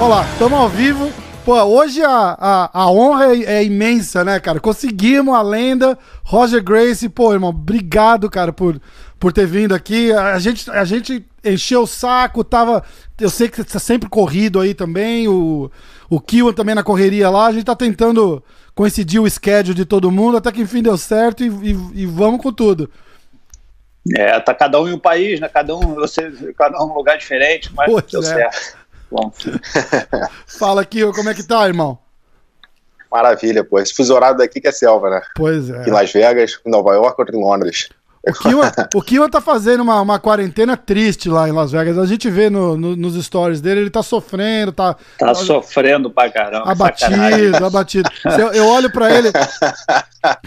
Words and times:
Olá, 0.00 0.26
estamos 0.32 0.58
ao 0.58 0.68
vivo. 0.70 1.12
Pô, 1.44 1.62
hoje 1.62 2.02
a, 2.02 2.36
a, 2.40 2.70
a 2.72 2.90
honra 2.90 3.34
é, 3.34 3.42
é, 3.56 3.64
imensa, 3.64 4.24
né, 4.24 4.40
cara? 4.40 4.58
Conseguimos 4.60 5.34
a 5.34 5.42
lenda, 5.42 5.98
Roger 6.24 6.64
Grace. 6.64 7.06
Pô, 7.10 7.34
irmão, 7.34 7.50
obrigado, 7.50 8.30
cara, 8.30 8.50
por, 8.50 8.80
por 9.20 9.30
ter 9.30 9.46
vindo 9.46 9.74
aqui. 9.74 10.10
A 10.10 10.38
gente, 10.38 10.70
a 10.70 10.86
gente 10.86 11.22
encheu 11.44 11.82
o 11.82 11.86
saco, 11.86 12.42
tava. 12.42 12.82
Eu 13.20 13.28
sei 13.28 13.48
que 13.48 13.56
você 13.56 13.64
tá 13.64 13.78
sempre 13.78 14.08
corrido 14.08 14.58
aí 14.58 14.72
também. 14.72 15.28
O, 15.28 15.70
o 16.08 16.18
Kiwan 16.18 16.54
também 16.54 16.74
na 16.74 16.82
correria 16.82 17.28
lá. 17.28 17.46
A 17.46 17.52
gente 17.52 17.64
tá 17.64 17.76
tentando 17.76 18.42
coincidir 18.78 19.20
o 19.20 19.28
schedule 19.28 19.74
de 19.74 19.84
todo 19.84 20.08
mundo, 20.08 20.36
até 20.36 20.52
que 20.52 20.60
enfim 20.60 20.80
deu 20.80 20.96
certo 20.96 21.42
e, 21.42 21.48
e, 21.48 22.02
e 22.02 22.06
vamos 22.06 22.40
com 22.40 22.52
tudo. 22.52 22.88
É, 24.16 24.38
tá 24.38 24.54
cada 24.54 24.80
um 24.80 24.86
em 24.86 24.92
um 24.92 24.98
país, 25.00 25.40
né? 25.40 25.48
Cada 25.48 25.74
um, 25.74 25.96
você, 25.96 26.30
cada 26.56 26.78
um 26.78 26.86
em 26.86 26.90
um 26.92 26.94
lugar 26.94 27.18
diferente, 27.18 27.74
mas 27.74 27.90
pois 27.90 28.04
deu 28.04 28.20
é. 28.20 28.24
certo. 28.24 28.78
Bom. 29.10 29.32
Fala 30.46 30.82
aqui, 30.82 31.04
como 31.12 31.28
é 31.28 31.34
que 31.34 31.42
tá, 31.42 31.66
irmão? 31.66 31.98
Maravilha, 33.10 33.64
pô. 33.64 33.80
Esse 33.80 33.92
fuso 33.92 34.14
horário 34.14 34.38
daqui 34.38 34.60
que 34.60 34.68
é 34.68 34.72
selva, 34.72 35.10
né? 35.10 35.22
Pois 35.34 35.68
é. 35.68 35.82
Em 35.82 35.90
Las 35.90 36.12
Vegas, 36.12 36.60
em 36.64 36.70
Nova 36.70 36.94
York 36.94 37.20
ou 37.20 37.26
em 37.26 37.44
Londres. 37.44 37.88
O 38.28 38.32
Kiwan, 38.32 38.72
o 38.94 39.02
Kiwan 39.02 39.28
tá 39.28 39.40
fazendo 39.40 39.82
uma, 39.82 40.00
uma 40.00 40.18
quarentena 40.18 40.76
triste 40.76 41.28
lá 41.28 41.48
em 41.48 41.52
Las 41.52 41.72
Vegas. 41.72 41.98
A 41.98 42.06
gente 42.06 42.28
vê 42.30 42.50
no, 42.50 42.76
no, 42.76 42.94
nos 42.94 43.14
stories 43.24 43.60
dele, 43.60 43.80
ele 43.80 43.90
tá 43.90 44.02
sofrendo, 44.02 44.72
tá. 44.72 44.96
Tá 45.18 45.34
sofrendo 45.34 46.10
pra 46.10 46.30
caramba. 46.30 46.70
Abatido, 46.70 47.10
sacanagem. 47.10 47.56
abatido. 47.56 48.10
Eu, 48.38 48.52
eu 48.52 48.66
olho 48.66 48.90
pra 48.90 49.12
ele. 49.12 49.30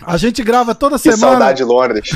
A 0.05 0.17
gente 0.17 0.43
grava 0.43 0.75
toda 0.75 0.97
que 0.97 1.03
semana. 1.03 1.31
Saudade 1.31 1.57
de 1.57 1.63
Londres. 1.63 2.09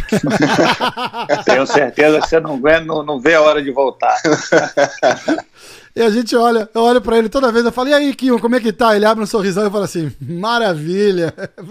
Tenho 1.46 1.66
certeza 1.66 2.20
que 2.20 2.28
você 2.28 2.40
não, 2.40 2.58
não, 2.58 3.04
não 3.04 3.20
vê 3.20 3.36
a 3.36 3.42
hora 3.42 3.64
de 3.64 3.72
voltar. 3.72 4.16
E 5.96 6.02
a 6.02 6.10
gente 6.10 6.36
olha, 6.36 6.70
eu 6.74 6.82
olho 6.82 7.00
pra 7.00 7.18
ele 7.18 7.30
toda 7.30 7.54
vez, 7.54 7.64
eu 7.64 7.72
falo, 7.72 7.88
e 7.88 7.94
aí, 7.94 8.14
Kion, 8.14 8.38
como 8.38 8.56
é 8.56 8.60
que 8.60 8.74
tá? 8.74 8.96
Ele 8.96 9.06
abre 9.06 9.24
um 9.24 9.28
sorrisão 9.28 9.66
e 9.66 9.72
fala 9.72 9.86
assim, 9.86 10.12
maravilha. 10.20 11.34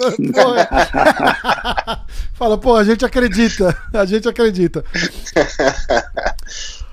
fala, 2.33 2.57
pô, 2.57 2.75
a 2.75 2.85
gente 2.85 3.05
acredita, 3.05 3.77
a 3.93 4.07
gente 4.07 4.27
acredita. 4.27 4.83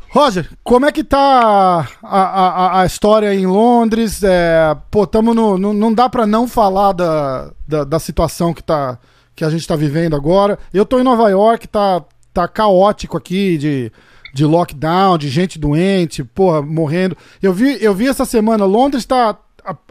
Roger, 0.10 0.46
como 0.62 0.86
é 0.86 0.92
que 0.92 1.06
tá 1.06 1.88
a, 2.04 2.22
a, 2.22 2.82
a 2.82 2.86
história 2.86 3.34
em 3.34 3.48
Londres? 3.48 4.22
É, 4.22 4.76
pô, 4.92 5.08
tamo 5.08 5.34
no, 5.34 5.58
no, 5.58 5.74
não 5.74 5.94
dá 5.94 6.10
pra 6.10 6.28
não 6.28 6.50
falar 6.50 6.92
da, 6.92 7.50
da, 7.66 7.86
da, 7.86 7.98
situação 7.98 8.54
que, 8.54 8.62
tá, 8.62 9.00
que 9.34 9.46
a 9.46 9.50
gente 9.50 9.66
tá 9.66 9.78
vivendo 9.78 10.18
agora. 10.18 10.60
Eu 10.74 10.86
tô 10.86 11.00
em 11.00 11.04
Nova 11.04 11.30
York, 11.30 11.66
tá, 11.70 12.04
tá 12.34 12.46
caótico 12.46 13.16
aqui 13.16 13.58
de 13.58 13.90
de 14.34 14.46
lockdown, 14.46 15.18
de 15.18 15.30
gente 15.30 15.60
doente, 15.60 16.24
porra, 16.24 16.62
morrendo. 16.62 17.18
Eu 17.42 17.54
vi, 17.54 17.78
eu 17.84 17.94
vi 17.94 18.08
essa 18.08 18.26
semana, 18.26 18.66
Londres 18.66 19.04
está 19.04 19.38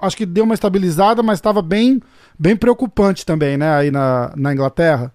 acho 0.01 0.17
que 0.17 0.27
deu 0.27 0.45
uma 0.45 0.55
estabilizada, 0.55 1.23
mas 1.23 1.39
estava 1.39 1.63
bem, 1.63 2.01
bem 2.39 2.57
preocupante 2.57 3.25
também, 3.25 3.57
né, 3.57 3.73
aí 3.73 3.91
na, 3.91 4.33
na 4.37 4.53
Inglaterra. 4.53 5.13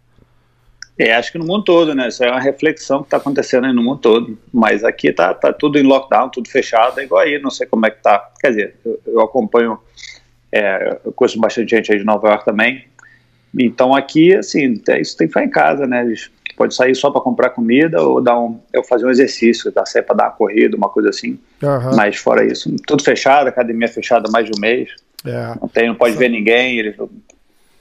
É, 0.97 1.13
acho 1.13 1.29
que 1.29 1.37
no 1.37 1.45
mundo 1.45 1.65
todo, 1.65 1.93
né? 1.93 2.07
Isso 2.07 2.23
é 2.23 2.31
uma 2.31 2.39
reflexão 2.39 2.99
que 2.99 3.07
está 3.07 3.17
acontecendo 3.17 3.65
aí 3.65 3.73
no 3.73 3.83
mundo 3.83 3.99
todo. 3.99 4.39
Mas 4.53 4.81
aqui 4.81 5.11
tá, 5.11 5.33
tá 5.33 5.51
tudo 5.51 5.77
em 5.77 5.83
lockdown, 5.83 6.29
tudo 6.29 6.49
fechado, 6.49 7.01
é 7.01 7.03
igual 7.03 7.21
aí, 7.21 7.37
não 7.37 7.51
sei 7.51 7.67
como 7.67 7.85
é 7.85 7.91
que 7.91 8.01
tá. 8.01 8.31
Quer 8.39 8.49
dizer, 8.49 8.75
eu, 8.85 9.01
eu 9.05 9.19
acompanho, 9.19 9.77
é, 10.53 10.99
eu 11.03 11.11
conheço 11.11 11.37
bastante 11.37 11.71
gente 11.75 11.91
aí 11.91 11.97
de 11.97 12.05
Nova 12.05 12.29
York 12.29 12.45
também. 12.45 12.85
Então 13.59 13.93
aqui, 13.93 14.35
assim, 14.35 14.81
é, 14.87 15.01
isso 15.01 15.17
tem 15.17 15.27
que 15.27 15.33
ficar 15.33 15.43
em 15.43 15.49
casa, 15.49 15.85
né? 15.85 16.05
Pode 16.55 16.73
sair 16.73 16.95
só 16.95 17.11
para 17.11 17.21
comprar 17.21 17.49
comida 17.49 18.01
ou 18.01 18.21
dar 18.21 18.39
um, 18.39 18.59
eu 18.73 18.83
fazer 18.83 19.05
um 19.05 19.09
exercício, 19.09 19.71
dar 19.71 19.85
sair 19.85 20.03
para 20.03 20.15
dar 20.15 20.23
uma 20.25 20.31
corrida, 20.31 20.77
uma 20.77 20.89
coisa 20.89 21.09
assim. 21.09 21.39
Uhum. 21.61 21.95
Mas 21.95 22.17
fora 22.17 22.45
isso, 22.45 22.73
tudo 22.87 23.03
fechado, 23.03 23.47
academia 23.47 23.87
fechada 23.87 24.29
mais 24.31 24.45
de 24.45 24.51
um 24.57 24.59
mês. 24.59 24.89
É. 25.25 25.55
Não 25.59 25.67
tem, 25.67 25.87
não 25.87 25.95
pode 25.95 26.13
Sim. 26.13 26.19
ver 26.19 26.29
ninguém. 26.29 26.79
Eles, 26.79 26.95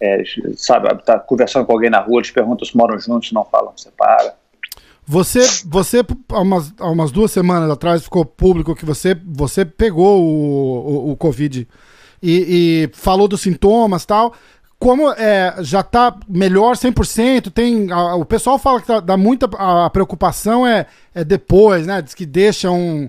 é, 0.00 0.22
sabe, 0.56 1.02
tá 1.04 1.18
conversando 1.18 1.64
com 1.64 1.72
alguém 1.72 1.90
na 1.90 2.00
rua, 2.00 2.20
eles 2.20 2.30
perguntam 2.30 2.66
se 2.66 2.76
moram 2.76 2.98
juntos, 2.98 3.32
não 3.32 3.44
falam, 3.44 3.72
separa. 3.76 4.34
Você, 5.06 5.40
você 5.66 6.00
há, 6.32 6.40
umas, 6.40 6.72
há 6.78 6.90
umas 6.90 7.12
duas 7.12 7.30
semanas 7.30 7.70
atrás 7.70 8.02
ficou 8.02 8.24
público 8.24 8.74
que 8.74 8.86
você, 8.86 9.14
você 9.14 9.64
pegou 9.64 10.22
o, 10.22 11.08
o, 11.08 11.10
o 11.12 11.16
Covid 11.16 11.68
e, 12.22 12.86
e 12.86 12.90
falou 12.94 13.28
dos 13.28 13.42
sintomas 13.42 14.06
tal 14.06 14.32
como 14.84 15.10
é, 15.12 15.54
já 15.60 15.80
está 15.80 16.14
melhor 16.28 16.76
100%, 16.76 17.50
tem, 17.50 17.90
a, 17.90 18.16
o 18.16 18.24
pessoal 18.26 18.58
fala 18.58 18.82
que 18.82 18.86
tá, 18.86 19.00
dá 19.00 19.16
muita 19.16 19.48
a 19.56 19.88
preocupação 19.88 20.66
é, 20.66 20.84
é 21.14 21.24
depois, 21.24 21.86
né? 21.86 22.02
Diz 22.02 22.12
que 22.12 22.26
deixa 22.26 22.70
um, 22.70 23.08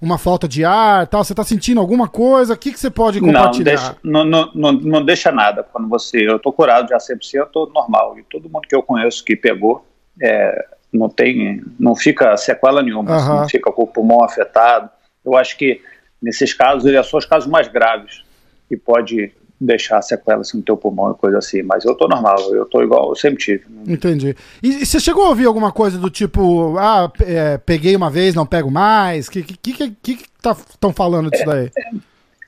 uma 0.00 0.18
falta 0.18 0.46
de 0.46 0.64
ar 0.64 1.04
tal. 1.08 1.24
Você 1.24 1.32
está 1.32 1.42
sentindo 1.42 1.80
alguma 1.80 2.06
coisa? 2.06 2.54
O 2.54 2.56
que, 2.56 2.70
que 2.70 2.78
você 2.78 2.88
pode 2.88 3.18
compartilhar? 3.18 3.98
Não, 4.04 4.22
deixa, 4.24 4.30
não, 4.30 4.52
não, 4.54 4.72
não, 4.72 5.04
deixa 5.04 5.32
nada. 5.32 5.64
Quando 5.64 5.88
você. 5.88 6.18
Eu 6.18 6.36
estou 6.36 6.52
curado 6.52 6.90
já 6.90 6.96
100%, 6.96 7.34
eu 7.34 7.42
estou 7.42 7.72
normal. 7.74 8.16
E 8.16 8.22
todo 8.22 8.48
mundo 8.48 8.68
que 8.68 8.76
eu 8.76 8.82
conheço 8.84 9.24
que 9.24 9.34
pegou 9.34 9.84
é, 10.22 10.64
não 10.92 11.08
tem. 11.08 11.60
Não 11.76 11.96
fica 11.96 12.36
sequela 12.36 12.84
nenhuma, 12.84 13.10
uhum. 13.10 13.16
assim, 13.16 13.28
não 13.30 13.48
fica 13.48 13.72
com 13.72 13.82
o 13.82 13.88
pulmão 13.88 14.22
afetado. 14.22 14.88
Eu 15.24 15.36
acho 15.36 15.58
que 15.58 15.80
nesses 16.22 16.54
casos, 16.54 16.86
ele 16.86 16.96
é 16.96 17.02
só 17.02 17.18
os 17.18 17.26
casos 17.26 17.50
mais 17.50 17.66
graves 17.66 18.22
que 18.68 18.76
pode 18.76 19.32
deixar 19.60 20.02
sequelas 20.02 20.52
no 20.52 20.62
teu 20.62 20.76
pulmão 20.76 21.12
e 21.12 21.14
coisa 21.14 21.38
assim, 21.38 21.62
mas 21.62 21.84
eu 21.84 21.94
tô 21.94 22.06
normal, 22.06 22.36
eu 22.54 22.66
tô 22.66 22.82
igual 22.82 23.08
eu 23.08 23.16
sempre 23.16 23.38
tive. 23.42 23.64
Entendi. 23.86 24.36
E, 24.62 24.82
e 24.82 24.86
você 24.86 25.00
chegou 25.00 25.24
a 25.24 25.30
ouvir 25.30 25.46
alguma 25.46 25.72
coisa 25.72 25.98
do 25.98 26.10
tipo, 26.10 26.76
ah, 26.78 27.10
é, 27.20 27.58
peguei 27.58 27.96
uma 27.96 28.10
vez, 28.10 28.34
não 28.34 28.46
pego 28.46 28.70
mais? 28.70 29.28
Que 29.28 29.42
que 29.42 29.56
que, 29.56 29.90
que, 29.90 30.16
que 30.16 30.24
tá, 30.42 30.52
estão 30.52 30.92
falando 30.92 31.30
disso 31.30 31.46
daí? 31.46 31.70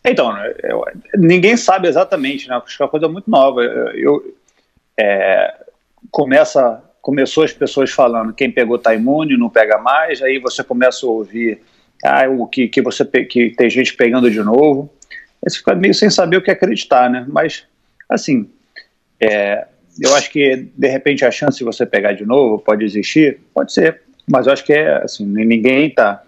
É, 0.05 0.11
então, 0.11 0.35
eu, 0.63 0.85
ninguém 1.17 1.57
sabe 1.57 1.89
exatamente, 1.89 2.49
né? 2.49 2.57
Acho 2.57 2.77
que 2.77 2.83
é 2.83 2.85
uma 2.85 2.91
coisa 2.91 3.09
muito 3.09 3.31
nova. 3.31 3.63
Eu, 3.63 4.35
é, 4.99 5.55
começa, 6.11 6.83
começou 7.01 7.45
as 7.45 7.53
pessoas 7.53 7.91
falando 7.91 8.35
quem 8.35 8.51
pegou 8.51 8.79
tá 8.79 8.95
imune, 8.95 9.37
não 9.37 9.49
pega 9.49 9.79
mais, 9.79 10.23
aí 10.23 10.39
você 10.39 10.63
começa 10.63 11.07
a 11.07 11.09
ouvir 11.09 11.61
ah, 12.05 12.29
o 12.29 12.47
que, 12.47 12.69
que 12.69 12.83
você 12.83 13.05
que 13.05 13.51
tem 13.51 13.71
gente 13.71 13.95
pegando 13.95 14.31
de 14.31 14.43
novo 14.43 14.93
você 15.43 15.59
fica 15.59 15.75
meio 15.75 15.95
sem 15.95 16.11
saber 16.11 16.37
o 16.37 16.43
que 16.43 16.51
acreditar, 16.51 17.09
né? 17.11 17.25
Mas, 17.29 17.65
assim, 18.09 18.51
é, 19.21 19.67
eu 20.01 20.15
acho 20.15 20.31
que, 20.31 20.69
de 20.77 20.89
repente, 20.89 21.25
a 21.25 21.31
chance 21.31 21.59
de 21.59 21.65
você 21.65 21.85
pegar 21.87 22.13
de 22.13 22.25
novo 22.25 22.59
pode 22.59 22.85
existir, 22.85 23.41
pode 23.53 23.73
ser, 23.73 24.03
mas 24.31 24.47
eu 24.47 24.53
acho 24.53 24.65
que 24.65 24.73
é, 24.73 25.03
assim, 25.03 25.25
ninguém 25.25 25.89
está 25.89 26.23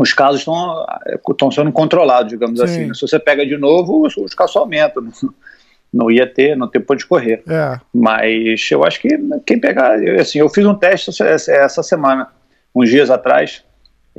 os 0.00 0.14
casos 0.14 0.40
estão 0.40 1.50
sendo 1.50 1.70
controlados, 1.72 2.30
digamos 2.30 2.58
Sim. 2.58 2.64
assim. 2.64 2.86
Né? 2.86 2.94
Se 2.94 3.02
você 3.02 3.18
pega 3.18 3.44
de 3.44 3.58
novo, 3.58 4.06
os, 4.06 4.16
os 4.16 4.34
casos 4.34 4.56
aumentam. 4.56 5.02
Não, 5.02 5.12
não 5.92 6.10
ia 6.10 6.26
ter, 6.26 6.56
não 6.56 6.68
tem 6.68 6.80
ponto 6.80 6.98
de 6.98 7.06
correr. 7.06 7.42
É. 7.48 7.78
Mas 7.92 8.66
eu 8.70 8.84
acho 8.84 9.00
que 9.00 9.08
quem 9.44 9.58
pegar, 9.58 10.02
eu, 10.02 10.20
assim, 10.20 10.38
eu 10.38 10.48
fiz 10.48 10.64
um 10.64 10.74
teste 10.74 11.10
essa, 11.10 11.52
essa 11.52 11.82
semana, 11.82 12.28
uns 12.74 12.88
dias 12.88 13.10
atrás, 13.10 13.64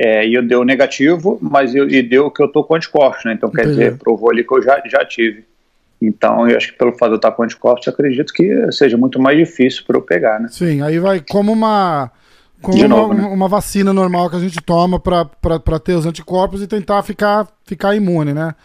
é, 0.04 0.28
e 0.28 0.34
eu 0.34 0.42
deu 0.42 0.66
negativo, 0.66 1.38
mas 1.40 1.76
eu, 1.76 1.88
e 1.88 2.02
deu 2.02 2.32
que 2.32 2.42
eu 2.42 2.48
tô 2.48 2.64
com 2.64 2.74
anticorpos, 2.74 3.24
né? 3.24 3.34
Então 3.34 3.52
quer 3.52 3.68
Entendi. 3.68 3.78
dizer, 3.78 3.98
provou 4.00 4.32
ali 4.32 4.44
que 4.44 4.52
eu 4.52 4.60
já, 4.60 4.82
já 4.88 5.06
tive. 5.06 5.46
Então, 6.02 6.50
eu 6.50 6.58
acho 6.58 6.72
que 6.72 6.78
pelo 6.78 6.92
fato 6.94 7.10
de 7.10 7.14
eu 7.14 7.18
estar 7.18 7.32
com 7.32 7.44
anticorpos, 7.44 7.88
acredito 7.88 8.34
que 8.34 8.72
seja 8.72 8.98
muito 8.98 9.22
mais 9.22 9.38
difícil 9.38 9.84
para 9.86 9.96
eu 9.96 10.02
pegar, 10.02 10.40
né? 10.40 10.48
Sim, 10.50 10.82
aí 10.82 10.98
vai 10.98 11.22
como 11.30 11.52
uma 11.52 12.10
como 12.64 12.80
uma, 12.80 12.88
novo, 12.88 13.14
né? 13.14 13.24
uma, 13.28 13.48
vacina 13.48 13.94
normal 13.94 14.28
que 14.28 14.38
a 14.38 14.40
gente 14.40 14.60
toma 14.60 15.00
para 15.00 15.80
ter 15.80 15.94
os 15.94 16.08
anticorpos 16.08 16.64
e 16.64 16.68
tentar 16.68 17.04
ficar, 17.04 17.48
ficar 17.64 17.96
imune, 17.96 18.34
né? 18.34 18.56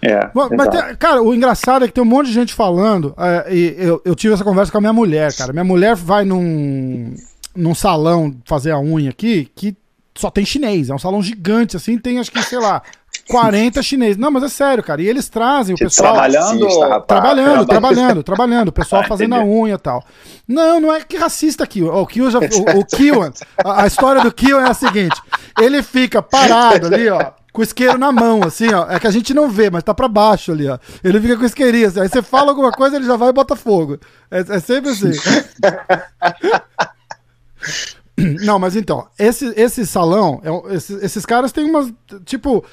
É, 0.00 0.30
mas, 0.32 0.68
tem, 0.68 0.96
cara, 0.96 1.20
o 1.20 1.34
engraçado 1.34 1.84
é 1.84 1.88
que 1.88 1.94
tem 1.94 2.02
um 2.04 2.06
monte 2.06 2.26
de 2.26 2.32
gente 2.32 2.54
falando. 2.54 3.12
É, 3.18 3.52
e 3.52 3.74
eu, 3.76 4.00
eu 4.04 4.14
tive 4.14 4.34
essa 4.34 4.44
conversa 4.44 4.70
com 4.70 4.78
a 4.78 4.80
minha 4.80 4.92
mulher, 4.92 5.34
cara. 5.34 5.52
Minha 5.52 5.64
mulher 5.64 5.96
vai 5.96 6.24
num, 6.24 7.12
num 7.56 7.74
salão 7.74 8.36
fazer 8.44 8.70
a 8.70 8.78
unha 8.78 9.10
aqui 9.10 9.50
que 9.56 9.76
só 10.16 10.30
tem 10.30 10.44
chinês. 10.44 10.90
É 10.90 10.94
um 10.94 10.98
salão 10.98 11.22
gigante, 11.22 11.76
assim, 11.76 11.98
tem 11.98 12.18
acho 12.18 12.30
que, 12.30 12.42
sei 12.42 12.58
lá, 12.58 12.82
40 13.28 13.82
chineses. 13.82 14.16
Não, 14.16 14.30
mas 14.30 14.44
é 14.44 14.48
sério, 14.48 14.82
cara. 14.82 15.02
E 15.02 15.08
eles 15.08 15.28
trazem 15.28 15.74
o 15.74 15.78
pessoal. 15.78 16.12
Trabalhando? 16.12 16.68
trabalhando, 17.06 17.66
trabalhando, 17.66 18.22
trabalhando. 18.22 18.68
O 18.68 18.72
pessoal 18.72 19.02
ah, 19.02 19.08
fazendo 19.08 19.34
a 19.34 19.44
unha 19.44 19.74
e 19.74 19.78
tal. 19.78 20.04
Não, 20.46 20.80
não 20.80 20.92
é 20.92 21.02
que 21.02 21.16
racista 21.16 21.64
aqui. 21.64 21.82
O 21.82 22.06
Kiwan 22.06 22.30
já. 22.30 22.38
O, 22.38 22.80
o 22.80 22.84
Kiwan, 22.84 23.32
a, 23.64 23.82
a, 23.82 23.86
história 23.86 24.22
do 24.22 24.32
Kiwan 24.32 24.64
é 24.64 24.70
a 24.70 24.74
seguinte: 24.74 25.20
ele 25.60 25.82
fica 25.82 26.22
parado 26.22 26.86
ali, 26.86 27.08
ó. 27.08 27.32
Com 27.52 27.60
o 27.60 27.64
isqueiro 27.64 27.96
na 27.96 28.10
mão, 28.10 28.42
assim, 28.42 28.72
ó. 28.74 28.90
É 28.90 28.98
que 28.98 29.06
a 29.06 29.12
gente 29.12 29.32
não 29.32 29.48
vê, 29.48 29.70
mas 29.70 29.84
tá 29.84 29.94
pra 29.94 30.08
baixo 30.08 30.52
ali, 30.52 30.68
ó. 30.68 30.78
Ele 31.02 31.20
fica 31.20 31.36
com 31.36 31.44
o 31.44 31.46
isqueirinho, 31.46 31.86
assim. 31.86 32.00
Aí 32.00 32.08
você 32.08 32.20
fala 32.20 32.50
alguma 32.50 32.72
coisa, 32.72 32.96
ele 32.96 33.06
já 33.06 33.16
vai 33.16 33.28
e 33.28 33.32
bota 33.32 33.54
fogo. 33.54 33.98
É, 34.30 34.40
é 34.40 34.60
sempre 34.60 34.90
assim. 34.90 35.12
Não, 38.44 38.58
mas 38.58 38.76
então, 38.76 39.06
esse, 39.18 39.46
esse 39.56 39.84
salão, 39.86 40.40
é 40.44 40.74
esses, 40.76 41.02
esses 41.02 41.26
caras 41.26 41.50
têm 41.52 41.64
umas. 41.68 41.92
Tipo, 42.24 42.64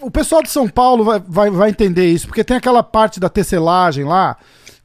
o 0.00 0.10
pessoal 0.10 0.42
de 0.42 0.50
São 0.50 0.68
Paulo 0.68 1.02
vai, 1.04 1.22
vai, 1.26 1.50
vai 1.50 1.70
entender 1.70 2.06
isso, 2.10 2.26
porque 2.26 2.44
tem 2.44 2.56
aquela 2.56 2.82
parte 2.82 3.18
da 3.18 3.28
tecelagem 3.28 4.04
lá, 4.04 4.36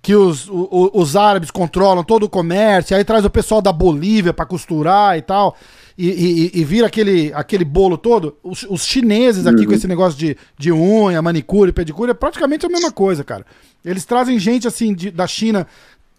que 0.02 0.16
os, 0.16 0.48
o- 0.50 0.92
os 0.94 1.16
árabes 1.16 1.52
controlam 1.52 2.04
todo 2.04 2.24
o 2.24 2.30
comércio, 2.30 2.96
aí 2.98 3.04
traz 3.04 3.26
o 3.26 3.30
pessoal 3.30 3.62
da 3.62 3.72
Bolívia 3.72 4.34
pra 4.34 4.46
costurar 4.46 5.18
e 5.18 5.22
tal. 5.22 5.56
E, 5.98 6.10
e- 6.10 6.60
e 6.60 6.64
vira 6.66 6.88
aquele, 6.88 7.32
aquele 7.34 7.64
bolo 7.64 7.98
todo. 7.98 8.36
Os, 8.44 8.64
os 8.70 8.86
chineses 8.86 9.46
aqui 9.48 9.66
com 9.66 9.74
esse 9.74 9.88
negócio 9.88 10.18
de, 10.20 10.36
de 10.58 10.72
unha, 10.72 11.22
manicure, 11.22 11.72
pedicure, 11.72 12.12
é 12.12 12.14
praticamente 12.14 12.66
a 12.66 12.70
mesma 12.70 12.92
coisa, 12.92 13.24
cara. 13.24 13.46
Eles 13.84 14.04
trazem 14.04 14.38
gente 14.40 14.68
assim 14.68 14.94
de- 14.94 15.10
da 15.12 15.26
China 15.28 15.66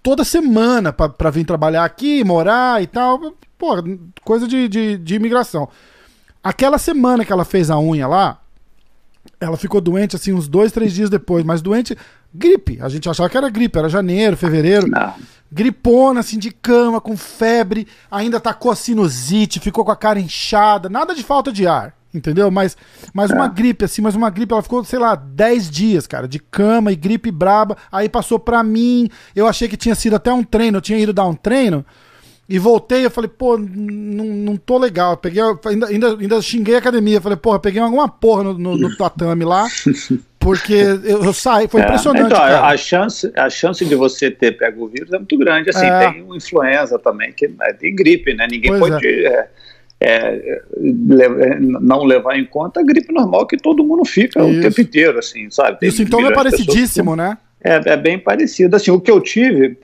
toda 0.03 0.25
semana 0.25 0.93
pra 0.93 1.31
vir 1.31 1.45
trabalhar 1.45 1.85
aqui, 1.85 2.25
morar 2.25 2.81
e 2.83 2.87
tal. 2.87 3.35
Pô, 3.59 3.75
coisa 4.23 4.47
de, 4.47 4.69
de, 4.69 4.99
de 4.99 5.15
imigração. 5.15 5.69
Aquela 6.43 6.79
semana 6.79 7.25
que 7.25 7.33
ela 7.33 7.45
fez 7.45 7.71
a 7.71 7.79
unha 7.79 8.07
lá, 8.07 8.41
ela 9.41 9.57
ficou 9.57 9.81
doente 9.81 10.17
assim 10.17 10.33
uns 10.33 10.49
dois, 10.49 10.73
três 10.73 10.93
dias 10.93 11.11
depois, 11.11 11.45
mas 11.45 11.63
doente, 11.63 11.97
gripe. 12.33 12.79
A 12.81 12.89
gente 12.89 13.09
achava 13.09 13.29
que 13.29 13.37
era 13.37 13.49
gripe, 13.49 13.79
era 13.79 13.89
janeiro, 13.89 14.37
fevereiro. 14.37 14.87
Não. 14.87 15.15
Gripona, 15.51 16.21
assim, 16.21 16.39
de 16.39 16.51
cama, 16.51 17.01
com 17.01 17.17
febre, 17.17 17.87
ainda 18.11 18.41
tacou 18.41 18.71
a 18.71 18.77
sinusite, 18.77 19.61
ficou 19.61 19.85
com 19.85 19.93
a 19.93 19.97
cara 19.97 20.19
inchada, 20.19 20.89
nada 20.89 21.15
de 21.15 21.23
falta 21.23 21.53
de 21.53 21.67
ar, 21.67 21.95
entendeu? 22.13 22.51
Mas, 22.51 22.77
mas 23.15 23.31
uma 23.31 23.47
gripe, 23.47 23.85
assim, 23.85 24.03
mas 24.03 24.17
uma 24.17 24.29
gripe, 24.29 24.53
ela 24.53 24.63
ficou, 24.63 24.85
sei 24.85 24.99
lá, 24.99 25.15
10 25.15 25.71
dias, 25.71 26.07
cara, 26.07 26.27
de 26.27 26.41
cama 26.41 26.91
e 26.91 26.97
gripe 26.97 27.31
braba, 27.31 27.77
aí 27.93 28.09
passou 28.09 28.41
pra 28.41 28.63
mim, 28.65 29.09
eu 29.37 29.47
achei 29.47 29.69
que 29.69 29.77
tinha 29.77 29.95
sido 29.95 30.17
até 30.17 30.33
um 30.33 30.43
treino, 30.43 30.79
eu 30.79 30.83
tinha 30.83 30.99
ido 30.99 31.13
dar 31.13 31.27
um 31.27 31.35
treino, 31.35 31.87
e 32.49 32.59
voltei, 32.59 33.05
eu 33.05 33.11
falei, 33.11 33.29
pô, 33.29 33.59
não, 33.59 34.25
não 34.25 34.57
tô 34.57 34.79
legal. 34.79 35.13
Eu 35.13 35.17
peguei, 35.17 35.43
ainda, 35.65 35.87
ainda, 35.89 36.17
ainda 36.17 36.41
xinguei 36.43 36.77
a 36.77 36.79
academia. 36.79 37.21
Falei, 37.21 37.37
porra, 37.37 37.59
peguei 37.59 37.81
alguma 37.81 38.09
porra 38.09 38.45
no, 38.45 38.55
no, 38.55 38.77
no 38.77 38.97
tatame 38.97 39.45
lá. 39.45 39.67
Porque 40.39 40.75
eu, 40.75 41.25
eu 41.25 41.33
saí, 41.33 41.67
foi 41.67 41.81
É, 41.81 41.85
impressionante. 41.85 42.27
Então, 42.27 42.39
cara. 42.39 42.67
a 42.69 42.77
chance, 42.77 43.33
a 43.37 43.51
chance 43.51 43.85
de 43.85 43.95
você 43.97 44.31
ter 44.31 44.57
pego 44.57 44.85
o 44.85 44.89
vírus 44.89 45.13
é 45.13 45.19
muito 45.19 45.37
grande. 45.37 45.71
Assim, 45.71 45.87
É. 45.87 46.13
tem 46.13 46.23
o 46.23 46.37
influenza 46.37 46.99
também, 47.01 47.33
que 47.33 47.47
é 47.63 47.73
de 47.73 47.91
gripe, 47.91 48.33
né? 48.33 48.47
Ninguém 48.49 48.71
Pois 48.79 48.93
pode 48.93 49.07
é, 49.09 49.49
é, 50.01 50.63
le- 50.77 51.59
não 51.81 52.05
levar 52.05 52.39
em 52.39 52.45
conta 52.45 52.79
a 52.79 52.85
gripe 52.85 53.13
normal 53.13 53.45
que 53.47 53.57
todo 53.57 53.83
mundo 53.83 54.05
fica 54.05 54.41
Isso. 54.41 54.59
o 54.59 54.63
tempo 54.63 54.81
inteiro, 54.81 55.19
assim, 55.19 55.51
sabe? 55.51 55.81
Tem 55.81 55.89
o 55.89 55.93
sintoma 55.93 56.29
é 56.29 56.31
de 56.31 56.35
pessoas 56.35 56.53
parecidíssimo, 56.53 57.17
né? 57.17 57.37
É, 57.61 57.81
é 57.93 57.97
bem 57.97 58.17
parecido. 58.17 58.77
Assim, 58.77 58.93
o 58.93 59.01
que 59.01 59.11
eu 59.11 59.21
tive, 59.21 59.77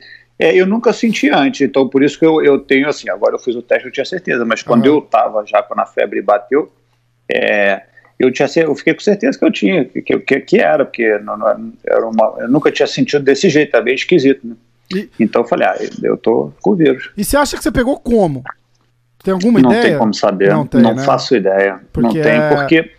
é, 0.42 0.56
eu 0.56 0.66
nunca 0.66 0.92
senti 0.92 1.30
antes, 1.30 1.60
então 1.60 1.88
por 1.88 2.02
isso 2.02 2.18
que 2.18 2.26
eu, 2.26 2.42
eu 2.42 2.58
tenho, 2.58 2.88
assim, 2.88 3.08
agora 3.08 3.34
eu 3.34 3.38
fiz 3.38 3.54
o 3.54 3.62
teste, 3.62 3.86
eu 3.86 3.92
tinha 3.92 4.04
certeza, 4.04 4.44
mas 4.44 4.62
quando 4.62 4.84
Aham. 4.86 4.94
eu 4.94 4.98
estava 4.98 5.44
já, 5.46 5.62
quando 5.62 5.80
a 5.80 5.86
febre 5.86 6.20
bateu, 6.20 6.72
é, 7.30 7.82
eu, 8.18 8.30
tinha, 8.32 8.48
eu 8.56 8.74
fiquei 8.74 8.94
com 8.94 9.00
certeza 9.00 9.38
que 9.38 9.44
eu 9.44 9.50
tinha, 9.52 9.84
que, 9.84 10.02
que, 10.02 10.40
que 10.40 10.58
era, 10.58 10.84
porque 10.84 11.18
não, 11.18 11.36
não- 11.36 11.72
era 11.86 12.06
uma, 12.06 12.34
eu 12.40 12.48
nunca 12.48 12.70
tinha 12.72 12.86
sentido 12.86 13.22
desse 13.24 13.48
jeito, 13.48 13.76
é 13.76 13.80
bem 13.82 13.94
esquisito, 13.94 14.46
né? 14.46 14.54
E- 14.94 15.08
Então 15.20 15.42
eu 15.42 15.48
falei, 15.48 15.66
ah, 15.68 15.76
eu 16.02 16.16
tô 16.16 16.52
com 16.60 16.70
o 16.70 16.74
vírus. 16.76 17.10
E 17.16 17.24
você 17.24 17.36
acha 17.36 17.56
que 17.56 17.62
você 17.62 17.70
pegou 17.72 17.98
como? 17.98 18.42
Tem 19.22 19.32
alguma 19.32 19.60
não 19.60 19.70
ideia? 19.70 19.90
tem 19.90 19.98
como 19.98 20.12
saber, 20.12 20.48
Não 20.50 20.56
não, 20.58 20.66
tem, 20.66 20.82
né? 20.82 21.04
faço 21.04 21.36
ideia. 21.36 21.80
Porque 21.92 22.18
não 22.18 22.24
tem, 22.24 22.38
é- 22.38 22.48
porque. 22.48 22.90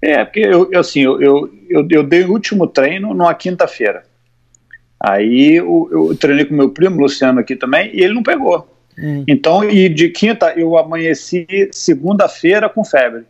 É, 0.00 0.24
porque 0.24 0.40
eu, 0.40 0.70
eu, 0.72 0.80
assim, 0.80 1.00
eu, 1.00 1.20
eu, 1.20 1.50
eu, 1.68 1.86
eu 1.90 2.02
dei 2.02 2.24
o 2.24 2.30
último 2.32 2.66
treino 2.66 3.12
numa 3.12 3.34
quinta-feira. 3.34 4.04
Aí 5.00 5.54
eu, 5.56 5.88
eu 5.92 6.16
treinei 6.16 6.44
com 6.44 6.54
meu 6.54 6.70
primo, 6.70 7.00
Luciano, 7.00 7.38
aqui 7.40 7.54
também, 7.54 7.90
e 7.94 8.02
ele 8.02 8.14
não 8.14 8.22
pegou. 8.22 8.68
Hum, 8.98 9.24
Então, 9.28 9.62
e 9.64 9.88
de 9.88 10.08
quinta 10.08 10.52
eu 10.56 10.76
amanheci 10.76 11.46
segunda-feira 11.70 12.68
com 12.68 12.84
febre. 12.84 13.24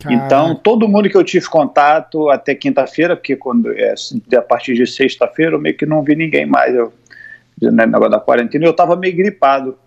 caraca. 0.00 0.24
Então, 0.26 0.54
todo 0.56 0.88
mundo 0.88 1.08
que 1.08 1.16
eu 1.16 1.22
tive 1.22 1.46
contato 1.46 2.28
até 2.28 2.54
quinta-feira, 2.54 3.14
porque 3.14 3.36
quando 3.36 3.70
é, 3.72 3.94
a 4.36 4.42
partir 4.42 4.74
de 4.74 4.86
sexta-feira 4.86 5.54
eu 5.54 5.60
meio 5.60 5.76
que 5.76 5.86
não 5.86 6.02
vi 6.02 6.16
ninguém 6.16 6.44
mais, 6.44 6.74
eu, 6.74 6.92
né, 7.62 7.86
negócio 7.86 8.10
da 8.10 8.18
quarentena, 8.18 8.64
eu 8.66 8.72
estava 8.72 8.96
meio 8.96 9.14
gripado. 9.16 9.78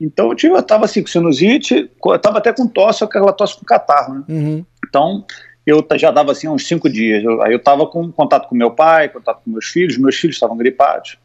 Então, 0.00 0.30
eu 0.30 0.34
tive, 0.34 0.54
eu 0.54 0.58
estava 0.58 0.86
assim 0.86 1.02
com 1.02 1.08
sinusite, 1.08 1.90
eu 2.04 2.14
estava 2.14 2.38
até 2.38 2.52
com 2.52 2.66
tosse, 2.66 3.04
aquela 3.04 3.32
tosse 3.32 3.56
com 3.56 3.64
catarro, 3.66 4.14
né? 4.14 4.24
Uhum. 4.28 4.64
Então, 4.88 5.24
eu 5.70 5.86
já 5.96 6.10
dava 6.10 6.32
assim 6.32 6.48
uns 6.48 6.66
cinco 6.66 6.88
dias. 6.88 7.22
Eu- 7.24 7.42
aí 7.42 7.52
eu 7.52 7.58
estava 7.58 7.86
com 7.86 8.10
contato 8.12 8.48
com 8.48 8.54
meu 8.54 8.70
pai, 8.70 9.08
contato 9.08 9.40
com 9.44 9.50
meus 9.50 9.66
filhos, 9.66 9.96
meus 9.98 10.16
filhos 10.16 10.36
estavam 10.36 10.56
gripados. 10.56 11.16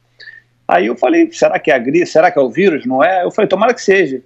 Aí 0.68 0.88
eu 0.88 0.96
falei, 0.96 1.30
será 1.32 1.60
que 1.60 1.70
é 1.70 1.76
a 1.76 1.78
gripe? 1.80 2.06
Será 2.06 2.32
que 2.32 2.40
é 2.40 2.42
o 2.42 2.50
vírus? 2.50 2.86
Não 2.86 3.04
é? 3.04 3.24
Eu 3.24 3.32
falei, 3.32 3.48
tomara 3.48 3.74
que 3.74 3.82
seja. 3.82 4.22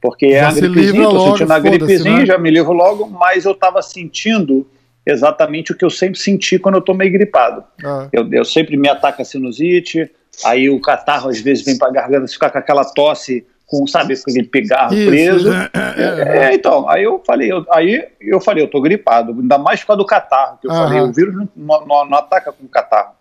Porque 0.00 0.26
é 0.26 0.40
Já 0.40 0.48
a 0.48 0.52
se 0.52 0.60
gripezinha, 0.60 1.08
logo, 1.08 1.30
sentindo 1.32 1.52
a 1.52 1.58
gripezinha, 1.58 2.18
né? 2.20 2.26
já 2.26 2.38
me 2.38 2.50
livro 2.50 2.72
logo, 2.72 3.06
mas 3.08 3.44
eu 3.44 3.52
estava 3.52 3.82
sentindo 3.82 4.66
exatamente 5.04 5.72
o 5.72 5.76
que 5.76 5.84
eu 5.84 5.90
sempre 5.90 6.18
senti 6.18 6.58
quando 6.58 6.76
eu 6.76 6.80
tô 6.80 6.94
meio 6.94 7.12
gripado. 7.12 7.64
Ah, 7.84 8.08
Eu, 8.12 8.26
eu 8.32 8.44
sempre 8.44 8.76
me 8.76 8.88
ataca 8.88 9.22
a 9.22 9.24
sinusite, 9.24 10.10
aí 10.44 10.70
o 10.70 10.80
catarro 10.80 11.28
às 11.28 11.40
vezes 11.40 11.64
vem 11.64 11.76
para 11.76 11.88
a 11.88 11.92
garganta, 11.92 12.28
ficar 12.28 12.50
com 12.50 12.58
aquela 12.58 12.84
tosse, 12.84 13.44
com, 13.70 13.86
sabe, 13.86 14.14
aquele 14.14 14.42
pigarro 14.48 14.92
Isso, 14.94 15.06
preso. 15.06 15.50
né? 15.50 15.68
É, 15.96 16.48
É, 16.48 16.54
então, 16.54 16.88
aí 16.88 17.04
eu 17.04 17.22
falei, 17.24 17.52
eu, 17.52 17.64
aí 17.70 18.04
eu 18.20 18.40
falei, 18.40 18.64
eu 18.64 18.68
tô 18.68 18.80
gripado, 18.80 19.30
ainda 19.32 19.56
mais 19.58 19.80
por 19.80 19.86
causa 19.88 19.98
do 19.98 20.06
catarro, 20.06 20.58
que 20.60 20.66
eu 20.66 20.72
Aham. 20.72 20.84
falei, 20.88 21.00
o 21.02 21.12
vírus 21.12 21.34
não, 21.54 21.86
não- 21.86 22.04
não- 22.04 22.18
ataca 22.18 22.50
com 22.52 22.66
catarro, 22.66 23.12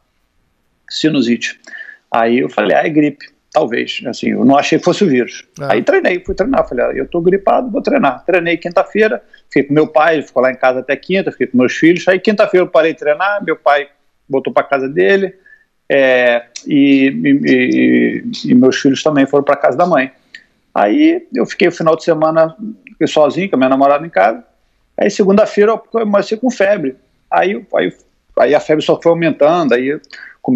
sinusite. 0.89 1.59
Aí 2.11 2.39
eu 2.39 2.49
falei, 2.49 2.75
ah, 2.75 2.83
é 2.83 2.89
gripe, 2.89 3.27
talvez, 3.51 4.01
assim, 4.07 4.31
eu 4.31 4.43
não 4.43 4.57
achei 4.57 4.79
que 4.79 4.83
fosse 4.85 5.03
o 5.03 5.07
vírus. 5.07 5.45
É. 5.61 5.73
Aí 5.73 5.83
treinei, 5.83 6.23
fui 6.25 6.33
treinar, 6.33 6.67
falei, 6.67 6.85
ah, 6.85 6.91
eu 6.93 7.07
tô 7.07 7.21
gripado, 7.21 7.69
vou 7.69 7.81
treinar. 7.83 8.25
Treinei 8.25 8.57
quinta-feira, 8.57 9.21
fiquei 9.51 9.63
com 9.63 9.73
meu 9.75 9.85
pai, 9.87 10.23
ficou 10.23 10.41
lá 10.41 10.51
em 10.51 10.55
casa 10.55 10.79
até 10.79 10.95
quinta, 10.95 11.31
fiquei 11.31 11.45
com 11.47 11.57
meus 11.59 11.73
filhos, 11.73 12.07
aí 12.07 12.19
quinta-feira 12.19 12.65
eu 12.65 12.69
parei 12.69 12.93
de 12.93 12.99
treinar, 12.99 13.43
meu 13.43 13.55
pai 13.55 13.87
voltou 14.27 14.51
para 14.51 14.63
casa 14.63 14.89
dele, 14.89 15.35
é, 15.87 16.45
e, 16.65 17.07
e- 17.07 17.39
e- 17.45 18.51
e 18.51 18.55
meus 18.55 18.77
filhos 18.79 19.03
também 19.03 19.27
foram 19.27 19.43
para 19.43 19.55
casa 19.55 19.77
da 19.77 19.85
mãe. 19.85 20.11
Aí 20.73 21.27
eu 21.33 21.45
fiquei 21.45 21.67
o 21.67 21.71
final 21.71 21.95
de 21.95 22.03
semana 22.03 22.55
sozinho, 23.07 23.49
com 23.49 23.55
a 23.55 23.59
minha 23.59 23.69
namorada 23.69 24.05
em 24.05 24.09
casa. 24.09 24.43
Aí 24.97 25.09
segunda-feira 25.09 25.71
eu 25.71 25.77
comecei 25.77 26.37
com 26.37 26.51
febre. 26.51 26.95
Aí, 27.31 27.65
aí, 27.75 27.93
aí 28.39 28.55
a 28.55 28.59
febre 28.59 28.83
só 28.83 28.99
foi 29.01 29.11
aumentando, 29.11 29.73
aí, 29.73 29.99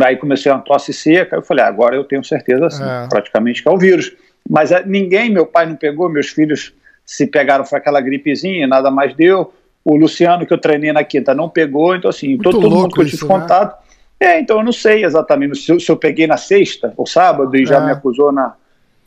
aí 0.04 0.18
comecei 0.18 0.52
uma 0.52 0.62
tosse 0.62 0.94
seca. 0.94 1.36
Aí 1.36 1.40
eu 1.42 1.46
falei, 1.46 1.64
ah, 1.64 1.68
agora 1.68 1.96
eu 1.96 2.04
tenho 2.04 2.24
certeza 2.24 2.66
assim, 2.68 2.84
É. 2.84 3.08
praticamente 3.10 3.62
que 3.64 3.70
é 3.70 3.72
o 3.72 3.78
vírus. 3.78 4.12
Mas 4.50 4.72
ah, 4.72 4.84
ninguém, 4.86 5.32
meu 5.32 5.46
pai 5.46 5.66
não 5.66 5.76
pegou, 5.76 6.10
meus 6.10 6.30
filhos 6.30 6.74
se 7.06 7.28
pegaram, 7.28 7.66
foi 7.66 7.80
aquela 7.80 8.02
gripezinha, 8.02 8.68
nada 8.68 8.90
mais 8.92 9.14
deu. 9.16 9.54
O 9.86 9.96
Luciano, 9.98 10.46
que 10.46 10.54
eu 10.54 10.58
treinei 10.58 10.94
na 10.94 11.04
quinta, 11.04 11.34
não 11.34 11.50
pegou. 11.50 11.96
Então, 11.96 12.10
assim, 12.10 12.38
todo, 12.38 12.60
todo 12.62 12.70
mundo 12.70 12.94
que 12.94 13.02
eu 13.02 13.06
isso, 13.06 13.18
tive 13.18 13.34
né? 13.34 13.40
contato. 13.40 13.84
É, 14.20 14.40
então 14.40 14.58
eu 14.60 14.64
não 14.64 14.72
sei 14.72 15.04
exatamente 15.04 15.58
se 15.58 15.70
eu, 15.72 15.80
se 15.80 15.92
eu 15.92 15.98
peguei 15.98 16.26
na 16.26 16.38
sexta 16.38 16.94
ou 16.96 17.06
sábado 17.06 17.54
e 17.58 17.66
já 17.66 17.78
É. 17.82 17.86
me 17.86 17.92
acusou 17.92 18.32
na, 18.32 18.56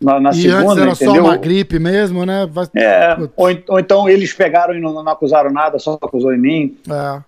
na, 0.00 0.20
na 0.20 0.30
E 0.30 0.42
segunda, 0.42 0.62
antes 0.72 0.76
era 0.82 0.90
entendeu? 0.92 1.14
só 1.14 1.20
uma 1.22 1.36
gripe 1.36 1.78
mesmo, 1.78 2.24
né? 2.26 2.46
Vai- 2.50 2.68
É, 2.76 3.16
ou, 3.36 3.48
ou 3.68 3.78
então 3.80 4.08
eles 4.08 4.32
pegaram 4.32 4.74
e 4.74 4.80
não, 4.80 4.92
não 4.92 5.08
acusaram 5.12 5.50
nada, 5.50 5.78
só 5.78 5.94
acusou 6.00 6.32
em 6.34 6.38
mim, 6.38 6.76
É. 6.90 7.20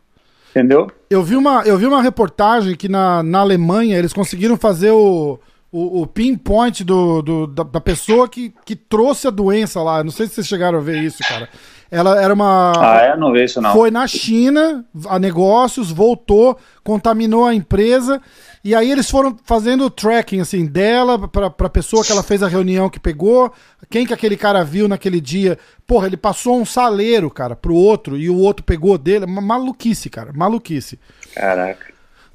entendeu? 0.50 0.90
Eu 1.08 1.22
vi 1.22 1.36
uma, 1.36 1.62
eu 1.64 1.76
vi 1.78 1.86
uma 1.86 2.02
reportagem 2.02 2.74
que 2.76 2.88
na, 2.88 3.22
na 3.22 3.40
Alemanha 3.40 3.96
eles 3.98 4.12
conseguiram 4.12 4.56
fazer 4.56 4.90
o, 4.90 5.38
o, 5.72 6.02
o 6.02 6.06
pinpoint 6.06 6.84
do, 6.84 7.22
do- 7.22 7.46
da, 7.46 7.62
da 7.62 7.80
pessoa 7.80 8.28
que, 8.28 8.52
que 8.64 8.76
trouxe 8.76 9.26
a 9.26 9.30
doença 9.30 9.82
lá. 9.82 10.04
Não 10.04 10.10
sei 10.10 10.26
se 10.26 10.34
vocês 10.34 10.46
chegaram 10.46 10.78
a 10.78 10.82
ver 10.82 10.98
isso, 11.02 11.18
cara. 11.26 11.48
Ela 11.90 12.20
era 12.22 12.34
uma. 12.34 12.72
Ah, 12.76 12.98
é? 13.00 13.16
Não 13.16 13.32
vê 13.32 13.44
isso 13.46 13.62
não. 13.62 13.72
Foi 13.72 13.90
na 13.90 14.06
China, 14.06 14.84
a 15.08 15.18
negócios, 15.18 15.90
voltou, 15.90 16.58
contaminou 16.84 17.46
a 17.46 17.54
empresa. 17.54 18.20
E 18.68 18.74
aí 18.74 18.90
eles 18.90 19.08
foram 19.10 19.34
fazendo 19.44 19.84
o 19.86 19.90
tracking 19.90 20.40
assim 20.40 20.66
dela 20.66 21.26
pra, 21.26 21.48
pra 21.48 21.70
pessoa 21.70 22.04
que 22.04 22.12
ela 22.12 22.22
fez 22.22 22.42
a 22.42 22.48
reunião 22.48 22.90
que 22.90 23.00
pegou, 23.00 23.50
quem 23.88 24.04
que 24.06 24.12
aquele 24.12 24.36
cara 24.36 24.62
viu 24.62 24.86
naquele 24.86 25.22
dia. 25.22 25.58
Porra, 25.86 26.06
ele 26.06 26.18
passou 26.18 26.60
um 26.60 26.66
saleiro, 26.66 27.30
cara, 27.30 27.56
pro 27.56 27.74
outro 27.74 28.18
e 28.18 28.28
o 28.28 28.36
outro 28.36 28.62
pegou 28.62 28.98
dele. 28.98 29.24
Ma- 29.24 29.40
Maluquice, 29.40 30.10
cara, 30.10 30.32
maluquice. 30.34 30.98
Caraca. 31.34 31.86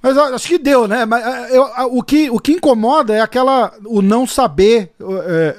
Mas 0.02 0.18
acho 0.18 0.48
que 0.48 0.58
deu, 0.58 0.88
né? 0.88 1.06
Mas 1.06 1.52
eu- 1.54 1.70
o, 1.92 2.02
que, 2.02 2.32
o 2.32 2.40
que 2.40 2.54
incomoda 2.54 3.14
é 3.14 3.22
aquela. 3.22 3.72
o 3.86 4.02
não 4.02 4.26
saber. 4.26 4.92
é, 5.28 5.56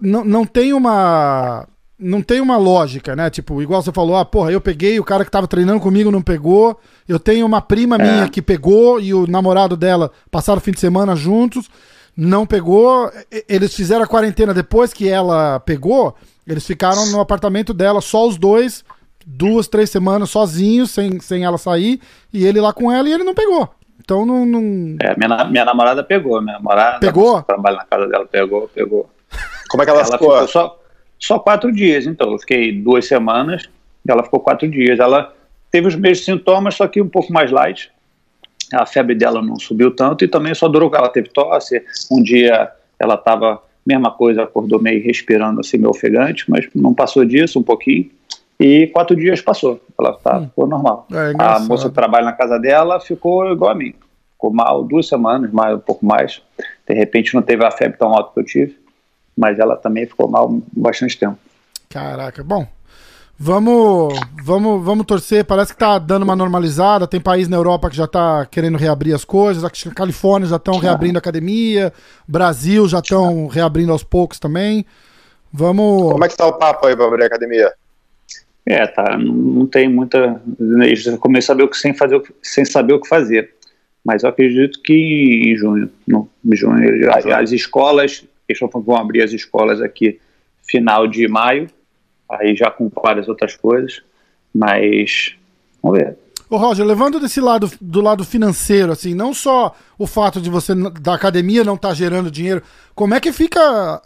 não, 0.00 0.24
não 0.24 0.44
tem 0.46 0.72
uma. 0.72 1.66
Não 1.98 2.20
tem 2.20 2.40
uma 2.42 2.58
lógica, 2.58 3.16
né? 3.16 3.30
Tipo, 3.30 3.62
igual 3.62 3.80
você 3.82 3.90
falou, 3.90 4.16
ah, 4.16 4.24
porra, 4.24 4.52
eu 4.52 4.60
peguei, 4.60 5.00
o 5.00 5.04
cara 5.04 5.24
que 5.24 5.30
tava 5.30 5.48
treinando 5.48 5.80
comigo 5.80 6.10
não 6.10 6.20
pegou. 6.20 6.78
Eu 7.08 7.18
tenho 7.18 7.46
uma 7.46 7.62
prima 7.62 7.96
minha 7.96 8.28
que 8.28 8.42
pegou 8.42 9.00
e 9.00 9.14
o 9.14 9.26
namorado 9.26 9.76
dela 9.76 10.10
passaram 10.30 10.58
o 10.58 10.60
fim 10.60 10.72
de 10.72 10.80
semana 10.80 11.16
juntos, 11.16 11.70
não 12.14 12.44
pegou. 12.44 13.10
Eles 13.48 13.74
fizeram 13.74 14.04
a 14.04 14.06
quarentena 14.06 14.52
depois 14.52 14.92
que 14.92 15.08
ela 15.08 15.58
pegou, 15.60 16.14
eles 16.46 16.66
ficaram 16.66 17.06
no 17.06 17.18
apartamento 17.20 17.72
dela, 17.72 18.02
só 18.02 18.28
os 18.28 18.36
dois, 18.36 18.84
duas, 19.26 19.66
três 19.66 19.88
semanas 19.88 20.28
sozinhos, 20.28 20.90
sem, 20.90 21.18
sem 21.20 21.44
ela 21.44 21.56
sair, 21.56 21.98
e 22.30 22.44
ele 22.44 22.60
lá 22.60 22.74
com 22.74 22.92
ela 22.92 23.08
e 23.08 23.12
ele 23.12 23.24
não 23.24 23.34
pegou. 23.34 23.68
Então 23.98 24.26
não. 24.26 24.44
não... 24.44 24.96
É, 25.00 25.16
minha, 25.16 25.44
minha 25.46 25.64
namorada 25.64 26.04
pegou, 26.04 26.42
minha 26.42 26.56
namorada 26.58 27.00
Pegou? 27.00 27.42
trabalha 27.42 27.78
na 27.78 27.84
casa 27.84 28.06
dela, 28.06 28.26
pegou, 28.26 28.68
pegou. 28.68 29.08
Como 29.70 29.82
é 29.82 29.86
que 29.86 29.90
ela, 29.90 30.00
Ela 30.02 30.12
ficou? 30.12 30.32
ficou 30.32 30.48
só. 30.48 30.78
Só 31.18 31.38
quatro 31.38 31.72
dias. 31.72 32.06
Então, 32.06 32.32
eu 32.32 32.38
fiquei 32.38 32.72
duas 32.72 33.06
semanas, 33.06 33.68
ela 34.08 34.22
ficou 34.22 34.40
quatro 34.40 34.68
dias. 34.68 34.98
Ela 34.98 35.34
teve 35.70 35.88
os 35.88 35.94
mesmos 35.94 36.24
sintomas, 36.24 36.74
só 36.74 36.86
que 36.86 37.00
um 37.00 37.08
pouco 37.08 37.32
mais 37.32 37.50
light. 37.50 37.90
A 38.72 38.84
febre 38.84 39.14
dela 39.14 39.42
não 39.42 39.58
subiu 39.58 39.94
tanto 39.94 40.24
e 40.24 40.28
também 40.28 40.54
só 40.54 40.68
durou. 40.68 40.90
Ela 40.94 41.08
teve 41.08 41.28
tosse. 41.28 41.82
Um 42.10 42.22
dia 42.22 42.70
ela 42.98 43.14
estava, 43.14 43.62
mesma 43.84 44.10
coisa, 44.10 44.42
acordou 44.42 44.80
meio 44.80 45.02
respirando 45.02 45.60
assim, 45.60 45.76
meio 45.78 45.90
ofegante, 45.90 46.44
mas 46.48 46.68
não 46.74 46.94
passou 46.94 47.24
disso, 47.24 47.58
um 47.58 47.62
pouquinho. 47.62 48.10
E 48.58 48.86
quatro 48.88 49.14
dias 49.14 49.40
passou. 49.40 49.80
Ela 49.98 50.14
tá, 50.14 50.38
hum. 50.38 50.46
ficou 50.46 50.66
normal. 50.66 51.06
É, 51.12 51.32
a 51.38 51.60
moça 51.60 51.88
que 51.88 51.94
trabalha 51.94 52.24
na 52.24 52.32
casa 52.32 52.58
dela 52.58 52.98
ficou 52.98 53.52
igual 53.52 53.70
a 53.70 53.74
mim. 53.74 53.94
Ficou 54.32 54.52
mal 54.52 54.82
duas 54.82 55.06
semanas, 55.06 55.50
mais, 55.52 55.76
um 55.76 55.80
pouco 55.80 56.04
mais. 56.04 56.42
De 56.86 56.94
repente 56.94 57.34
não 57.34 57.42
teve 57.42 57.64
a 57.64 57.70
febre 57.70 57.98
tão 57.98 58.08
alta 58.08 58.32
que 58.32 58.40
eu 58.40 58.44
tive, 58.44 58.78
mas 59.36 59.58
ela 59.58 59.76
também 59.76 60.06
ficou 60.06 60.28
mal 60.28 60.60
bastante 60.72 61.18
tempo. 61.18 61.38
Caraca, 61.88 62.42
bom. 62.42 62.66
Vamos, 63.38 64.18
vamos, 64.42 64.82
vamos 64.82 65.04
torcer. 65.04 65.44
Parece 65.44 65.72
que 65.72 65.78
tá 65.78 65.98
dando 65.98 66.22
uma 66.22 66.34
normalizada. 66.34 67.06
Tem 67.06 67.20
país 67.20 67.48
na 67.48 67.56
Europa 67.56 67.90
que 67.90 67.96
já 67.96 68.06
tá 68.06 68.46
querendo 68.50 68.78
reabrir 68.78 69.14
as 69.14 69.26
coisas. 69.26 69.62
A 69.62 69.70
Califórnia 69.94 70.48
já 70.48 70.56
estão 70.56 70.78
reabrindo 70.78 71.18
a 71.18 71.20
academia. 71.20 71.92
Brasil 72.26 72.88
já 72.88 73.00
estão 73.00 73.46
reabrindo 73.46 73.92
aos 73.92 74.02
poucos 74.02 74.38
também. 74.38 74.86
Vamos. 75.52 76.12
Como 76.12 76.24
é 76.24 76.28
que 76.28 76.36
tá 76.36 76.46
o 76.46 76.54
papo 76.54 76.86
aí 76.86 76.96
para 76.96 77.06
abrir 77.06 77.24
a 77.24 77.26
academia? 77.26 77.72
É, 78.64 78.86
tá, 78.86 79.16
não 79.18 79.66
tem 79.66 79.88
muita. 79.88 80.40
Eu 80.58 81.18
comecei 81.18 81.44
a 81.44 81.54
saber 81.54 81.62
o 81.64 81.68
que, 81.68 81.76
sem, 81.76 81.94
fazer, 81.94 82.20
sem 82.42 82.64
saber 82.64 82.94
o 82.94 83.00
que 83.00 83.08
fazer. 83.08 83.54
Mas 84.02 84.22
eu 84.22 84.30
acredito 84.30 84.80
que 84.82 84.92
em 84.92 85.56
junho, 85.56 85.90
no, 86.06 86.28
junho 86.52 87.12
as, 87.12 87.26
as 87.26 87.52
escolas, 87.52 88.24
eles 88.48 88.60
vão 88.84 88.96
abrir 88.96 89.22
as 89.22 89.32
escolas 89.32 89.80
aqui 89.80 90.20
final 90.62 91.06
de 91.06 91.26
maio, 91.28 91.68
aí 92.28 92.54
já 92.56 92.70
com 92.70 92.88
várias 92.88 93.28
outras 93.28 93.56
coisas, 93.56 94.02
mas 94.54 95.36
vamos 95.82 95.98
ver. 95.98 96.16
Ô 96.48 96.56
Roger, 96.56 96.86
levando 96.86 97.18
desse 97.18 97.40
lado 97.40 97.70
do 97.80 98.00
lado 98.00 98.24
financeiro, 98.24 98.92
assim, 98.92 99.14
não 99.14 99.34
só 99.34 99.74
o 99.98 100.06
fato 100.06 100.40
de 100.40 100.48
você 100.48 100.74
da 101.00 101.14
academia 101.14 101.64
não 101.64 101.74
estar 101.74 101.88
tá 101.88 101.94
gerando 101.94 102.30
dinheiro, 102.30 102.62
como 102.94 103.14
é 103.14 103.20
que 103.20 103.32
fica 103.32 104.00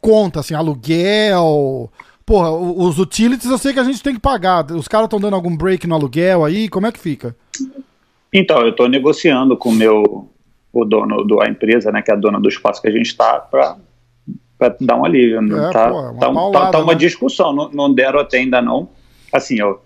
conta, 0.00 0.40
assim, 0.40 0.54
aluguel, 0.54 1.90
porra, 2.24 2.52
os 2.52 2.98
utilities 2.98 3.50
eu 3.50 3.58
sei 3.58 3.72
que 3.72 3.80
a 3.80 3.84
gente 3.84 4.02
tem 4.02 4.14
que 4.14 4.20
pagar. 4.20 4.70
Os 4.70 4.86
caras 4.86 5.06
estão 5.06 5.20
dando 5.20 5.34
algum 5.34 5.56
break 5.56 5.86
no 5.86 5.94
aluguel 5.94 6.44
aí? 6.44 6.68
Como 6.68 6.86
é 6.86 6.92
que 6.92 6.98
fica? 6.98 7.34
Então, 8.32 8.60
eu 8.60 8.70
estou 8.70 8.88
negociando 8.88 9.56
com 9.56 9.70
o 9.70 9.74
meu 9.74 10.28
o 10.72 10.84
dono 10.84 11.24
da 11.26 11.48
empresa, 11.48 11.90
né, 11.90 12.02
que 12.02 12.10
é 12.10 12.14
a 12.14 12.16
dona 12.16 12.40
do 12.40 12.48
espaço 12.48 12.80
que 12.80 12.88
a 12.88 12.92
gente 12.92 13.06
está, 13.06 13.38
para 13.38 13.76
dar 14.80 14.96
um 14.96 15.04
alívio. 15.04 15.38
É, 15.38 15.72
tá, 15.72 15.90
pô, 15.90 16.00
uma 16.00 16.14
tá, 16.14 16.32
paulada, 16.32 16.66
tá, 16.66 16.70
tá, 16.72 16.78
uma 16.78 16.92
né? 16.92 16.98
discussão, 16.98 17.52
não, 17.52 17.70
não 17.70 17.92
deram 17.92 18.20
até 18.20 18.38
ainda 18.38 18.62
não. 18.62 18.88
Assim, 19.32 19.60
eu, 19.60 19.80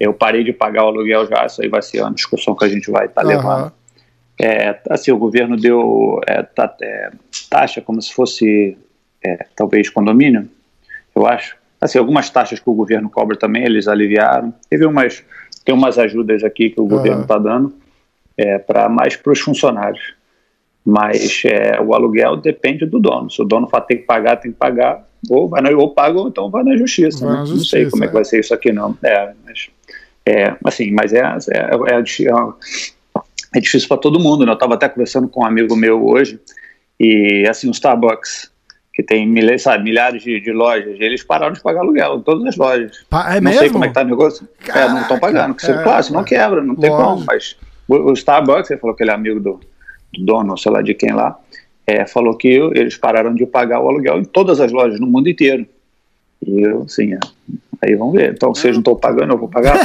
eu 0.00 0.12
parei 0.12 0.42
de 0.44 0.52
pagar 0.52 0.84
o 0.84 0.88
aluguel 0.88 1.26
já, 1.26 1.46
isso 1.46 1.62
aí 1.62 1.68
vai 1.68 1.82
ser 1.82 2.00
uma 2.02 2.12
discussão 2.12 2.54
que 2.54 2.64
a 2.64 2.68
gente 2.68 2.90
vai 2.90 3.06
estar 3.06 3.22
tá 3.22 3.26
uhum. 3.26 3.34
levando. 3.34 3.72
É, 4.38 4.78
assim, 4.90 5.10
o 5.10 5.18
governo 5.18 5.56
deu 5.56 6.20
é, 6.26 6.42
tá, 6.42 6.74
é, 6.82 7.10
taxa 7.48 7.80
como 7.80 8.00
se 8.02 8.12
fosse 8.12 8.76
é, 9.24 9.46
talvez 9.54 9.88
condomínio, 9.88 10.48
eu 11.14 11.26
acho. 11.26 11.56
Assim, 11.80 11.98
algumas 11.98 12.30
taxas 12.30 12.58
que 12.58 12.68
o 12.68 12.74
governo 12.74 13.08
cobra 13.08 13.36
também, 13.36 13.64
eles 13.64 13.86
aliviaram. 13.86 14.52
Teve 14.68 14.86
umas, 14.86 15.24
tem 15.64 15.74
umas 15.74 15.98
ajudas 15.98 16.42
aqui 16.42 16.70
que 16.70 16.80
o 16.80 16.86
governo 16.86 17.22
está 17.22 17.38
dando, 17.38 17.74
é, 18.36 18.58
para 18.58 18.88
mais 18.88 19.16
para 19.16 19.32
os 19.32 19.40
funcionários. 19.40 20.14
Mas 20.86 21.42
é, 21.44 21.80
o 21.80 21.94
aluguel 21.94 22.36
depende 22.36 22.86
do 22.86 23.00
dono. 23.00 23.28
Se 23.28 23.42
o 23.42 23.44
dono 23.44 23.68
fala 23.68 23.84
tem 23.84 23.98
que 23.98 24.04
pagar, 24.04 24.36
tem 24.36 24.52
que 24.52 24.56
pagar, 24.56 25.04
ou, 25.28 25.48
vai 25.48 25.60
na, 25.60 25.70
ou 25.70 25.90
paga 25.90 26.20
ou 26.20 26.28
então 26.28 26.48
vai 26.48 26.62
na 26.62 26.76
justiça. 26.76 27.24
Vai 27.24 27.34
né? 27.34 27.40
na 27.40 27.44
justiça 27.44 27.76
não 27.76 27.82
sei 27.82 27.90
como 27.90 28.04
é. 28.04 28.06
que 28.06 28.14
vai 28.14 28.24
ser 28.24 28.40
isso 28.40 28.54
aqui, 28.54 28.72
não. 28.72 28.96
É, 29.02 29.32
mas, 29.44 29.68
é, 30.24 30.56
assim, 30.64 30.92
mas 30.92 31.12
é, 31.12 31.20
é, 31.20 31.94
é, 31.94 31.98
é 33.56 33.60
difícil 33.60 33.88
para 33.88 33.96
todo 33.96 34.20
mundo. 34.20 34.46
Né? 34.46 34.52
Eu 34.52 34.54
estava 34.54 34.74
até 34.74 34.88
conversando 34.88 35.28
com 35.28 35.42
um 35.42 35.46
amigo 35.46 35.74
meu 35.74 36.06
hoje, 36.06 36.38
e 37.00 37.44
assim, 37.48 37.68
o 37.68 37.72
Starbucks 37.72 38.54
que 38.96 39.02
tem 39.02 39.28
milhares, 39.28 39.60
sabe, 39.60 39.84
milhares 39.84 40.22
de, 40.22 40.40
de, 40.40 40.52
lojas, 40.52 40.96
eles 40.98 41.22
pararam 41.22 41.52
de 41.52 41.60
pagar 41.60 41.80
aluguel 41.80 42.18
todas 42.20 42.46
as 42.46 42.56
lojas. 42.56 43.04
Pa 43.10 43.34
é 43.34 43.34
não 43.34 43.50
mesmo? 43.50 43.58
sei 43.60 43.70
como 43.70 43.84
é 43.84 43.88
que 43.88 43.94
tá 43.94 44.00
o 44.00 44.04
negócio. 44.04 44.48
Caraca, 44.64 44.86
é, 44.86 44.88
não 44.94 45.02
estão 45.02 45.18
pagando. 45.18 45.54
Porque, 45.54 45.70
é, 45.70 45.82
claro, 45.82 46.12
não 46.14 46.24
quebra, 46.24 46.62
não 46.62 46.74
tem 46.74 46.88
como. 46.88 47.22
Mas 47.26 47.58
o, 47.86 47.94
o, 47.94 48.12
Starbucks, 48.14 48.68
você 48.68 48.78
falou 48.78 48.96
que 48.96 49.02
ele 49.02 49.10
é 49.10 49.14
amigo 49.14 49.38
do 49.38 49.60
dono, 50.18 50.56
sei 50.56 50.72
lá 50.72 50.82
de 50.82 50.94
quem 50.94 51.12
lá, 51.12 51.38
é, 51.86 52.06
falou 52.06 52.36
que 52.36 52.48
eles 52.48 52.96
pararam 52.96 53.34
de 53.34 53.46
pagar 53.46 53.80
o 53.80 53.88
aluguel 53.88 54.18
em 54.18 54.24
todas 54.24 54.60
as 54.60 54.72
lojas 54.72 54.98
no 54.98 55.06
mundo 55.06 55.28
inteiro. 55.28 55.66
E 56.44 56.60
eu, 56.60 56.82
assim, 56.82 57.14
é, 57.14 57.18
Aí 57.82 57.94
vamos 57.94 58.14
ver. 58.14 58.32
Então, 58.32 58.54
se 58.54 58.68
eu 58.68 58.72
não 58.72 58.78
estou 58.80 58.96
pagando, 58.96 59.34
eu 59.34 59.38
vou 59.38 59.48
pagar. 59.48 59.76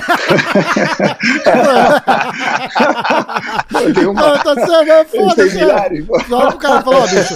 eu 3.81 3.93
tenho 3.93 4.11
uma... 4.11 4.37
tá 4.39 4.55
sendo, 4.55 4.91
é 4.91 5.05
foda, 5.05 5.41
eu 5.41 5.51
milhares, 5.51 6.05
o 6.09 6.57
cara 6.57 6.81
falou, 6.81 7.01
bicho, 7.07 7.35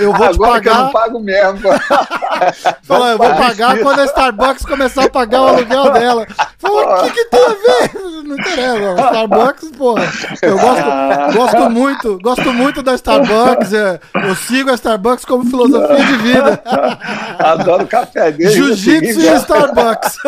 eu 0.00 0.12
vou 0.12 0.26
Agora 0.26 0.60
te 0.60 0.64
pagar. 0.64 0.78
eu 0.78 0.84
não 0.84 0.92
pago 0.92 1.20
mesmo. 1.20 1.60
Falou, 2.82 3.08
eu 3.08 3.18
vou 3.18 3.34
pagar 3.34 3.78
quando 3.78 4.00
a 4.00 4.04
Starbucks 4.04 4.64
começar 4.64 5.04
a 5.04 5.10
pagar 5.10 5.42
o 5.42 5.48
aluguel 5.48 5.92
dela. 5.92 6.26
Falou, 6.58 6.82
o 6.82 7.02
que, 7.04 7.10
que 7.10 7.24
tem 7.26 7.40
a 7.40 7.48
ver? 7.48 7.90
Não 8.24 8.36
interessa. 8.36 8.94
Starbucks, 9.06 9.70
porra. 9.76 10.02
Eu 10.42 10.58
gosto, 10.58 11.38
gosto 11.38 11.70
muito, 11.70 12.18
gosto 12.20 12.52
muito 12.52 12.82
da 12.82 12.94
Starbucks. 12.94 13.72
É, 13.72 14.00
eu 14.14 14.34
sigo 14.34 14.70
a 14.70 14.74
Starbucks 14.74 15.24
como 15.24 15.44
filosofia 15.44 16.04
de 16.04 16.16
vida. 16.16 16.62
Adoro 17.38 17.86
café 17.86 18.30
dele. 18.32 18.50
Jiu-jitsu 18.50 19.20
e 19.20 19.28
Starbucks. 19.42 20.18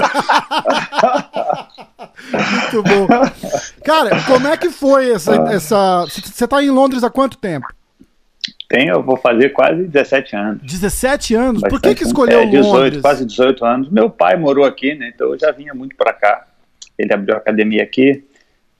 Muito 2.33 2.83
bom. 2.83 3.07
Cara, 3.85 4.11
como 4.27 4.49
é 4.49 4.57
que 4.57 4.71
foi 4.71 5.11
essa. 5.11 5.35
essa... 5.53 6.05
Você 6.07 6.47
tá 6.47 6.63
em 6.63 6.71
Londres 6.71 7.05
há 7.05 7.11
quanto 7.11 7.37
tempo? 7.39 7.67
Tenho, 8.69 8.95
eu 8.95 9.03
vou 9.03 9.17
fazer 9.17 9.51
quase 9.51 9.85
17 9.85 10.37
anos. 10.37 10.63
17 10.63 11.35
anos? 11.35 11.61
Bastante 11.63 11.71
Por 11.71 11.81
que, 11.81 11.95
que 11.95 12.05
escolheu 12.05 12.41
é, 12.41 12.47
18, 12.47 12.67
Londres? 12.67 13.01
Quase 13.01 13.27
18 13.27 13.65
anos. 13.65 13.91
Meu 13.91 14.11
pai 14.11 14.37
morou 14.37 14.65
aqui, 14.65 14.95
né? 14.95 15.13
Então 15.15 15.29
eu 15.33 15.39
já 15.39 15.51
vinha 15.51 15.75
muito 15.75 15.95
para 15.97 16.13
cá. 16.13 16.47
Ele 16.99 17.13
abriu 17.13 17.35
a 17.35 17.39
academia 17.39 17.83
aqui. 17.83 18.25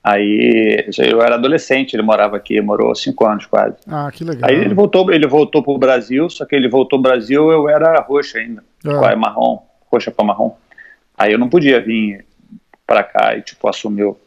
Aí 0.03 0.85
eu 0.99 1.19
era 1.19 1.33
adolescente, 1.33 1.95
ele 1.95 2.03
morava 2.03 2.37
aqui, 2.37 2.61
morou 2.61 2.93
cinco 2.93 3.25
anos 3.25 3.47
quase. 3.47 3.77
Ah, 3.87 4.07
que 4.13 4.23
legal. 4.23 4.47
Aí 4.47 4.55
ele 4.55 4.75
voltou, 4.75 5.11
ele 5.11 5.25
voltou 5.25 5.63
para 5.63 5.73
o 5.73 5.79
Brasil, 5.79 6.29
só 6.29 6.45
que 6.45 6.55
ele 6.55 6.69
voltou 6.69 7.01
para 7.01 7.09
o 7.09 7.13
Brasil, 7.15 7.51
eu 7.51 7.67
era 7.67 7.99
roxo 8.01 8.37
ainda, 8.37 8.63
ah. 8.85 9.15
marrom 9.15 9.63
para 10.03 10.25
marrom. 10.25 10.55
Aí 11.17 11.31
eu 11.31 11.39
não 11.39 11.49
podia 11.49 11.79
vir 11.79 12.25
para 12.85 13.03
cá 13.03 13.35
e 13.37 13.41
tipo 13.41 13.67
assumir 13.67 14.03
o, 14.03 14.17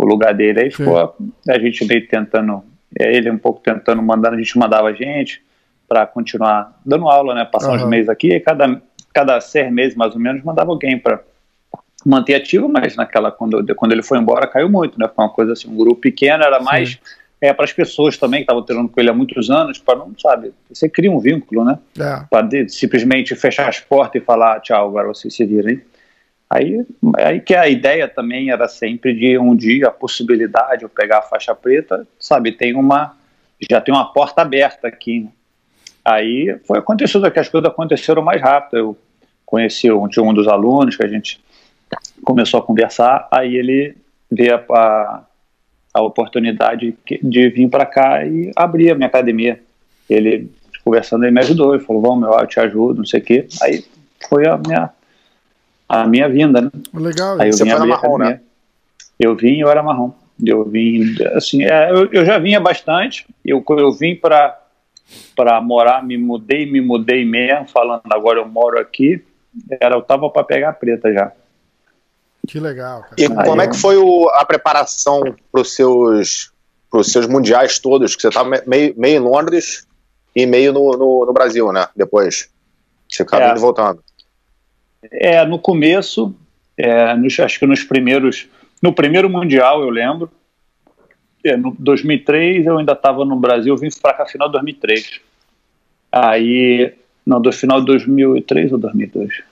lugar 0.00 0.34
dele. 0.34 0.60
Aí 0.60 0.70
ficou 0.70 1.14
a 1.48 1.58
gente 1.58 1.84
meio 1.84 2.06
tentando, 2.08 2.64
é, 2.98 3.14
ele 3.14 3.30
um 3.30 3.38
pouco 3.38 3.60
tentando 3.60 4.02
mandando, 4.02 4.34
a 4.34 4.38
gente 4.38 4.58
mandava 4.58 4.88
a 4.88 4.92
gente 4.92 5.42
para 5.88 6.06
continuar 6.06 6.80
dando 6.84 7.08
aula, 7.08 7.34
né? 7.34 7.44
Passar 7.44 7.70
uhum. 7.70 7.76
uns 7.76 7.84
meses 7.84 8.08
aqui 8.08 8.32
e 8.32 8.40
cada 8.40 8.80
cada 9.14 9.40
seis 9.40 9.70
meses 9.70 9.94
mais 9.94 10.14
ou 10.14 10.20
menos 10.20 10.42
mandava 10.42 10.70
alguém 10.70 10.98
para 10.98 11.20
manter 12.04 12.34
ativo, 12.34 12.68
mas 12.68 12.96
naquela 12.96 13.30
quando 13.30 13.64
quando 13.76 13.92
ele 13.92 14.02
foi 14.02 14.18
embora 14.18 14.46
caiu 14.46 14.68
muito, 14.68 14.98
né? 14.98 15.08
Foi 15.14 15.24
uma 15.24 15.30
coisa 15.30 15.52
assim, 15.52 15.68
um 15.68 15.76
grupo 15.76 16.00
pequeno 16.00 16.42
era 16.42 16.60
mais 16.60 16.92
Sim 16.92 17.21
é, 17.42 17.52
para 17.52 17.64
as 17.64 17.72
pessoas 17.72 18.16
também 18.16 18.38
que 18.38 18.44
estavam 18.44 18.62
treinando 18.62 18.88
com 18.88 19.00
ele 19.00 19.10
há 19.10 19.12
muitos 19.12 19.50
anos, 19.50 19.76
para 19.76 19.98
não, 19.98 20.14
sabe, 20.16 20.54
você 20.70 20.88
cria 20.88 21.10
um 21.10 21.18
vínculo, 21.18 21.64
né? 21.64 21.76
É. 21.98 22.24
Para 22.30 22.48
simplesmente 22.68 23.34
fechar 23.34 23.68
as 23.68 23.80
portas 23.80 24.22
e 24.22 24.24
falar 24.24 24.60
tchau, 24.60 24.88
agora 24.88 25.08
vocês 25.08 25.34
se 25.34 25.44
virem. 25.44 25.82
Aí, 26.48 26.86
aí 27.18 27.40
que 27.40 27.56
a 27.56 27.68
ideia 27.68 28.06
também 28.06 28.50
era 28.50 28.68
sempre 28.68 29.12
de 29.12 29.36
um 29.38 29.56
dia 29.56 29.88
a 29.88 29.90
possibilidade, 29.90 30.84
eu 30.84 30.88
pegar 30.88 31.18
a 31.18 31.22
faixa 31.22 31.52
preta, 31.52 32.06
sabe, 32.16 32.52
tem 32.52 32.76
uma, 32.76 33.16
já 33.68 33.80
tem 33.80 33.92
uma 33.92 34.12
porta 34.12 34.42
aberta 34.42 34.86
aqui. 34.86 35.22
Né? 35.22 35.30
Aí 36.04 36.56
foi 36.64 36.78
acontecendo 36.78 37.28
que 37.28 37.40
as 37.40 37.48
coisas 37.48 37.68
aconteceram 37.68 38.22
mais 38.22 38.40
rápido. 38.40 38.76
Eu 38.76 38.98
conheci 39.44 39.90
um, 39.90 40.04
um 40.04 40.34
dos 40.34 40.46
alunos 40.46 40.94
que 40.94 41.02
a 41.02 41.08
gente 41.08 41.42
começou 42.22 42.60
a 42.60 42.62
conversar, 42.62 43.26
aí 43.32 43.56
ele 43.56 43.96
veio 44.30 44.54
a, 44.54 44.76
a 44.78 45.24
a 45.92 46.00
oportunidade 46.00 46.96
de 47.22 47.48
vir 47.48 47.68
para 47.68 47.84
cá 47.84 48.24
e 48.24 48.50
abrir 48.56 48.90
a 48.90 48.94
minha 48.94 49.06
academia. 49.06 49.60
Ele, 50.08 50.50
conversando, 50.84 51.24
ele 51.24 51.32
me 51.32 51.40
ajudou, 51.40 51.74
ele 51.74 51.84
falou, 51.84 52.02
vamos, 52.02 52.28
eu 52.28 52.46
te 52.46 52.60
ajudo, 52.60 52.98
não 52.98 53.06
sei 53.06 53.20
o 53.20 53.24
quê. 53.24 53.46
Aí 53.62 53.84
foi 54.28 54.46
a 54.46 54.56
minha, 54.56 54.90
a 55.88 56.06
minha 56.06 56.28
vinda, 56.28 56.60
né? 56.60 56.70
Legal. 56.94 57.40
Aí 57.40 57.48
eu 57.48 57.52
Você 57.52 57.64
vim 57.64 57.70
foi 57.70 57.86
marrom, 57.86 58.18
né? 58.18 58.40
Eu 59.18 59.36
vim 59.36 59.60
eu 59.60 59.68
era 59.68 59.82
marrom. 59.82 60.12
Eu 60.44 60.64
vim, 60.64 61.14
assim, 61.34 61.62
é, 61.62 61.90
eu, 61.90 62.10
eu, 62.10 62.24
já 62.24 62.38
vinha 62.38 62.58
bastante, 62.58 63.26
eu, 63.44 63.62
eu 63.68 63.92
vim 63.92 64.16
para 64.16 64.58
para 65.36 65.60
morar, 65.60 66.02
me 66.02 66.16
mudei, 66.16 66.64
me 66.64 66.80
mudei 66.80 67.22
mesmo, 67.24 67.68
falando 67.68 68.00
agora 68.10 68.38
eu 68.38 68.48
moro 68.48 68.78
aqui, 68.78 69.22
era, 69.78 69.94
eu 69.94 70.00
tava 70.00 70.30
para 70.30 70.42
pegar 70.42 70.72
preta 70.74 71.12
já. 71.12 71.32
Que 72.46 72.58
legal. 72.58 73.02
Cara. 73.02 73.14
E 73.18 73.24
Aí 73.24 73.46
como 73.46 73.62
é 73.62 73.68
que 73.68 73.76
foi 73.76 73.96
o, 73.96 74.28
a 74.30 74.44
preparação 74.44 75.20
para 75.50 75.60
os 75.60 75.74
seus, 75.74 76.52
pros 76.90 77.12
seus 77.12 77.26
mundiais 77.26 77.78
todos? 77.78 78.16
Que 78.16 78.22
você 78.22 78.28
estava 78.28 78.58
tá 78.58 78.64
meio, 78.66 78.94
meio 78.96 79.16
em 79.16 79.20
Londres 79.20 79.86
e 80.34 80.46
meio 80.46 80.72
no, 80.72 80.92
no, 80.92 81.26
no, 81.26 81.32
Brasil, 81.32 81.72
né? 81.72 81.86
Depois. 81.94 82.50
Você 83.08 83.22
acabou 83.22 83.48
é. 83.48 83.58
voltando. 83.58 84.02
É, 85.10 85.44
no 85.44 85.58
começo, 85.58 86.34
é, 86.76 87.14
nos, 87.16 87.38
acho 87.38 87.58
que 87.58 87.66
nos 87.66 87.84
primeiros, 87.84 88.48
no 88.80 88.92
primeiro 88.92 89.28
mundial 89.28 89.82
eu 89.82 89.90
lembro, 89.90 90.30
é, 91.44 91.56
no 91.56 91.74
2003 91.78 92.66
eu 92.66 92.78
ainda 92.78 92.92
estava 92.92 93.24
no 93.24 93.36
Brasil, 93.36 93.76
vim 93.76 93.88
para 94.00 94.14
cá 94.14 94.26
final 94.26 94.48
de 94.48 94.52
2003. 94.52 95.20
Aí, 96.10 96.94
não, 97.24 97.40
do 97.40 97.52
final 97.52 97.80
de 97.80 97.86
2003 97.86 98.72
ou 98.72 98.78
2002? 98.78 99.42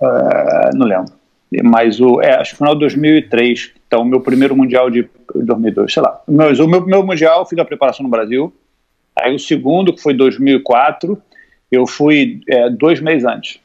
Uh, 0.00 0.76
não 0.76 0.86
lembro. 0.86 1.17
Mas 1.64 2.00
o, 2.00 2.20
é, 2.20 2.34
acho 2.34 2.52
que 2.52 2.58
final 2.58 2.74
de 2.74 2.80
2003, 2.80 3.72
então 3.86 4.02
o 4.02 4.04
meu 4.04 4.20
primeiro 4.20 4.54
mundial 4.54 4.90
de 4.90 5.08
2002, 5.34 5.92
sei 5.92 6.02
lá. 6.02 6.20
Mas 6.28 6.60
o 6.60 6.68
meu 6.68 6.82
primeiro 6.82 7.06
mundial 7.06 7.40
eu 7.40 7.46
fiz 7.46 7.58
a 7.58 7.64
preparação 7.64 8.04
no 8.04 8.10
Brasil. 8.10 8.52
Aí 9.16 9.34
o 9.34 9.38
segundo, 9.38 9.92
que 9.92 10.02
foi 10.02 10.14
2004, 10.14 11.20
eu 11.72 11.86
fui 11.86 12.40
é, 12.48 12.68
dois 12.70 13.00
meses 13.00 13.24
antes 13.24 13.60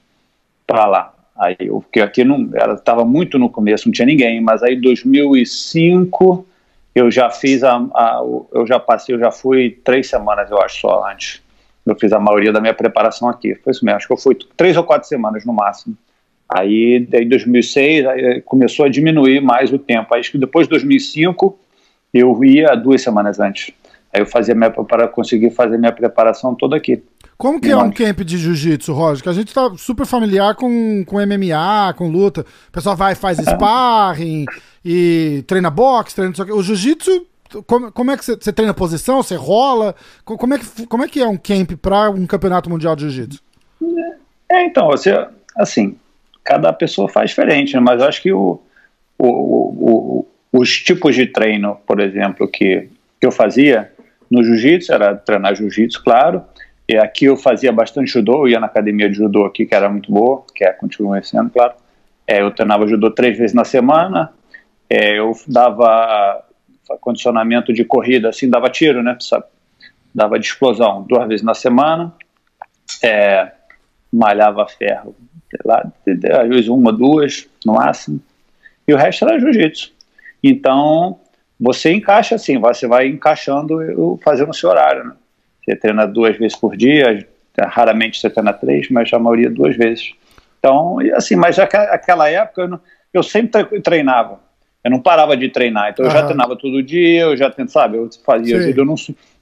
para 0.65 0.85
lá. 0.85 1.13
Aí 1.35 1.57
eu, 1.59 1.81
porque 1.81 1.99
aqui 1.99 2.23
não, 2.23 2.49
ela 2.53 2.75
estava 2.75 3.03
muito 3.03 3.37
no 3.37 3.49
começo, 3.49 3.87
não 3.87 3.93
tinha 3.93 4.05
ninguém. 4.05 4.39
Mas 4.39 4.63
aí 4.63 4.75
2005 4.75 6.47
eu 6.95 7.11
já 7.11 7.29
fiz 7.29 7.63
a, 7.63 7.75
a, 7.75 8.21
eu 8.53 8.65
já 8.67 8.79
passei, 8.79 9.15
eu 9.15 9.19
já 9.19 9.31
fui 9.31 9.71
três 9.83 10.07
semanas, 10.07 10.49
eu 10.49 10.61
acho 10.61 10.79
só 10.79 11.05
antes. 11.09 11.41
Eu 11.85 11.95
fiz 11.99 12.13
a 12.13 12.19
maioria 12.19 12.53
da 12.53 12.61
minha 12.61 12.73
preparação 12.73 13.27
aqui. 13.27 13.55
Foi 13.55 13.71
isso 13.71 13.83
mesmo, 13.83 13.97
acho 13.97 14.07
que 14.07 14.13
eu 14.13 14.17
fui 14.17 14.37
três 14.55 14.77
ou 14.77 14.83
quatro 14.83 15.07
semanas 15.07 15.43
no 15.43 15.51
máximo. 15.51 15.97
Aí, 16.55 17.07
em 17.11 17.27
2006, 17.27 18.05
aí 18.05 18.41
começou 18.41 18.85
a 18.85 18.89
diminuir 18.89 19.41
mais 19.41 19.73
o 19.73 19.79
tempo. 19.79 20.13
Aí, 20.13 20.19
acho 20.19 20.31
que 20.31 20.37
depois 20.37 20.67
de 20.67 20.71
2005, 20.71 21.57
eu 22.13 22.43
ia 22.43 22.75
duas 22.75 23.01
semanas 23.01 23.39
antes. 23.39 23.73
Aí 24.13 24.21
eu 24.21 24.25
fazia 24.27 24.53
minha, 24.53 24.69
para 24.69 25.07
conseguir 25.07 25.49
fazer 25.49 25.79
minha 25.79 25.91
preparação 25.91 26.53
toda 26.53 26.75
aqui. 26.75 27.01
Como 27.35 27.59
que 27.59 27.71
é 27.71 27.75
um 27.75 27.91
camp 27.91 28.19
de 28.19 28.37
jiu-jitsu, 28.37 28.93
Roger? 28.93 29.23
Que 29.23 29.29
a 29.29 29.33
gente 29.33 29.51
tá 29.51 29.71
super 29.75 30.05
familiar 30.05 30.53
com, 30.53 31.03
com 31.03 31.17
MMA, 31.17 31.91
com 31.97 32.07
luta. 32.07 32.41
O 32.41 32.71
pessoal 32.71 32.95
vai, 32.95 33.15
faz 33.15 33.39
sparring 33.41 34.45
e 34.85 35.43
treina 35.47 35.71
boxe, 35.71 36.15
treina 36.15 36.33
O 36.55 36.61
jiu-jitsu, 36.61 37.25
como, 37.65 37.91
como, 37.91 38.11
é 38.11 38.17
que 38.17 38.23
você, 38.23 38.35
você 38.35 38.53
treina 38.53 38.75
posição? 38.75 39.23
Você 39.23 39.35
rola? 39.35 39.95
Como 40.23 40.53
é, 40.53 40.59
que, 40.59 40.85
como 40.85 41.03
é 41.03 41.07
que 41.07 41.19
é 41.19 41.27
um 41.27 41.35
camp 41.35 41.71
para 41.81 42.11
um 42.11 42.27
campeonato 42.27 42.69
mundial 42.69 42.95
de 42.95 43.09
jiu-jitsu? 43.09 43.41
É, 44.51 44.65
então, 44.65 44.85
você, 44.85 45.27
assim, 45.57 45.97
cada 46.43 46.73
pessoa 46.73 47.07
faz 47.07 47.29
diferente, 47.29 47.73
né? 47.73 47.79
mas 47.79 48.01
acho 48.01 48.21
que 48.21 48.33
o, 48.33 48.61
o, 49.17 49.27
o, 49.27 50.27
os 50.51 50.81
tipos 50.81 51.15
de 51.15 51.25
treino, 51.25 51.77
por 51.87 51.99
exemplo, 51.99 52.47
que, 52.47 52.89
que 53.19 53.25
eu 53.25 53.31
fazia 53.31 53.91
no 54.29 54.43
jiu-jitsu, 54.43 54.91
era 54.93 55.15
treinar 55.15 55.55
jiu-jitsu, 55.55 56.03
claro, 56.03 56.43
e 56.87 56.97
aqui 56.97 57.25
eu 57.25 57.37
fazia 57.37 57.71
bastante 57.71 58.11
judô, 58.11 58.43
eu 58.43 58.49
ia 58.49 58.59
na 58.59 58.65
academia 58.65 59.09
de 59.09 59.15
judô 59.15 59.45
aqui, 59.45 59.65
que 59.65 59.73
era 59.73 59.89
muito 59.89 60.11
boa, 60.11 60.43
que 60.53 60.65
é, 60.65 60.73
continua 60.73 61.21
sendo, 61.23 61.49
claro. 61.49 61.73
É, 62.27 62.41
eu 62.41 62.51
treinava 62.51 62.87
judô 62.87 63.11
três 63.11 63.37
vezes 63.37 63.53
na 63.53 63.63
semana, 63.63 64.33
é, 64.89 65.17
eu 65.17 65.31
dava 65.47 66.43
condicionamento 66.99 67.71
de 67.73 67.85
corrida, 67.85 68.29
assim, 68.29 68.49
dava 68.49 68.69
tiro, 68.69 69.01
né, 69.01 69.17
sabe? 69.19 69.45
Dava 70.13 70.37
de 70.37 70.45
explosão 70.45 71.03
duas 71.03 71.27
vezes 71.27 71.43
na 71.43 71.53
semana, 71.53 72.13
é, 73.01 73.51
malhava 74.11 74.67
ferro 74.67 75.15
sei 75.53 75.61
lá, 75.65 76.41
às 76.41 76.49
vezes 76.49 76.67
uma, 76.67 76.91
duas 76.91 77.47
no 77.65 77.73
máximo, 77.73 78.19
e 78.87 78.93
o 78.93 78.97
resto 78.97 79.25
era 79.25 79.39
jiu-jitsu. 79.39 79.91
Então, 80.43 81.19
você 81.59 81.93
encaixa 81.93 82.35
assim, 82.35 82.59
você 82.59 82.87
vai 82.87 83.07
encaixando, 83.07 84.19
fazendo 84.23 84.49
o 84.49 84.53
seu 84.53 84.69
horário, 84.69 85.05
né? 85.05 85.13
Você 85.63 85.75
treina 85.75 86.05
duas 86.05 86.37
vezes 86.37 86.57
por 86.57 86.75
dia, 86.75 87.25
raramente 87.57 88.19
você 88.19 88.29
treina 88.29 88.51
três, 88.51 88.89
mas 88.89 89.13
a 89.13 89.19
maioria 89.19 89.49
duas 89.49 89.77
vezes. 89.77 90.13
Então, 90.59 90.97
assim, 91.13 91.35
mas 91.35 91.57
aquela 91.59 92.29
época 92.29 92.63
eu, 92.63 92.67
não, 92.67 92.79
eu 93.13 93.23
sempre 93.23 93.79
treinava, 93.81 94.39
eu 94.83 94.91
não 94.91 94.99
parava 94.99 95.37
de 95.37 95.47
treinar, 95.47 95.91
então 95.91 96.05
eu 96.05 96.11
já 96.11 96.23
treinava 96.23 96.57
todo 96.57 96.83
dia, 96.83 97.21
eu 97.21 97.37
já, 97.37 97.53
sabe, 97.67 97.97
eu 97.97 98.09
fazia, 98.25 98.57
eu 98.57 98.85
não, 98.85 98.95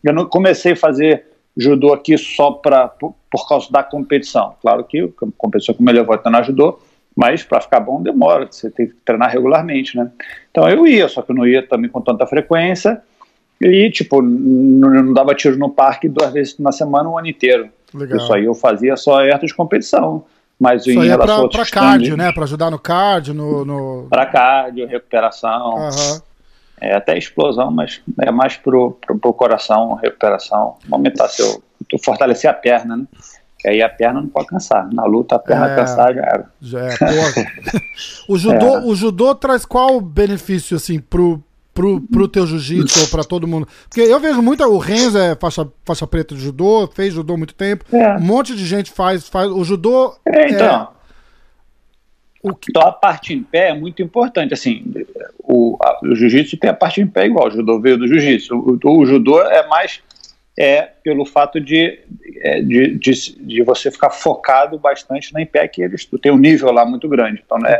eu 0.04 0.14
não 0.14 0.26
comecei 0.26 0.74
a 0.74 0.76
fazer 0.76 1.26
judô 1.56 1.94
aqui 1.94 2.18
só 2.18 2.52
para 2.52 2.88
por, 2.88 3.16
por, 3.30 3.48
causa 3.48 3.68
da 3.72 3.84
competição. 3.84 4.56
Claro 4.62 4.84
que 4.84 5.02
a 5.02 5.26
competição 5.38 5.76
que 5.76 5.84
melhor 5.84 6.06
vai 6.06 6.18
treinar 6.18 6.44
judô, 6.44 6.80
mas 7.16 7.44
para 7.44 7.62
ficar 7.62 7.80
bom 7.80 8.02
demora, 8.02 8.48
você 8.50 8.70
tem 8.70 8.88
que 8.88 8.94
treinar 9.06 9.30
regularmente, 9.32 9.98
né? 9.98 10.10
Então 10.50 10.68
eu 10.68 10.88
ia, 10.88 11.08
só 11.08 11.22
que 11.22 11.32
eu 11.32 11.36
não 11.36 11.46
ia 11.46 11.66
também 11.66 11.90
com 11.90 12.02
tanta 12.02 12.26
frequência 12.26 13.02
e 13.60 13.90
tipo 13.92 14.22
não, 14.22 14.90
não 14.90 15.14
dava 15.14 15.36
tiro 15.36 15.58
no 15.58 15.70
parque 15.70 16.08
duas 16.10 16.32
vezes 16.32 16.58
na 16.58 16.72
semana 16.72 17.10
o 17.10 17.14
um 17.14 17.18
ano 17.18 17.28
inteiro. 17.28 17.70
Legal. 17.94 18.18
Isso 18.18 18.34
aí 18.34 18.46
eu 18.46 18.56
fazia 18.56 18.96
só 18.96 19.18
perto 19.18 19.46
de 19.46 19.54
competição. 19.54 20.24
Mas 20.60 20.86
Isso 20.86 20.92
em 20.92 21.08
relação 21.08 21.50
para 21.50 21.66
cardio, 21.66 22.16
né? 22.16 22.32
Para 22.32 22.44
ajudar 22.44 22.70
no 22.70 22.78
cardio, 22.78 23.34
no, 23.34 23.66
no... 23.66 24.08
para 24.08 24.28
cardio, 24.28 24.86
recuperação. 24.86 25.74
Uhum 25.74 26.31
é 26.82 26.96
até 26.96 27.18
explosão, 27.18 27.70
mas 27.70 28.02
é 28.20 28.32
mais 28.32 28.58
pro, 28.58 28.98
pro, 29.06 29.18
pro 29.20 29.34
coração, 29.34 29.94
recuperação, 29.94 30.78
aumentar 30.92 31.28
seu, 31.30 31.62
fortalecer 32.04 32.50
a 32.50 32.54
perna, 32.54 32.98
né? 32.98 33.06
Que 33.60 33.68
aí 33.68 33.82
a 33.84 33.88
perna 33.88 34.22
não 34.22 34.28
pode 34.28 34.48
cansar. 34.48 34.92
Na 34.92 35.06
luta 35.06 35.36
a 35.36 35.40
perna 35.40 35.72
é, 35.72 35.76
cansar 35.76 36.16
já 36.16 36.22
era. 36.22 36.46
Já 36.60 36.80
é, 36.80 36.96
o 38.28 38.36
judô, 38.36 38.78
é. 38.78 38.80
o 38.82 38.96
judô 38.96 39.36
traz 39.36 39.64
qual 39.64 40.02
benefício 40.02 40.76
assim 40.76 41.00
pro 41.00 41.42
pro, 41.74 42.02
pro 42.02 42.28
teu 42.28 42.46
jiu-jitsu 42.46 43.02
ou 43.02 43.08
pra 43.08 43.24
todo 43.24 43.48
mundo? 43.48 43.68
Porque 43.88 44.02
eu 44.02 44.20
vejo 44.20 44.42
muito, 44.42 44.64
o 44.64 44.78
Renzo 44.78 45.18
é 45.18 45.36
faixa, 45.36 45.68
faixa 45.86 46.08
preta 46.08 46.36
de 46.36 46.42
judô, 46.42 46.90
fez 46.94 47.14
judô 47.14 47.36
há 47.36 47.38
muito 47.38 47.54
tempo, 47.54 47.86
é. 47.96 48.18
um 48.18 48.22
monte 48.22 48.56
de 48.56 48.66
gente 48.66 48.92
faz, 48.92 49.30
faz 49.30 49.50
o 49.50 49.64
judô. 49.64 50.16
É, 50.26 50.50
então. 50.50 50.90
O 52.44 52.54
que... 52.54 52.72
Então 52.72 52.82
a 52.82 52.92
parte 52.92 53.34
em 53.34 53.44
pé 53.44 53.70
é 53.70 53.74
muito 53.74 54.02
importante. 54.02 54.54
Assim, 54.54 54.84
o, 55.40 55.78
o 56.04 56.16
jiu-jitsu 56.16 56.58
tem 56.58 56.70
a 56.70 56.74
parte 56.74 57.02
em 57.02 57.08
pé 57.08 57.26
igual, 57.26 57.48
o 57.48 57.52
judô 57.52 57.80
veio 57.80 57.98
do 57.98 58.08
jiu-jitsu. 58.08 58.56
O, 58.56 59.00
o, 59.00 59.06
judô 59.06 59.42
é 59.42 59.68
mais 59.68 60.02
é 60.58 60.82
pelo 61.04 61.26
fato 61.26 61.62
de, 61.62 62.00
é, 62.42 62.62
de, 62.62 62.98
de, 62.98 63.12
de, 63.40 63.64
você 63.64 63.90
ficar 63.90 64.10
focado 64.10 64.78
bastante 64.78 65.34
na 65.34 65.42
em 65.42 65.46
pé, 65.46 65.68
que 65.68 65.82
eles 65.82 66.06
tem 66.22 66.32
um 66.32 66.38
nível 66.38 66.72
lá 66.72 66.86
muito 66.86 67.08
grande. 67.08 67.42
Então, 67.44 67.58
né, 67.58 67.80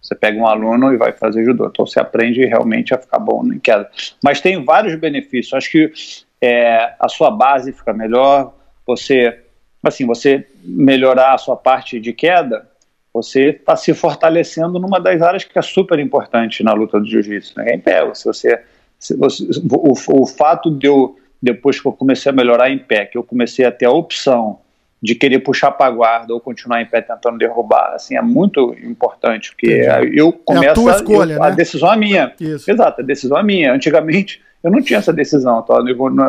você 0.00 0.14
pega 0.14 0.38
um 0.38 0.46
aluno 0.46 0.92
e 0.92 0.96
vai 0.96 1.12
fazer 1.12 1.44
judô. 1.44 1.66
Então 1.66 1.86
você 1.86 1.98
aprende 1.98 2.44
realmente 2.44 2.94
a 2.94 2.98
ficar 2.98 3.18
bom 3.18 3.44
em 3.46 3.58
queda. 3.58 3.88
Mas 4.22 4.40
tem 4.40 4.62
vários 4.64 4.94
benefícios. 4.96 5.54
Acho 5.54 5.70
que 5.70 5.92
é, 6.40 6.94
a 6.98 7.08
sua 7.08 7.30
base 7.30 7.72
fica 7.72 7.92
melhor, 7.92 8.54
você 8.86 9.40
assim, 9.82 10.06
você 10.06 10.46
melhorar 10.62 11.34
a 11.34 11.38
sua 11.38 11.56
parte 11.56 11.98
de 11.98 12.12
queda, 12.12 12.69
você 13.12 13.50
está 13.50 13.74
se 13.74 13.92
fortalecendo 13.92 14.78
numa 14.78 15.00
das 15.00 15.20
áreas 15.20 15.44
que 15.44 15.58
é 15.58 15.62
super 15.62 15.98
importante 15.98 16.62
na 16.62 16.72
luta 16.72 16.98
do 17.00 17.06
jiu-jitsu, 17.06 17.54
né? 17.56 17.70
É 17.70 17.74
em 17.74 17.80
pé. 17.80 18.08
Se 18.14 18.24
você, 18.24 18.60
se 18.98 19.16
você 19.16 19.44
o, 19.70 20.22
o, 20.22 20.26
fato 20.26 20.70
de 20.70 20.86
eu, 20.86 21.16
depois 21.42 21.80
que 21.80 21.86
eu 21.86 21.92
comecei 21.92 22.30
a 22.30 22.34
melhorar 22.34 22.70
em 22.70 22.78
pé, 22.78 23.06
que 23.06 23.18
eu 23.18 23.24
comecei 23.24 23.64
a 23.64 23.72
ter 23.72 23.86
a 23.86 23.90
opção 23.90 24.60
de 25.02 25.14
querer 25.14 25.40
puxar 25.40 25.72
para 25.72 25.86
a 25.86 25.90
guarda 25.90 26.34
ou 26.34 26.40
continuar 26.40 26.82
em 26.82 26.86
pé 26.86 27.00
tentando 27.00 27.38
derrubar, 27.38 27.94
assim, 27.94 28.16
é 28.16 28.22
muito 28.22 28.76
importante, 28.82 29.50
porque 29.50 29.82
Entendi. 29.82 30.18
eu 30.18 30.30
começo 30.30 30.66
é 30.66 30.68
a 30.68 30.74
tua 30.74 30.92
escolha, 30.92 31.32
eu, 31.34 31.40
né? 31.40 31.46
a 31.46 31.50
decisão 31.50 31.92
é 31.92 31.96
minha. 31.96 32.34
Isso. 32.38 32.70
Exato, 32.70 33.00
a 33.00 33.04
decisão 33.04 33.38
é 33.38 33.42
minha. 33.42 33.72
Antigamente 33.72 34.42
eu 34.62 34.70
não 34.70 34.82
tinha 34.82 34.98
essa 34.98 35.12
decisão, 35.12 35.62
tá? 35.62 35.82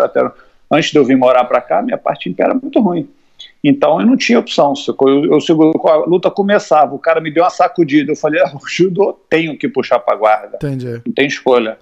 até, 0.03 0.31
antes 0.71 0.89
de 0.89 0.97
eu 0.97 1.03
vir 1.03 1.17
morar 1.17 1.43
para 1.43 1.59
cá, 1.59 1.81
minha 1.81 1.97
parte 1.97 2.29
em 2.29 2.33
pé 2.33 2.43
era 2.43 2.53
muito 2.53 2.79
ruim. 2.79 3.09
Então 3.63 3.99
eu 3.99 4.05
não 4.05 4.17
tinha 4.17 4.39
opção. 4.39 4.73
Eu, 4.87 5.25
eu, 5.25 5.39
eu, 5.49 5.87
a 5.87 6.05
luta 6.05 6.31
começava, 6.31 6.95
o 6.95 6.99
cara 6.99 7.21
me 7.21 7.31
deu 7.31 7.43
uma 7.43 7.49
sacudida. 7.49 8.11
Eu 8.11 8.15
falei, 8.15 8.41
ah, 8.45 8.51
o 8.55 8.67
judô 8.67 9.13
tenho 9.29 9.57
que 9.57 9.67
puxar 9.67 9.99
para 9.99 10.17
guarda. 10.17 10.57
Entendi. 10.57 11.01
Não 11.05 11.13
tem 11.13 11.27
escolha. 11.27 11.77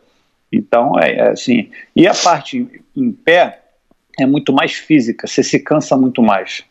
Então 0.52 1.00
é, 1.00 1.12
é, 1.12 1.30
assim. 1.30 1.70
E 1.96 2.08
a 2.08 2.14
parte 2.14 2.58
em, 2.58 2.70
em 2.96 3.12
pé 3.12 3.62
é 4.20 4.26
muito 4.26 4.52
mais 4.52 4.74
física, 4.74 5.28
você 5.28 5.42
se 5.42 5.60
cansa 5.60 5.96
muito 5.96 6.22
mais. 6.22 6.64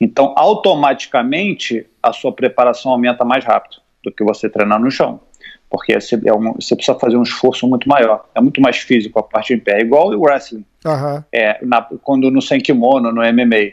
Então, 0.00 0.32
automaticamente, 0.36 1.86
a 2.02 2.12
sua 2.12 2.32
preparação 2.32 2.92
aumenta 2.92 3.24
mais 3.24 3.44
rápido 3.44 3.82
do 4.02 4.12
que 4.12 4.22
você 4.22 4.48
treinar 4.48 4.80
no 4.80 4.90
chão. 4.90 5.20
Porque 5.68 6.00
você, 6.00 6.18
é 6.24 6.32
um, 6.32 6.54
você 6.54 6.74
precisa 6.74 6.98
fazer 6.98 7.16
um 7.16 7.22
esforço 7.22 7.66
muito 7.66 7.88
maior. 7.88 8.24
É 8.34 8.40
muito 8.40 8.60
mais 8.60 8.78
físico 8.78 9.18
a 9.18 9.22
parte 9.22 9.52
em 9.52 9.58
pé. 9.58 9.78
É 9.78 9.80
igual 9.80 10.08
o 10.08 10.20
wrestling. 10.22 10.64
Uhum. 10.84 11.22
É, 11.32 11.58
na, 11.64 11.82
quando 11.82 12.30
no 12.30 12.40
sem 12.40 12.60
kimono, 12.60 13.12
no 13.12 13.20
MMA 13.20 13.72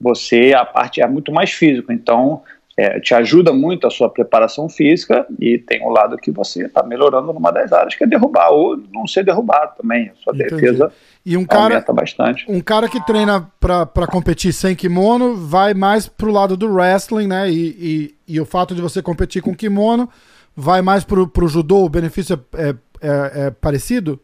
você 0.00 0.52
a 0.54 0.64
parte 0.64 1.00
é 1.00 1.06
muito 1.06 1.32
mais 1.32 1.52
físico, 1.52 1.92
então 1.92 2.42
é, 2.76 3.00
te 3.00 3.14
ajuda 3.14 3.52
muito 3.52 3.86
a 3.86 3.90
sua 3.90 4.10
preparação 4.10 4.68
física 4.68 5.26
e 5.40 5.56
tem 5.56 5.82
o 5.82 5.86
um 5.86 5.90
lado 5.90 6.18
que 6.18 6.30
você 6.30 6.66
está 6.66 6.82
melhorando 6.82 7.32
numa 7.32 7.50
das 7.50 7.72
áreas 7.72 7.94
que 7.94 8.04
é 8.04 8.06
derrubar 8.06 8.50
ou 8.50 8.76
não 8.92 9.06
ser 9.06 9.24
derrubado 9.24 9.72
também. 9.80 10.10
A 10.10 10.14
sua 10.22 10.34
Entendi. 10.34 10.54
defesa 10.54 10.92
e 11.24 11.36
um 11.38 11.46
cara, 11.46 11.82
bastante. 11.88 12.44
Um 12.46 12.60
cara 12.60 12.86
que 12.86 13.04
treina 13.06 13.50
para 13.58 14.06
competir 14.06 14.52
sem 14.52 14.76
kimono 14.76 15.34
vai 15.36 15.72
mais 15.72 16.06
pro 16.06 16.30
lado 16.30 16.54
do 16.54 16.70
wrestling, 16.70 17.26
né? 17.26 17.50
E, 17.50 18.14
e, 18.28 18.34
e, 18.34 18.40
o 18.40 18.44
fato 18.44 18.74
de 18.74 18.82
você 18.82 19.00
competir 19.00 19.40
com 19.40 19.54
kimono 19.54 20.08
vai 20.54 20.82
mais 20.82 21.02
pro, 21.02 21.26
pro 21.26 21.48
judô, 21.48 21.84
o 21.84 21.88
benefício 21.88 22.38
é, 22.54 22.74
é, 23.00 23.46
é 23.46 23.50
parecido? 23.50 24.20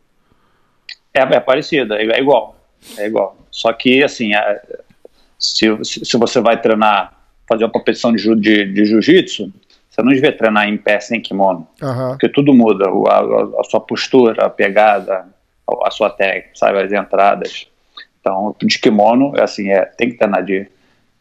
É, 1.14 1.20
é 1.22 1.40
parecido, 1.40 1.94
é, 1.94 2.18
igual. 2.18 2.56
É 2.98 3.06
igual. 3.06 3.36
Só 3.50 3.72
que, 3.72 4.02
assim, 4.02 4.32
se, 5.42 5.66
se 6.04 6.16
você 6.16 6.40
vai 6.40 6.60
treinar, 6.60 7.12
fazer 7.48 7.64
uma 7.64 7.70
competição 7.72 8.12
de, 8.12 8.34
de, 8.36 8.72
de 8.72 8.84
jiu-jitsu, 8.84 9.52
você 9.90 10.02
não 10.02 10.12
devia 10.12 10.34
treinar 10.36 10.68
em 10.68 10.78
pé 10.78 11.00
sem 11.00 11.20
kimono, 11.20 11.66
Aham. 11.82 12.10
porque 12.10 12.28
tudo 12.28 12.54
muda, 12.54 12.86
a, 12.88 13.18
a- 13.18 13.60
a 13.60 13.64
sua 13.64 13.80
postura, 13.80 14.46
a 14.46 14.50
pegada, 14.50 15.26
a, 15.68 15.88
a 15.88 15.90
sua 15.90 16.08
técnica, 16.08 16.50
sabe, 16.54 16.80
as 16.80 16.92
entradas. 16.92 17.66
Então, 18.20 18.54
de 18.62 18.78
kimono, 18.78 19.32
é 19.36 19.42
assim, 19.42 19.68
é, 19.70 19.84
tem 19.84 20.10
que 20.10 20.16
treinar 20.16 20.44
de, 20.44 20.66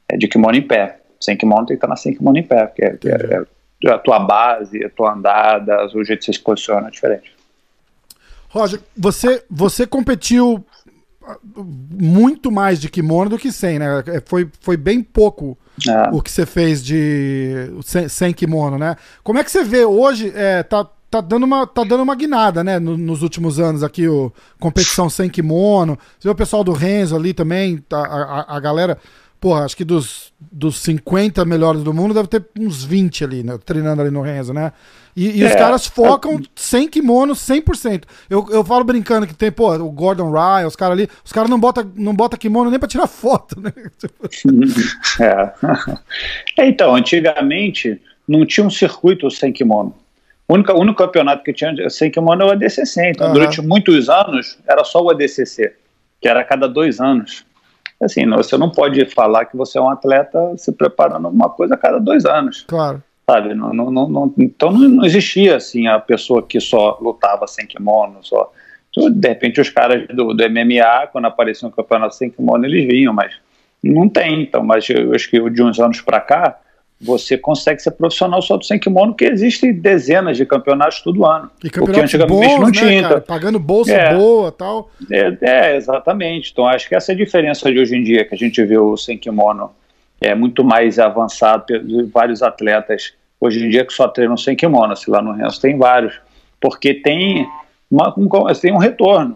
é 0.07 0.15
de 0.15 0.27
kimono 0.27 0.55
em 0.55 0.61
pé. 0.61 0.99
Sem 1.19 1.35
kimono 1.35 1.65
tem 1.65 1.75
que 1.75 1.79
treinar 1.81 1.97
sem 1.97 2.13
kimono 2.15 2.37
em 2.37 2.43
pé, 2.43 2.67
porque 2.67 2.83
é, 2.85 2.97
é- 3.09 3.43
é 3.83 3.89
a 3.91 3.97
tua 3.97 4.19
base, 4.19 4.85
a 4.85 4.89
tua 4.89 5.13
andada, 5.13 5.85
o 5.95 6.03
jeito 6.03 6.19
que 6.19 6.25
você 6.25 6.33
se 6.33 6.39
posiciona 6.39 6.87
é 6.87 6.91
diferente. 6.91 7.31
Roger, 8.49 8.79
você, 8.95 9.43
você 9.49 9.87
competiu 9.87 10.63
muito 11.55 12.51
mais 12.51 12.79
de 12.79 12.89
kimono 12.89 13.29
do 13.29 13.37
que 13.37 13.51
sem, 13.51 13.79
né? 13.79 14.03
É, 14.07 14.21
Foi, 14.25 14.49
foi 14.61 14.77
bem 14.77 15.01
pouco 15.01 15.57
É. 15.87 16.09
o 16.11 16.21
que 16.21 16.31
você 16.31 16.45
fez 16.45 16.83
de 16.83 17.71
sem, 17.83 18.07
sem 18.07 18.33
kimono, 18.33 18.77
né? 18.77 18.95
Como 19.23 19.39
é 19.39 19.43
que 19.43 19.51
você 19.51 19.63
vê 19.63 19.83
hoje? 19.85 20.31
É, 20.35 20.63
tá, 20.63 20.87
tá, 21.09 21.21
dando 21.21 21.43
uma, 21.45 21.65
tá 21.67 21.83
dando 21.83 22.03
uma 22.03 22.15
guinada, 22.15 22.63
né? 22.63 22.79
no- 22.79 22.97
nos 22.97 23.21
últimos 23.21 23.59
anos 23.59 23.83
aqui, 23.83 24.07
o 24.07 24.31
competição 24.59 25.09
sem 25.09 25.29
kimono. 25.29 25.97
Você 26.19 26.27
vê 26.27 26.31
o 26.31 26.35
pessoal 26.35 26.63
do 26.63 26.71
Renzo 26.71 27.15
ali 27.15 27.33
também, 27.33 27.77
tá, 27.77 27.99
a, 27.99 28.39
a, 28.53 28.57
a 28.57 28.59
galera. 28.59 28.97
Porra, 29.41 29.65
acho 29.65 29.75
que 29.75 29.83
dos, 29.83 30.31
dos 30.39 30.77
50 30.83 31.43
melhores 31.45 31.81
do 31.81 31.91
mundo 31.91 32.13
deve 32.13 32.27
ter 32.27 32.45
uns 32.59 32.83
20 32.83 33.23
ali, 33.23 33.41
né? 33.43 33.57
Treinando 33.65 33.99
ali 33.99 34.11
no 34.11 34.21
Renzo, 34.21 34.53
né? 34.53 34.71
E, 35.15 35.39
e 35.39 35.43
os 35.43 35.51
É, 35.51 35.55
caras 35.55 35.87
focam 35.87 36.39
sem 36.55 36.87
kimono 36.87 37.33
100%. 37.33 38.03
Eu, 38.29 38.47
eu 38.51 38.63
falo 38.63 38.83
brincando 38.83 39.25
que 39.25 39.33
tem, 39.33 39.51
pô, 39.51 39.73
o 39.73 39.91
Gordon 39.91 40.31
Ryan, 40.31 40.67
os 40.67 40.75
caras 40.75 40.95
ali, 40.97 41.09
os 41.25 41.31
caras 41.33 41.49
não 41.49 41.59
botam 41.59 41.91
não 41.95 42.13
bota 42.15 42.37
kimono 42.37 42.69
nem 42.69 42.77
pra 42.79 42.87
tirar 42.87 43.07
foto, 43.09 43.59
né? 43.59 43.73
É. 45.19 45.51
É, 46.57 46.67
Então, 46.69 46.95
antigamente 46.95 47.99
não 48.27 48.45
tinha 48.45 48.65
um 48.65 48.69
circuito 48.69 49.29
sem 49.31 49.51
kimono. 49.51 49.95
O 50.47 50.53
único, 50.53 50.71
o 50.71 50.79
único 50.79 50.97
campeonato 51.03 51.43
que 51.43 51.51
tinha 51.51 51.89
sem 51.89 52.11
kimono 52.11 52.43
é 52.43 52.45
o 52.45 52.51
ADCC. 52.51 53.09
Então, 53.09 53.25
Aham. 53.27 53.33
durante 53.33 53.61
muitos 53.61 54.07
anos, 54.07 54.57
era 54.67 54.83
só 54.83 55.01
o 55.01 55.09
ADCC, 55.09 55.73
que 56.21 56.27
era 56.27 56.41
a 56.41 56.43
cada 56.43 56.67
dois 56.67 56.99
anos. 56.99 57.43
Assim, 58.01 58.27
você 58.29 58.57
não 58.57 58.69
pode 58.69 59.05
falar 59.05 59.45
que 59.45 59.55
você 59.55 59.77
é 59.77 59.81
um 59.81 59.89
atleta 59.89 60.55
se 60.57 60.71
preparando 60.71 61.27
uma 61.27 61.49
coisa 61.49 61.75
a 61.75 61.77
cada 61.77 61.99
dois 61.99 62.25
anos, 62.25 62.65
Claro. 62.67 63.01
sabe? 63.29 63.53
Não, 63.53 63.71
não, 63.73 63.91
não, 63.91 64.33
então, 64.39 64.71
não, 64.71 64.89
não 64.89 65.05
existia, 65.05 65.57
assim, 65.57 65.87
a 65.87 65.99
pessoa 65.99 66.41
que 66.41 66.59
só 66.59 66.97
lutava 67.01 67.47
sem 67.47 67.65
kimono, 67.67 68.17
só... 68.21 68.51
Então, 68.89 69.09
De 69.09 69.27
repente, 69.27 69.61
os 69.61 69.69
caras 69.69 70.05
do, 70.07 70.33
do 70.33 70.43
MMA, 70.49 71.07
quando 71.11 71.25
apareciam 71.25 71.69
um 71.69 71.71
campeonato 71.71 72.15
sem 72.15 72.29
kimono, 72.29 72.65
eles 72.65 72.85
vinham, 72.85 73.13
mas 73.13 73.33
não 73.83 74.09
tem. 74.09 74.43
Então, 74.43 74.63
mas 74.63 74.89
eu 74.89 75.13
acho 75.13 75.29
que 75.29 75.49
de 75.49 75.63
uns 75.63 75.79
anos 75.79 76.01
para 76.01 76.19
cá, 76.19 76.57
você 77.03 77.37
consegue 77.37 77.81
ser 77.81 77.91
profissional 77.91 78.41
só 78.41 78.57
do 78.57 78.63
sem 78.63 78.79
kimono, 78.79 79.13
que 79.15 79.25
existem 79.25 79.73
dezenas 79.73 80.37
de 80.37 80.45
campeonatos 80.45 81.01
todo 81.01 81.25
ano. 81.25 81.49
E 81.63 81.69
Porque 81.69 81.99
antigamente 81.99 82.47
bons, 82.47 82.59
não 82.59 82.67
né, 82.67 82.71
tinha. 82.71 82.99
então- 83.01 83.21
Pagando 83.21 83.59
bolsa 83.59 83.91
É. 83.93 84.13
boa 84.15 84.49
e 84.49 84.51
tal. 84.51 84.89
É, 85.11 85.37
é, 85.41 85.75
exatamente. 85.75 86.51
Então, 86.51 86.67
acho 86.67 86.87
que 86.87 86.95
essa 86.95 87.11
é 87.11 87.15
a 87.15 87.17
diferença 87.17 87.71
de 87.71 87.79
hoje 87.79 87.95
em 87.95 88.03
dia, 88.03 88.23
que 88.23 88.35
a 88.35 88.37
gente 88.37 88.63
vê 88.63 88.77
o 88.77 88.95
sem 88.95 89.17
kimono 89.17 89.71
é 90.21 90.35
muito 90.35 90.63
mais 90.63 90.99
avançado, 90.99 91.65
pe- 91.65 91.81
vários 92.13 92.43
atletas 92.43 93.13
hoje 93.39 93.65
em 93.65 93.69
dia 93.69 93.83
que 93.83 93.91
só 93.91 94.07
treinam 94.07 94.37
sem 94.37 94.55
kimono, 94.55 94.95
se 94.95 95.09
lá 95.09 95.19
no 95.21 95.31
Renzo 95.31 95.59
tem 95.59 95.75
vários, 95.75 96.13
porque 96.59 96.93
tem, 96.93 97.47
uma, 97.89 98.13
um, 98.15 98.27
tem 98.53 98.71
um 98.71 98.77
retorno. 98.77 99.35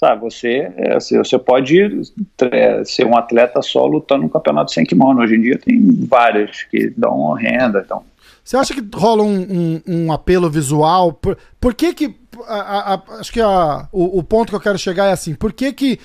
Sabe, 0.00 0.20
você, 0.20 0.72
é, 0.76 0.94
você, 0.94 1.18
você 1.18 1.36
pode 1.38 1.76
é, 2.52 2.84
ser 2.84 3.04
um 3.04 3.16
atleta 3.16 3.60
só 3.62 3.84
lutando 3.84 4.22
no 4.22 4.30
campeonato 4.30 4.70
sem 4.70 4.84
kimono. 4.84 5.20
Hoje 5.20 5.34
em 5.34 5.40
dia 5.40 5.58
tem 5.58 5.80
vários 6.08 6.62
que 6.70 6.90
dão 6.96 7.32
renda. 7.32 7.82
Então, 7.84 8.04
Você 8.44 8.56
acha 8.56 8.72
que 8.74 8.82
rola 8.96 9.24
um, 9.24 9.40
um- 9.40 9.82
um 10.06 10.12
apelo 10.12 10.48
visual? 10.48 11.12
Por, 11.12 11.36
por 11.60 11.74
que 11.74 11.92
que. 11.92 12.14
a- 12.46 12.94
a- 12.94 13.02
acho 13.18 13.32
que 13.32 13.40
a- 13.40 13.88
o, 13.92 14.18
o 14.20 14.22
ponto 14.22 14.50
que 14.50 14.54
eu 14.54 14.60
quero 14.60 14.78
chegar 14.78 15.06
é 15.06 15.12
assim: 15.12 15.34
por 15.34 15.52
que 15.52 15.72
que 15.72 15.98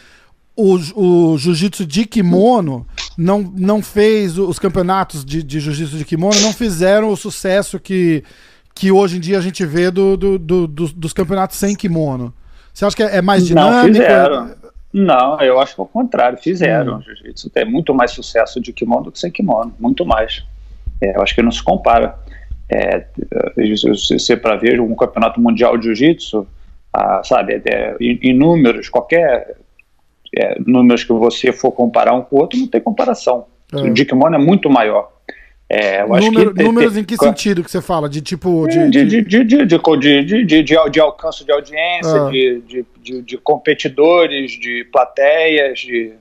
o, 0.55 0.73
o 0.95 1.37
jiu-jitsu 1.37 1.85
de 1.85 2.05
kimono 2.07 2.87
não, 3.15 3.41
não 3.55 3.79
fez 3.81 4.39
os 4.39 4.57
campeonatos 4.57 5.23
de, 5.23 5.43
de 5.43 5.59
jiu-jitsu 5.59 5.97
de 5.97 6.03
kimono, 6.05 6.39
não 6.41 6.51
fizeram 6.51 7.09
o 7.09 7.15
sucesso 7.15 7.79
que, 7.79 8.23
que 8.73 8.91
hoje 8.91 9.17
em 9.17 9.19
dia 9.19 9.37
a 9.37 9.41
gente 9.41 9.63
vê 9.67 9.91
do, 9.91 10.17
do- 10.17 10.39
do- 10.39 10.67
dos, 10.67 10.91
dos 10.91 11.13
campeonatos 11.13 11.57
sem 11.57 11.75
kimono? 11.75 12.33
Você 12.73 12.85
acha 12.85 12.95
que 12.95 13.03
é 13.03 13.21
mais 13.21 13.49
Não 13.49 13.69
dinâmico? 13.69 13.87
fizeram. 13.87 14.55
Não, 14.91 15.41
eu 15.41 15.59
acho 15.59 15.75
que 15.75 15.81
é 15.81 15.83
o 15.83 15.87
contrário, 15.87 16.37
fizeram. 16.37 16.97
O 16.97 17.01
jiu-jitsu 17.01 17.49
tem 17.49 17.65
muito 17.65 17.93
mais 17.93 18.11
sucesso 18.11 18.61
de 18.61 18.71
kimono 18.71 19.05
do 19.05 19.11
que 19.11 19.19
sem 19.19 19.31
kimono, 19.31 19.73
muito 19.79 20.05
mais. 20.05 20.43
É, 21.01 21.15
eu 21.15 21.21
acho 21.21 21.33
que 21.33 21.41
não 21.41 21.51
se 21.51 21.63
compara. 21.63 22.15
É, 22.69 23.05
se 23.55 24.17
você 24.17 24.37
para 24.37 24.55
ver 24.55 24.79
um 24.79 24.95
campeonato 24.95 25.39
mundial 25.41 25.77
de 25.77 25.85
jiu-jitsu, 25.85 26.47
ah, 26.93 27.21
sabe, 27.23 27.61
é, 27.65 27.95
em, 27.99 28.19
em 28.21 28.33
números, 28.37 28.87
qualquer 28.87 29.55
é, 30.35 30.59
números 30.59 31.03
que 31.03 31.13
você 31.13 31.51
for 31.51 31.71
comparar 31.71 32.13
um 32.13 32.21
com 32.21 32.35
o 32.35 32.39
outro, 32.39 32.59
não 32.59 32.67
tem 32.67 32.81
comparação. 32.81 33.45
É. 33.73 33.77
O 33.77 33.93
de 33.93 34.05
kimono 34.05 34.35
é 34.35 34.39
muito 34.39 34.69
maior. 34.69 35.11
É, 35.75 36.05
Número, 36.05 36.53
que, 36.53 36.61
números 36.61 36.95
em 36.95 37.03
que 37.03 37.17
sentido 37.17 37.63
que 37.63 37.71
você 37.71 37.81
fala? 37.81 38.07
De 38.07 38.21
tipo. 38.21 38.67
De, 38.67 38.91
de, 38.91 39.05
de, 39.23 39.43
de, 39.43 40.45
de, 40.45 40.63
de 40.63 40.99
alcance 40.99 41.43
de 41.43 41.51
audiência, 41.51 42.27
ah. 42.27 42.29
de, 42.29 42.85
de, 43.23 43.37
competidores, 43.39 44.51
de 44.51 44.83
plateias, 44.91 45.79
de, 45.79 46.13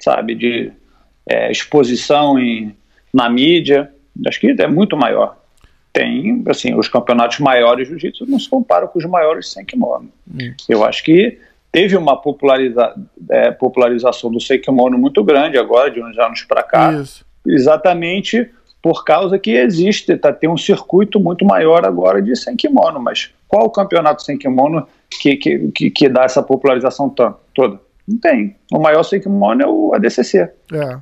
sabe, 0.00 0.34
de 0.34 0.72
é, 1.28 1.48
exposição 1.52 2.40
em, 2.40 2.74
na 3.14 3.30
mídia. 3.30 3.88
Acho 4.26 4.40
que 4.40 4.56
é 4.58 4.66
muito 4.66 4.96
maior. 4.96 5.38
Tem, 5.92 6.42
assim, 6.48 6.74
os 6.74 6.88
campeonatos 6.88 7.38
maiores 7.38 7.86
de 7.86 7.92
jiu-jitsu 7.92 8.26
não 8.26 8.40
se 8.40 8.48
comparam 8.48 8.88
com 8.88 8.98
os 8.98 9.04
maiores 9.04 9.52
sem 9.52 9.64
kimono. 9.64 10.10
Hum. 10.28 10.52
Eu 10.68 10.84
acho 10.84 11.04
que 11.04 11.38
teve 11.70 11.96
uma 11.96 12.20
populariza, 12.20 12.96
é, 13.30 13.52
popularização 13.52 14.28
do 14.28 14.40
sem 14.40 14.60
kimono 14.60 14.98
muito 14.98 15.22
grande 15.22 15.56
agora, 15.56 15.88
de 15.88 16.02
uns 16.02 16.18
anos 16.18 16.42
para 16.42 16.64
cá. 16.64 16.94
Isso. 16.94 17.24
Exatamente 17.46 18.50
por 18.88 19.04
causa 19.04 19.38
que 19.38 19.50
existe, 19.50 20.16
tá, 20.16 20.32
tem 20.32 20.48
um 20.48 20.56
circuito 20.56 21.20
muito 21.20 21.44
maior 21.44 21.84
agora 21.84 22.22
de 22.22 22.34
sem 22.34 22.56
kimono, 22.56 22.98
mas 22.98 23.30
qual 23.46 23.66
o 23.66 23.70
campeonato 23.70 24.22
sem 24.22 24.38
kimono 24.38 24.86
que, 25.20 25.36
que, 25.36 25.68
que, 25.72 25.90
que 25.90 26.08
dá 26.08 26.22
essa 26.22 26.42
popularização 26.42 27.10
tanto, 27.10 27.36
toda? 27.54 27.78
Não 28.06 28.16
tem. 28.18 28.56
O 28.72 28.78
maior 28.78 29.02
sem 29.02 29.20
kimono 29.20 29.62
é 29.62 29.66
o 29.66 29.92
ADCC. 29.94 30.38
É. 30.72 30.96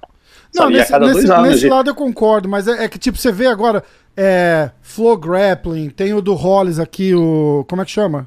Não, 0.53 0.69
nesse, 0.69 0.91
cada 0.91 1.07
nesse- 1.07 1.21
dois 1.21 1.31
anos, 1.31 1.49
nesse 1.51 1.69
lado 1.69 1.91
eu 1.91 1.95
concordo, 1.95 2.49
mas 2.49 2.67
é, 2.67 2.85
é 2.85 2.89
que 2.89 2.99
tipo, 2.99 3.17
você 3.17 3.31
vê 3.31 3.47
agora 3.47 3.85
é, 4.17 4.71
Flow 4.83 5.17
Grappling, 5.17 5.91
tem 5.91 6.13
o 6.13 6.21
do 6.21 6.35
Hollis 6.35 6.81
aqui, 6.81 7.15
o. 7.15 7.65
Como 7.69 7.83
é 7.83 7.85
que 7.85 7.91
chama? 7.93 8.27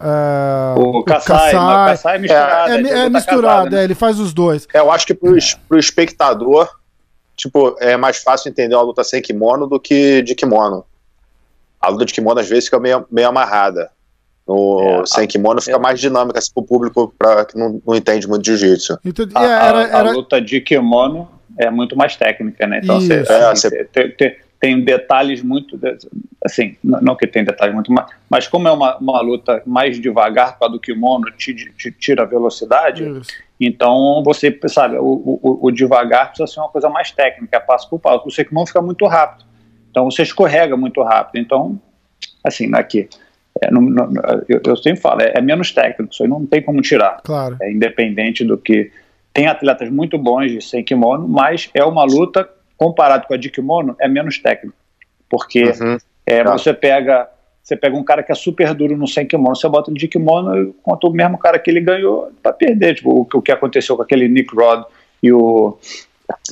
É, 0.00 0.74
O 0.78 1.02
Kassai, 1.02 1.54
o 1.56 1.58
Kassai 1.86 2.16
é 2.16 2.18
misturado. 2.20 2.70
É, 2.70 2.74
é 2.74 2.82
tem 2.82 2.92
outra 2.94 3.10
misturado, 3.10 3.42
casada, 3.56 3.70
né? 3.76 3.80
é, 3.80 3.84
ele 3.84 3.94
faz 3.94 4.20
os 4.20 4.32
dois. 4.32 4.66
É, 4.72 4.78
eu 4.78 4.90
acho 4.92 5.06
que 5.06 5.14
pro, 5.14 5.36
es- 5.36 5.54
pro 5.68 5.78
espectador, 5.78 6.68
tipo, 7.40 7.76
é 7.80 7.96
mais 7.96 8.18
fácil 8.18 8.48
entender 8.50 8.74
uma 8.74 8.82
luta 8.82 9.02
sem 9.04 9.20
kimono 9.22 9.66
do 9.66 9.80
que 9.80 10.22
de 10.22 10.34
kimono. 10.34 10.84
A 11.80 11.88
luta 11.88 12.04
de 12.04 12.12
kimono 12.12 12.38
às 12.40 12.48
vezes 12.48 12.64
fica 12.66 12.78
meio, 12.78 13.06
meio 13.10 13.28
amarrada. 13.28 13.90
No, 14.46 14.80
É, 15.02 15.06
sem 15.06 15.26
kimono 15.26 15.60
fica 15.62 15.76
é. 15.76 15.80
mais 15.80 16.00
dinâmica 16.00 16.38
assim, 16.38 16.52
pro 16.52 16.62
público 16.62 17.14
pra, 17.18 17.44
que 17.44 17.56
não, 17.58 17.80
não 17.86 17.94
entende 17.94 18.26
muito 18.28 18.42
de 18.42 18.56
jiu-jitsu. 18.56 18.98
Então, 19.04 19.26
A, 19.34 19.44
é, 19.44 19.46
era, 19.46 19.78
a- 19.78 19.96
a 19.96 19.98
era- 20.00 20.10
luta 20.12 20.40
de 20.40 20.60
kimono 20.60 21.28
é 21.58 21.70
muito 21.70 21.96
mais 21.96 22.16
técnica, 22.16 22.66
né? 22.66 22.80
Então, 22.82 23.00
você. 23.00 23.24
É, 23.28 23.44
assim, 23.44 23.68
você- 23.68 23.84
tem, 23.84 24.10
tem- 24.12 24.36
tem 24.60 24.84
detalhes 24.84 25.42
muito. 25.42 25.80
Assim, 26.44 26.76
não 26.84 27.16
que 27.16 27.26
tem 27.26 27.42
detalhes 27.42 27.74
muito 27.74 27.90
mais. 27.90 28.10
Mas 28.28 28.46
como 28.46 28.68
é 28.68 28.72
uma, 28.72 28.96
uma 28.98 29.20
luta 29.22 29.62
mais 29.66 29.98
devagar 29.98 30.58
para 30.58 30.68
do 30.68 30.78
kimono, 30.78 31.30
te, 31.32 31.54
te 31.54 31.90
tira 31.90 32.22
a 32.22 32.26
velocidade. 32.26 33.02
isso. 33.08 33.30
Então, 33.58 34.22
você 34.24 34.56
sabe, 34.68 34.96
o, 34.98 35.02
o, 35.42 35.58
o 35.66 35.70
devagar 35.70 36.28
precisa 36.28 36.46
ser 36.46 36.60
uma 36.60 36.68
coisa 36.68 36.88
mais 36.88 37.10
técnica, 37.10 37.56
é 37.56 37.60
passo 37.60 37.88
por 37.90 37.98
passo. 37.98 38.26
O 38.26 38.30
Sekimon 38.30 38.66
fica 38.66 38.80
muito 38.82 39.06
rápido. 39.06 39.44
Então, 39.90 40.10
você 40.10 40.22
escorrega 40.22 40.76
muito 40.76 41.02
rápido. 41.02 41.42
Então, 41.42 41.80
assim, 42.44 42.70
aqui. 42.74 43.08
É, 43.62 43.70
não- 43.70 43.82
não- 43.82 44.12
eu, 44.48 44.60
eu 44.64 44.76
sempre 44.76 45.00
falo, 45.00 45.20
é, 45.22 45.32
é 45.34 45.40
menos 45.40 45.72
técnico, 45.72 46.12
isso 46.12 46.22
aí 46.22 46.28
não 46.28 46.46
tem 46.46 46.62
como 46.62 46.80
tirar. 46.80 47.20
Claro. 47.24 47.56
É 47.60 47.70
independente 47.72 48.44
do 48.44 48.56
que. 48.56 48.90
Tem 49.32 49.46
atletas 49.46 49.90
muito 49.90 50.16
bons 50.18 50.50
de 50.50 50.60
sem 50.62 50.82
kimono, 50.82 51.28
mas 51.28 51.68
é 51.74 51.84
uma 51.84 52.04
luta, 52.04 52.48
comparado 52.80 53.26
com 53.26 53.34
a 53.34 53.36
de 53.36 53.50
kimono, 53.50 53.94
é 54.00 54.08
menos 54.08 54.38
técnico. 54.38 54.74
Porque 55.28 55.64
Uhum. 55.64 55.98
é, 56.24 56.42
Tá. 56.42 56.52
você 56.52 56.72
pega. 56.72 57.28
Você 57.62 57.76
pega 57.76 57.94
um 57.94 58.02
cara 58.02 58.22
que 58.22 58.32
é 58.32 58.34
super 58.34 58.72
duro 58.74 58.96
no 58.96 59.06
sem 59.06 59.26
kimono, 59.26 59.54
você 59.54 59.68
bota 59.68 59.90
ele 59.90 59.98
de 60.00 60.08
kimono 60.08 60.74
contra 60.82 61.08
o 61.08 61.12
mesmo 61.12 61.36
cara 61.38 61.58
que 61.58 61.70
ele 61.70 61.80
ganhou 61.80 62.32
para 62.42 62.52
perder. 62.54 62.94
Tipo, 62.94 63.10
o, 63.10 63.28
o 63.38 63.42
que 63.42 63.52
aconteceu 63.52 63.96
com 63.96 64.02
aquele 64.02 64.28
Nick 64.28 64.56
Rod 64.56 64.82
e 65.22 65.30
o, 65.30 65.78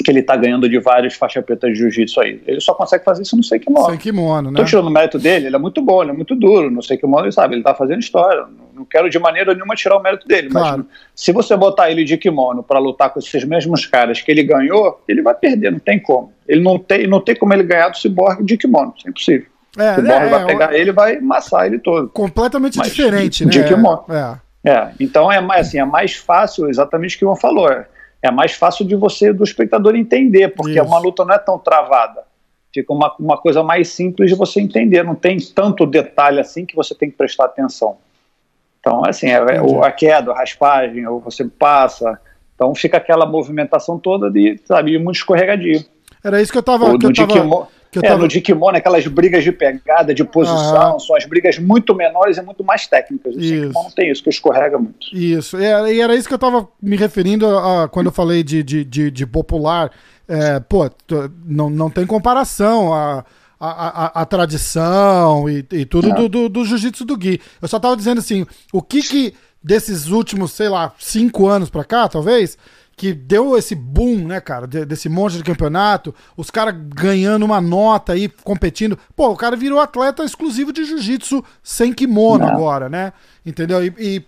que 0.05 0.11
ele 0.11 0.23
tá 0.23 0.37
ganhando 0.37 0.69
de 0.69 0.79
vários 0.79 1.15
faixa 1.15 1.43
preta 1.43 1.69
de 1.69 1.75
jiu-jitsu 1.75 2.21
aí. 2.21 2.43
Ele 2.47 2.61
só 2.61 2.75
consegue 2.75 3.05
fazer 3.05 3.23
isso 3.23 3.37
no 3.37 3.43
Seikimono. 3.43 3.87
Seikimono, 3.91 4.51
né? 4.51 4.57
Tô 4.57 4.65
tirando 4.65 4.87
o 4.87 4.91
mérito 4.91 5.19
dele, 5.19 5.47
ele 5.47 5.57
é 5.57 5.59
muito 5.59 5.83
bom, 5.83 6.03
ele 6.03 6.11
é 6.11 6.15
muito 6.15 6.35
duro. 6.35 6.71
No 6.71 6.83
Seikimono, 6.83 7.25
ele 7.25 7.33
sabe, 7.33 7.55
ele 7.55 7.63
tá 7.63 7.75
fazendo 7.75 8.01
história. 8.01 8.47
Não 8.75 8.85
quero 8.85 9.11
de 9.11 9.19
maneira 9.19 9.55
nenhuma 9.55 9.75
tirar 9.75 9.97
o 9.97 10.03
mérito 10.03 10.27
dele, 10.27 10.49
Claro. 10.51 10.79
mas 10.79 10.87
se 11.15 11.33
você 11.33 11.57
botar 11.57 11.91
ele 11.91 12.05
de 12.05 12.17
kimono 12.17 12.63
para 12.63 12.79
lutar 12.79 13.11
com 13.11 13.19
esses 13.19 13.45
mesmos 13.45 13.87
caras 13.87 14.21
que 14.23 14.31
ele 14.31 14.43
ganhou, 14.45 15.03
ele 15.09 15.21
vai 15.23 15.35
perder, 15.35 15.73
não 15.73 15.81
tem 15.81 15.99
como. 15.99 16.33
Ele 16.47 16.63
não 16.63 16.79
tem, 16.79 17.07
não 17.07 17.21
tem 17.21 17.35
como 17.35 17.53
ele 17.53 17.65
ganhar 17.65 17.89
do 17.89 17.97
Cyborg 17.99 18.45
de 18.45 18.57
kimono, 18.57 18.95
isso 18.97 19.07
é 19.07 19.11
impossível. 19.11 19.47
É, 19.77 19.93
o 19.93 19.95
Cyborg 19.97 20.25
é, 20.25 20.29
vai 20.29 20.43
é, 20.43 20.47
pegar 20.47 20.75
ele 20.75 20.91
e 20.91 20.93
vai 20.93 21.17
amassar 21.17 21.67
ele 21.67 21.79
todo. 21.79 22.09
completamente 22.09 22.79
Mas 22.79 22.89
diferente, 22.89 23.45
de 23.45 23.61
né? 23.61 23.69
kimono. 23.69 24.05
É. 24.09 24.49
É, 24.65 24.91
então 25.01 25.31
é 25.31 25.41
mais 25.41 25.69
assim, 25.69 25.79
é 25.79 25.85
mais 25.85 26.15
fácil, 26.15 26.69
exatamente 26.69 27.17
o 27.17 27.19
que 27.19 27.25
o 27.25 27.29
Ivan 27.29 27.37
falou, 27.37 27.71
é, 27.71 27.87
é 28.23 28.31
mais 28.31 28.53
fácil 28.53 28.85
de 28.85 28.95
você, 28.97 29.33
do 29.33 29.45
espectador, 29.45 29.95
entender, 29.95 30.49
porque 30.49 30.79
Isso. 30.79 30.85
uma 30.85 30.99
luta 30.99 31.25
não 31.25 31.35
é 31.35 31.39
tão 31.39 31.59
travada. 31.59 32.23
Fica 32.73 32.93
uma, 32.93 33.15
uma 33.19 33.39
coisa 33.39 33.63
mais 33.63 33.89
simples 33.89 34.31
de 34.31 34.37
você 34.37 34.61
entender, 34.61 35.03
não 35.03 35.15
tem 35.15 35.39
tanto 35.39 35.87
detalhe 35.87 36.41
assim 36.41 36.67
que 36.67 36.77
você 36.77 36.95
tem 36.95 37.11
que 37.11 37.17
prestar 37.17 37.47
atenção. 37.47 37.97
Então, 38.81 39.05
assim, 39.05 39.29
é, 39.29 39.57
é 39.57 39.63
o- 39.63 39.83
a 39.83 39.91
queda, 39.91 40.33
a 40.33 40.37
raspagem, 40.39 41.07
ou 41.07 41.21
você 41.21 41.45
passa, 41.45 42.21
então 42.55 42.75
fica 42.75 42.97
aquela 42.97 43.25
movimentação 43.25 43.99
toda 43.99 44.31
de, 44.31 44.61
sabe, 44.65 44.99
muito 44.99 45.17
escorregadio. 45.17 45.85
Era 46.23 46.43
isso 46.43 46.53
que 46.53 46.59
eu 46.59 46.63
tava. 46.63 46.87
O 46.93 46.99
que 46.99 47.07
eu 47.07 47.13
tava, 47.13 47.69
que 47.91 47.99
eu 47.99 48.03
é, 48.03 48.09
tava- 48.09 48.23
no 48.23 48.29
de 48.29 48.41
kimono, 48.41 48.77
aquelas 48.77 49.07
brigas 49.07 49.43
de 49.43 49.51
pegada, 49.53 50.13
de 50.15 50.23
posição, 50.25 50.99
são 51.01 51.17
as 51.17 51.25
brigas 51.25 51.59
muito 51.59 51.95
menores 51.95 52.37
e 52.37 52.43
muito 52.43 52.63
mais 52.63 52.87
técnicas. 52.87 53.35
O 53.35 53.39
kimono 53.39 53.73
não 53.85 53.91
tem 53.91 54.11
isso, 54.11 54.23
que 54.23 54.29
escorrega 54.31 54.79
muito. 54.79 55.07
Isso, 55.13 55.59
e 55.59 55.65
era, 55.65 55.91
e 55.93 56.01
era 56.01 56.15
isso 56.15 56.29
que 56.29 56.35
eu 56.35 56.39
tava 56.39 56.69
me 56.83 56.97
referindo 56.97 57.47
a, 57.47 57.85
a- 57.85 57.89
quando 57.89 58.07
eu 58.07 58.13
falei 58.13 58.43
de, 58.43 58.63
de, 58.63 58.85
de, 58.85 59.11
de 59.11 59.27
popular. 59.27 59.91
É, 60.29 60.61
pô, 60.61 60.91
não, 61.47 61.71
não 61.71 61.89
tem 61.89 62.05
comparação 62.05 62.93
a, 62.93 63.25
a, 63.59 64.21
a, 64.21 64.23
a 64.23 64.27
tradição 64.27 65.49
e, 65.49 65.65
e 65.73 65.85
tudo 65.87 66.13
do, 66.13 66.29
do, 66.29 66.49
do 66.49 66.65
jiu-jitsu 66.65 67.05
do 67.05 67.17
Gui. 67.17 67.41
Eu 67.63 67.69
só 67.69 67.79
tava 67.81 67.97
dizendo 67.97 68.19
assim, 68.19 68.47
o 68.73 68.83
que 68.83 69.03
que 69.03 69.35
desses 69.63 70.09
últimos, 70.09 70.53
sei 70.53 70.69
lá, 70.69 70.93
cinco 70.99 71.47
anos 71.49 71.71
pra 71.71 71.85
cá, 71.85 72.09
talvez, 72.09 72.57
que 72.99 73.15
deu 73.15 73.57
esse 73.57 73.75
boom, 73.75 74.27
né, 74.27 74.41
cara, 74.41 74.67
de- 74.67 74.85
desse 74.85 75.09
monte 75.09 75.37
de 75.37 75.45
campeonato, 75.45 76.15
os 76.37 76.51
caras 76.51 76.75
ganhando 76.95 77.45
uma 77.45 77.61
nota 77.61 78.13
aí, 78.13 78.29
competindo. 78.43 78.99
Pô, 79.15 79.29
o 79.31 79.37
cara 79.37 79.55
virou 79.57 79.79
atleta 79.81 80.25
exclusivo 80.25 80.73
de 80.73 80.85
jiu-jitsu 80.85 81.43
sem 81.63 81.93
kimono 81.93 82.45
Não. 82.45 82.53
agora, 82.53 82.89
né? 82.89 83.13
Entendeu? 83.47 83.83
E, 83.85 83.95
e, 83.99 84.23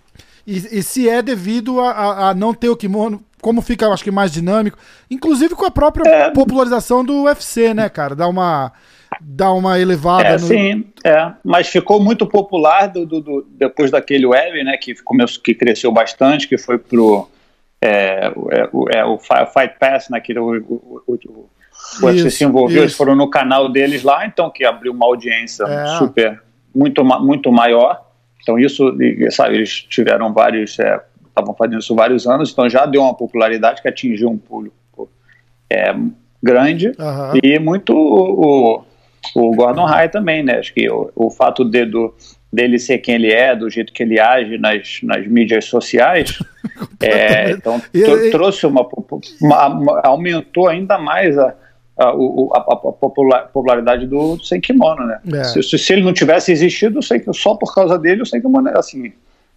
e- 0.46 0.78
e 0.78 0.83
se 0.83 1.09
é 1.09 1.20
devido 1.20 1.80
a, 1.80 1.90
a- 1.90 2.28
a 2.30 2.35
não 2.35 2.54
ter 2.54 2.68
o 2.68 2.76
kimono, 2.76 3.20
como 3.42 3.61
fica, 3.61 3.85
eu 3.87 3.92
acho 3.92 4.04
que 4.04 4.11
mais 4.11 4.30
dinâmico, 4.30 4.78
inclusive 5.11 5.54
com 5.54 5.64
a 5.64 5.70
própria 5.70 6.09
É. 6.09 6.30
popularização 6.30 7.04
do 7.04 7.24
UFC, 7.24 7.74
né, 7.74 7.88
cara? 7.88 8.14
Dá 8.14 8.28
uma, 8.28 8.70
dá 9.20 9.50
uma 9.52 9.80
elevada 9.80 10.28
É, 10.28 10.33
no. 10.35 10.38
sim, 10.46 10.85
é. 11.04 11.33
Mas 11.42 11.66
ficou 11.68 12.00
muito 12.00 12.26
popular 12.26 12.87
do, 12.87 13.04
do- 13.04 13.20
do- 13.20 13.46
depois 13.50 13.90
daquele 13.90 14.26
web, 14.26 14.62
né? 14.62 14.76
Que, 14.76 14.94
começou, 15.02 15.42
que 15.42 15.54
cresceu 15.54 15.90
bastante, 15.90 16.46
que 16.46 16.56
foi 16.56 16.78
pro. 16.78 17.28
É, 17.83 18.31
o- 18.37 18.51
é, 18.53 18.69
o- 18.73 18.87
é, 18.90 19.05
o 19.05 19.19
Fi- 19.19 19.47
Fight 19.47 19.75
Pass, 19.79 20.09
né? 20.11 20.21
Que 20.21 20.38
o, 20.38 20.45
o, 20.59 21.03
o, 21.07 21.14
o 21.14 22.07
UFC 22.07 22.27
Isso, 22.29 22.31
se 22.31 22.45
envolveu, 22.45 22.83
eles 22.83 22.95
foram 22.95 23.14
no 23.16 23.29
canal 23.31 23.71
deles 23.71 24.03
lá, 24.03 24.27
então 24.27 24.51
que 24.51 24.64
abriu 24.64 24.93
uma 24.93 25.07
audiência 25.07 25.64
É. 25.64 25.87
super, 25.99 26.43
muito, 26.75 27.03
muito 27.05 27.51
maior. 27.51 28.05
Então 28.43 28.59
isso, 28.59 28.95
sabe, 29.31 29.55
eles 29.57 29.71
tiveram 29.83 30.33
vários, 30.33 30.79
é, 30.79 31.01
estavam 31.29 31.55
fazendo 31.55 31.79
isso 31.81 31.95
vários 31.95 32.27
anos, 32.27 32.51
então 32.53 32.69
já 32.69 32.85
deu 32.87 33.03
uma 33.03 33.14
popularidade 33.14 33.81
que 33.83 33.88
atingiu 33.88 34.29
um 34.31 34.38
público 34.38 35.11
é, 35.71 35.95
grande. 36.43 36.93
Aham. 36.99 37.33
E 37.43 37.59
muito 37.59 37.95
o, 37.95 38.83
o 39.35 39.51
Gordon 39.55 39.85
High 39.85 40.09
também, 40.09 40.43
né? 40.43 40.59
Acho 40.59 40.73
que 40.75 40.88
o, 40.90 41.11
o 41.14 41.31
fato 41.31 41.64
de, 41.64 41.85
do, 41.87 42.14
dele 42.53 42.79
ser 42.79 42.99
quem 42.99 43.14
ele 43.16 43.33
é, 43.33 43.55
do 43.55 43.69
jeito 43.71 43.93
que 43.93 44.03
ele 44.03 44.19
age 44.21 44.59
nas, 44.59 45.01
nas 45.03 45.27
mídias 45.27 45.64
sociais, 45.66 46.38
é, 47.01 47.51
então 47.53 47.81
tro- 47.93 48.31
trouxe 48.31 48.66
uma, 48.66 48.87
uma- 49.40 49.66
uma- 49.69 50.01
aumentou 50.05 50.69
ainda 50.69 50.99
mais 50.99 51.38
a, 51.38 51.55
a, 51.99 52.14
o- 52.14 52.51
a- 52.55 52.59
a 52.59 52.77
popula- 52.77 53.49
popularidade 53.53 54.07
do 54.07 54.38
Sem 54.43 54.61
Kimono, 54.61 55.07
né? 55.07 55.21
É. 55.35 55.45
Se, 55.45 55.62
se- 55.62 55.93
ele 55.93 56.03
não 56.03 56.12
tivesse 56.12 56.51
existido, 56.53 56.99
eu 56.99 57.03
sei 57.03 57.19
que 57.21 57.33
só 57.33 57.55
por 57.55 57.75
causa 57.75 57.99
dele, 57.99 58.23
eu 58.23 58.27
sei 58.27 58.40
que 58.40 58.47
assim, 58.77 59.12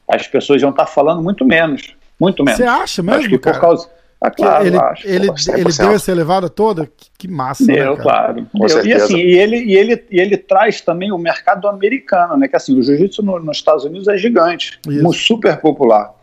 as 0.07 0.27
pessoas 0.27 0.61
iam 0.61 0.71
estar 0.71 0.85
falando 0.85 1.21
muito 1.23 1.45
menos, 1.45 1.95
muito 2.19 2.43
menos. 2.43 2.57
Você 2.57 2.63
acha 2.65 2.83
Acho 2.83 2.95
que 2.95 3.01
mesmo, 3.03 3.29
por 3.39 3.39
cara? 3.39 3.59
causa, 3.59 3.89
ah, 4.21 4.31
claro, 4.31 4.65
ele, 4.67 4.77
acho. 4.77 5.07
ele, 5.07 5.27
pô, 5.27 5.33
100%. 5.33 5.53
ele 5.57 5.73
deu 5.77 5.91
essa 5.91 6.11
elevada 6.11 6.49
toda? 6.49 6.85
Que, 6.85 7.07
que 7.19 7.27
massa, 7.27 7.65
né, 7.65 7.73
Deu, 7.73 7.97
cara? 7.97 8.03
claro. 8.03 8.47
Com 8.53 8.59
Deu. 8.59 8.67
E 8.67 8.69
certeza. 8.71 9.03
assim, 9.05 9.17
e 9.17 9.37
ele, 9.37 9.57
e, 9.57 9.75
ele, 9.75 10.05
e 10.11 10.19
ele 10.19 10.37
traz 10.37 10.79
também 10.79 11.11
o 11.11 11.17
mercado 11.17 11.67
americano, 11.67 12.37
né? 12.37 12.47
Que 12.47 12.55
assim, 12.55 12.77
o 12.77 12.81
jiu-jitsu 12.81 13.21
no- 13.21 13.39
nos 13.39 13.57
Estados 13.57 13.83
Unidos 13.83 14.07
é 14.07 14.15
gigante, 14.17 14.79
Isso. 14.87 15.13
super 15.13 15.57
popular. 15.59 16.13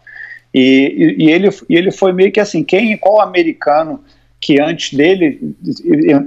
E, 0.52 1.16
e, 1.18 1.30
ele, 1.30 1.48
e 1.68 1.76
ele 1.76 1.90
foi 1.92 2.12
meio 2.12 2.32
que 2.32 2.40
assim, 2.40 2.64
quem, 2.64 2.96
qual 2.96 3.20
americano 3.20 4.02
que 4.40 4.60
antes 4.60 4.96
dele 4.96 5.54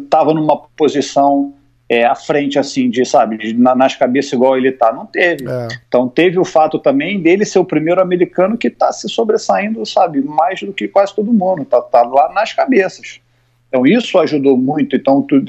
estava 0.03 0.33
numa 0.33 0.57
posição 0.77 1.53
é, 1.89 2.05
à 2.05 2.15
frente, 2.15 2.57
assim, 2.57 2.89
de, 2.89 3.03
sabe, 3.05 3.53
na- 3.53 3.75
nas 3.75 3.95
cabeças 3.95 4.31
igual 4.33 4.57
ele 4.57 4.71
tá? 4.71 4.93
Não 4.93 5.05
teve. 5.05 5.45
É. 5.47 5.67
Então 5.87 6.07
teve 6.07 6.39
o 6.39 6.45
fato 6.45 6.79
também 6.79 7.21
dele 7.21 7.43
ser 7.45 7.59
o 7.59 7.65
primeiro 7.65 8.01
americano 8.01 8.57
que 8.57 8.67
está 8.67 8.91
se 8.91 9.09
sobressaindo, 9.09 9.85
sabe, 9.85 10.21
mais 10.21 10.61
do 10.61 10.71
que 10.73 10.87
quase 10.87 11.13
todo 11.13 11.33
mundo, 11.33 11.65
tá, 11.65 11.81
tá 11.81 12.01
lá 12.03 12.31
nas 12.33 12.53
cabeças. 12.53 13.19
Então 13.67 13.85
isso 13.85 14.17
ajudou 14.19 14.55
muito. 14.55 14.95
Então 14.95 15.21
tu- 15.23 15.43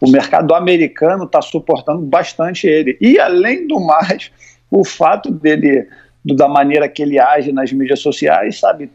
o 0.00 0.10
mercado 0.10 0.54
americano 0.54 1.24
está 1.24 1.40
suportando 1.40 2.00
bastante 2.02 2.66
ele. 2.66 2.96
E 3.00 3.18
além 3.20 3.66
do 3.66 3.78
mais, 3.78 4.30
o 4.70 4.84
fato 4.84 5.30
dele, 5.30 5.86
da 6.24 6.48
maneira 6.48 6.88
que 6.88 7.02
ele 7.02 7.18
age 7.18 7.52
nas 7.52 7.72
mídias 7.72 8.00
sociais, 8.00 8.58
sabe, 8.60 8.90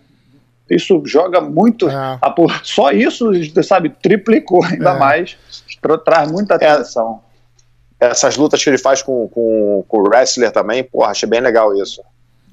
isso 0.70 1.02
joga 1.06 1.42
muito. 1.42 1.90
É. 1.90 2.18
a 2.22 2.30
por- 2.30 2.62
só 2.64 2.92
isso, 2.92 3.32
sabe, 3.64 3.90
triplicou 3.90 4.64
ainda 4.64 4.92
É. 4.92 5.00
mais. 5.00 5.38
Tra- 5.82 5.98
Traz 5.98 6.32
muita 6.32 6.56
atenção. 6.56 7.22
Essas 8.00 8.36
lutas 8.36 8.64
que 8.64 8.70
ele 8.70 8.78
faz 8.78 9.02
com, 9.02 9.28
com, 9.30 9.84
com 9.88 9.98
o 10.00 10.04
wrestler 10.08 10.52
também, 10.52 10.84
porra, 10.84 11.12
achei 11.12 11.28
bem 11.30 11.40
legal 11.40 11.74
isso. 11.76 12.02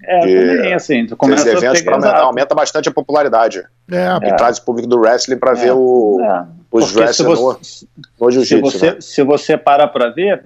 É, 0.04 0.20
também, 0.20 0.74
assim, 0.74 1.00
tu 1.06 1.14
Esses 1.14 1.16
começa 1.16 1.48
a 1.48 1.52
eventos 1.52 1.78
pegar- 1.80 1.84
pra 1.84 1.94
aumentar, 1.94 2.08
exato. 2.16 2.26
aumenta 2.26 2.54
bastante 2.54 2.88
a 2.88 2.92
popularidade. 2.92 3.62
É, 3.90 4.28
E 4.28 4.36
traz 4.36 4.58
o 4.58 4.64
público 4.64 4.88
do 4.88 4.98
wrestling 4.98 5.36
pra 5.38 5.52
ver 5.52 5.72
o, 5.72 6.18
É. 6.20 6.40
os 6.42 6.46
Porque 6.70 6.86
se 6.88 6.98
wrestlers 6.98 7.38
no, 7.38 7.46
você, 7.46 7.86
no 8.20 8.30
se, 8.30 8.34
jiu-jitsu. 8.48 8.60
você, 8.78 8.90
né? 8.92 8.96
se 9.00 9.22
você 9.22 9.56
parar 9.56 9.88
para 9.88 10.10
ver, 10.10 10.44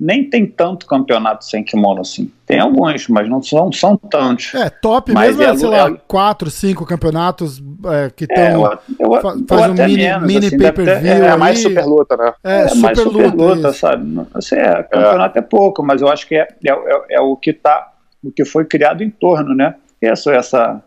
nem 0.00 0.22
tem 0.30 0.46
tanto 0.46 0.86
campeonato 0.86 1.44
sem 1.44 1.64
kimono 1.64 2.02
assim. 2.02 2.30
Tem 2.46 2.60
alguns, 2.60 3.08
mas 3.08 3.28
não 3.28 3.42
são, 3.42 3.72
são 3.72 3.96
tantos. 3.96 4.54
É, 4.54 4.70
top 4.70 5.12
Mas 5.12 5.36
mesmo, 5.36 5.42
é 5.42 5.46
é, 5.54 5.56
sei 5.58 5.68
lá, 5.68 5.88
é- 5.90 5.96
quatro, 6.06 6.50
cinco 6.50 6.86
campeonatos 6.86 7.60
é, 7.86 8.10
que 8.10 8.24
É, 8.30 8.48
estão. 8.48 8.62
ou 9.00 9.20
faz 9.48 9.70
um 9.70 9.74
mini- 9.74 9.96
menos, 9.96 10.26
mini 10.26 10.46
assim, 10.46 10.58
pay-per-view 10.58 11.12
É 11.24 11.30
ali. 11.30 11.40
mais 11.40 11.58
super 11.58 11.84
luta, 11.84 12.16
né? 12.16 12.32
É, 12.44 12.60
É, 12.60 12.68
super, 12.68 12.82
mais 12.82 12.98
super 13.00 13.32
luta. 13.32 13.44
luta, 13.54 13.72
sabe? 13.72 14.26
Assim, 14.34 14.54
é, 14.54 14.82
campeonato 14.84 15.38
é. 15.38 15.42
pouco, 15.42 15.82
mas 15.82 16.00
eu 16.00 16.08
acho 16.08 16.26
que 16.28 16.36
é, 16.36 16.46
é, 16.64 16.70
é- 16.70 17.04
é 17.16 17.20
o 17.20 17.34
que 17.36 17.52
tá, 17.52 17.92
o 18.22 18.30
que 18.30 18.44
foi 18.44 18.64
criado 18.64 19.02
em 19.02 19.10
torno, 19.10 19.52
né? 19.54 19.74
Essa, 20.00 20.32
essa 20.32 20.82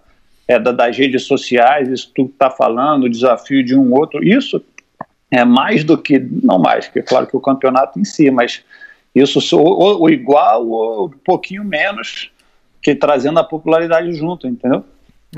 é 0.47 0.57
da- 0.57 0.71
das 0.71 0.97
redes 0.97 1.23
sociais, 1.25 1.89
isso 1.89 2.09
tudo 2.15 2.29
que 2.29 2.35
tá 2.37 2.49
falando, 2.49 3.03
o 3.03 3.09
desafio 3.09 3.63
de 3.63 3.75
um 3.77 3.93
outro, 3.93 4.23
isso 4.23 4.63
é 5.29 5.45
mais 5.45 5.83
do 5.85 5.97
que, 5.97 6.19
não 6.43 6.59
mais, 6.59 6.87
que 6.89 6.99
é 6.99 7.01
claro 7.01 7.25
que 7.27 7.35
o 7.37 7.39
campeonato 7.39 7.97
em 7.99 8.03
si, 8.03 8.29
mas 8.31 8.63
isso 9.13 9.39
ou, 9.57 10.01
ou 10.01 10.09
igual 10.09 10.67
ou 10.67 11.07
um 11.07 11.09
pouquinho 11.09 11.63
menos, 11.63 12.31
que 12.81 12.95
trazendo 12.95 13.39
a 13.39 13.43
popularidade 13.43 14.13
junto, 14.13 14.47
entendeu? 14.47 14.83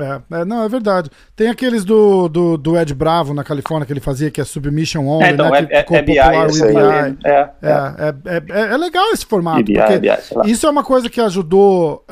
É, 0.00 0.40
é, 0.40 0.44
não, 0.44 0.64
é 0.64 0.68
verdade. 0.68 1.08
Tem 1.36 1.48
aqueles 1.48 1.84
do, 1.84 2.28
do, 2.28 2.56
do 2.56 2.76
Ed 2.76 2.92
Bravo 2.92 3.32
na 3.32 3.44
Califórnia 3.44 3.86
que 3.86 3.92
ele 3.92 4.00
fazia, 4.00 4.28
que 4.28 4.40
é 4.40 4.44
Submission 4.44 5.06
Only, 5.06 5.24
É, 5.24 5.30
então, 5.30 5.50
né? 5.50 5.58
é, 5.58 5.64
que 5.64 5.74
é, 5.74 5.82
ficou 5.82 5.96
é 5.96 6.02
BI, 6.02 6.18
o 6.18 6.66
EBI. 6.66 7.18
é, 7.24 7.30
é, 7.30 7.50
É, 7.62 8.14
é, 8.26 8.72
é, 8.72 8.76
legal 8.76 9.12
esse 9.12 9.24
formato, 9.24 9.60
EBI, 9.60 9.74
porque 9.74 9.92
EBI, 9.92 10.50
isso 10.50 10.66
é 10.66 10.70
uma 10.70 10.82
coisa 10.82 11.08
que 11.08 11.20
ajudou 11.20 12.04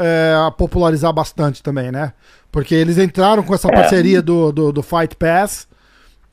a 0.46 0.50
popularizar 0.52 1.12
bastante 1.12 1.60
também, 1.60 1.90
né? 1.90 2.12
Porque 2.52 2.74
eles 2.74 2.98
entraram 2.98 3.42
com 3.42 3.54
essa 3.54 3.68
parceria 3.68 4.22
do, 4.22 4.52
do, 4.52 4.72
do 4.72 4.82
Fight 4.82 5.16
Pass 5.16 5.66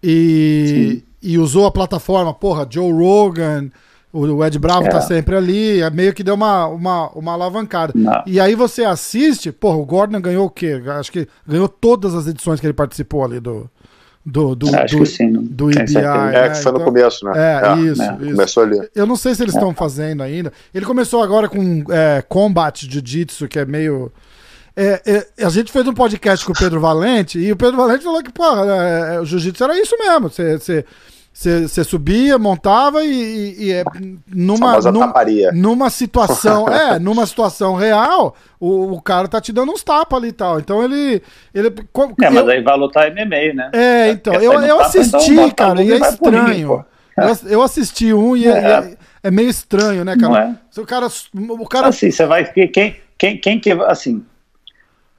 e, 0.03 1.01
e 1.21 1.39
usou 1.39 1.65
a 1.65 1.71
plataforma, 1.71 2.31
porra, 2.31 2.67
Joe 2.69 2.91
Rogan, 2.91 3.69
o, 4.11 4.43
Ed 4.43 4.57
Bravo 4.57 4.85
É. 4.87 4.89
tá 4.89 5.01
sempre 5.01 5.35
ali, 5.35 5.81
é 5.81 5.89
meio 5.89 6.13
que 6.13 6.23
deu 6.23 6.33
uma, 6.35 6.65
uma, 6.67 7.09
uma 7.09 7.33
alavancada. 7.33 7.93
Não. 7.95 8.23
E 8.25 8.39
aí 8.39 8.55
você 8.55 8.83
assiste, 8.83 9.51
porra, 9.51 9.77
o 9.77 9.85
Gordon 9.85 10.19
ganhou 10.19 10.45
o 10.47 10.49
quê? 10.49 10.81
Acho 10.97 11.11
que 11.11 11.27
ganhou 11.47 11.69
todas 11.69 12.15
as 12.15 12.25
edições 12.27 12.59
que 12.59 12.65
ele 12.65 12.73
participou 12.73 13.23
ali 13.23 13.39
do. 13.39 13.69
Do, 14.25 14.53
do, 14.53 14.75
Acho 14.75 14.97
do, 14.97 15.03
que 15.03 15.09
sim, 15.09 15.31
não 15.31 15.41
do 15.43 15.67
né? 15.67 15.75
É, 15.81 16.49
que 16.49 16.57
foi 16.61 16.71
no 16.71 16.77
Então- 16.77 16.85
começo, 16.85 17.25
né? 17.25 17.31
É, 17.35 17.79
isso, 17.79 18.01
é. 18.01 18.17
isso. 18.19 18.31
Começou 18.31 18.63
ali. 18.63 18.89
Eu 18.93 19.07
não 19.07 19.15
sei 19.15 19.33
se 19.33 19.41
eles 19.41 19.55
estão 19.55 19.73
fazendo 19.73 20.21
ainda. 20.21 20.51
Ele 20.73 20.85
começou 20.85 21.23
agora 21.23 21.47
com 21.47 21.83
é, 21.89 22.21
Combat 22.27 22.85
Jiu-Jitsu, 22.85 23.47
que 23.47 23.57
é 23.57 23.65
meio. 23.65 24.11
é, 24.75 25.23
é, 25.37 25.45
a 25.45 25.49
gente 25.49 25.71
fez 25.71 25.87
um 25.87 25.93
podcast 25.93 26.45
com 26.45 26.51
o 26.51 26.55
Pedro 26.55 26.79
Valente 26.79 27.39
e 27.39 27.51
o 27.51 27.55
Pedro 27.55 27.77
Valente 27.77 28.03
falou 28.03 28.21
que, 28.21 28.31
pô, 28.31 28.43
é, 28.43 29.15
é, 29.15 29.19
o 29.19 29.25
jiu-jitsu 29.25 29.63
era 29.63 29.79
isso 29.79 29.97
mesmo. 29.97 30.29
Você 30.29 30.85
você 31.31 31.83
subia, 31.85 32.37
montava 32.37 33.03
e, 33.03 33.09
e, 33.09 33.63
e 33.63 33.71
é, 33.71 33.83
numa, 34.27 34.77
num, 34.79 35.13
numa 35.53 35.89
situação, 35.89 36.67
é, 36.67 36.99
numa 36.99 37.25
situação 37.25 37.75
real, 37.75 38.35
o, 38.59 38.93
o, 38.93 39.01
cara 39.01 39.27
tá 39.27 39.39
te 39.39 39.53
dando 39.53 39.71
uns 39.71 39.81
tapas 39.81 40.19
ali 40.19 40.29
e 40.29 40.33
tal. 40.33 40.59
Então 40.59 40.83
ele. 40.83 41.21
ele 41.53 41.67
é, 42.21 42.29
mas 42.29 42.49
aí 42.49 42.61
vai 42.61 42.77
lutar 42.77 43.09
MMA, 43.11 43.53
né? 43.53 43.69
É, 43.71 44.09
então. 44.09 44.33
Eu, 44.33 44.53
eu 44.53 44.77
tapa, 44.79 44.85
assisti, 44.87 45.31
então, 45.31 45.51
cara, 45.51 45.81
e 45.81 45.93
é 45.93 45.97
estranho. 45.97 46.85
eu, 47.15 47.51
eu, 47.51 47.61
assisti 47.61 48.13
um 48.13 48.35
e 48.35 48.45
é, 48.45 48.51
é, 48.51 48.97
é, 49.23 49.31
meio 49.31 49.49
estranho, 49.49 50.03
né, 50.03 50.17
cara? 50.17 50.29
Não 50.29 50.37
é? 50.37 50.55
O 50.77 50.85
cara. 50.85 51.07
O 51.33 51.67
cara... 51.67 51.87
Assim, 51.87 52.11
você 52.11 52.25
vai. 52.25 52.43
Quem, 52.51 52.95
quem, 53.17 53.37
quem 53.37 53.59
que. 53.59 53.71
Assim, 53.71 54.25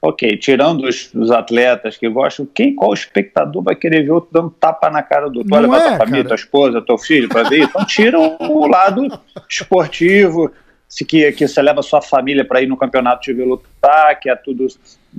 Ok, 0.01 0.35
tirando 0.37 0.87
os, 0.87 1.13
os, 1.13 1.29
atletas 1.29 1.95
que 1.95 2.09
gostam, 2.09 2.47
quem, 2.51 2.73
qual 2.73 2.91
espectador 2.91 3.61
vai 3.61 3.75
querer 3.75 4.01
ver 4.03 4.09
outro 4.09 4.31
dando 4.33 4.49
tapa 4.49 4.89
na 4.89 5.03
cara 5.03 5.29
do 5.29 5.39
outro? 5.39 5.55
Olha, 5.55 5.67
vai 5.67 5.79
é, 5.79 5.87
tua 5.89 5.97
família, 5.97 6.25
tua 6.25 6.35
esposa, 6.35 6.81
teu 6.81 6.97
filho 6.97 7.29
para 7.29 7.47
ver? 7.47 7.61
Então 7.61 7.85
tira 7.85 8.17
o 8.19 8.65
lado 8.65 9.07
esportivo, 9.47 10.51
se 10.89 11.05
que, 11.05 11.31
que 11.33 11.47
você 11.47 11.61
leva 11.61 11.83
sua 11.83 12.01
família 12.01 12.43
para 12.43 12.63
ir 12.63 12.67
no 12.67 12.75
campeonato 12.75 13.21
de 13.21 13.31
ver 13.31 13.45
lutar, 13.45 14.19
que 14.19 14.27
é 14.27 14.35
tudo 14.35 14.65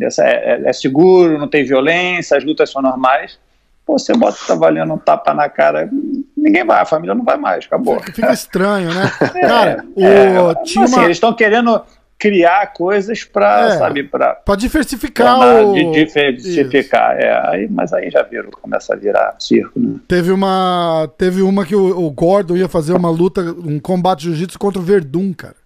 é, 0.01 0.07
é, 0.21 0.62
é, 0.68 0.73
seguro, 0.73 1.38
não 1.38 1.47
tem 1.47 1.64
violência, 1.64 2.37
as 2.37 2.45
lutas 2.45 2.71
são 2.71 2.83
normais. 2.83 3.38
Pô, 3.87 3.99
você 3.99 4.12
bota 4.14 4.37
tá 4.47 4.55
valendo 4.55 4.95
um 4.95 4.99
tapa 4.99 5.33
na 5.33 5.49
cara, 5.49 5.88
ninguém 6.37 6.64
vai, 6.64 6.81
a 6.81 6.85
família 6.85 7.14
não 7.14 7.25
vai 7.25 7.37
mais, 7.37 7.66
acabou. 7.66 8.01
Fica 8.01 8.33
estranho, 8.33 8.92
né? 8.92 9.11
É, 9.35 9.40
cara, 9.40 9.85
o, 9.95 10.05
é, 10.05 10.55
tinha 10.64 10.85
assim, 10.85 10.97
uma... 10.97 11.05
eles 11.05 11.16
estão 11.16 11.33
querendo 11.33 11.83
criar 12.22 12.72
coisas 12.72 13.24
para, 13.24 13.66
é, 13.66 13.78
sabe, 13.78 14.04
para 14.04 14.40
diversificar 14.56 15.66
o... 15.66 15.72
de 15.72 15.90
diversificar, 15.90 17.16
é, 17.18 17.50
aí, 17.50 17.68
mas 17.68 17.92
aí 17.92 18.08
já 18.11 18.22
viram, 18.22 18.48
começa 18.48 18.94
a 18.94 18.96
virar 18.96 19.35
circo, 19.40 19.80
né? 19.80 19.96
Teve 20.06 20.30
uma, 20.30 21.11
teve 21.18 21.42
uma 21.42 21.66
que 21.66 21.74
o, 21.74 21.98
o 21.98 22.08
Gordon 22.12 22.56
ia 22.56 22.68
fazer 22.68 22.92
uma 22.92 23.11
luta, 23.11 23.40
um 23.40 23.80
combate 23.80 24.20
de 24.20 24.26
jiu-jitsu 24.26 24.56
contra 24.56 24.80
o 24.80 24.85
Verdun, 24.85 25.35
cara. 25.35 25.56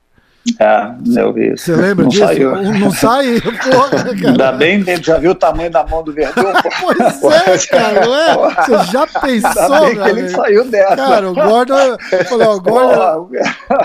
É, 0.59 1.21
eu 1.21 1.33
vi 1.33 1.53
isso. 1.53 1.65
Você 1.65 1.75
lembra 1.75 2.05
não 2.05 2.09
disso? 2.09 2.25
Saiu. 2.25 2.57
Não 2.57 2.91
sai, 2.93 3.41
porra, 3.43 3.91
cara. 3.91 4.11
Ainda 4.29 4.53
bem 4.53 4.83
que 4.83 5.03
já 5.03 5.19
viu 5.19 5.33
o 5.33 5.35
tamanho 5.35 5.71
da 5.71 5.85
mão 5.85 6.03
do 6.03 6.13
Verdun. 6.13 6.53
pois 7.21 7.65
é, 7.65 7.67
cara, 7.69 8.07
não 8.07 8.15
é? 8.17 8.35
Você 8.55 8.93
já 8.93 9.07
pensou, 9.07 9.81
bem 9.81 9.97
que 9.97 10.09
ele 10.09 10.29
saiu 10.29 10.65
dessa. 10.65 10.97
Cara, 10.97 11.31
o 11.31 11.35
Gordon, 11.35 11.97
falei, 12.29 12.47
ó, 12.47 12.55
o 12.55 12.61
Gordon, 12.61 13.29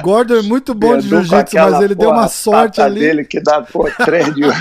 Gordon 0.01 0.35
é 0.35 0.41
muito 0.43 0.73
bom 0.73 0.91
Verdun 0.91 1.01
de 1.01 1.09
jiu-jitsu, 1.09 1.57
mas 1.57 1.81
ele 1.81 1.95
porra, 1.95 2.07
deu 2.07 2.09
uma 2.11 2.27
sorte 2.27 2.81
ali. 2.81 2.99
dele 2.99 3.25
que 3.25 3.39
dá, 3.41 3.61
pô, 3.61 3.89
três 4.05 4.33
de... 4.33 4.43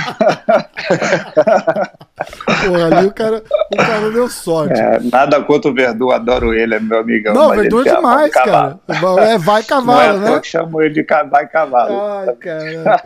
Porra, 2.45 2.87
ali 2.87 3.07
o 3.07 3.13
cara, 3.13 3.43
o 3.73 3.77
cara 3.77 4.11
deu 4.11 4.29
sorte. 4.29 4.79
É, 4.79 5.01
nada 5.01 5.43
contra 5.43 5.71
o 5.71 5.75
Verdun, 5.75 6.11
adoro 6.11 6.53
ele, 6.53 6.75
é 6.75 6.81
meu 6.81 7.01
amigão. 7.01 7.35
Não, 7.35 7.51
Verdun 7.51 7.81
é 7.81 7.95
demais, 7.95 8.33
cara. 8.33 8.79
É, 8.89 9.39
vai 9.39 9.63
cavalo, 9.63 10.19
não 10.19 10.27
é 10.27 10.31
né? 10.31 10.37
Eu 10.37 10.43
chamo 10.43 10.83
ele 10.83 10.95
de 10.95 11.07
vai 11.31 11.47
cavalo. 11.49 12.01
Ai, 12.01 12.35
cara. 12.37 13.03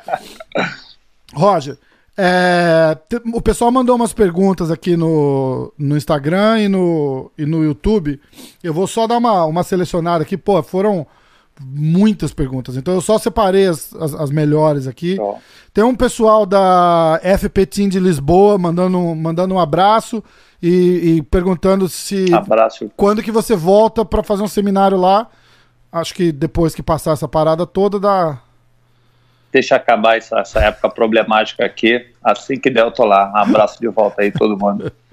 Roger, 1.34 1.76
é, 2.16 2.96
o 3.32 3.42
pessoal 3.42 3.72
mandou 3.72 3.96
umas 3.96 4.12
perguntas 4.12 4.70
aqui 4.70 4.96
no, 4.96 5.72
no 5.76 5.96
Instagram 5.96 6.60
e 6.60 6.68
no, 6.68 7.30
e 7.36 7.44
no 7.44 7.64
YouTube. 7.64 8.20
Eu 8.62 8.72
vou 8.72 8.86
só 8.86 9.06
dar 9.06 9.18
uma, 9.18 9.44
uma 9.44 9.62
selecionada 9.62 10.22
aqui. 10.22 10.36
Pô, 10.36 10.62
foram 10.62 11.06
muitas 11.60 12.32
perguntas. 12.32 12.76
Então 12.76 12.94
eu 12.94 13.00
só 13.00 13.18
separei 13.18 13.66
as, 13.66 13.94
as, 13.94 14.14
as 14.14 14.30
melhores 14.30 14.86
aqui. 14.86 15.16
Oh. 15.20 15.36
Tem 15.72 15.84
um 15.84 15.94
pessoal 15.94 16.46
da 16.46 17.20
FP 17.22 17.66
Team 17.66 17.88
de 17.88 17.98
Lisboa 17.98 18.58
mandando, 18.58 18.98
mandando 19.14 19.54
um 19.54 19.58
abraço 19.58 20.22
e, 20.62 21.16
e 21.16 21.22
perguntando 21.22 21.88
se 21.88 22.32
abraço. 22.32 22.90
quando 22.96 23.22
que 23.22 23.30
você 23.30 23.54
volta 23.54 24.04
para 24.04 24.22
fazer 24.22 24.42
um 24.42 24.48
seminário 24.48 24.96
lá. 24.96 25.28
Acho 25.92 26.12
que 26.12 26.32
depois 26.32 26.74
que 26.74 26.82
passar 26.82 27.12
essa 27.12 27.28
parada 27.28 27.64
toda 27.64 28.00
dá. 28.00 28.40
Deixa 29.52 29.76
acabar 29.76 30.16
essa, 30.16 30.40
essa 30.40 30.58
época 30.58 30.88
problemática 30.88 31.64
aqui. 31.64 32.04
Assim 32.22 32.58
que 32.58 32.68
der, 32.68 32.82
eu 32.82 32.90
tô 32.90 33.04
lá. 33.04 33.30
Um 33.32 33.36
abraço 33.36 33.78
de 33.80 33.86
volta 33.86 34.22
aí, 34.22 34.32
todo 34.32 34.58
mundo. 34.58 34.90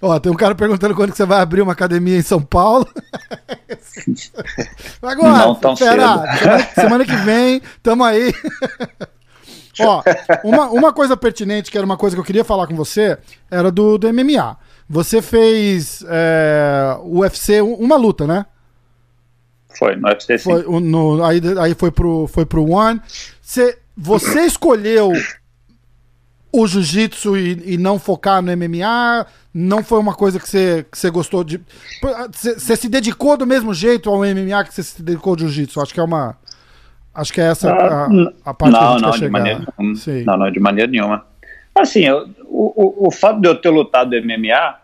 Ó, 0.00 0.18
tem 0.20 0.30
um 0.30 0.36
cara 0.36 0.54
perguntando 0.54 0.94
quando 0.94 1.10
que 1.10 1.16
você 1.16 1.24
vai 1.24 1.40
abrir 1.40 1.62
uma 1.62 1.72
academia 1.72 2.18
em 2.18 2.22
São 2.22 2.42
Paulo. 2.42 2.86
Agora, 5.00 5.38
não 5.38 5.54
tão 5.54 5.74
pera, 5.74 5.92
cedo. 5.92 6.38
Semana, 6.38 6.64
semana 6.74 7.04
que 7.04 7.16
vem, 7.16 7.62
tamo 7.82 8.04
aí. 8.04 8.34
Ó, 9.80 10.02
uma, 10.44 10.66
uma 10.66 10.92
coisa 10.92 11.16
pertinente, 11.16 11.70
que 11.70 11.78
era 11.78 11.84
uma 11.84 11.96
coisa 11.96 12.14
que 12.14 12.20
eu 12.20 12.24
queria 12.24 12.44
falar 12.44 12.66
com 12.66 12.76
você, 12.76 13.16
era 13.50 13.70
do, 13.70 13.96
do 13.96 14.12
MMA. 14.12 14.58
Você 14.88 15.22
fez 15.22 16.04
é, 16.08 16.96
o 17.02 17.20
UFC, 17.20 17.60
uma 17.60 17.96
luta, 17.96 18.26
né? 18.26 18.46
Foi, 19.78 19.96
no 19.96 20.08
UFC 20.08 20.38
sim. 20.38 20.44
Foi, 20.44 20.62
no, 20.80 21.24
aí, 21.24 21.40
aí 21.60 21.74
foi 21.74 21.90
pro, 21.90 22.26
foi 22.26 22.46
pro 22.46 22.70
One. 22.70 23.00
Cê, 23.42 23.78
você 23.96 24.42
escolheu 24.42 25.12
o 26.52 26.66
jiu-jitsu 26.66 27.36
e, 27.36 27.74
e, 27.74 27.78
não 27.78 27.98
focar 27.98 28.40
no 28.40 28.56
MMA? 28.56 29.26
Não 29.52 29.82
foi 29.82 29.98
uma 29.98 30.14
coisa 30.14 30.38
que 30.38 30.48
você 30.48 30.84
que 30.90 31.10
gostou 31.10 31.44
de. 31.44 31.60
Você 32.32 32.76
se 32.76 32.88
dedicou 32.88 33.36
do 33.36 33.46
mesmo 33.46 33.74
jeito 33.74 34.10
ao 34.10 34.20
MMA 34.20 34.64
que 34.64 34.74
você 34.74 34.82
se 34.82 35.02
dedicou 35.02 35.32
ao 35.32 35.38
jiu-jitsu? 35.38 35.80
Acho 35.80 35.92
que 35.92 36.00
é 36.00 36.02
uma. 36.02 36.36
Acho 37.14 37.32
que 37.32 37.40
é 37.40 37.44
essa 37.44 37.72
a, 37.72 38.08
a 38.44 38.54
parte 38.54 38.72
não, 38.72 38.80
que 38.80 38.86
a 38.86 38.92
gente 38.92 39.02
não, 39.02 39.12
quer 39.12 39.18
de 39.18 39.28
maneira, 39.30 39.66
não, 39.78 40.36
não, 40.36 40.50
de 40.50 40.60
maneira 40.60 40.90
nenhuma. 40.90 41.24
Assim, 41.74 42.00
eu, 42.00 42.28
o, 42.44 43.04
o, 43.04 43.08
o 43.08 43.10
fato 43.10 43.40
de 43.40 43.48
eu 43.48 43.54
ter 43.54 43.70
lutado 43.70 44.14
MMA 44.20 44.76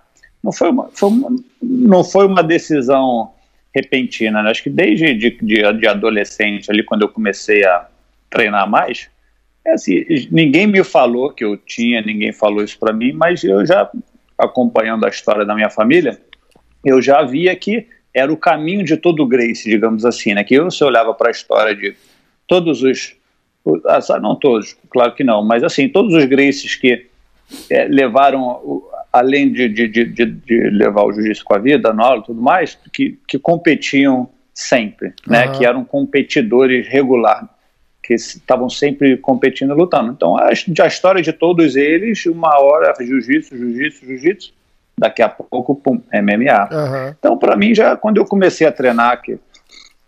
não 0.42 0.52
foi 0.52 0.70
uma, 0.70 0.88
foi 0.92 1.08
uma, 1.08 1.36
não 1.62 2.04
foi 2.04 2.26
uma 2.26 2.42
decisão 2.42 3.32
repentina. 3.74 4.42
Né? 4.42 4.50
Acho 4.50 4.62
que 4.62 4.70
desde 4.70 5.14
de, 5.14 5.30
de, 5.30 5.72
de, 5.72 5.86
adolescente, 5.86 6.70
ali 6.70 6.82
quando 6.82 7.02
eu 7.02 7.08
comecei 7.08 7.64
a 7.64 7.86
treinar 8.28 8.68
mais, 8.68 9.08
é 9.64 9.72
assim, 9.72 10.04
ninguém 10.30 10.66
me 10.66 10.82
falou 10.82 11.30
que 11.30 11.44
eu 11.44 11.56
tinha, 11.56 12.02
ninguém 12.02 12.32
falou 12.32 12.64
isso 12.64 12.78
para 12.78 12.92
mim, 12.92 13.12
mas 13.12 13.44
eu 13.44 13.64
já 13.64 13.90
acompanhando 14.36 15.06
a 15.06 15.08
história 15.08 15.44
da 15.44 15.54
minha 15.54 15.70
família, 15.70 16.20
eu 16.84 17.00
já 17.00 17.22
via 17.22 17.54
que 17.54 17.86
era 18.14 18.32
o 18.32 18.36
caminho 18.36 18.84
de 18.84 18.96
todo 18.96 19.22
o 19.22 19.26
Grace, 19.26 19.68
digamos 19.68 20.04
assim, 20.04 20.34
né? 20.34 20.44
Que 20.44 20.54
eu, 20.54 20.70
se 20.70 20.82
olhava 20.84 21.14
para 21.14 21.28
a 21.28 21.30
história 21.30 21.74
de 21.74 21.94
todos 22.46 22.82
os, 22.82 23.14
ah, 23.86 24.20
não 24.20 24.34
todos, 24.34 24.76
claro 24.90 25.14
que 25.14 25.24
não, 25.24 25.44
mas 25.44 25.62
assim, 25.62 25.88
todos 25.88 26.14
os 26.14 26.24
Graces 26.24 26.74
que 26.74 27.06
é, 27.70 27.84
levaram, 27.84 28.82
além 29.12 29.52
de, 29.52 29.68
de, 29.68 29.88
de, 29.88 30.04
de 30.04 30.70
levar 30.70 31.04
o 31.04 31.12
jiu-jitsu 31.12 31.44
com 31.44 31.54
a 31.54 31.58
vida, 31.58 31.92
no 31.92 32.02
aula 32.02 32.20
e 32.20 32.26
tudo 32.26 32.42
mais, 32.42 32.76
que, 32.92 33.18
que 33.26 33.38
competiam 33.38 34.28
sempre, 34.52 35.14
né? 35.26 35.46
Uhum. 35.46 35.52
Que 35.52 35.64
eram 35.64 35.84
competidores 35.84 36.86
regulares, 36.88 37.48
que 38.02 38.14
estavam 38.14 38.68
sempre 38.68 39.16
competindo 39.16 39.72
e 39.72 39.76
lutando. 39.76 40.10
Então, 40.10 40.36
a, 40.36 40.48
a 40.48 40.86
história 40.86 41.22
de 41.22 41.32
todos 41.32 41.76
eles, 41.76 42.26
uma 42.26 42.58
hora 42.60 42.92
jiu-jitsu, 42.98 43.56
jiu-jitsu, 43.56 44.06
jiu-jitsu, 44.06 44.52
daqui 44.98 45.22
a 45.22 45.28
pouco, 45.28 45.74
pum, 45.76 46.00
MMA. 46.12 46.68
Uhum. 46.70 47.14
Então, 47.18 47.38
para 47.38 47.56
mim, 47.56 47.74
já 47.74 47.96
quando 47.96 48.16
eu 48.18 48.24
comecei 48.24 48.66
a 48.66 48.72
treinar, 48.72 49.22
que 49.22 49.38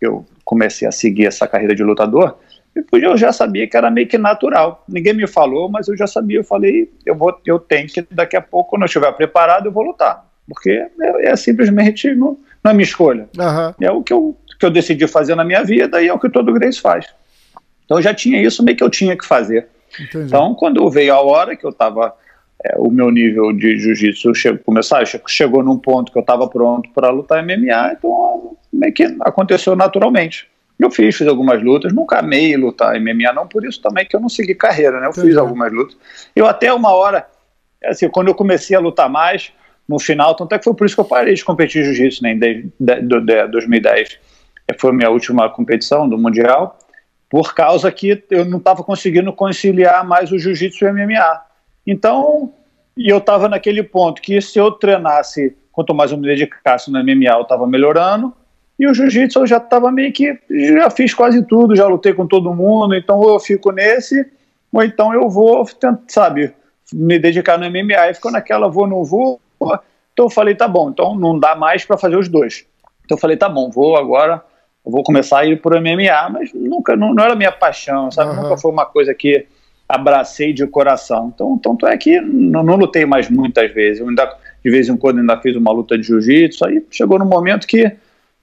eu 0.01 0.25
comecei 0.43 0.87
a 0.87 0.91
seguir 0.91 1.25
essa 1.25 1.47
carreira 1.47 1.73
de 1.73 1.83
lutador, 1.83 2.37
eu 2.91 3.17
já 3.17 3.31
sabia 3.31 3.67
que 3.67 3.77
era 3.77 3.89
meio 3.89 4.07
que 4.07 4.17
natural. 4.17 4.83
Ninguém 4.87 5.13
me 5.13 5.25
falou, 5.25 5.69
mas 5.69 5.87
eu 5.87 5.95
já 5.95 6.05
sabia. 6.05 6.39
Eu 6.39 6.43
falei, 6.43 6.91
eu 7.05 7.15
vou, 7.15 7.39
eu 7.45 7.57
tenho 7.57 7.87
que 7.87 8.05
daqui 8.11 8.35
a 8.35 8.41
pouco, 8.41 8.71
quando 8.71 8.81
eu 8.81 8.87
estiver 8.87 9.11
preparado, 9.13 9.67
eu 9.67 9.71
vou 9.71 9.83
lutar, 9.83 10.25
porque 10.47 10.85
é, 11.01 11.27
é 11.27 11.35
simplesmente 11.37 12.13
não, 12.13 12.37
não 12.61 12.71
é 12.71 12.73
minha 12.73 12.83
escolha. 12.83 13.29
Uhum. 13.37 13.73
É 13.79 13.91
o 13.91 14.03
que 14.03 14.11
eu, 14.11 14.35
que 14.59 14.65
eu 14.65 14.69
decidi 14.69 15.07
fazer 15.07 15.35
na 15.35 15.45
minha 15.45 15.63
vida 15.63 16.01
e 16.01 16.09
é 16.09 16.13
o 16.13 16.19
que 16.19 16.29
todo 16.29 16.53
Grace 16.53 16.81
faz. 16.81 17.05
Então 17.85 17.97
eu 17.97 18.01
já 18.01 18.13
tinha 18.13 18.41
isso 18.41 18.63
meio 18.63 18.77
que 18.77 18.83
eu 18.83 18.89
tinha 18.89 19.17
que 19.17 19.25
fazer. 19.25 19.67
Entendi. 19.99 20.25
Então 20.25 20.53
quando 20.53 20.89
veio 20.89 21.13
a 21.13 21.21
hora 21.21 21.55
que 21.55 21.65
eu 21.65 21.69
estava 21.69 22.13
é, 22.63 22.75
o 22.77 22.89
meu 22.89 23.11
nível 23.11 23.51
de 23.53 23.77
jiu-jitsu 23.77 24.33
chegou, 24.33 24.59
começar, 24.63 25.03
chegou 25.27 25.61
num 25.61 25.77
ponto 25.77 26.11
que 26.11 26.17
eu 26.17 26.21
estava 26.21 26.47
pronto 26.47 26.89
para 26.91 27.09
lutar 27.09 27.43
MMA, 27.43 27.93
então 27.97 28.57
meio 28.71 28.93
que 28.93 29.03
aconteceu 29.21 29.75
naturalmente. 29.75 30.47
Eu 30.79 30.89
fiz, 30.91 31.15
fiz 31.15 31.27
algumas 31.27 31.63
lutas, 31.63 31.93
nunca 31.93 32.19
amei 32.19 32.57
lutar 32.57 32.99
MMA, 32.99 33.31
não 33.33 33.47
por 33.47 33.65
isso 33.65 33.81
também 33.81 34.05
que 34.05 34.15
eu 34.15 34.19
não 34.19 34.27
segui 34.27 34.55
carreira, 34.55 34.99
né? 34.99 35.05
Eu 35.05 35.11
Entendi. 35.11 35.27
fiz 35.27 35.37
algumas 35.37 35.71
lutas. 35.71 35.97
Eu 36.35 36.45
até 36.47 36.73
uma 36.73 36.93
hora, 36.93 37.25
assim, 37.85 38.09
quando 38.09 38.27
eu 38.27 38.35
comecei 38.35 38.75
a 38.75 38.79
lutar 38.79 39.09
mais, 39.09 39.53
no 39.87 39.99
final, 39.99 40.35
tanto 40.35 40.53
é 40.53 40.57
que 40.57 40.63
foi 40.63 40.73
por 40.73 40.85
isso 40.85 40.95
que 40.95 41.01
eu 41.01 41.05
parei 41.05 41.33
de 41.33 41.45
competir 41.45 41.85
jiu-jitsu, 41.85 42.23
né, 42.23 42.31
em 42.33 43.47
2010. 43.49 44.19
Foi 44.77 44.89
a 44.89 44.93
minha 44.93 45.09
última 45.09 45.49
competição 45.49 46.09
do 46.09 46.17
Mundial, 46.17 46.77
por 47.35 47.53
causa 47.53 47.91
que 47.91 48.23
eu 48.29 48.45
não 48.45 48.59
estava 48.59 48.81
conseguindo 48.81 49.33
conciliar 49.33 50.07
mais 50.07 50.31
o 50.31 50.39
jiu-jitsu 50.39 50.85
e 50.85 50.87
o 50.87 50.93
MMA. 50.93 51.41
Então, 51.85 52.53
e 52.95 53.09
eu 53.09 53.17
estava 53.17 53.49
naquele 53.49 53.83
ponto 53.83 54.21
que 54.21 54.39
se 54.39 54.57
eu 54.57 54.71
treinasse, 54.71 55.53
quanto 55.69 55.93
mais 55.93 56.13
eu 56.13 56.17
me 56.17 56.25
dedicasse 56.25 56.89
no 56.89 56.97
MMA, 56.97 57.33
eu 57.33 57.41
estava 57.41 57.67
melhorando, 57.67 58.33
e 58.79 58.87
o 58.87 58.93
jiu-jitsu 58.93 59.39
eu 59.39 59.47
já 59.47 59.57
estava 59.57 59.91
meio 59.91 60.13
que. 60.13 60.39
Já 60.49 60.89
fiz 60.89 61.13
quase 61.13 61.45
tudo, 61.45 61.75
já 61.75 61.85
lutei 61.85 62.13
com 62.13 62.25
todo 62.25 62.53
mundo, 62.53 62.95
então 62.95 63.19
ou 63.19 63.33
eu 63.33 63.39
fico 63.41 63.69
nesse, 63.69 64.25
ou 64.71 64.81
então 64.81 65.13
eu 65.13 65.29
vou, 65.29 65.67
sabe, 66.07 66.53
me 66.93 67.19
dedicar 67.19 67.57
no 67.57 67.69
MMA. 67.69 68.11
E 68.11 68.13
ficou 68.13 68.31
naquela, 68.31 68.69
vou, 68.69 68.87
não 68.87 69.03
vou. 69.03 69.41
Então 70.13 70.27
eu 70.27 70.29
falei, 70.29 70.55
tá 70.55 70.69
bom, 70.69 70.89
então 70.89 71.13
não 71.13 71.37
dá 71.37 71.53
mais 71.53 71.83
para 71.83 71.97
fazer 71.97 72.15
os 72.15 72.29
dois. 72.29 72.65
Então 73.03 73.17
eu 73.17 73.19
falei, 73.19 73.35
tá 73.35 73.49
bom, 73.49 73.69
vou 73.69 73.97
agora, 73.97 74.41
vou 74.85 75.03
começar 75.03 75.39
a 75.39 75.45
ir 75.45 75.61
pro 75.61 75.79
MMA, 75.79 76.29
mas 76.31 76.53
nunca, 76.53 76.95
não, 76.95 77.13
não 77.13 77.23
era 77.23 77.35
minha 77.35 77.51
paixão, 77.51 78.11
sabe? 78.11 78.35
Uhum. 78.35 78.43
Nunca 78.43 78.57
foi 78.57 78.71
uma 78.71 78.85
coisa 78.85 79.13
que 79.13 79.47
abracei 79.87 80.53
de 80.53 80.65
coração. 80.67 81.31
Então, 81.33 81.57
tanto 81.57 81.87
é 81.87 81.97
que 81.97 82.19
não, 82.21 82.63
não 82.63 82.75
lutei 82.75 83.05
mais 83.05 83.29
muitas 83.29 83.71
vezes. 83.73 84.01
Eu 84.01 84.09
ainda, 84.09 84.31
de 84.63 84.71
vez 84.71 84.89
em 84.89 84.97
quando 84.97 85.19
ainda 85.19 85.37
fiz 85.37 85.55
uma 85.55 85.71
luta 85.71 85.97
de 85.97 86.03
jiu-jitsu, 86.03 86.65
aí 86.65 86.85
chegou 86.91 87.19
no 87.19 87.25
momento 87.25 87.67
que 87.67 87.91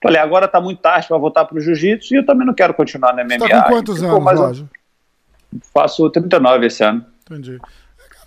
falei, 0.01 0.19
agora 0.19 0.47
tá 0.47 0.59
muito 0.59 0.81
tarde 0.81 1.07
para 1.07 1.17
voltar 1.17 1.45
pro 1.45 1.59
jiu-jitsu 1.59 2.13
e 2.13 2.17
eu 2.17 2.25
também 2.25 2.45
não 2.45 2.53
quero 2.53 2.73
continuar 2.73 3.13
no 3.13 3.23
MMA. 3.23 3.39
Você 3.39 3.49
tá 3.49 3.63
com 3.63 3.69
quantos 3.69 4.01
e, 4.01 4.05
anos, 4.05 4.39
Roger? 4.39 4.65
Faço 5.73 6.09
39 6.09 6.65
esse 6.65 6.83
ano. 6.83 7.05
Entendi. 7.29 7.59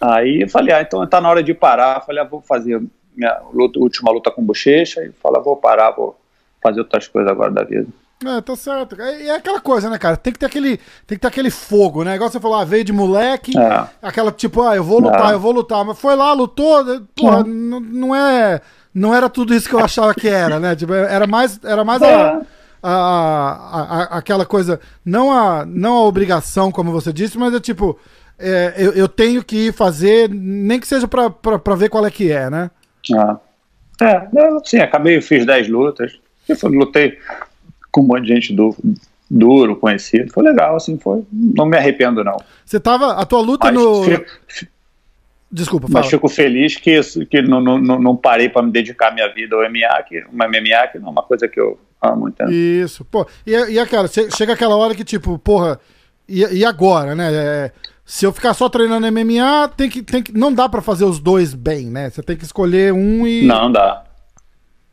Aí 0.00 0.42
eu 0.42 0.48
falei, 0.48 0.74
ah, 0.74 0.80
então 0.80 1.06
tá 1.06 1.20
na 1.20 1.28
hora 1.28 1.42
de 1.42 1.52
parar. 1.52 2.00
Falei, 2.00 2.22
ah, 2.22 2.26
vou 2.26 2.40
fazer 2.40 2.82
minha 3.14 3.40
luta, 3.52 3.78
última 3.78 4.10
luta 4.10 4.30
com 4.30 4.44
bochecha 4.44 5.02
e 5.04 5.12
falei, 5.12 5.40
ah, 5.40 5.44
vou 5.44 5.56
parar, 5.56 5.90
vou 5.90 6.18
fazer 6.62 6.80
outras 6.80 7.08
coisas 7.08 7.30
agora 7.30 7.50
da 7.50 7.62
vida. 7.62 7.88
É, 8.24 8.40
tá 8.40 8.56
certo. 8.56 9.00
É, 9.00 9.26
é 9.26 9.34
aquela 9.34 9.60
coisa, 9.60 9.90
né, 9.90 9.98
cara? 9.98 10.16
Tem 10.16 10.32
que 10.32 10.38
ter 10.38 10.46
aquele, 10.46 10.78
tem 11.06 11.16
que 11.16 11.18
ter 11.18 11.26
aquele 11.26 11.50
fogo, 11.50 12.02
né? 12.02 12.14
Igual 12.14 12.30
você 12.30 12.40
falou, 12.40 12.56
ah, 12.56 12.64
veio 12.64 12.82
de 12.82 12.92
moleque, 12.92 13.52
é. 13.58 13.86
aquela 14.00 14.32
tipo, 14.32 14.62
ah, 14.62 14.74
eu 14.74 14.82
vou 14.82 15.00
lutar, 15.00 15.30
é. 15.30 15.34
eu 15.34 15.40
vou 15.40 15.52
lutar. 15.52 15.84
Mas 15.84 15.98
foi 15.98 16.16
lá, 16.16 16.32
lutou, 16.32 16.82
né? 16.82 17.02
porra, 17.14 17.44
não, 17.44 17.80
não 17.80 18.14
é. 18.14 18.60
Não 18.94 19.14
era 19.14 19.28
tudo 19.28 19.54
isso 19.54 19.68
que 19.68 19.74
eu 19.74 19.84
achava 19.84 20.14
que 20.14 20.26
era, 20.26 20.58
né? 20.58 20.74
Tipo, 20.74 20.94
era 20.94 21.26
mais, 21.26 21.60
era 21.62 21.84
mais 21.84 22.00
a, 22.02 22.06
é. 22.06 22.40
a, 22.82 22.90
a, 22.90 24.02
aquela 24.18 24.46
coisa, 24.46 24.80
não 25.04 25.30
a, 25.30 25.66
não 25.66 25.92
a 25.92 26.04
obrigação, 26.04 26.72
como 26.72 26.90
você 26.90 27.12
disse, 27.12 27.36
mas 27.36 27.52
é 27.52 27.60
tipo, 27.60 27.98
é, 28.38 28.72
eu, 28.78 28.92
eu 28.92 29.06
tenho 29.06 29.44
que 29.44 29.70
fazer, 29.72 30.30
nem 30.30 30.80
que 30.80 30.86
seja 30.86 31.06
pra, 31.06 31.28
pra, 31.28 31.58
pra 31.58 31.74
ver 31.74 31.90
qual 31.90 32.06
é 32.06 32.10
que 32.10 32.32
é, 32.32 32.48
né? 32.48 32.70
Ah. 33.14 33.36
É, 34.00 34.28
sim, 34.64 34.78
acabei, 34.78 35.20
fiz 35.20 35.44
10 35.46 35.68
lutas. 35.68 36.18
Eu 36.48 36.68
lutei 36.68 37.18
com 37.96 38.02
um 38.02 38.06
monte 38.06 38.26
de 38.26 38.34
gente 38.34 38.52
do, 38.52 38.76
duro, 39.30 39.74
conhecido. 39.76 40.30
Foi 40.30 40.44
legal, 40.44 40.76
assim, 40.76 40.98
foi. 40.98 41.24
Não 41.32 41.64
me 41.64 41.78
arrependo, 41.78 42.22
não. 42.22 42.36
Você 42.62 42.78
tava. 42.78 43.14
A 43.14 43.24
tua 43.24 43.40
luta 43.40 43.72
Mas 43.72 43.74
no. 43.74 44.04
Fico, 44.04 44.26
Desculpa, 45.50 45.86
fala. 45.86 46.00
Mas 46.00 46.10
fico 46.10 46.28
feliz 46.28 46.76
que, 46.76 47.00
que 47.30 47.40
não, 47.40 47.60
não, 47.60 47.78
não 47.78 48.16
parei 48.16 48.48
para 48.48 48.62
me 48.62 48.70
dedicar 48.70 49.14
minha 49.14 49.32
vida 49.32 49.56
ao 49.56 49.62
MMA, 49.62 50.02
que 50.06 50.22
uma 50.30 50.46
MMA 50.46 50.88
que 50.92 50.98
não 50.98 51.08
é 51.08 51.10
uma 51.12 51.22
coisa 51.22 51.48
que 51.48 51.58
eu 51.58 51.78
amo 52.02 52.22
muito. 52.22 52.42
Isso, 52.50 53.04
pô. 53.04 53.26
E, 53.46 53.52
e 53.52 53.78
aquela, 53.78 54.08
chega 54.08 54.52
aquela 54.52 54.76
hora 54.76 54.94
que, 54.94 55.04
tipo, 55.04 55.38
porra, 55.38 55.80
e, 56.28 56.42
e 56.42 56.64
agora, 56.64 57.14
né? 57.14 57.32
É, 57.32 57.72
se 58.04 58.26
eu 58.26 58.32
ficar 58.32 58.52
só 58.52 58.68
treinando 58.68 59.10
MMA, 59.10 59.68
tem 59.76 59.88
que, 59.88 60.02
tem 60.02 60.22
que, 60.22 60.36
não 60.36 60.52
dá 60.52 60.68
para 60.68 60.82
fazer 60.82 61.04
os 61.04 61.20
dois 61.20 61.54
bem, 61.54 61.86
né? 61.86 62.10
Você 62.10 62.22
tem 62.22 62.36
que 62.36 62.44
escolher 62.44 62.92
um 62.92 63.26
e. 63.26 63.46
Não 63.46 63.72
dá. 63.72 64.04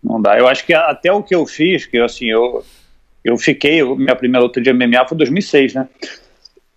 Não 0.01 0.21
dá. 0.21 0.37
Eu 0.37 0.47
acho 0.47 0.65
que 0.65 0.73
até 0.73 1.11
o 1.11 1.23
que 1.23 1.33
eu 1.33 1.45
fiz, 1.45 1.85
que 1.85 1.97
assim, 1.97 2.27
eu, 2.27 2.63
eu 3.23 3.37
fiquei, 3.37 3.83
minha 3.95 4.15
primeira 4.15 4.43
luta 4.43 4.61
de 4.61 4.71
MMA 4.71 5.07
foi 5.07 5.15
em 5.15 5.17
2006, 5.17 5.73
né? 5.75 5.87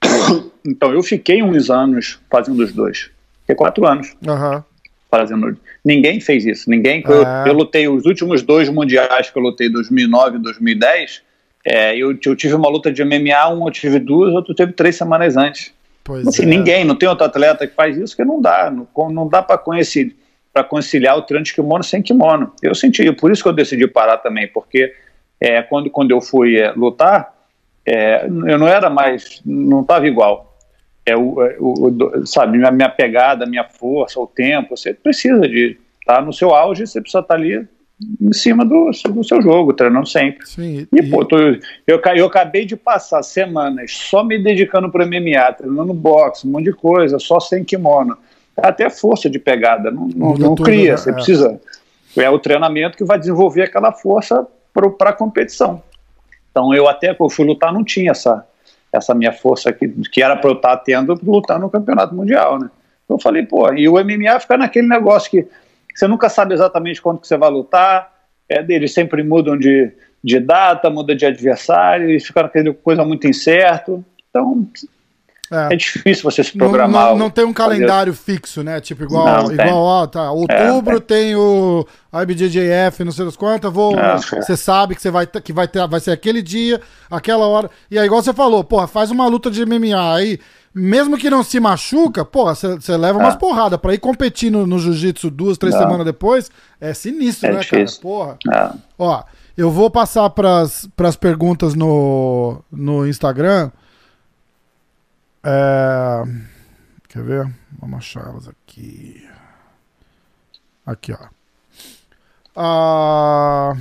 Então 0.68 0.92
eu 0.92 1.00
fiquei 1.00 1.44
uns 1.44 1.70
anos 1.70 2.18
fazendo 2.28 2.60
os 2.60 2.72
dois. 2.72 3.08
Fiquei 3.42 3.54
quatro 3.54 3.86
anos 3.86 4.16
uhum. 4.26 4.60
fazendo. 5.08 5.56
Ninguém 5.84 6.18
fez 6.18 6.44
isso. 6.44 6.68
Ninguém. 6.68 7.04
Eu, 7.06 7.22
é. 7.22 7.44
eu, 7.46 7.52
lutei 7.52 7.86
os 7.86 8.04
últimos 8.04 8.42
dois 8.42 8.68
mundiais 8.68 9.30
que 9.30 9.38
eu 9.38 9.42
lutei, 9.42 9.68
2009 9.68 10.38
e 10.38 10.42
2010. 10.42 11.22
É, 11.64 11.96
eu, 11.96 12.18
eu 12.24 12.34
tive 12.34 12.54
uma 12.54 12.68
luta 12.68 12.92
de 12.92 13.04
MMA, 13.04 13.48
um 13.54 13.64
eu 13.64 13.70
tive 13.70 14.00
duas, 14.00 14.34
outro 14.34 14.56
teve 14.56 14.72
três 14.72 14.96
semanas 14.96 15.36
antes. 15.36 15.72
Pois 16.02 16.26
assim, 16.26 16.42
é. 16.42 16.46
Ninguém, 16.46 16.84
não 16.84 16.96
tem 16.96 17.08
outro 17.08 17.24
atleta 17.24 17.64
que 17.64 17.74
faz 17.76 17.96
isso, 17.96 18.16
que 18.16 18.24
não 18.24 18.40
dá. 18.40 18.68
Não, 18.68 19.10
não 19.10 19.28
dá 19.28 19.42
para 19.42 19.58
conhecer 19.58 20.16
para 20.52 20.64
conciliar 20.64 21.18
o 21.18 21.22
treino 21.22 21.44
de 21.44 21.52
kimono 21.52 21.84
sem 21.84 22.00
kimono. 22.00 22.50
Eu 22.62 22.74
senti, 22.74 23.12
por 23.12 23.30
isso 23.30 23.42
que 23.42 23.48
eu 23.48 23.52
decidi 23.52 23.86
parar 23.86 24.16
também, 24.16 24.48
porque 24.48 24.90
é, 25.40 25.62
quando, 25.62 25.90
quando 25.90 26.10
eu 26.10 26.20
fui 26.20 26.58
é, 26.58 26.72
lutar, 26.72 27.34
é, 27.84 28.26
eu 28.26 28.58
não 28.58 28.66
era 28.66 28.90
mais, 28.90 29.40
não 29.44 29.82
estava 29.82 30.06
igual. 30.06 30.56
É, 31.04 31.16
o, 31.16 31.42
é, 31.42 31.56
o, 31.60 32.26
sabe, 32.26 32.58
minha, 32.58 32.70
minha 32.70 32.88
pegada, 32.88 33.46
minha 33.46 33.64
força, 33.64 34.18
o 34.18 34.26
tempo, 34.26 34.76
você 34.76 34.92
precisa 34.92 35.48
de 35.48 35.78
estar 36.00 36.16
tá 36.16 36.20
no 36.20 36.32
seu 36.32 36.54
auge, 36.54 36.86
você 36.86 37.00
precisa 37.00 37.20
estar 37.20 37.34
tá 37.34 37.40
ali 37.40 37.66
em 38.20 38.32
cima 38.32 38.64
do, 38.64 38.90
do 39.08 39.24
seu 39.24 39.40
jogo, 39.40 39.72
treinando 39.72 40.06
sempre. 40.06 40.46
Sim, 40.46 40.86
e, 40.92 40.98
e... 40.98 41.10
Pô, 41.10 41.24
tô, 41.24 41.38
eu, 41.38 41.60
eu 42.14 42.26
acabei 42.26 42.64
de 42.64 42.76
passar 42.76 43.22
semanas 43.22 43.92
só 43.92 44.24
me 44.24 44.38
dedicando 44.38 44.90
para 44.90 45.06
MMA, 45.06 45.52
treinando 45.56 45.94
boxe, 45.94 46.46
um 46.46 46.50
monte 46.50 46.64
de 46.64 46.72
coisa, 46.72 47.18
só 47.18 47.38
sem 47.40 47.64
kimono 47.64 48.18
até 48.56 48.88
força 48.88 49.28
de 49.28 49.38
pegada, 49.38 49.90
não, 49.90 50.08
não, 50.08 50.34
não 50.34 50.54
cria, 50.54 50.92
né? 50.92 50.96
você 50.96 51.10
é. 51.10 51.12
precisa. 51.12 51.60
É 52.16 52.30
o 52.30 52.38
treinamento 52.38 52.96
que 52.96 53.04
vai 53.04 53.18
desenvolver 53.18 53.62
aquela 53.62 53.92
força 53.92 54.46
para 54.98 55.10
a 55.10 55.12
competição. 55.12 55.82
Então 56.50 56.74
eu 56.74 56.88
até 56.88 57.14
eu 57.18 57.28
fui 57.28 57.44
lutar 57.44 57.72
não 57.72 57.84
tinha 57.84 58.10
essa, 58.12 58.46
essa 58.92 59.14
minha 59.14 59.32
força 59.32 59.72
que, 59.72 59.88
que 60.10 60.22
era 60.22 60.36
para 60.36 60.50
eu 60.50 60.56
estar 60.56 60.76
tendo 60.78 61.16
para 61.16 61.30
lutar 61.30 61.58
no 61.58 61.70
campeonato 61.70 62.14
mundial, 62.14 62.58
né? 62.58 62.70
Eu 63.08 63.20
falei, 63.20 63.44
pô, 63.44 63.72
e 63.72 63.88
o 63.88 63.94
MMA 63.94 64.40
fica 64.40 64.56
naquele 64.56 64.88
negócio 64.88 65.30
que 65.30 65.46
você 65.94 66.06
nunca 66.06 66.28
sabe 66.28 66.54
exatamente 66.54 67.00
quando 67.00 67.20
que 67.20 67.26
você 67.26 67.36
vai 67.36 67.50
lutar, 67.50 68.12
é, 68.48 68.64
eles 68.68 68.92
sempre 68.92 69.22
mudam 69.22 69.56
de, 69.56 69.92
de 70.22 70.40
data, 70.40 70.90
muda 70.90 71.14
de 71.14 71.24
adversário, 71.24 72.10
e 72.10 72.20
fica 72.20 72.40
aquela 72.40 72.74
coisa 72.74 73.04
muito 73.04 73.26
incerto. 73.26 74.04
Então, 74.28 74.66
é. 75.50 75.74
é, 75.74 75.76
difícil 75.76 76.24
você 76.24 76.42
se 76.42 76.56
programar. 76.56 77.06
Não, 77.06 77.10
não, 77.10 77.18
não 77.18 77.30
tem 77.30 77.44
um 77.44 77.52
calendário 77.52 78.12
fazer... 78.12 78.32
fixo, 78.32 78.62
né? 78.62 78.80
Tipo, 78.80 79.04
igual, 79.04 79.44
não, 79.44 79.52
igual 79.52 79.82
ó, 79.82 80.06
tá, 80.06 80.30
outubro 80.30 80.96
é, 80.96 81.00
tem 81.00 81.36
o 81.36 81.86
IBJJF, 82.12 83.04
não 83.04 83.12
sei 83.12 83.24
das 83.24 83.36
quantas, 83.36 83.72
vou. 83.72 83.98
É, 83.98 84.16
você 84.16 84.56
sabe 84.56 84.94
que 84.94 85.02
você 85.02 85.10
vai, 85.10 85.26
que 85.26 85.52
vai, 85.52 85.68
ter, 85.68 85.86
vai 85.86 86.00
ser 86.00 86.10
aquele 86.10 86.42
dia, 86.42 86.80
aquela 87.10 87.46
hora. 87.46 87.70
E 87.90 87.98
aí, 87.98 88.06
igual 88.06 88.22
você 88.22 88.32
falou, 88.32 88.64
porra, 88.64 88.86
faz 88.86 89.10
uma 89.10 89.26
luta 89.26 89.50
de 89.50 89.64
MMA 89.64 90.14
aí. 90.14 90.38
Mesmo 90.78 91.16
que 91.16 91.30
não 91.30 91.42
se 91.42 91.58
machuca, 91.58 92.22
porra, 92.22 92.54
você 92.54 92.96
leva 92.98 93.18
umas 93.18 93.34
é. 93.34 93.38
porradas. 93.38 93.80
Pra 93.80 93.94
ir 93.94 93.98
competir 93.98 94.50
no, 94.50 94.66
no 94.66 94.78
jiu-jitsu 94.78 95.30
duas, 95.30 95.56
três 95.56 95.74
semanas 95.74 96.04
depois, 96.04 96.50
é 96.78 96.92
sinistro, 96.92 97.48
é 97.48 97.52
né, 97.52 97.60
difícil. 97.60 98.02
cara? 98.02 98.38
Porra. 98.44 98.76
Ó, 98.98 99.22
eu 99.56 99.70
vou 99.70 99.90
passar 99.90 100.28
pras, 100.28 100.86
pras 100.94 101.16
perguntas 101.16 101.74
no, 101.74 102.62
no 102.70 103.06
Instagram. 103.06 103.70
É... 105.48 106.24
Quer 107.08 107.22
ver? 107.22 107.48
Vamos 107.78 107.98
achar 107.98 108.26
elas 108.26 108.48
aqui. 108.48 109.24
Aqui, 110.84 111.12
ó. 111.12 111.18
Ah... 112.56 113.76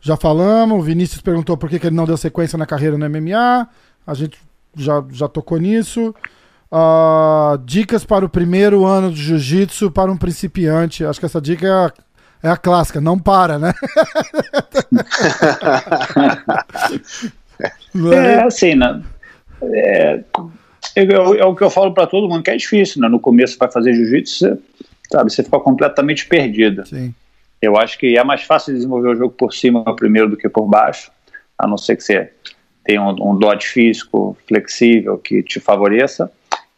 Já 0.00 0.16
falamos, 0.16 0.78
o 0.78 0.82
Vinícius 0.82 1.20
perguntou 1.20 1.56
por 1.56 1.68
que, 1.70 1.78
que 1.78 1.86
ele 1.86 1.94
não 1.94 2.06
deu 2.06 2.16
sequência 2.16 2.58
na 2.58 2.66
carreira 2.66 2.98
no 2.98 3.08
MMA. 3.08 3.68
A 4.04 4.14
gente 4.14 4.36
já, 4.74 5.04
já 5.10 5.28
tocou 5.28 5.58
nisso. 5.58 6.12
Uh, 6.72 7.56
dicas 7.64 8.04
para 8.04 8.24
o 8.24 8.28
primeiro 8.28 8.84
ano 8.84 9.12
de 9.12 9.22
jiu-jitsu 9.22 9.92
para 9.92 10.10
um 10.10 10.16
principiante. 10.16 11.04
Acho 11.04 11.20
que 11.20 11.26
essa 11.26 11.40
dica 11.40 11.66
é 11.66 11.70
a, 11.70 11.92
é 12.42 12.50
a 12.50 12.56
clássica, 12.56 13.00
não 13.00 13.16
para, 13.16 13.60
né? 13.60 13.72
é 18.12 18.42
assim, 18.42 18.74
né? 18.74 19.02
É, 19.72 20.20
é, 20.96 21.02
é 21.04 21.44
o 21.44 21.54
que 21.54 21.62
eu 21.62 21.70
falo 21.70 21.92
para 21.92 22.06
todo 22.06 22.28
mundo, 22.28 22.42
que 22.42 22.50
é 22.50 22.56
difícil, 22.56 23.00
né? 23.00 23.08
No 23.08 23.20
começo 23.20 23.58
vai 23.58 23.70
fazer 23.70 23.94
jiu-jitsu, 23.94 24.58
sabe, 25.10 25.32
você 25.32 25.42
fica 25.42 25.60
completamente 25.60 26.26
perdido. 26.26 26.86
Sim. 26.86 27.14
Eu 27.60 27.76
acho 27.76 27.98
que 27.98 28.18
é 28.18 28.24
mais 28.24 28.42
fácil 28.42 28.74
desenvolver 28.74 29.10
o 29.10 29.14
jogo 29.14 29.34
por 29.34 29.52
cima 29.52 29.84
primeiro 29.94 30.30
do 30.30 30.36
que 30.36 30.48
por 30.48 30.66
baixo, 30.66 31.10
a 31.56 31.66
não 31.66 31.78
ser 31.78 31.96
que 31.96 32.02
você 32.02 32.30
tenha 32.84 33.00
um, 33.00 33.30
um 33.30 33.38
dote 33.38 33.68
físico 33.68 34.36
flexível 34.48 35.16
que 35.16 35.42
te 35.42 35.60
favoreça. 35.60 36.30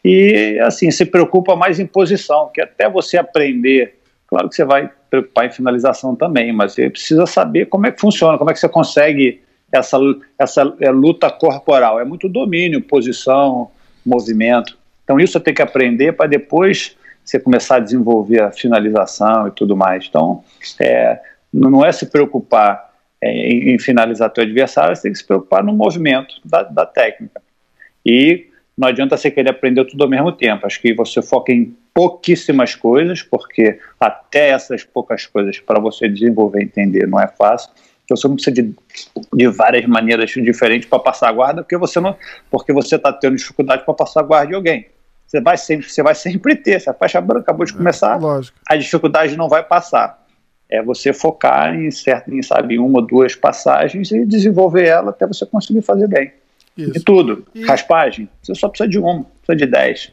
E, 0.04 0.58
assim, 0.60 0.90
se 0.90 1.06
preocupa 1.06 1.56
mais 1.56 1.80
em 1.80 1.86
posição, 1.86 2.50
que 2.52 2.60
até 2.60 2.90
você 2.90 3.16
aprender, 3.16 3.98
claro 4.26 4.50
que 4.50 4.54
você 4.54 4.64
vai 4.64 4.90
preocupar 5.08 5.46
em 5.46 5.50
finalização 5.50 6.14
também, 6.14 6.52
mas 6.52 6.74
você 6.74 6.90
precisa 6.90 7.24
saber 7.24 7.66
como 7.66 7.86
é 7.86 7.90
que 7.92 8.00
funciona, 8.00 8.36
como 8.36 8.50
é 8.50 8.52
que 8.52 8.60
você 8.60 8.68
consegue 8.68 9.40
essa, 9.76 9.98
essa 10.38 10.76
é, 10.80 10.90
luta 10.90 11.30
corporal. 11.30 12.00
É 12.00 12.04
muito 12.04 12.28
domínio, 12.28 12.80
posição, 12.82 13.70
movimento. 14.04 14.76
Então 15.02 15.18
isso 15.18 15.34
você 15.34 15.40
tem 15.40 15.54
que 15.54 15.62
aprender 15.62 16.12
para 16.12 16.26
depois 16.26 16.96
você 17.24 17.40
começar 17.40 17.76
a 17.76 17.80
desenvolver 17.80 18.42
a 18.42 18.52
finalização 18.52 19.48
e 19.48 19.50
tudo 19.50 19.76
mais. 19.76 20.06
Então 20.08 20.44
é, 20.80 21.20
não 21.52 21.84
é 21.84 21.90
se 21.90 22.06
preocupar 22.06 22.92
é, 23.20 23.30
em, 23.30 23.74
em, 23.74 23.78
finalizar 23.78 24.30
teu 24.30 24.44
adversário, 24.44 24.94
você 24.94 25.02
tem 25.02 25.12
que 25.12 25.18
se 25.18 25.26
preocupar 25.26 25.64
no 25.64 25.72
movimento 25.72 26.34
da, 26.44 26.62
da 26.62 26.86
técnica. 26.86 27.42
E 28.04 28.48
não 28.76 28.88
adianta 28.88 29.16
você 29.16 29.30
querer 29.30 29.50
aprender 29.50 29.84
tudo 29.86 30.04
ao 30.04 30.10
mesmo 30.10 30.32
tempo. 30.32 30.66
Acho 30.66 30.80
que 30.80 30.92
você 30.92 31.22
foca 31.22 31.52
em 31.52 31.74
pouquíssimas 31.94 32.74
coisas, 32.74 33.22
porque 33.22 33.78
até 34.00 34.50
essas 34.50 34.82
poucas 34.82 35.26
coisas 35.26 35.58
para 35.60 35.80
você 35.80 36.08
desenvolver 36.08 36.60
e 36.60 36.64
entender 36.64 37.06
não 37.06 37.20
é 37.20 37.28
fácil. 37.28 37.70
Você 38.10 38.28
não 38.28 38.34
precisa 38.34 38.54
de, 38.54 38.74
de 39.32 39.48
várias 39.48 39.86
maneiras 39.86 40.30
diferentes 40.30 40.88
para 40.88 40.98
passar 40.98 41.28
a 41.28 41.32
guarda, 41.32 41.62
porque 41.62 41.76
você 41.76 42.00
não, 42.00 42.16
porque 42.50 42.72
você 42.72 42.96
está 42.96 43.12
tendo 43.12 43.36
dificuldade 43.36 43.84
para 43.84 43.94
passar 43.94 44.20
a 44.20 44.24
guarda 44.24 44.48
de 44.48 44.54
alguém. 44.54 44.86
Você 45.26 45.40
vai 45.40 45.56
sempre, 45.56 45.88
você 45.88 46.02
vai 46.02 46.14
sempre 46.14 46.54
ter. 46.54 46.80
Se 46.80 46.90
a 46.90 46.94
faixa 46.94 47.20
branca 47.20 47.42
acabou 47.42 47.64
de 47.64 47.72
é, 47.72 47.76
começar, 47.76 48.20
é, 48.20 48.40
a 48.68 48.76
dificuldade 48.76 49.36
não 49.36 49.48
vai 49.48 49.62
passar. 49.62 50.22
É 50.68 50.82
você 50.82 51.12
focar 51.12 51.74
em 51.74 51.90
certo, 51.90 52.32
em 52.32 52.42
sabe, 52.42 52.78
uma 52.78 53.00
ou 53.00 53.06
duas 53.06 53.34
passagens 53.34 54.10
e 54.12 54.24
desenvolver 54.24 54.86
ela 54.86 55.10
até 55.10 55.26
você 55.26 55.46
conseguir 55.46 55.82
fazer 55.82 56.08
bem. 56.08 56.32
Isso. 56.76 56.92
De 56.92 57.00
tudo. 57.00 57.46
E... 57.54 57.64
Raspagem, 57.64 58.28
você 58.42 58.54
só 58.54 58.68
precisa 58.68 58.88
de 58.88 58.98
uma, 58.98 59.24
precisa 59.44 59.56
de 59.56 59.66
dez. 59.66 60.12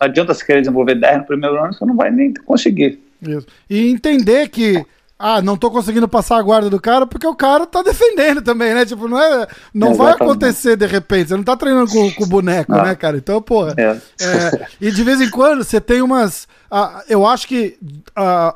Não 0.00 0.06
adianta 0.06 0.34
você 0.34 0.44
querer 0.44 0.60
desenvolver 0.60 0.94
dez 0.94 1.18
no 1.18 1.24
primeiro 1.24 1.56
ano, 1.62 1.72
você 1.72 1.84
não 1.84 1.96
vai 1.96 2.10
nem 2.10 2.32
conseguir. 2.34 3.00
Isso. 3.22 3.46
E 3.68 3.90
entender 3.90 4.48
que 4.48 4.84
ah, 5.18 5.40
não 5.40 5.56
tô 5.56 5.70
conseguindo 5.70 6.06
passar 6.06 6.36
a 6.36 6.42
guarda 6.42 6.68
do 6.68 6.80
cara 6.80 7.06
porque 7.06 7.26
o 7.26 7.34
cara 7.34 7.66
tá 7.66 7.82
defendendo 7.82 8.42
também, 8.42 8.74
né? 8.74 8.84
Tipo, 8.84 9.08
não 9.08 9.18
é. 9.18 9.46
Não 9.72 9.94
vai 9.94 10.12
acontecer 10.12 10.76
de 10.76 10.86
repente. 10.86 11.28
Você 11.28 11.36
não 11.36 11.44
tá 11.44 11.56
treinando 11.56 11.90
com, 11.90 12.10
com 12.12 12.24
o 12.24 12.26
boneco, 12.26 12.72
né, 12.72 12.94
cara? 12.94 13.16
Então, 13.16 13.40
porra. 13.40 13.74
É. 13.78 13.98
É, 14.20 14.66
e 14.78 14.90
de 14.90 15.02
vez 15.02 15.20
em 15.20 15.30
quando 15.30 15.64
você 15.64 15.80
tem 15.80 16.02
umas. 16.02 16.46
Ah, 16.70 17.02
eu 17.08 17.26
acho 17.26 17.48
que 17.48 17.78
ah, 18.14 18.54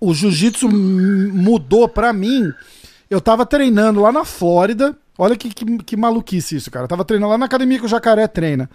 o 0.00 0.14
jiu-jitsu 0.14 0.70
mudou 0.70 1.86
pra 1.86 2.14
mim. 2.14 2.50
Eu 3.10 3.20
tava 3.20 3.44
treinando 3.44 4.00
lá 4.00 4.10
na 4.10 4.24
Flórida. 4.24 4.96
Olha 5.18 5.36
que, 5.36 5.50
que, 5.50 5.78
que 5.78 5.96
maluquice 5.98 6.56
isso, 6.56 6.70
cara. 6.70 6.84
Eu 6.84 6.88
tava 6.88 7.04
treinando 7.04 7.30
lá 7.30 7.38
na 7.38 7.44
academia 7.44 7.78
que 7.78 7.84
o 7.84 7.88
Jacaré 7.88 8.26
treina. 8.26 8.70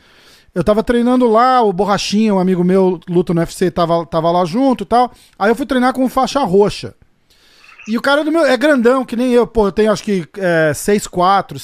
Eu 0.53 0.63
tava 0.63 0.83
treinando 0.83 1.27
lá, 1.27 1.61
o 1.61 1.71
Borrachinha, 1.71 2.33
um 2.33 2.39
amigo 2.39 2.63
meu, 2.63 2.99
luta 3.07 3.33
no 3.33 3.39
UFC, 3.39 3.69
tava, 3.69 4.05
tava 4.05 4.31
lá 4.31 4.43
junto 4.45 4.83
e 4.83 4.87
tal. 4.87 5.11
Aí 5.37 5.51
eu 5.51 5.55
fui 5.55 5.65
treinar 5.65 5.93
com 5.93 6.09
faixa 6.09 6.43
roxa. 6.43 6.95
E 7.87 7.97
o 7.97 8.01
cara 8.01 8.23
do 8.23 8.31
meu 8.31 8.45
é 8.45 8.57
grandão, 8.57 9.05
que 9.05 9.15
nem 9.15 9.31
eu, 9.31 9.47
pô, 9.47 9.67
eu 9.67 9.71
tenho 9.71 9.91
acho 9.91 10.03
que 10.03 10.27
é, 10.37 10.71
6'4, 10.73 11.57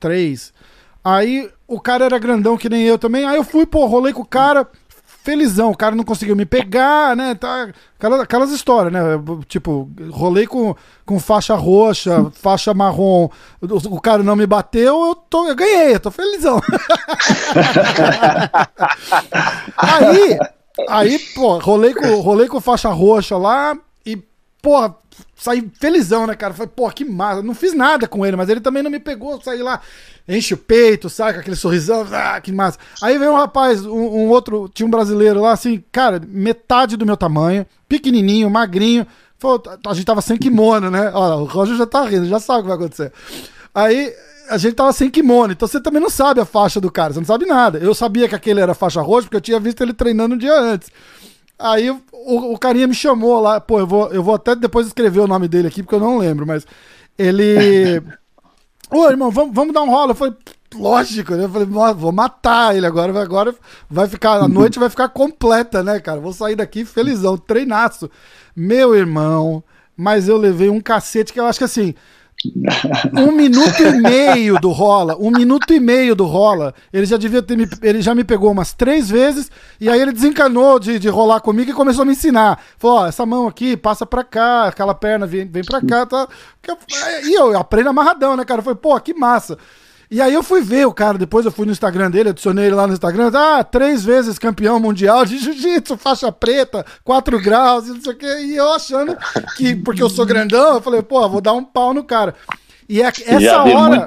6'3. 0.00 0.52
Aí 1.04 1.50
o 1.66 1.80
cara 1.80 2.04
era 2.04 2.18
grandão 2.18 2.56
que 2.56 2.68
nem 2.68 2.82
eu 2.82 2.98
também. 2.98 3.24
Aí 3.24 3.36
eu 3.36 3.44
fui, 3.44 3.64
pô, 3.66 3.86
rolei 3.86 4.12
com 4.12 4.22
o 4.22 4.26
cara, 4.26 4.66
felizão. 5.22 5.70
O 5.70 5.76
cara 5.76 5.94
não 5.94 6.04
conseguiu 6.04 6.34
me 6.34 6.44
pegar, 6.44 7.16
né? 7.16 7.34
Tá, 7.34 7.68
aquelas, 7.98 8.20
aquelas 8.20 8.50
histórias, 8.50 8.92
né? 8.92 9.00
Tipo, 9.46 9.90
rolei 10.10 10.46
com, 10.46 10.74
com 11.04 11.18
faixa 11.20 11.54
roxa, 11.54 12.30
faixa 12.32 12.74
marrom. 12.74 13.28
O, 13.60 13.96
o 13.96 14.00
cara 14.00 14.22
não 14.22 14.36
me 14.36 14.46
bateu, 14.46 15.06
eu, 15.06 15.14
tô, 15.14 15.48
eu 15.48 15.54
ganhei, 15.54 15.94
eu 15.94 16.00
tô 16.00 16.10
felizão. 16.10 16.60
aí, 19.76 20.38
aí, 20.88 21.18
pô, 21.34 21.58
rolei 21.58 21.94
com, 21.94 22.20
rolei 22.20 22.48
com 22.48 22.60
faixa 22.60 22.88
roxa 22.90 23.36
lá 23.36 23.76
e, 24.04 24.16
porra, 24.62 24.94
saí 25.40 25.70
felizão, 25.80 26.26
né, 26.26 26.34
cara? 26.34 26.52
Falei, 26.52 26.70
pô, 26.74 26.88
que 26.90 27.04
massa. 27.04 27.42
Não 27.42 27.54
fiz 27.54 27.72
nada 27.72 28.06
com 28.06 28.24
ele, 28.24 28.36
mas 28.36 28.48
ele 28.48 28.60
também 28.60 28.82
não 28.82 28.90
me 28.90 29.00
pegou. 29.00 29.40
Saí 29.40 29.62
lá, 29.62 29.80
enche 30.28 30.54
o 30.54 30.58
peito, 30.58 31.08
saca? 31.08 31.40
Aquele 31.40 31.56
sorrisão, 31.56 32.06
ah, 32.12 32.40
que 32.40 32.52
massa. 32.52 32.78
Aí 33.02 33.18
veio 33.18 33.32
um 33.32 33.36
rapaz, 33.36 33.84
um, 33.84 33.90
um, 33.90 34.28
outro, 34.28 34.70
tinha 34.72 34.86
um 34.86 34.90
brasileiro 34.90 35.40
lá, 35.40 35.52
assim, 35.52 35.82
cara, 35.90 36.20
metade 36.28 36.96
do 36.96 37.06
meu 37.06 37.16
tamanho, 37.16 37.66
pequenininho, 37.88 38.50
magrinho. 38.50 39.06
Falou, 39.38 39.62
a 39.86 39.94
gente 39.94 40.04
tava 40.04 40.20
sem 40.20 40.36
kimono, 40.36 40.90
né? 40.90 41.10
Olha, 41.14 41.36
o 41.36 41.44
Roger 41.44 41.76
já 41.76 41.86
tá 41.86 42.04
rindo, 42.04 42.26
já 42.26 42.38
sabe 42.38 42.60
o 42.60 42.62
que 42.62 42.68
vai 42.68 42.76
acontecer. 42.76 43.10
Aí 43.74 44.12
a 44.50 44.58
gente 44.58 44.74
tava 44.74 44.92
sem 44.92 45.08
kimono, 45.08 45.52
então 45.52 45.66
você 45.66 45.80
também 45.80 46.02
não 46.02 46.10
sabe 46.10 46.40
a 46.40 46.44
faixa 46.44 46.80
do 46.80 46.90
cara, 46.90 47.14
você 47.14 47.20
não 47.20 47.26
sabe 47.26 47.46
nada. 47.46 47.78
Eu 47.78 47.94
sabia 47.94 48.28
que 48.28 48.34
aquele 48.34 48.60
era 48.60 48.74
faixa 48.74 49.00
roxa 49.00 49.22
porque 49.22 49.36
eu 49.36 49.40
tinha 49.40 49.60
visto 49.60 49.80
ele 49.80 49.94
treinando 49.94 50.34
um 50.34 50.38
dia 50.38 50.54
antes. 50.54 50.90
Aí 51.60 51.90
o, 51.90 52.00
o 52.52 52.58
carinha 52.58 52.86
me 52.86 52.94
chamou 52.94 53.38
lá, 53.40 53.60
pô, 53.60 53.78
eu 53.78 53.86
vou, 53.86 54.08
eu 54.10 54.22
vou 54.22 54.34
até 54.34 54.56
depois 54.56 54.86
escrever 54.86 55.20
o 55.20 55.26
nome 55.26 55.46
dele 55.46 55.68
aqui, 55.68 55.82
porque 55.82 55.94
eu 55.94 56.00
não 56.00 56.18
lembro, 56.18 56.46
mas 56.46 56.66
ele. 57.18 58.02
Ô, 58.90 59.08
irmão, 59.08 59.30
vamos, 59.30 59.54
vamos 59.54 59.72
dar 59.72 59.82
um 59.82 59.90
rolo. 59.90 60.12
Eu 60.12 60.14
falei, 60.16 60.34
lógico, 60.74 61.34
né? 61.34 61.44
Eu 61.44 61.48
falei, 61.48 61.68
vou 61.94 62.10
matar 62.10 62.74
ele 62.74 62.86
agora, 62.86 63.20
agora 63.20 63.54
vai 63.88 64.08
ficar, 64.08 64.40
a 64.40 64.48
noite 64.48 64.78
vai 64.78 64.90
ficar 64.90 65.08
completa, 65.10 65.82
né, 65.82 66.00
cara? 66.00 66.18
Vou 66.18 66.32
sair 66.32 66.56
daqui 66.56 66.84
felizão, 66.84 67.36
treinaço. 67.36 68.10
Meu 68.56 68.96
irmão, 68.96 69.62
mas 69.96 70.28
eu 70.28 70.36
levei 70.36 70.70
um 70.70 70.80
cacete 70.80 71.32
que 71.32 71.38
eu 71.38 71.46
acho 71.46 71.58
que 71.58 71.64
assim, 71.64 71.94
um 73.16 73.32
minuto 73.32 73.82
e 73.82 73.92
meio 74.00 74.58
do 74.60 74.70
rola, 74.70 75.16
um 75.18 75.30
minuto 75.30 75.72
e 75.72 75.80
meio 75.80 76.14
do 76.14 76.24
rola. 76.24 76.74
Ele 76.92 77.04
já 77.04 77.16
devia 77.16 77.42
ter 77.42 77.56
me, 77.56 77.68
ele 77.82 78.00
já 78.00 78.14
me 78.14 78.24
pegou 78.24 78.50
umas 78.50 78.72
três 78.72 79.08
vezes 79.08 79.50
e 79.80 79.88
aí 79.88 80.00
ele 80.00 80.12
desencanou 80.12 80.78
de, 80.78 80.98
de 80.98 81.08
rolar 81.08 81.40
comigo 81.40 81.70
e 81.70 81.74
começou 81.74 82.02
a 82.02 82.06
me 82.06 82.12
ensinar. 82.12 82.60
Falou: 82.78 82.98
ó, 82.98 83.06
essa 83.06 83.26
mão 83.26 83.46
aqui 83.46 83.76
passa 83.76 84.06
pra 84.06 84.24
cá, 84.24 84.68
aquela 84.68 84.94
perna 84.94 85.26
vem, 85.26 85.46
vem 85.46 85.64
pra 85.64 85.80
cá, 85.80 86.06
tá? 86.06 86.28
E 87.24 87.34
eu 87.34 87.58
aprendo 87.58 87.90
amarradão, 87.90 88.36
né, 88.36 88.44
cara? 88.44 88.62
Foi, 88.62 88.74
pô, 88.74 88.98
que 89.00 89.12
massa. 89.12 89.58
E 90.10 90.20
aí 90.20 90.34
eu 90.34 90.42
fui 90.42 90.60
ver 90.60 90.86
o 90.86 90.92
cara, 90.92 91.16
depois 91.16 91.46
eu 91.46 91.52
fui 91.52 91.64
no 91.64 91.70
Instagram 91.70 92.10
dele, 92.10 92.30
adicionei 92.30 92.66
ele 92.66 92.74
lá 92.74 92.84
no 92.84 92.92
Instagram, 92.92 93.30
ah, 93.32 93.62
três 93.62 94.04
vezes 94.04 94.40
campeão 94.40 94.80
mundial 94.80 95.24
de 95.24 95.38
jiu-jitsu, 95.38 95.96
faixa 95.96 96.32
preta, 96.32 96.84
quatro 97.04 97.40
graus, 97.40 97.86
e 97.86 97.90
não 97.90 98.00
sei 98.00 98.12
o 98.12 98.16
quê. 98.16 98.40
E 98.40 98.56
eu 98.56 98.72
achando 98.72 99.16
que, 99.56 99.76
porque 99.76 100.02
eu 100.02 100.10
sou 100.10 100.26
grandão, 100.26 100.74
eu 100.74 100.82
falei, 100.82 101.00
pô, 101.00 101.28
vou 101.28 101.40
dar 101.40 101.52
um 101.52 101.62
pau 101.62 101.94
no 101.94 102.02
cara. 102.02 102.34
E 102.88 103.00
é, 103.00 103.06
essa 103.06 103.62
hora, 103.62 104.04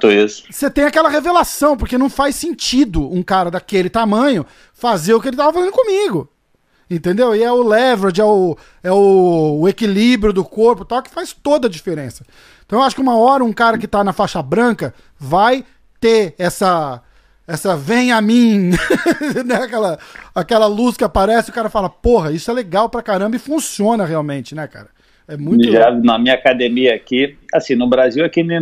você 0.52 0.70
tem 0.70 0.84
aquela 0.84 1.08
revelação, 1.08 1.78
porque 1.78 1.98
não 1.98 2.10
faz 2.10 2.36
sentido 2.36 3.10
um 3.10 3.24
cara 3.24 3.50
daquele 3.50 3.90
tamanho 3.90 4.46
fazer 4.74 5.14
o 5.14 5.22
que 5.22 5.30
ele 5.30 5.38
tava 5.38 5.54
fazendo 5.54 5.72
comigo. 5.72 6.30
Entendeu? 6.90 7.34
E 7.34 7.42
é 7.42 7.50
o 7.50 7.64
leverage, 7.64 8.20
é 8.20 8.26
o, 8.26 8.58
é 8.84 8.92
o, 8.92 9.60
o 9.62 9.70
equilíbrio 9.70 10.34
do 10.34 10.44
corpo 10.44 10.84
tal, 10.84 11.02
que 11.02 11.10
faz 11.10 11.32
toda 11.32 11.68
a 11.68 11.72
diferença. 11.72 12.26
Então 12.66 12.80
eu 12.80 12.84
acho 12.84 12.94
que 12.94 13.02
uma 13.02 13.16
hora 13.16 13.42
um 13.42 13.54
cara 13.54 13.78
que 13.78 13.88
tá 13.88 14.04
na 14.04 14.12
faixa 14.12 14.42
branca 14.42 14.94
vai 15.18 15.64
ter 16.04 16.36
essa 16.38 17.02
essa 17.48 17.76
vem 17.76 18.12
a 18.12 18.22
mim, 18.22 18.72
né? 19.46 19.56
aquela, 19.56 20.00
aquela 20.34 20.66
luz 20.66 20.96
que 20.96 21.04
aparece, 21.04 21.50
o 21.50 21.54
cara 21.54 21.70
fala, 21.70 21.90
porra, 21.90 22.32
isso 22.32 22.50
é 22.50 22.54
legal 22.54 22.90
pra 22.90 23.02
caramba 23.02 23.36
e 23.36 23.40
funciona 23.40 24.06
realmente, 24.06 24.56
né, 24.56 24.66
cara? 24.66 24.88
É 25.28 25.36
muito 25.36 25.70
Já 25.70 25.92
na 25.92 26.18
minha 26.18 26.36
academia 26.36 26.96
aqui, 26.96 27.38
assim, 27.54 27.76
no 27.76 27.88
Brasil 27.88 28.24
aqui 28.24 28.44
né, 28.44 28.62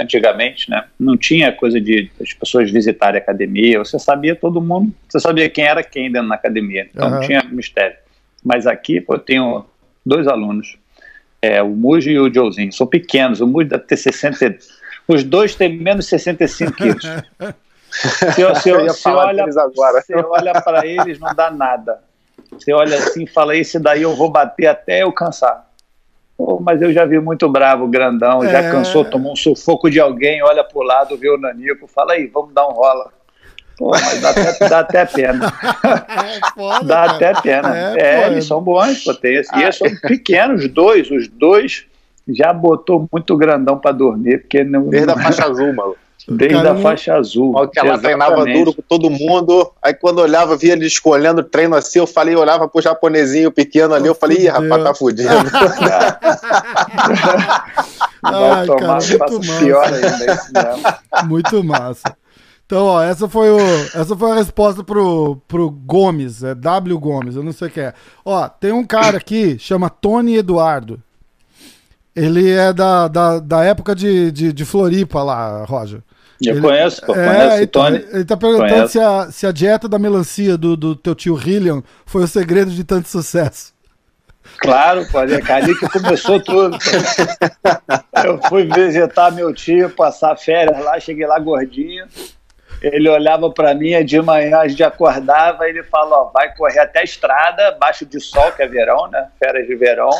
antigamente, 0.00 0.70
né, 0.70 0.84
não 0.98 1.16
tinha 1.16 1.52
coisa 1.52 1.78
de 1.80 2.10
as 2.20 2.32
pessoas 2.32 2.70
visitarem 2.70 3.18
a 3.18 3.22
academia, 3.22 3.78
você 3.78 3.98
sabia 3.98 4.34
todo 4.34 4.62
mundo, 4.62 4.94
você 5.08 5.20
sabia 5.20 5.48
quem 5.48 5.64
era 5.64 5.82
quem 5.82 6.10
dentro 6.10 6.28
da 6.28 6.34
academia, 6.34 6.86
então 6.90 7.06
uhum. 7.06 7.14
não 7.14 7.20
tinha 7.20 7.42
mistério. 7.50 7.96
Mas 8.42 8.66
aqui, 8.66 9.00
pô, 9.00 9.14
eu 9.14 9.18
tenho 9.18 9.64
dois 10.04 10.26
alunos, 10.26 10.78
é, 11.42 11.62
o 11.62 11.68
Muji 11.70 12.12
e 12.12 12.18
o 12.18 12.32
Joezinho, 12.32 12.72
são 12.72 12.86
pequenos, 12.86 13.40
o 13.40 13.46
Muji 13.46 13.68
deve 13.68 13.84
ter 13.84 13.96
60 13.96 14.58
os 15.12 15.24
dois 15.24 15.54
têm 15.54 15.78
menos 15.78 16.06
65 16.06 16.72
quilos. 16.72 17.04
Se, 17.90 18.30
se, 18.32 18.88
se 18.90 19.08
olha, 19.08 19.44
você 19.46 20.14
olha 20.14 20.62
para 20.62 20.86
eles, 20.86 21.18
não 21.18 21.34
dá 21.34 21.50
nada. 21.50 21.98
Você 22.52 22.72
olha 22.72 22.96
assim 22.96 23.24
e 23.24 23.26
fala, 23.26 23.56
esse 23.56 23.80
daí 23.80 24.02
eu 24.02 24.14
vou 24.14 24.30
bater 24.30 24.66
até 24.66 25.02
eu 25.02 25.12
cansar. 25.12 25.68
Oh, 26.38 26.58
mas 26.58 26.80
eu 26.80 26.92
já 26.92 27.04
vi 27.04 27.18
muito 27.20 27.48
bravo, 27.48 27.86
grandão, 27.86 28.42
já 28.42 28.60
é... 28.60 28.70
cansou, 28.70 29.04
tomou 29.04 29.32
um 29.32 29.36
sufoco 29.36 29.90
de 29.90 30.00
alguém, 30.00 30.42
olha 30.42 30.64
pro 30.64 30.82
lado, 30.82 31.16
vê 31.16 31.28
o 31.28 31.36
Nanico, 31.36 31.86
fala 31.86 32.12
aí, 32.12 32.26
vamos 32.28 32.54
dar 32.54 32.66
um 32.66 32.72
rola. 32.72 33.10
Pô, 33.76 33.90
mas 33.90 34.20
dá 34.20 34.30
até, 34.30 34.68
dá 34.68 34.78
até 34.78 35.06
pena. 35.06 35.52
É 36.30 36.52
foda, 36.54 36.84
dá 36.84 36.94
cara. 36.94 37.12
até 37.12 37.40
pena. 37.42 37.98
É, 37.98 38.22
é 38.22 38.26
eles 38.28 38.46
são 38.46 38.62
bons, 38.62 39.04
pô, 39.04 39.14
tem, 39.14 39.34
e 39.34 39.44
ah, 39.50 39.62
eles 39.62 39.76
são 39.76 39.88
pequenos, 40.02 40.64
os 40.64 40.70
dois, 40.70 41.10
os 41.10 41.28
dois 41.28 41.86
já 42.34 42.52
botou 42.52 43.08
muito 43.12 43.36
grandão 43.36 43.78
para 43.78 43.92
dormir, 43.92 44.38
porque 44.40 44.64
não. 44.64 44.88
Desde 44.88 45.10
a 45.10 45.16
faixa 45.16 45.44
azul, 45.44 45.72
maluco. 45.72 45.98
Desde 46.28 46.68
a 46.68 46.76
faixa 46.76 47.14
azul. 47.14 47.68
Que 47.68 47.80
ela 47.80 47.98
treinava 47.98 48.44
duro 48.44 48.74
com 48.74 48.82
todo 48.82 49.08
mundo. 49.10 49.72
Aí 49.82 49.94
quando 49.94 50.18
olhava, 50.18 50.56
via 50.56 50.72
ele 50.74 50.86
escolhendo 50.86 51.42
treino 51.42 51.74
assim, 51.74 51.98
eu 51.98 52.06
falei, 52.06 52.34
eu 52.34 52.40
olhava 52.40 52.68
pro 52.68 52.82
japonesinho 52.82 53.50
pequeno 53.50 53.94
ali, 53.94 54.06
eu 54.06 54.14
falei, 54.14 54.38
ih, 54.38 54.48
rapaz, 54.48 54.84
tá 54.84 54.94
fudido. 54.94 55.28
Ai, 58.22 58.66
cara, 58.66 58.98
muito 59.00 59.40
massa. 59.40 59.58
Pior 59.58 59.84
ainda, 59.84 61.00
muito 61.26 61.64
massa. 61.64 62.16
Então, 62.66 62.84
ó, 62.84 63.02
essa 63.02 63.28
foi, 63.28 63.50
o, 63.50 63.58
essa 63.58 64.16
foi 64.16 64.30
a 64.30 64.34
resposta 64.36 64.84
pro, 64.84 65.42
pro 65.48 65.68
Gomes, 65.70 66.44
é 66.44 66.54
W 66.54 66.98
Gomes, 67.00 67.34
eu 67.34 67.42
não 67.42 67.50
sei 67.50 67.66
o 67.66 67.70
que 67.70 67.80
é. 67.80 67.92
Ó, 68.24 68.48
tem 68.48 68.70
um 68.70 68.84
cara 68.84 69.16
aqui, 69.16 69.58
chama 69.58 69.90
Tony 69.90 70.36
Eduardo. 70.36 71.02
Ele 72.14 72.50
é 72.50 72.72
da, 72.72 73.08
da, 73.08 73.38
da 73.38 73.64
época 73.64 73.94
de, 73.94 74.32
de, 74.32 74.52
de 74.52 74.64
Floripa 74.64 75.22
lá, 75.22 75.64
Roger. 75.64 76.02
Eu 76.42 76.54
ele, 76.54 76.60
conheço, 76.62 77.04
pô, 77.04 77.14
é, 77.14 77.26
conheço 77.26 77.56
ele, 77.56 77.66
Tony. 77.66 78.06
Ele 78.12 78.24
tá 78.24 78.36
perguntando 78.36 78.88
se 78.88 78.98
a, 78.98 79.30
se 79.30 79.46
a 79.46 79.52
dieta 79.52 79.88
da 79.88 79.98
melancia 79.98 80.56
do, 80.56 80.76
do 80.76 80.96
teu 80.96 81.14
tio 81.14 81.38
Hillian 81.38 81.82
foi 82.06 82.24
o 82.24 82.28
segredo 82.28 82.70
de 82.70 82.82
tanto 82.82 83.08
sucesso. 83.08 83.72
Claro, 84.58 85.06
pô, 85.10 85.20
é 85.20 85.52
ali 85.52 85.78
que 85.78 85.88
começou 85.88 86.42
tudo. 86.42 86.76
Eu 88.24 88.40
fui 88.48 88.64
visitar 88.64 89.30
meu 89.30 89.54
tio, 89.54 89.90
passar 89.90 90.36
férias 90.36 90.82
lá, 90.82 90.98
cheguei 90.98 91.26
lá 91.26 91.38
gordinho. 91.38 92.06
Ele 92.82 93.08
olhava 93.08 93.50
para 93.50 93.74
mim 93.74 94.02
de 94.04 94.20
manhã, 94.20 94.58
a 94.58 94.68
gente 94.68 94.82
acordava, 94.82 95.68
ele 95.68 95.82
falou: 95.84 96.14
ó, 96.14 96.30
vai 96.30 96.54
correr 96.54 96.80
até 96.80 97.00
a 97.00 97.04
estrada, 97.04 97.76
baixo 97.78 98.06
de 98.06 98.18
sol, 98.18 98.50
que 98.52 98.62
é 98.62 98.66
verão, 98.66 99.06
né? 99.08 99.28
Férias 99.38 99.66
de 99.66 99.76
verão 99.76 100.10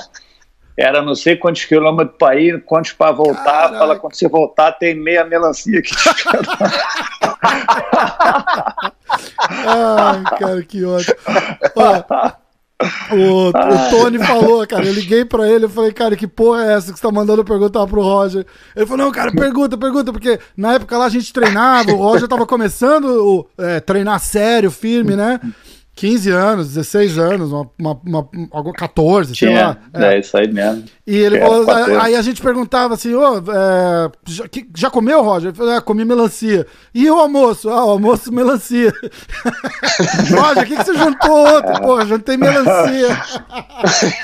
era 0.76 1.02
não 1.02 1.14
sei 1.14 1.36
quantos 1.36 1.64
quilômetros 1.64 2.16
para 2.18 2.36
ir, 2.36 2.62
quantos 2.64 2.92
para 2.92 3.12
voltar. 3.12 3.44
Caraca. 3.44 3.78
Fala, 3.78 3.98
quando 3.98 4.14
você 4.14 4.28
voltar, 4.28 4.72
tem 4.72 4.94
meia 4.94 5.24
melancia 5.24 5.78
aqui. 5.78 5.94
Ai, 9.66 10.22
cara, 10.38 10.62
que 10.62 10.84
ótimo. 10.84 11.16
Ó, 11.76 12.02
o, 13.12 13.48
o, 13.48 13.90
Tony 13.90 14.18
falou, 14.18 14.66
cara, 14.66 14.86
eu 14.86 14.92
liguei 14.92 15.24
pra 15.24 15.46
ele, 15.46 15.66
eu 15.66 15.68
falei, 15.68 15.92
cara, 15.92 16.16
que 16.16 16.26
porra 16.26 16.64
é 16.64 16.72
essa 16.74 16.92
que 16.92 16.98
você 16.98 17.06
tá 17.06 17.12
mandando 17.12 17.44
perguntar 17.44 17.86
pro 17.86 18.00
Roger? 18.00 18.46
Ele 18.74 18.86
falou, 18.86 19.04
não, 19.04 19.12
cara, 19.12 19.30
pergunta, 19.30 19.76
pergunta, 19.76 20.12
porque 20.12 20.38
na 20.56 20.74
época 20.74 20.96
lá 20.96 21.04
a 21.04 21.10
gente 21.10 21.32
treinava, 21.32 21.92
o 21.92 21.96
Roger 21.96 22.26
tava 22.26 22.46
começando 22.46 23.04
o 23.04 23.46
é, 23.58 23.80
treinar 23.80 24.18
sério, 24.18 24.70
firme, 24.70 25.14
né? 25.14 25.38
15 26.00 26.30
anos, 26.30 26.68
16 26.68 27.18
anos, 27.18 27.52
uma, 27.52 27.70
uma, 27.78 28.28
uma 28.32 28.72
14, 28.72 29.36
sei 29.36 29.54
lá. 29.54 29.76
É. 29.92 30.14
é. 30.14 30.18
isso 30.18 30.34
aí 30.34 30.50
mesmo. 30.50 30.82
E 31.06 31.14
ele 31.14 31.36
é, 31.36 31.40
falou, 31.40 31.70
aí 32.00 32.14
a 32.14 32.22
gente 32.22 32.40
perguntava 32.40 32.94
assim, 32.94 33.12
ô, 33.12 33.36
é, 33.36 34.10
já, 34.26 34.44
já, 34.74 34.90
comeu, 34.90 35.22
Roger? 35.22 35.50
Ele 35.50 35.56
falou, 35.58 35.74
ah, 35.74 35.80
comi 35.82 36.06
melancia. 36.06 36.66
E 36.94 37.10
o 37.10 37.18
almoço? 37.18 37.68
Ah, 37.68 37.84
o 37.84 37.90
almoço, 37.90 38.32
melancia. 38.32 38.90
Roger, 40.34 40.62
o 40.62 40.66
que, 40.66 40.76
que 40.76 40.84
você 40.84 40.94
jantou 40.94 41.46
ontem? 41.46 41.82
Pô, 41.82 42.06
jantei 42.06 42.38
melancia. 42.38 43.22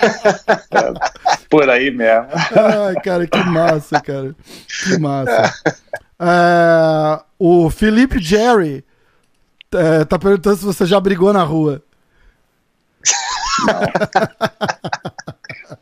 Por 1.51 1.69
aí 1.69 1.91
mesmo. 1.91 2.27
Ai, 2.87 2.95
cara, 3.05 3.27
que 3.27 3.45
massa, 3.45 4.01
cara. 4.01 4.35
Que 4.67 4.99
massa. 4.99 5.53
É, 6.19 7.21
o 7.39 7.69
Felipe 7.69 8.19
Jerry 8.19 8.83
é, 9.75 10.05
tá 10.05 10.19
perguntando 10.19 10.57
se 10.57 10.65
você 10.65 10.87
já 10.87 10.99
brigou 11.01 11.33
na 11.33 11.43
rua. 11.43 11.83
Não. 13.67 13.81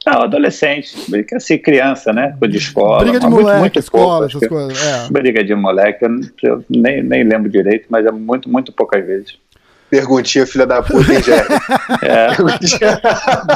Não, 0.07 0.22
adolescente, 0.22 0.97
briga 1.11 1.37
assim, 1.37 1.59
criança, 1.59 2.12
né? 2.12 2.37
De 2.49 2.57
escola. 2.59 2.99
Briga 3.01 3.20
de 3.20 3.26
moleque, 3.26 3.45
muito, 3.45 3.61
muito 3.61 3.78
escola, 3.78 4.28
pouco, 4.28 4.37
essas 4.37 4.49
coisas. 4.49 4.87
É. 4.87 5.09
Briga 5.11 5.45
de 5.45 5.55
moleque, 5.55 6.05
eu, 6.05 6.11
eu, 6.43 6.64
nem, 6.68 7.03
nem 7.03 7.24
lembro 7.24 7.51
direito, 7.51 7.87
mas 7.89 8.05
é 8.05 8.11
muito, 8.11 8.49
muito 8.49 8.72
poucas 8.72 9.05
vezes. 9.05 9.39
Perguntinha, 9.91 10.47
filha 10.47 10.66
da 10.66 10.82
puta, 10.82 11.12
hein, 11.12 11.22
Jerry? 11.22 11.49
É. 12.03 12.28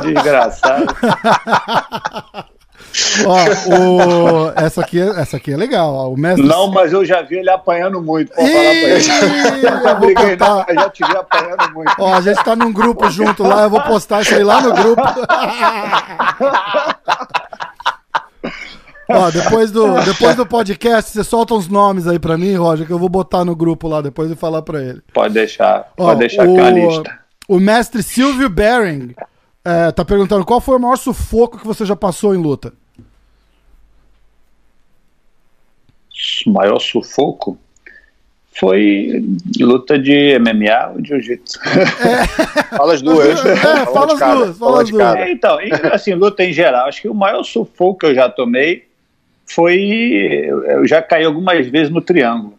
Desgraçado. 0.01 0.87
Ó, 3.27 3.35
o... 3.75 4.53
essa, 4.57 4.81
aqui 4.81 5.01
é, 5.01 5.09
essa 5.21 5.37
aqui 5.37 5.53
é 5.53 5.57
legal. 5.57 5.93
Ó. 5.93 6.11
O 6.11 6.17
mestre... 6.17 6.47
Não, 6.47 6.71
mas 6.71 6.93
eu 6.93 7.05
já 7.05 7.23
vi 7.23 7.37
ele 7.37 7.51
apanhando 7.51 8.03
muito. 8.03 8.35
Falar 8.35 8.49
pra 8.49 8.55
ele. 8.55 8.95
Eu 8.99 9.01
já 9.01 9.21
não, 10.75 10.91
te 10.91 11.05
vi 11.05 11.17
apanhando 11.17 11.73
muito. 11.75 11.93
Ó, 11.99 12.15
a 12.15 12.21
gente 12.21 12.43
tá 12.43 12.57
num 12.57 12.73
grupo 12.73 13.11
junto 13.11 13.43
lá, 13.43 13.65
eu 13.65 13.71
vou 13.71 13.81
postar 13.83 14.23
isso 14.23 14.35
aí 14.35 14.43
lá 14.43 14.61
no 14.61 14.73
grupo. 14.73 15.03
Ó, 19.11 19.31
depois 19.31 19.71
do, 19.71 20.01
depois 20.03 20.37
do 20.37 20.45
podcast, 20.45 21.11
você 21.11 21.25
solta 21.25 21.55
uns 21.55 21.67
nomes 21.67 22.07
aí 22.07 22.19
pra 22.19 22.37
mim, 22.37 22.55
Roger, 22.55 22.87
que 22.87 22.93
eu 22.93 22.99
vou 22.99 23.09
botar 23.09 23.43
no 23.43 23.57
grupo 23.57 23.89
lá 23.89 24.03
depois 24.03 24.31
e 24.31 24.37
falar 24.37 24.61
pra 24.61 24.83
ele. 24.83 25.01
Pode 25.15 25.33
deixar, 25.33 25.91
Ó, 25.97 26.09
pode 26.09 26.21
deixar 26.21 26.47
o, 26.47 26.53
aqui 26.53 26.61
a 26.61 26.71
lista. 26.71 27.19
O 27.49 27.59
mestre 27.59 28.03
Silvio 28.03 28.51
Bering 28.51 29.15
é, 29.65 29.93
tá 29.93 30.05
perguntando 30.05 30.45
qual 30.45 30.61
foi 30.61 30.77
o 30.77 30.81
maior 30.81 30.97
sufoco 30.97 31.59
que 31.59 31.67
você 31.67 31.85
já 31.85 31.97
passou 31.97 32.35
em 32.35 32.39
luta? 32.39 32.73
maior 36.47 36.79
sufoco 36.79 37.59
foi 38.59 39.25
luta 39.61 39.97
de 39.97 40.37
MMA 40.41 40.93
ou 40.95 41.01
de 41.01 41.09
jiu-jitsu. 41.11 41.61
É. 41.69 42.27
fala 42.77 42.95
as 42.95 43.03
duas. 43.03 43.45
É, 43.45 43.57
fala, 43.57 43.87
fala 43.87 44.13
as 44.13 44.19
duas. 44.19 44.59
Fala 44.59 44.83
as 44.83 44.91
duas. 44.91 45.15
É, 45.15 45.31
então, 45.31 45.59
assim, 45.93 46.15
luta 46.15 46.43
em 46.43 46.53
geral, 46.53 46.89
acho 46.89 47.01
que 47.01 47.09
o 47.09 47.15
maior 47.15 47.45
sufoco 47.45 48.01
que 48.01 48.07
eu 48.07 48.15
já 48.15 48.29
tomei 48.29 48.89
foi. 49.47 50.49
Eu 50.67 50.87
já 50.89 51.01
caí 51.01 51.25
algumas 51.25 51.69
vezes 51.69 51.91
no 51.91 52.01
triângulo, 52.01 52.58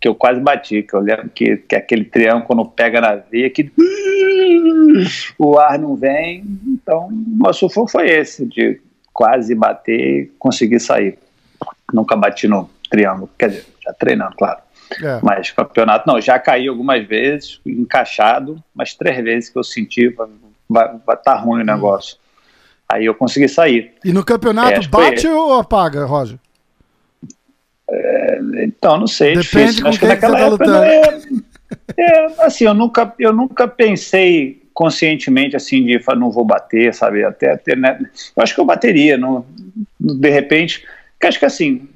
que 0.00 0.06
eu 0.06 0.14
quase 0.14 0.40
bati, 0.40 0.82
que 0.82 0.94
eu 0.94 1.00
lembro 1.00 1.28
que, 1.28 1.56
que 1.56 1.74
aquele 1.74 2.04
triângulo, 2.04 2.46
quando 2.46 2.64
pega 2.66 3.00
na 3.00 3.16
veia, 3.16 3.50
que 3.50 3.70
o 5.38 5.58
ar 5.58 5.78
não 5.78 5.96
vem. 5.96 6.44
Então, 6.66 7.08
o 7.08 7.12
maior 7.12 7.52
sufoco 7.52 7.90
foi 7.90 8.08
esse, 8.08 8.46
de 8.46 8.80
quase 9.12 9.54
bater 9.54 9.98
e 10.00 10.32
conseguir 10.38 10.78
sair. 10.78 11.18
Nunca 11.92 12.14
bati 12.14 12.46
no 12.46 12.70
triângulo, 12.88 13.28
quer 13.36 13.50
dizer, 13.50 13.66
já 13.82 13.92
treinando, 13.92 14.36
claro. 14.36 14.60
É. 15.02 15.20
Mas 15.22 15.50
campeonato, 15.50 16.06
não, 16.06 16.20
já 16.20 16.38
caí 16.38 16.68
algumas 16.68 17.06
vezes, 17.06 17.60
encaixado, 17.66 18.62
mas 18.74 18.94
três 18.94 19.22
vezes 19.22 19.50
que 19.50 19.58
eu 19.58 19.64
senti, 19.64 20.08
vai, 20.68 20.96
vai, 21.04 21.16
tá 21.16 21.34
ruim 21.34 21.60
o 21.60 21.62
hum. 21.62 21.66
negócio. 21.66 22.16
Aí 22.88 23.04
eu 23.04 23.14
consegui 23.14 23.48
sair. 23.48 23.92
E 24.02 24.12
no 24.12 24.24
campeonato 24.24 24.80
é, 24.80 24.86
bate 24.86 25.26
ou 25.26 25.54
apaga, 25.54 26.06
Roger? 26.06 26.38
É, 27.90 28.40
então, 28.64 28.98
não 28.98 29.06
sei. 29.06 29.34
Difícil. 29.34 29.86
Acho 29.86 29.98
que 29.98 30.06
naquela 30.06 30.36
que 30.36 30.48
você 30.48 30.64
tá 30.64 30.86
época 30.86 31.48
é, 31.96 32.02
é, 32.02 32.26
assim, 32.38 32.64
eu 32.64 32.74
nunca, 32.74 33.14
eu 33.18 33.32
nunca 33.32 33.66
pensei 33.66 34.62
conscientemente 34.74 35.56
assim 35.56 35.84
de 35.84 36.00
não 36.16 36.30
vou 36.30 36.44
bater, 36.44 36.94
sabe? 36.94 37.24
Até, 37.24 37.52
até 37.52 37.74
né? 37.74 37.98
eu 38.36 38.42
acho 38.42 38.54
que 38.54 38.60
eu 38.60 38.64
bateria, 38.64 39.18
não, 39.18 39.44
de 39.98 40.30
repente, 40.30 40.86
porque 41.12 41.26
acho 41.26 41.38
que 41.38 41.46
assim 41.46 41.88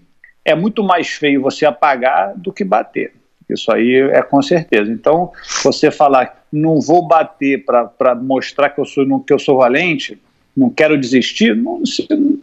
é 0.45 0.55
muito 0.55 0.83
mais 0.83 1.09
feio 1.09 1.41
você 1.41 1.65
apagar 1.65 2.35
do 2.37 2.53
que 2.53 2.65
bater. 2.65 3.13
Isso 3.49 3.71
aí 3.71 3.95
é 3.95 4.23
com 4.23 4.43
certeza. 4.43 4.91
Então, 4.91 5.31
você 5.63 5.91
falar, 5.91 6.45
não 6.53 6.81
vou 6.81 7.07
bater 7.07 7.65
para 7.65 8.15
mostrar 8.15 8.71
que 8.71 8.81
eu, 8.81 8.85
sou, 8.85 9.21
que 9.21 9.33
eu 9.33 9.39
sou 9.39 9.59
valente, 9.59 10.21
não 10.57 10.71
quero 10.71 10.99
desistir, 10.99 11.55
não, 11.55 11.83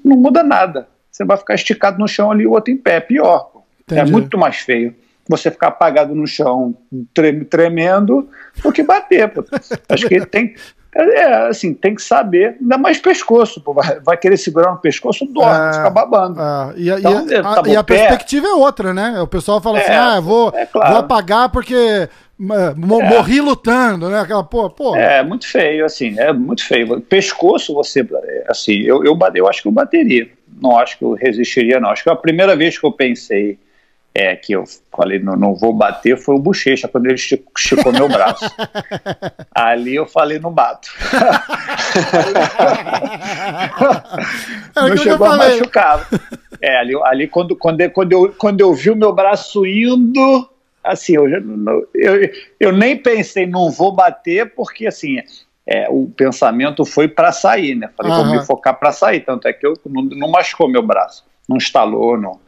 não 0.04 0.16
muda 0.16 0.44
nada. 0.44 0.88
Você 1.20 1.26
vai 1.26 1.36
ficar 1.36 1.56
esticado 1.56 2.00
no 2.00 2.08
chão 2.08 2.32
ali, 2.32 2.48
o 2.48 2.52
outro 2.52 2.72
em 2.72 2.78
pé. 2.78 2.96
É 2.96 3.00
pior. 3.02 3.52
É 3.92 4.06
muito 4.06 4.38
mais 4.38 4.58
feio 4.58 4.96
você 5.28 5.52
ficar 5.52 5.68
apagado 5.68 6.16
no 6.16 6.26
chão, 6.26 6.76
tremendo, 7.50 8.28
do 8.64 8.72
que 8.72 8.82
bater. 8.82 9.28
Pô. 9.30 9.44
Acho 9.90 10.08
que 10.08 10.26
tem, 10.26 10.56
é, 10.96 11.02
é, 11.02 11.48
assim, 11.48 11.74
tem 11.74 11.94
que 11.94 12.02
saber, 12.02 12.58
ainda 12.60 12.78
mais 12.78 13.00
pescoço, 13.00 13.62
pô, 13.62 13.74
vai, 13.74 14.00
vai 14.00 14.18
querer 14.18 14.38
segurar 14.38 14.72
no 14.72 14.78
pescoço, 14.78 15.26
dorme, 15.26 15.70
é, 15.70 15.74
fica 15.74 15.90
babando. 15.90 16.40
É, 16.42 16.74
e, 16.78 16.92
a, 16.92 17.00
então, 17.00 17.28
e 17.30 17.36
a, 17.36 17.44
tá 17.44 17.64
e 17.68 17.76
a 17.76 17.84
perspectiva 17.84 18.48
é 18.48 18.54
outra, 18.54 18.94
né? 18.94 19.22
O 19.22 19.28
pessoal 19.28 19.62
fala 19.62 19.80
assim, 19.80 19.92
é, 19.92 19.98
ah, 19.98 20.20
vou, 20.20 20.52
é 20.56 20.66
claro. 20.66 20.90
vou 20.90 21.00
apagar 21.00 21.50
porque 21.50 22.10
morri 22.40 23.42
lutando, 23.42 24.10
né? 24.10 24.22
Aquela, 24.22 24.44
pô, 24.44 24.70
pô. 24.70 24.96
É, 24.96 25.22
muito 25.22 25.46
feio, 25.46 25.86
assim, 25.86 26.18
é 26.18 26.32
muito 26.32 26.66
feio. 26.66 27.02
Pescoço, 27.02 27.74
você, 27.74 28.08
assim, 28.48 28.80
eu, 28.80 29.04
eu, 29.04 29.18
eu 29.36 29.48
acho 29.48 29.62
que 29.62 29.68
eu 29.68 29.72
bateria, 29.72 30.28
não 30.62 30.78
acho 30.78 30.98
que 30.98 31.04
eu 31.04 31.14
resistiria, 31.14 31.80
não. 31.80 31.90
Acho 31.90 32.04
que 32.04 32.10
a 32.10 32.16
primeira 32.16 32.56
vez 32.56 32.78
que 32.78 32.86
eu 32.86 32.92
pensei 32.92 33.58
é, 34.14 34.36
que 34.36 34.54
eu 34.54 34.64
falei, 34.96 35.20
não, 35.20 35.36
não 35.36 35.56
vou 35.56 35.72
bater, 35.72 36.18
foi 36.18 36.36
o 36.36 36.40
Bochecha, 36.40 36.88
quando 36.88 37.06
ele 37.06 37.16
esticou 37.16 37.92
meu 37.94 38.10
braço. 38.10 38.46
Ali 39.54 39.96
eu 39.96 40.06
falei, 40.06 40.40
não 40.40 40.52
bato. 40.52 40.90
não 44.76 44.98
chegou 44.98 45.28
a 45.28 45.38
machucar. 45.38 46.08
É, 46.62 46.78
ali, 46.78 46.94
ali 47.04 47.28
quando, 47.28 47.56
quando, 47.56 47.90
quando, 47.92 48.12
eu, 48.12 48.34
quando 48.38 48.60
eu 48.60 48.74
vi 48.74 48.90
o 48.90 48.96
meu 48.96 49.14
braço 49.14 49.66
indo, 49.66 50.50
assim, 50.84 51.16
eu, 51.16 51.30
eu, 51.94 52.30
eu 52.60 52.72
nem 52.74 52.98
pensei, 52.98 53.46
não 53.46 53.70
vou 53.70 53.94
bater, 53.94 54.54
porque 54.54 54.88
assim, 54.88 55.22
é, 55.70 55.88
o 55.90 56.08
pensamento 56.08 56.84
foi 56.84 57.08
para 57.08 57.32
sair, 57.32 57.76
né? 57.76 57.90
Falei, 57.96 58.12
uhum. 58.12 58.24
vou 58.24 58.40
me 58.40 58.46
focar 58.46 58.80
para 58.80 58.92
sair, 58.92 59.20
tanto 59.20 59.48
é 59.48 59.54
que 59.54 59.68
eu 59.68 59.76
não, 59.86 60.02
não 60.04 60.32
machucou 60.32 60.68
meu 60.68 60.82
braço, 60.82 61.24
não 61.48 61.58
estalou, 61.58 62.18
não 62.18 62.40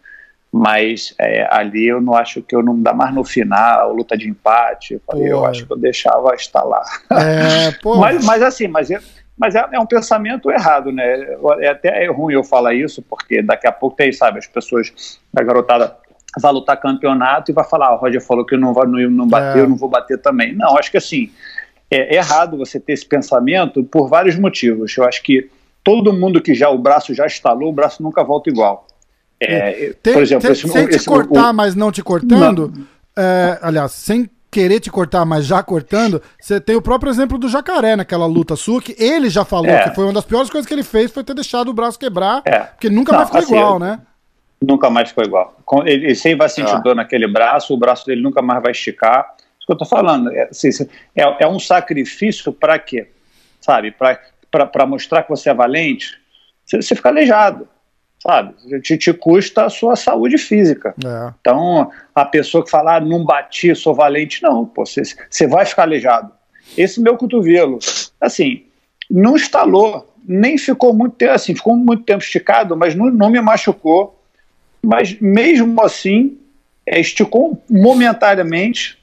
mas 0.52 1.16
é, 1.18 1.48
ali 1.50 1.88
eu 1.88 2.02
não 2.02 2.14
acho 2.14 2.42
que 2.42 2.54
eu 2.54 2.62
não 2.62 2.78
dá 2.82 2.94
mais 2.94 3.14
no 3.16 3.24
final, 3.24 3.94
luta 3.94 4.18
de 4.18 4.28
empate, 4.28 4.96
eu, 4.96 5.02
falei, 5.08 5.32
eu 5.32 5.46
acho 5.46 5.66
que 5.66 5.72
eu 5.72 5.78
deixava 5.78 6.36
estar 6.36 6.64
lá. 6.64 6.84
É, 7.12 7.74
mas, 7.98 8.26
mas 8.26 8.42
assim, 8.42 8.68
mas, 8.68 8.92
é, 8.92 9.00
mas 9.38 9.56
é, 9.56 9.66
é, 9.72 9.80
um 9.80 9.86
pensamento 9.86 10.52
errado, 10.52 10.92
né? 10.92 11.38
É 11.62 11.70
até 11.70 12.04
é 12.04 12.12
ruim 12.12 12.34
eu 12.34 12.44
falar 12.44 12.74
isso, 12.74 13.02
porque 13.02 13.42
daqui 13.42 13.66
a 13.66 13.72
pouco 13.72 13.96
tem, 13.96 14.12
sabe, 14.12 14.40
as 14.40 14.48
pessoas, 14.48 15.20
a 15.34 15.42
garotada 15.42 15.96
vai 16.38 16.52
lutar 16.52 16.80
campeonato 16.80 17.50
e 17.52 17.54
vai 17.54 17.64
falar, 17.64 17.88
ah, 17.88 17.96
o 17.96 17.98
Roger 17.98 18.22
falou 18.22 18.46
que 18.46 18.58
não 18.58 18.74
vai 18.74 18.86
não, 18.88 19.00
não 19.10 19.28
bater, 19.28 19.60
é. 19.60 19.62
eu 19.62 19.70
não 19.70 19.78
vou 19.78 19.90
bater 19.90 20.18
também. 20.18 20.54
Não, 20.54 20.78
acho 20.78 20.92
que 20.92 20.98
assim, 20.98 21.32
é 21.92 22.16
errado 22.16 22.58
você 22.58 22.80
ter 22.80 22.94
esse 22.94 23.06
pensamento 23.06 23.84
por 23.84 24.08
vários 24.08 24.38
motivos. 24.38 24.96
Eu 24.98 25.04
acho 25.04 25.22
que 25.22 25.50
todo 25.84 26.14
mundo 26.14 26.42
que 26.42 26.56
já 26.56 26.70
o 26.70 26.78
braço 26.78 27.14
já 27.14 27.26
estalou, 27.26 27.70
o 27.70 27.74
braço 27.74 28.02
nunca 28.02 28.24
volta 28.24 28.50
igual. 28.50 28.88
É, 29.40 29.94
tem, 30.02 30.14
por 30.14 30.22
exemplo, 30.22 30.44
tem, 30.44 30.52
esse, 30.52 30.68
sem 30.68 30.84
esse, 30.86 31.00
te 31.00 31.06
cortar, 31.06 31.50
o, 31.50 31.54
mas 31.54 31.76
não 31.76 31.92
te 31.92 32.04
cortando, 32.04 32.72
não. 32.74 32.86
É, 33.18 33.58
aliás, 33.62 33.92
sem 33.92 34.30
querer 34.52 34.80
te 34.80 34.92
cortar, 34.92 35.26
mas 35.26 35.46
já 35.46 35.64
cortando, 35.64 36.22
você 36.40 36.62
tem 36.62 36.76
o 36.76 36.82
próprio 36.82 37.10
exemplo 37.10 37.38
do 37.38 37.50
jacaré 37.50 37.96
naquela 37.96 38.26
luta 38.26 38.56
sua, 38.56 38.82
que 38.82 38.96
ele 39.02 39.30
já 39.30 39.44
falou 39.44 39.72
é. 39.72 39.90
que 39.90 39.96
foi 39.96 40.04
uma 40.04 40.14
das 40.14 40.26
piores 40.26 40.50
coisas 40.50 40.68
que 40.68 40.74
ele 40.74 40.84
fez 40.84 41.10
foi 41.10 41.24
ter 41.24 41.34
deixado 41.34 41.70
o 41.70 41.74
braço 41.74 41.98
quebrar, 41.98 42.42
é. 42.46 42.60
porque 42.60 42.90
nunca 42.90 43.14
não, 43.14 43.20
mais 43.20 43.30
ficou 43.30 43.42
assim, 43.42 43.56
igual, 43.56 43.80
né? 43.80 44.00
Nunca 44.62 44.90
mais 44.90 45.10
ficou 45.10 45.24
igual. 45.24 45.58
Ele, 45.86 46.06
ele 46.06 46.16
sempre 46.16 46.38
vai 46.38 46.50
sentir 46.50 46.76
ah. 46.76 46.80
dor 46.80 46.96
naquele 46.96 47.28
braço, 47.28 47.74
o 47.74 47.78
braço 47.78 48.06
dele 48.06 48.22
nunca 48.22 48.42
mais 48.42 48.62
vai 48.62 48.74
esticar. 48.74 49.34
Que 49.72 49.74
eu 49.74 49.78
tô 49.78 49.86
falando. 49.86 50.30
É, 50.34 50.50
assim, 50.52 50.70
é, 51.16 51.44
é 51.44 51.48
um 51.48 51.58
sacrifício 51.58 52.52
para 52.52 52.78
quê? 52.78 53.08
Sabe? 53.62 53.92
Para 53.92 54.86
mostrar 54.86 55.24
que 55.24 55.30
você 55.30 55.50
é 55.50 55.54
valente? 55.54 56.20
você, 56.66 56.82
você 56.82 56.94
fica 56.94 57.08
aleijado, 57.08 57.70
sabe? 58.22 58.54
Te, 58.82 58.98
te 58.98 59.14
custa 59.14 59.66
a 59.66 59.70
sua 59.70 59.96
saúde 59.96 60.38
física. 60.38 60.94
É. 61.04 61.34
Então, 61.40 61.90
a 62.14 62.26
pessoa 62.26 62.66
que 62.66 62.70
fala, 62.70 62.98
ah, 62.98 63.00
não 63.00 63.24
bati, 63.24 63.74
sou 63.74 63.96
valente, 63.96 64.44
não, 64.44 64.66
pô, 64.66 64.86
você, 64.86 65.04
você 65.30 65.48
vai 65.48 65.66
ficar 65.66 65.84
aleijado. 65.84 66.34
Esse 66.78 67.00
meu 67.00 67.16
cotovelo, 67.16 67.80
assim, 68.20 68.66
não 69.10 69.38
estalou, 69.38 70.14
nem 70.28 70.58
ficou 70.58 70.94
muito 70.94 71.16
tempo, 71.16 71.32
assim, 71.32 71.56
ficou 71.56 71.78
muito 71.78 72.04
tempo 72.04 72.24
esticado, 72.24 72.76
mas 72.76 72.94
não, 72.94 73.10
não 73.10 73.30
me 73.30 73.40
machucou. 73.40 74.22
Mas 74.84 75.18
mesmo 75.22 75.82
assim, 75.82 76.38
é, 76.86 77.00
esticou 77.00 77.62
momentaneamente 77.70 79.01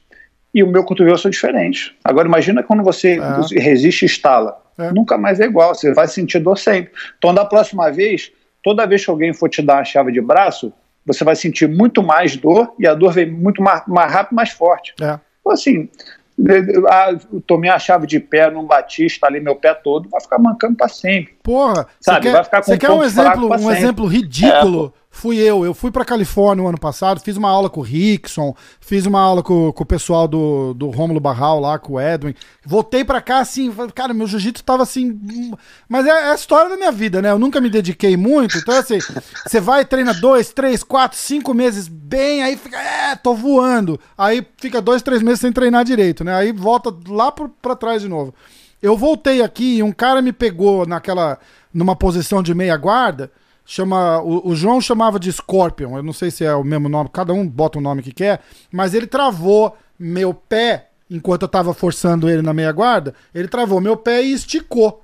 e 0.59 0.63
o 0.63 0.67
meu 0.67 0.83
cotovelo 0.83 1.17
são 1.17 1.29
diferentes. 1.31 1.91
Agora 2.03 2.27
imagina 2.27 2.61
quando 2.63 2.83
você 2.83 3.19
É. 3.19 3.59
resiste 3.59 4.03
e 4.03 4.07
estala. 4.07 4.61
É. 4.77 4.91
Nunca 4.93 5.17
mais 5.17 5.39
é 5.39 5.45
igual, 5.45 5.73
você 5.75 5.93
vai 5.93 6.07
sentir 6.07 6.39
dor 6.39 6.57
sempre. 6.57 6.91
Então 7.17 7.33
da 7.33 7.43
próxima 7.43 7.91
vez, 7.91 8.31
toda 8.63 8.85
vez 8.87 9.03
que 9.03 9.11
alguém 9.11 9.33
for 9.33 9.49
te 9.49 9.61
dar 9.61 9.75
uma 9.77 9.83
chave 9.83 10.11
de 10.11 10.21
braço, 10.21 10.71
você 11.05 11.23
vai 11.23 11.35
sentir 11.35 11.67
muito 11.67 12.03
mais 12.03 12.35
dor 12.37 12.73
e 12.79 12.85
a 12.87 12.93
dor 12.93 13.11
vem 13.13 13.29
muito 13.29 13.61
mais, 13.61 13.81
mais 13.87 14.11
rápido, 14.11 14.35
mais 14.35 14.49
forte. 14.51 14.93
É. 15.01 15.19
Então, 15.41 15.51
assim, 15.53 15.89
de- 16.37 16.83
ah, 16.87 17.11
eu 17.33 17.41
tomei 17.41 17.69
a 17.69 17.77
chave 17.79 18.05
de 18.07 18.19
pé, 18.19 18.49
não 18.51 18.63
bati, 18.65 19.05
estalei 19.05 19.41
meu 19.41 19.55
pé 19.55 19.73
todo, 19.73 20.07
vai 20.07 20.21
ficar 20.21 20.37
mancando 20.39 20.75
para 20.75 20.87
sempre. 20.87 21.35
Porra, 21.43 21.87
Sabe, 21.99 22.27
você 22.27 22.31
vai 22.31 22.39
quer, 22.39 22.43
ficar 22.45 22.57
com 22.59 22.63
você 22.65 22.73
um 22.73 22.77
quer 22.77 22.91
um 22.91 23.03
exemplo, 23.03 23.53
um 23.53 23.57
sempre. 23.57 23.77
exemplo 23.77 24.05
ridículo? 24.05 24.93
Fui 25.19 25.35
eu. 25.37 25.65
Eu 25.65 25.73
fui 25.73 25.91
pra 25.91 26.05
Califórnia 26.05 26.63
no 26.63 26.69
ano 26.69 26.79
passado, 26.79 27.19
fiz 27.19 27.35
uma 27.35 27.49
aula 27.49 27.69
com 27.69 27.81
o 27.81 27.83
Rickson, 27.83 28.55
fiz 28.79 29.05
uma 29.05 29.19
aula 29.19 29.43
com, 29.43 29.69
com 29.73 29.83
o 29.83 29.85
pessoal 29.85 30.29
do, 30.29 30.73
do 30.73 30.89
Rômulo 30.89 31.19
Barral 31.19 31.59
lá, 31.59 31.77
com 31.77 31.93
o 31.93 31.99
Edwin. 32.01 32.33
Voltei 32.65 33.03
pra 33.03 33.19
cá 33.21 33.39
assim, 33.39 33.69
cara, 33.93 34.13
meu 34.13 34.25
jiu-jitsu 34.27 34.63
tava 34.63 34.83
assim. 34.83 35.11
hum, 35.11 35.51
Mas 35.89 36.05
é, 36.05 36.09
é 36.09 36.31
a 36.31 36.35
história 36.35 36.69
da 36.69 36.77
minha 36.77 36.91
vida, 36.91 37.21
né? 37.21 37.31
Eu 37.31 37.37
nunca 37.37 37.59
me 37.59 37.69
dediquei 37.69 38.15
muito. 38.15 38.57
Então, 38.57 38.73
assim, 38.77 38.97
você 39.45 39.59
vai, 39.59 39.83
treina 39.83 40.13
dois, 40.13 40.53
três, 40.53 40.83
quatro, 40.83 41.17
cinco 41.17 41.53
meses 41.53 41.89
bem, 41.89 42.41
aí 42.41 42.55
fica, 42.55 42.77
é, 42.77 43.13
tô 43.17 43.33
voando. 43.33 43.99
Aí 44.17 44.47
fica 44.55 44.81
dois, 44.81 45.01
três 45.01 45.21
meses 45.21 45.41
sem 45.41 45.51
treinar 45.51 45.83
direito, 45.83 46.23
né? 46.23 46.33
Aí 46.33 46.53
volta 46.53 46.95
lá 47.09 47.29
pro, 47.29 47.49
pra 47.61 47.75
trás 47.75 48.01
de 48.01 48.07
novo. 48.07 48.33
Eu 48.81 48.95
voltei 48.95 49.41
aqui 49.41 49.79
e 49.79 49.83
um 49.83 49.91
cara 49.91 50.21
me 50.21 50.31
pegou 50.31 50.85
naquela. 50.85 51.37
numa 51.73 51.93
posição 51.93 52.41
de 52.41 52.55
meia 52.55 52.77
guarda. 52.77 53.29
Chama. 53.71 54.19
O, 54.19 54.49
o 54.49 54.55
João 54.55 54.81
chamava 54.81 55.19
de 55.19 55.31
Scorpion. 55.31 55.95
Eu 55.95 56.01
não 56.01 56.11
sei 56.11 56.31
se 56.31 56.43
é 56.43 56.55
o 56.55 56.63
mesmo 56.63 56.89
nome, 56.89 57.07
cada 57.13 57.33
um 57.33 57.47
bota 57.47 57.77
o 57.77 57.81
nome 57.81 58.01
que 58.01 58.11
quer. 58.11 58.41
Mas 58.71 58.95
ele 58.95 59.05
travou 59.05 59.77
meu 59.99 60.33
pé 60.33 60.89
enquanto 61.07 61.43
eu 61.43 61.47
tava 61.47 61.71
forçando 61.71 62.27
ele 62.27 62.41
na 62.41 62.51
meia 62.51 62.71
guarda. 62.71 63.13
Ele 63.31 63.47
travou 63.47 63.79
meu 63.79 63.95
pé 63.95 64.23
e 64.23 64.33
esticou 64.33 65.03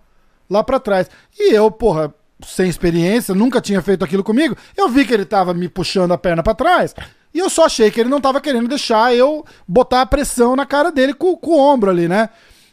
lá 0.50 0.64
pra 0.64 0.80
trás. 0.80 1.08
E 1.38 1.54
eu, 1.54 1.70
porra, 1.70 2.12
sem 2.44 2.68
experiência, 2.68 3.36
nunca 3.36 3.62
tinha 3.62 3.84
feito 3.84 4.04
aquilo 4.04 4.24
comigo. 4.24 4.58
Eu 4.76 4.90
vi 4.90 5.06
que 5.06 5.14
ele 5.14 5.26
tava 5.26 5.54
me 5.54 5.70
puxando 5.70 6.14
a 6.14 6.18
perna 6.18 6.42
pra 6.42 6.56
trás. 6.56 6.96
E 7.36 7.38
eu 7.38 7.52
só 7.52 7.66
achei 7.66 7.92
que 7.92 8.00
ele 8.00 8.10
não 8.10 8.20
tava 8.20 8.42
querendo 8.42 8.68
deixar 8.68 9.14
eu 9.14 9.46
botar 9.68 10.02
a 10.02 10.06
pressão 10.08 10.56
na 10.56 10.66
cara 10.66 10.92
dele 10.92 11.14
com, 11.14 11.38
com 11.38 11.52
o 11.52 11.60
ombro 11.60 11.92
ali, 11.92 12.08
né? 12.08 12.30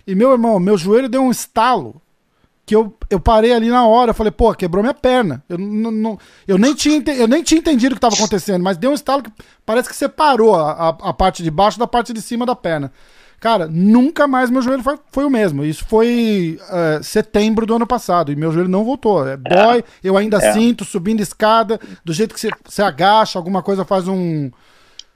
E 0.07 0.15
meu 0.15 0.33
irmão, 0.33 0.59
meu 0.59 0.79
joelho 0.79 1.09
deu 1.09 1.21
um 1.21 1.31
estalo 1.31 2.01
que 2.73 2.77
eu, 2.77 2.97
eu 3.11 3.21
parei 3.21 3.53
ali 3.53 3.69
na 3.69 3.87
hora. 3.87 4.13
Eu 4.13 4.15
falei, 4.15 4.31
pô, 4.31 4.55
quebrou 4.55 4.83
minha 4.83 4.95
perna. 4.95 5.45
Eu, 5.47 5.59
não, 5.59 6.19
eu, 6.49 6.57
nem, 6.57 6.75
tinha, 6.75 7.03
eu 7.13 7.29
nem 7.29 7.43
tinha 7.43 7.59
entendido 7.59 7.95
o 7.95 7.99
que 7.99 7.99
estava 7.99 8.15
acontecendo, 8.15 8.63
mas 8.63 8.79
deu 8.79 8.91
um 8.91 8.95
estalo 8.95 9.23
que 9.23 9.31
parece 9.67 9.91
que 9.91 9.95
separou 9.95 10.55
a, 10.55 10.73
a, 10.73 10.89
a 11.11 11.13
parte 11.13 11.43
de 11.43 11.51
baixo 11.51 11.79
da 11.79 11.87
parte 11.87 12.15
de 12.15 12.23
cima 12.23 12.47
da 12.47 12.57
perna. 12.57 12.91
Cara, 13.39 13.67
nunca 13.71 14.27
mais 14.27 14.49
meu 14.49 14.63
joelho 14.63 14.83
foi, 14.83 14.97
foi 15.11 15.25
o 15.27 15.29
mesmo. 15.31 15.65
Isso 15.65 15.85
foi 15.87 16.59
é, 16.71 17.01
setembro 17.03 17.67
do 17.67 17.75
ano 17.75 17.87
passado 17.87 18.33
e 18.33 18.37
meu 18.37 18.51
joelho 18.53 18.71
não 18.71 18.85
voltou. 18.85 19.29
É, 19.29 19.37
dói, 19.37 19.85
eu 20.03 20.17
ainda 20.17 20.39
É. 20.39 20.53
sinto 20.55 20.83
subindo 20.83 21.21
escada, 21.21 21.79
do 22.03 22.13
jeito 22.15 22.33
que 22.33 22.41
você, 22.41 22.49
você 22.65 22.81
agacha, 22.83 23.39
alguma 23.39 23.63
coisa 23.63 23.85
faz 23.85 24.09
um, 24.09 24.51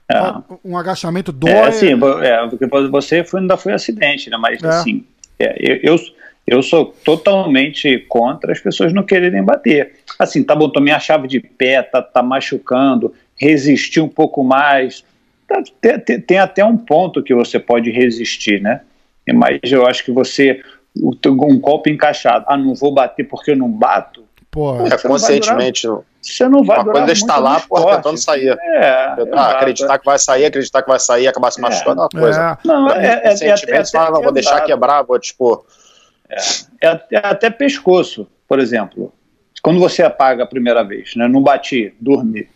É. 0.07 0.19
um 0.63 0.77
agachamento, 0.77 1.31
dói. 1.31 1.49
É, 1.51 1.67
assim, 1.69 1.87
é, 2.21 2.47
porque 2.49 2.67
você 2.91 3.23
foi, 3.23 3.39
ainda 3.39 3.57
foi 3.57 3.73
acidente, 3.73 4.29
né? 4.29 4.37
Mas, 4.37 4.61
É. 4.61 4.67
assim, 4.67 5.05
é, 5.39 5.55
eu, 5.59 5.95
eu, 5.95 5.99
eu 6.47 6.63
sou 6.63 6.85
totalmente 7.03 7.99
contra 8.07 8.51
as 8.53 8.59
pessoas 8.59 8.93
não 8.93 9.03
quererem 9.03 9.43
bater. 9.43 9.95
Assim, 10.17 10.43
tá 10.43 10.55
bom, 10.55 10.69
tomei 10.69 10.93
a 10.93 10.99
chave 10.99 11.27
de 11.27 11.39
pé, 11.41 11.81
tá, 11.83 12.01
tá 12.01 12.23
machucando, 12.23 13.13
resistir 13.35 13.99
um 14.01 14.07
pouco 14.07 14.43
mais. 14.43 15.03
Tá, 15.47 15.61
tem, 15.81 15.99
tem- 15.99 16.21
tem 16.21 16.39
até 16.39 16.63
um 16.63 16.77
ponto 16.77 17.21
que 17.21 17.33
você 17.35 17.59
pode 17.59 17.91
resistir, 17.91 18.61
né? 18.61 18.81
Mas 19.33 19.59
eu 19.71 19.85
acho 19.85 20.05
que 20.05 20.11
você, 20.11 20.61
um 20.97 21.59
golpe 21.59 21.91
encaixado, 21.91 22.45
ah, 22.47 22.55
não 22.57 22.73
vou 22.73 22.93
bater 22.93 23.27
porque 23.27 23.51
eu 23.51 23.57
não 23.57 23.69
bato, 23.69 24.25
Porra. 24.49 24.79
Você 24.79 24.85
É, 24.85 24.89
não 24.89 24.97
vai 24.97 24.99
conscientemente. 25.11 25.87
você 26.21 26.49
não 26.49 26.63
vai 26.63 26.79
Uma 26.79 26.91
coisa 26.91 27.09
é 27.09 27.13
estar 27.13 27.37
lá, 27.37 27.59
porra, 27.59 27.81
esporte. 27.81 27.95
tentando 27.97 28.17
sair. 28.17 28.57
É, 28.59 28.87
ah, 29.33 29.51
acreditar 29.51 29.99
que 29.99 30.05
vai 30.05 30.17
sair, 30.17 30.45
acreditar 30.45 30.81
que 30.81 30.87
vai 30.87 30.99
sair, 30.99 31.27
acabar 31.27 31.51
se 31.51 31.61
machucando 31.61 32.01
é 32.01 32.03
uma 32.05 32.09
coisa. 32.09 32.57
É. 32.63 32.67
Não, 32.67 32.89
é, 32.89 33.05
é, 33.05 33.27
é, 33.27 33.35
Sentimentos, 33.35 33.93
é, 33.93 33.97
é, 33.97 34.01
fala, 34.01 34.15
não, 34.15 34.23
vou 34.23 34.31
deixar 34.31 34.61
quebrar, 34.61 35.03
vou, 35.03 35.19
tipo, 35.19 35.63
É 36.81 36.87
até, 36.87 37.17
até 37.17 37.49
pescoço, 37.49 38.27
por 38.47 38.59
exemplo. 38.59 39.13
Quando 39.61 39.79
você 39.79 40.03
apaga 40.03 40.43
a 40.43 40.47
primeira 40.47 40.83
vez, 40.83 41.15
né, 41.15 41.27
não 41.27 41.41
bati, 41.41 41.93
dormi, 41.99 42.47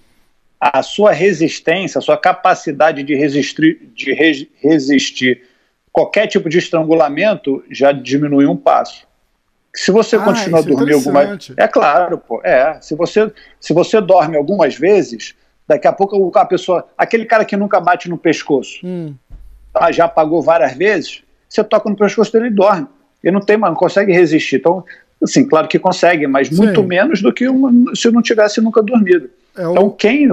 a 0.60 0.84
sua 0.84 1.12
resistência, 1.12 1.98
a 2.00 2.02
sua 2.02 2.18
capacidade 2.18 3.02
de 3.04 3.16
resistir, 3.16 3.90
de 3.96 4.14
re- 4.14 4.50
resistir 4.62 5.44
qualquer 5.92 6.28
tipo 6.28 6.48
de 6.50 6.58
estrangulamento 6.60 7.64
já 7.70 7.92
diminui 7.92 8.46
um 8.46 8.56
passo. 8.56 9.08
Se 9.76 9.90
você 9.90 10.18
Ah, 10.18 10.22
continua 10.22 10.60
a 10.60 10.62
isso 10.62 10.70
é 10.70 10.72
dormir 10.76 10.94
algumas 10.94 11.50
é 11.58 11.68
claro, 11.68 12.18
pô, 12.18 12.42
é. 12.44 12.80
Se 12.82 12.94
você 12.96 13.32
se 13.60 13.74
você 13.74 14.00
dorme 14.02 14.38
algumas 14.38 14.76
vezes, 14.76 15.34
daqui 15.68 15.88
a 15.88 15.94
pouco 15.94 16.32
a 16.38 16.46
pessoa, 16.46 16.88
aquele 16.98 17.26
cara 17.26 17.44
que 17.46 17.56
nunca 17.58 17.80
bate 17.80 18.10
no 18.10 18.18
pescoço, 18.18 18.86
Hum. 18.86 19.16
ah, 19.74 19.92
já 19.92 20.06
apagou 20.06 20.42
várias 20.42 20.74
vezes, 20.74 21.24
você 21.50 21.64
toca 21.64 21.90
no 21.90 21.96
pescoço 21.96 22.32
dele 22.34 22.48
e 22.48 22.52
dorme. 22.52 22.88
Ele 23.24 23.34
não 23.34 23.42
tem, 23.42 23.58
não 23.58 23.74
consegue 23.76 24.12
resistir. 24.12 24.58
Então, 24.58 24.84
assim, 25.24 25.48
claro 25.48 25.68
que 25.68 25.78
consegue, 25.80 26.26
mas 26.28 26.50
muito 26.50 26.82
Sim. 26.82 26.88
menos 26.88 27.22
do 27.22 27.32
que 27.32 27.48
uma- 27.48 27.96
se 27.96 28.10
não 28.12 28.22
tivesse 28.22 28.60
nunca 28.62 28.82
dormido. 28.82 29.30
É 29.58 29.68
o- 29.68 29.72
Então, 29.72 29.90
quem 29.90 30.28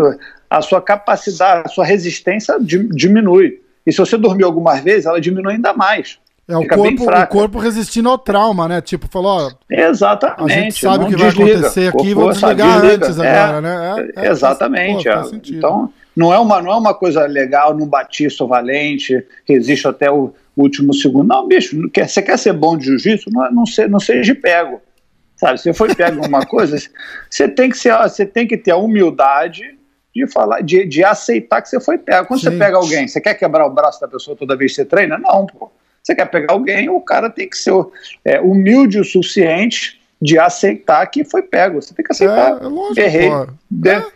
a 0.50 0.62
sua 0.62 0.80
capacidade, 0.80 1.62
a 1.66 1.68
sua 1.68 1.84
resistência 1.84 2.56
di- 2.60 2.88
diminui. 2.88 3.60
E 3.86 3.92
se 3.92 3.98
você 3.98 4.16
dormir 4.16 4.44
algumas 4.44 4.80
vezes, 4.80 5.06
ela 5.06 5.20
diminui 5.20 5.54
ainda 5.54 5.72
mais. 5.74 6.18
É 6.50 6.56
o 6.56 6.66
corpo, 6.66 7.04
o 7.10 7.26
corpo 7.26 7.58
resistindo 7.58 8.08
ao 8.08 8.16
trauma, 8.16 8.66
né? 8.66 8.80
Tipo, 8.80 9.06
falou, 9.06 9.30
ó, 9.48 9.50
Exatamente. 9.70 10.52
A 10.52 10.54
gente 10.62 10.80
sabe 10.80 11.04
o 11.04 11.08
que 11.08 11.16
vai 11.16 11.28
desliga. 11.28 11.52
acontecer 11.58 11.88
aqui, 11.88 12.14
sabe, 12.14 12.32
desligar 12.32 12.80
desliga. 12.80 13.06
antes 13.06 13.18
É, 13.18 13.38
agora, 13.38 13.60
né? 13.60 14.10
É, 14.16 14.26
é, 14.26 14.30
exatamente. 14.30 15.04
faz- 15.04 15.28
pô, 15.30 15.36
é. 15.36 15.40
faz 15.40 15.50
então, 15.50 15.92
não 16.16 16.32
é, 16.32 16.38
uma, 16.38 16.62
não 16.62 16.72
é 16.72 16.76
uma 16.76 16.94
coisa 16.94 17.26
legal, 17.26 17.76
não 17.76 17.86
bati, 17.86 18.30
sou 18.30 18.48
valente, 18.48 19.22
resisto 19.46 19.88
até 19.90 20.10
o 20.10 20.32
último 20.62 20.92
segundo. 20.94 21.26
Não, 21.28 21.46
bicho, 21.46 21.78
não 21.80 21.88
quer- 21.88 22.08
você 22.08 22.20
quer 22.22 22.38
ser 22.38 22.52
bom 22.52 22.76
de 22.76 22.86
jiu-jitsu? 22.86 23.30
Não, 23.32 23.46
é- 23.46 23.50
não, 23.50 23.66
se- 23.66 23.88
não 23.88 24.00
seja 24.00 24.34
pego. 24.34 24.80
Sabe, 25.36 25.60
se 25.60 25.72
foi 25.72 25.94
pego 25.94 26.24
em 26.24 26.28
uma 26.28 26.44
coisa, 26.46 26.76
você 27.30 27.48
tem 27.48 27.70
que 27.70 27.78
ser, 27.78 27.96
você 27.98 28.26
tem 28.26 28.46
que 28.46 28.56
ter 28.56 28.72
a 28.72 28.76
humildade 28.76 29.76
de 30.14 30.26
falar, 30.26 30.62
de, 30.62 30.84
de 30.84 31.04
aceitar 31.04 31.62
que 31.62 31.68
você 31.68 31.78
foi 31.78 31.96
pego. 31.96 32.26
Quando 32.26 32.40
Sim. 32.40 32.50
você 32.50 32.56
pega 32.58 32.76
alguém, 32.76 33.06
você 33.06 33.20
quer 33.20 33.34
quebrar 33.34 33.66
o 33.66 33.70
braço 33.70 34.00
da 34.00 34.08
pessoa 34.08 34.36
toda 34.36 34.56
vez 34.56 34.72
que 34.72 34.76
você 34.76 34.84
treina? 34.84 35.16
Não, 35.16 35.46
pô. 35.46 35.70
Você 36.02 36.14
quer 36.14 36.24
pegar 36.26 36.54
alguém, 36.54 36.88
o 36.88 37.00
cara 37.00 37.28
tem 37.30 37.48
que 37.48 37.56
ser 37.56 37.72
é, 38.24 38.40
humilde 38.40 38.98
o 38.98 39.04
suficiente 39.04 40.00
de 40.20 40.38
aceitar 40.38 41.06
que 41.06 41.22
foi 41.22 41.42
pego. 41.42 41.80
Você 41.80 41.94
tem 41.94 42.04
que 42.04 42.12
aceitar. 42.12 42.60
É, 42.60 42.64
é 42.64 42.68
lógico, 42.68 43.00
Errei. 43.00 43.30
pô. 43.30 43.46
De- 43.70 44.06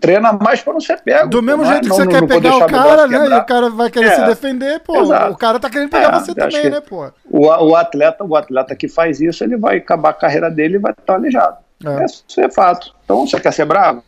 Treina 0.00 0.32
mais 0.32 0.60
para 0.60 0.72
não 0.72 0.80
ser 0.80 1.00
pego. 1.02 1.28
Do 1.28 1.42
mesmo 1.42 1.64
é? 1.64 1.66
jeito 1.66 1.82
que 1.82 1.88
Não- 1.88 1.96
você 1.96 2.04
não- 2.04 2.12
quer 2.12 2.20
não 2.20 2.28
pegar 2.28 2.56
o 2.56 2.66
cara, 2.66 3.06
né? 3.08 3.28
E 3.28 3.38
o 3.38 3.44
cara 3.44 3.70
vai 3.70 3.90
querer 3.90 4.06
É. 4.06 4.14
se 4.14 4.24
defender, 4.26 4.80
pô. 4.80 4.96
Exato. 5.02 5.32
O 5.32 5.36
cara 5.36 5.58
tá 5.58 5.68
querendo 5.68 5.90
pegar 5.90 6.14
É, 6.16 6.20
você 6.20 6.34
também, 6.34 6.70
né, 6.70 6.80
pô? 6.80 7.10
O, 7.28 7.46
o 7.46 7.74
atleta, 7.76 8.22
o 8.24 8.36
atleta 8.36 8.76
que 8.76 8.86
faz 8.88 9.20
isso, 9.20 9.42
ele 9.42 9.56
vai 9.56 9.78
acabar 9.78 10.10
a 10.10 10.14
carreira 10.14 10.50
dele 10.50 10.76
e 10.76 10.78
vai 10.78 10.92
estar 10.92 11.14
aleijado. 11.14 11.56
É. 11.84 12.04
Isso 12.04 12.40
é 12.40 12.50
fato. 12.50 12.94
Então, 13.04 13.26
você 13.26 13.40
quer 13.40 13.52
ser 13.52 13.64
bravo? 13.64 14.02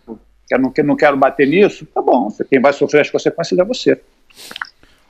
Eu 0.50 0.58
não, 0.60 0.72
não 0.84 0.96
quero 0.96 1.16
bater 1.16 1.46
nisso? 1.48 1.84
Tá 1.92 2.00
bom. 2.00 2.28
Quem 2.48 2.60
vai 2.60 2.72
sofrer 2.72 3.00
as 3.00 3.10
consequências 3.10 3.58
é 3.58 3.64
você. 3.64 4.00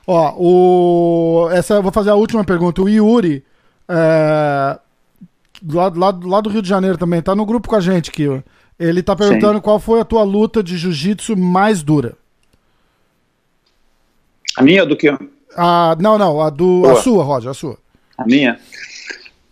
Ó, 0.07 0.33
o... 0.37 1.49
Essa 1.51 1.75
eu 1.75 1.83
vou 1.83 1.91
fazer 1.91 2.09
a 2.09 2.15
última 2.15 2.43
pergunta. 2.43 2.81
O 2.81 2.89
Yuri, 2.89 3.45
é... 3.87 4.77
lá, 5.71 5.91
lá, 5.95 6.19
lá 6.23 6.41
do 6.41 6.49
Rio 6.49 6.61
de 6.61 6.69
Janeiro 6.69 6.97
também, 6.97 7.21
tá 7.21 7.35
no 7.35 7.45
grupo 7.45 7.67
com 7.69 7.75
a 7.75 7.81
gente 7.81 8.09
aqui, 8.09 8.27
ó. 8.27 8.39
Ele 8.79 9.01
tá 9.01 9.15
perguntando 9.15 9.59
qual 9.61 9.79
foi 9.79 9.99
a 9.99 10.05
tua 10.05 10.23
luta 10.23 10.61
de 10.61 10.77
jiu-jitsu 10.77 11.35
mais 11.35 11.81
dura. 11.81 12.15
A 14.55 14.61
minha 14.63 14.85
do 14.85 14.95
que 14.95 15.09
Ah, 15.55 15.95
não, 15.99 16.17
não, 16.17 16.41
a 16.41 16.49
do. 16.49 16.85
A 16.87 16.95
sua, 16.97 17.23
Roger, 17.23 17.49
a 17.51 17.53
sua. 17.53 17.77
a 18.17 18.25
minha? 18.25 18.59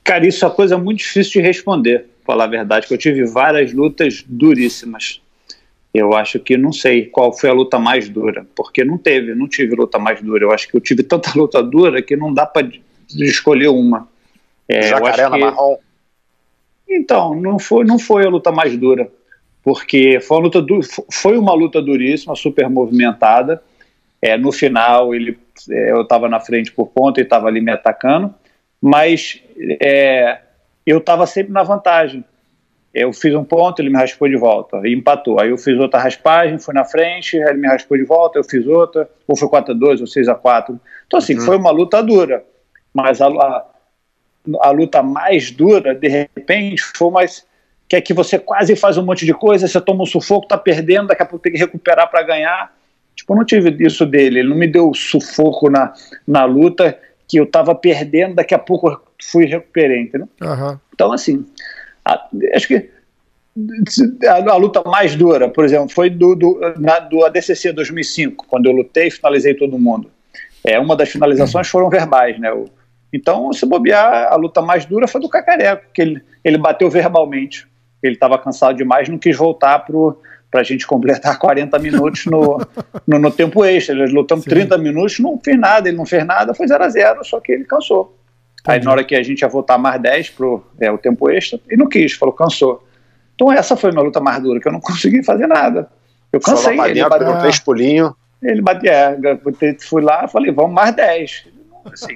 Cara, 0.04 0.28
isso 0.28 0.46
é 0.46 0.48
uma 0.48 0.54
coisa 0.54 0.78
muito 0.78 1.00
difícil 1.00 1.42
de 1.42 1.48
responder, 1.48 2.08
pra 2.24 2.34
falar 2.34 2.44
a 2.44 2.48
verdade, 2.48 2.86
que 2.88 2.94
eu 2.94 2.98
tive 2.98 3.26
várias 3.26 3.74
lutas 3.74 4.24
duríssimas. 4.28 5.22
Eu 5.94 6.14
acho 6.14 6.40
que 6.40 6.58
não 6.58 6.72
sei 6.74 7.06
qual 7.06 7.32
foi 7.34 7.50
a 7.50 7.54
luta 7.54 7.80
mais 7.80 8.10
dura, 8.10 8.46
porque 8.56 8.84
não 8.84 8.98
teve, 8.98 9.34
não 9.34 9.48
tive 9.48 9.76
luta 9.76 9.98
mais 9.98 10.22
dura. 10.22 10.44
Eu 10.44 10.52
acho 10.52 10.68
que 10.68 10.76
eu 10.76 10.82
tive 10.82 11.02
tanta 11.04 11.32
luta 11.38 11.64
dura 11.64 12.02
que 12.02 12.16
não 12.16 12.34
dá 12.34 12.46
para 12.46 12.68
escolher 13.10 13.70
uma. 13.70 14.08
É, 14.68 14.90
jacaré 14.90 15.24
na 15.30 15.32
que- 15.32 15.40
marrom. 15.40 15.78
Então, 16.96 17.36
não 17.36 17.60
foi, 17.60 17.84
não 17.84 18.00
foi 18.00 18.26
a 18.26 18.30
luta 18.30 18.52
mais 18.52 18.76
dura, 18.78 19.10
porque 19.62 20.20
foi 20.22 20.38
uma 20.38 20.44
luta, 20.44 20.62
du 20.62 20.80
foi 21.12 21.38
uma 21.38 21.54
luta 21.54 21.82
duríssima, 21.82 22.36
super 22.36 22.70
movimentada. 22.70 23.62
É, 24.22 24.38
no 24.38 24.52
final, 24.52 25.14
ele, 25.14 25.38
é, 25.70 25.92
eu 25.92 26.02
estava 26.02 26.30
na 26.30 26.40
frente 26.40 26.72
por 26.72 26.88
ponta 26.88 27.20
e 27.20 27.24
estava 27.24 27.48
ali 27.48 27.60
me 27.60 27.72
atacando, 27.72 28.34
mas 28.82 29.42
é, 29.82 30.40
eu 30.86 31.00
estava 31.00 31.28
sempre 31.28 31.52
na 31.52 31.64
vantagem. 31.64 32.24
Eu 32.94 33.12
fiz 33.12 33.36
um 33.36 33.44
ponto, 33.44 33.82
ele 33.82 33.90
me 33.90 33.98
raspou 33.98 34.30
de 34.30 34.38
volta 34.38 34.80
e 34.86 34.94
empatou. 34.94 35.42
Aí 35.42 35.50
eu 35.50 35.58
fiz 35.58 35.78
outra 35.78 36.00
raspagem, 36.00 36.58
fui 36.58 36.74
na 36.74 36.86
frente, 36.86 37.36
ele 37.36 37.58
me 37.58 37.68
raspou 37.68 37.98
de 37.98 38.06
volta, 38.06 38.40
eu 38.40 38.44
fiz 38.44 38.66
outra, 38.66 39.10
ou 39.28 39.36
foi 39.36 39.50
4 39.50 39.74
a 39.74 39.78
2 39.78 40.00
ou 40.00 40.08
6 40.08 40.30
a 40.30 40.36
4 40.36 40.80
Então, 41.06 41.20
assim, 41.20 41.36
uhum. 41.36 41.42
foi 41.42 41.58
uma 41.58 41.72
luta 41.72 42.02
dura. 42.02 42.46
Mas 42.94 43.20
a, 43.20 43.28
a, 43.28 43.66
a, 44.62 44.70
luta 44.72 45.02
mais 45.02 45.52
dura, 45.52 45.94
de 45.94 46.08
repente, 46.08 46.82
foi 46.96 47.12
mais. 47.12 47.46
Que 47.88 47.98
é 47.98 48.02
que 48.02 48.14
você 48.14 48.40
quase 48.40 48.76
faz 48.76 48.98
um 48.98 49.06
monte 49.06 49.26
de 49.26 49.34
coisa, 49.34 49.68
você 49.68 49.80
toma 49.80 50.04
um 50.04 50.08
sufoco, 50.08 50.48
tá 50.48 50.58
perdendo, 50.58 51.08
daqui 51.08 51.22
a 51.22 51.26
pouco 51.26 51.44
tem 51.44 51.52
que 51.52 51.60
recuperar 51.60 52.10
para 52.10 52.24
ganhar. 52.24 52.76
Tipo, 53.16 53.34
eu 53.34 53.38
não 53.38 53.46
tive 53.46 53.76
isso 53.86 54.06
dele, 54.06 54.40
ele 54.40 54.50
não 54.50 54.58
me 54.58 54.68
deu 54.68 54.94
sufoco 54.94 55.70
na, 55.70 55.94
na 56.28 56.46
luta, 56.46 56.98
que 57.28 57.38
eu 57.38 57.46
tava 57.46 57.76
perdendo, 57.76 58.36
daqui 58.36 58.54
a 58.54 58.60
pouco 58.60 59.02
fui 59.22 59.46
recuperei, 59.46 60.02
entendeu? 60.02 60.28
Uhum. 60.42 60.80
Então, 60.94 61.14
assim, 61.14 61.46
a, 62.04 62.28
acho 62.54 62.68
que 62.68 62.90
a, 64.28 64.52
a, 64.52 64.56
luta 64.58 64.84
mais 64.84 65.16
dura, 65.16 65.48
por 65.48 65.64
exemplo, 65.64 65.90
foi 65.90 66.10
do, 66.10 66.36
do, 66.36 66.60
na, 66.78 67.00
do 67.00 67.24
ADCC 67.24 67.72
2005, 67.72 68.46
quando 68.48 68.66
eu 68.66 68.74
lutei 68.74 69.08
e 69.08 69.12
finalizei 69.12 69.54
todo 69.54 69.80
mundo. 69.80 70.12
É, 70.64 70.80
uma 70.80 70.96
das 70.96 71.10
finalizações 71.10 71.68
foram 71.68 71.90
verbais, 71.90 72.40
né? 72.40 72.52
O, 72.52 72.66
então, 73.16 73.54
se 73.54 73.66
bobear, 73.66 74.28
a 74.30 74.36
luta 74.36 74.62
mais 74.62 74.86
dura 74.86 75.08
foi 75.08 75.22
do 75.22 75.30
Cacareco, 75.30 75.86
que 75.94 76.02
ele, 76.02 76.22
ele 76.44 76.58
bateu 76.58 76.90
verbalmente. 76.90 77.66
Ele 78.04 78.16
estava 78.16 78.38
cansado 78.38 78.76
demais, 78.76 79.08
não 79.08 79.18
quis 79.18 79.38
voltar 79.38 79.80
para 79.80 80.60
a 80.60 80.64
gente 80.64 80.86
completar 80.86 81.40
40 81.40 81.80
minutos 81.80 82.26
no, 82.26 82.60
no, 83.08 83.18
no 83.18 83.32
tempo 83.32 83.64
extra. 83.64 83.96
Eles 83.96 84.12
lutamos 84.12 84.44
Sim. 84.44 84.50
30 84.50 84.78
minutos, 84.78 85.20
não 85.20 85.40
fez 85.42 85.58
nada, 85.58 85.88
ele 85.88 85.96
não 85.96 86.06
fez 86.06 86.26
nada, 86.26 86.54
foi 86.54 86.68
0 86.68 86.84
a 86.84 86.90
0 86.90 87.24
só 87.24 87.40
que 87.40 87.54
ele 87.54 87.64
cansou. 87.64 88.18
Aí 88.68 88.84
na 88.84 88.92
hora 88.92 89.04
que 89.04 89.16
a 89.16 89.24
gente 89.24 89.42
ia 89.42 89.48
voltar 89.48 89.78
mais 89.78 90.02
10 90.02 90.32
pro 90.32 90.66
é, 90.82 90.92
o 90.92 90.98
tempo 90.98 91.30
extra, 91.30 91.58
ele 91.70 91.78
não 91.78 91.88
quis, 91.88 92.14
falou, 92.14 92.36
cansou. 92.36 92.86
Então 93.34 93.50
essa 93.50 93.78
foi 93.78 93.92
a 93.92 93.94
minha 93.94 94.04
luta 94.04 94.20
mais 94.20 94.44
dura, 94.44 94.60
que 94.60 94.68
eu 94.68 94.74
não 94.74 94.82
consegui 94.82 95.24
fazer 95.24 95.48
nada. 95.48 95.90
Eu 96.34 96.42
cansei. 96.42 96.78
Ele 96.78 97.08
bateu 97.08 97.40
três 97.40 97.60
pulinhos. 97.60 98.12
Ele 98.44 98.62
bateu, 98.62 98.92
é, 98.92 99.18
fui 99.80 100.02
lá, 100.02 100.28
falei, 100.28 100.52
vamos 100.52 100.74
mais 100.74 100.94
10. 100.94 101.55
Assim, 101.92 102.16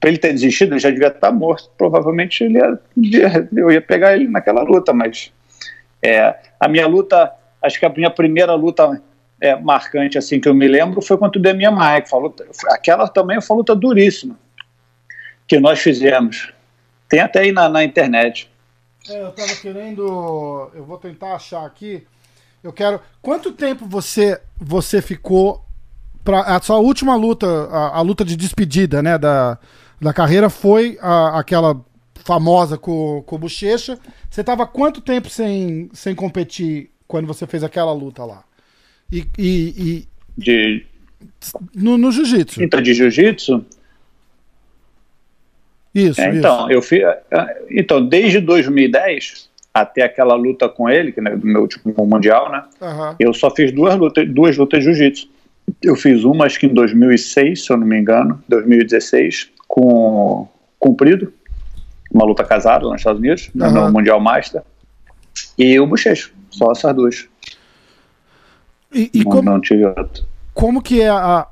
para 0.00 0.10
ele 0.10 0.18
ter 0.18 0.32
desistido, 0.32 0.72
ele 0.72 0.80
já 0.80 0.90
devia 0.90 1.08
estar 1.08 1.32
morto. 1.32 1.70
Provavelmente 1.76 2.44
ele 2.44 2.58
ia, 2.96 3.48
eu 3.54 3.70
ia 3.70 3.80
pegar 3.80 4.14
ele 4.14 4.28
naquela 4.28 4.62
luta, 4.62 4.92
mas 4.92 5.32
é, 6.02 6.34
a 6.58 6.68
minha 6.68 6.86
luta, 6.86 7.32
acho 7.62 7.78
que 7.78 7.86
a 7.86 7.88
minha 7.88 8.10
primeira 8.10 8.54
luta 8.54 9.00
é, 9.40 9.56
marcante 9.56 10.18
assim 10.18 10.40
que 10.40 10.48
eu 10.48 10.54
me 10.54 10.68
lembro 10.68 11.02
foi 11.02 11.16
contra 11.16 11.38
o 11.38 11.42
Demian 11.42 11.72
Maia, 11.72 12.00
que 12.00 12.10
aquela 12.68 13.08
também 13.08 13.40
foi 13.40 13.54
uma 13.54 13.58
luta 13.58 13.74
duríssima 13.74 14.36
que 15.46 15.58
nós 15.58 15.80
fizemos. 15.80 16.52
Tem 17.08 17.20
até 17.20 17.40
aí 17.40 17.52
na, 17.52 17.68
na 17.68 17.84
internet. 17.84 18.50
É, 19.08 19.22
eu 19.22 19.32
tava 19.32 19.54
querendo. 19.56 20.70
Eu 20.74 20.84
vou 20.84 20.96
tentar 20.96 21.34
achar 21.34 21.66
aqui. 21.66 22.06
Eu 22.62 22.72
quero. 22.72 23.00
Quanto 23.20 23.52
tempo 23.52 23.84
você 23.86 24.40
você 24.58 25.02
ficou 25.02 25.64
para 26.24 26.40
a 26.40 26.60
sua 26.60 26.78
última 26.78 27.14
luta, 27.16 27.46
a, 27.46 27.98
a, 27.98 28.00
luta 28.00 28.24
de 28.24 28.36
despedida, 28.36 29.02
né, 29.02 29.18
da, 29.18 29.58
da 30.00 30.12
carreira 30.12 30.48
foi 30.48 30.98
a, 31.00 31.38
aquela 31.38 31.80
famosa 32.24 32.78
com, 32.78 33.22
com 33.26 33.36
o 33.36 33.38
Bochecha. 33.38 33.98
Você 34.30 34.42
tava 34.44 34.66
quanto 34.66 35.00
tempo 35.00 35.28
sem, 35.28 35.90
sem 35.92 36.14
competir 36.14 36.90
quando 37.06 37.26
você 37.26 37.46
fez 37.46 37.64
aquela 37.64 37.92
luta 37.92 38.24
lá? 38.24 38.44
E, 39.10 39.26
e, 39.38 39.74
e 39.76 40.08
de 40.36 40.86
no, 41.74 41.98
no 41.98 42.10
jiu-jitsu. 42.10 42.62
Então, 42.62 42.80
de 42.80 42.94
jiu-jitsu? 42.94 43.64
Isso, 45.94 46.20
é, 46.20 46.34
então, 46.34 46.62
isso. 46.62 46.72
eu 46.72 46.82
fiz, 46.82 47.02
é, 47.02 47.62
então, 47.70 48.06
desde 48.06 48.40
2010 48.40 49.50
até 49.74 50.02
aquela 50.02 50.34
luta 50.34 50.68
com 50.68 50.88
ele, 50.88 51.12
que 51.12 51.20
é 51.20 51.22
meu 51.22 51.62
último 51.62 51.94
mundial, 52.06 52.50
né? 52.50 52.64
Uhum. 52.80 53.16
Eu 53.18 53.34
só 53.34 53.50
fiz 53.50 53.72
duas 53.72 53.96
lutas, 53.96 54.28
duas 54.28 54.56
lutas 54.56 54.80
de 54.80 54.86
jiu-jitsu. 54.86 55.28
Eu 55.82 55.96
fiz 55.96 56.24
uma, 56.24 56.46
acho 56.46 56.58
que 56.58 56.66
em 56.66 56.74
2006, 56.74 57.64
se 57.64 57.72
eu 57.72 57.76
não 57.76 57.86
me 57.86 57.98
engano, 57.98 58.42
2016, 58.48 59.50
com 59.66 60.48
Cumprido, 60.78 61.32
uma 62.12 62.24
luta 62.24 62.44
casada 62.44 62.84
nos 62.84 62.96
Estados 63.00 63.20
Unidos, 63.20 63.50
uhum. 63.54 63.70
no 63.70 63.92
Mundial 63.92 64.20
Master, 64.20 64.62
e 65.56 65.78
o 65.78 65.86
Bochecho, 65.86 66.32
só 66.50 66.72
essas 66.72 66.94
duas. 66.94 67.28
E, 68.92 69.10
e 69.14 69.24
não, 69.24 69.30
como, 69.30 69.42
não 69.42 69.60
tive 69.60 69.86
outro. 69.86 70.24
Como 70.52 70.82
que 70.82 71.00
é 71.00 71.08
a, 71.08 71.46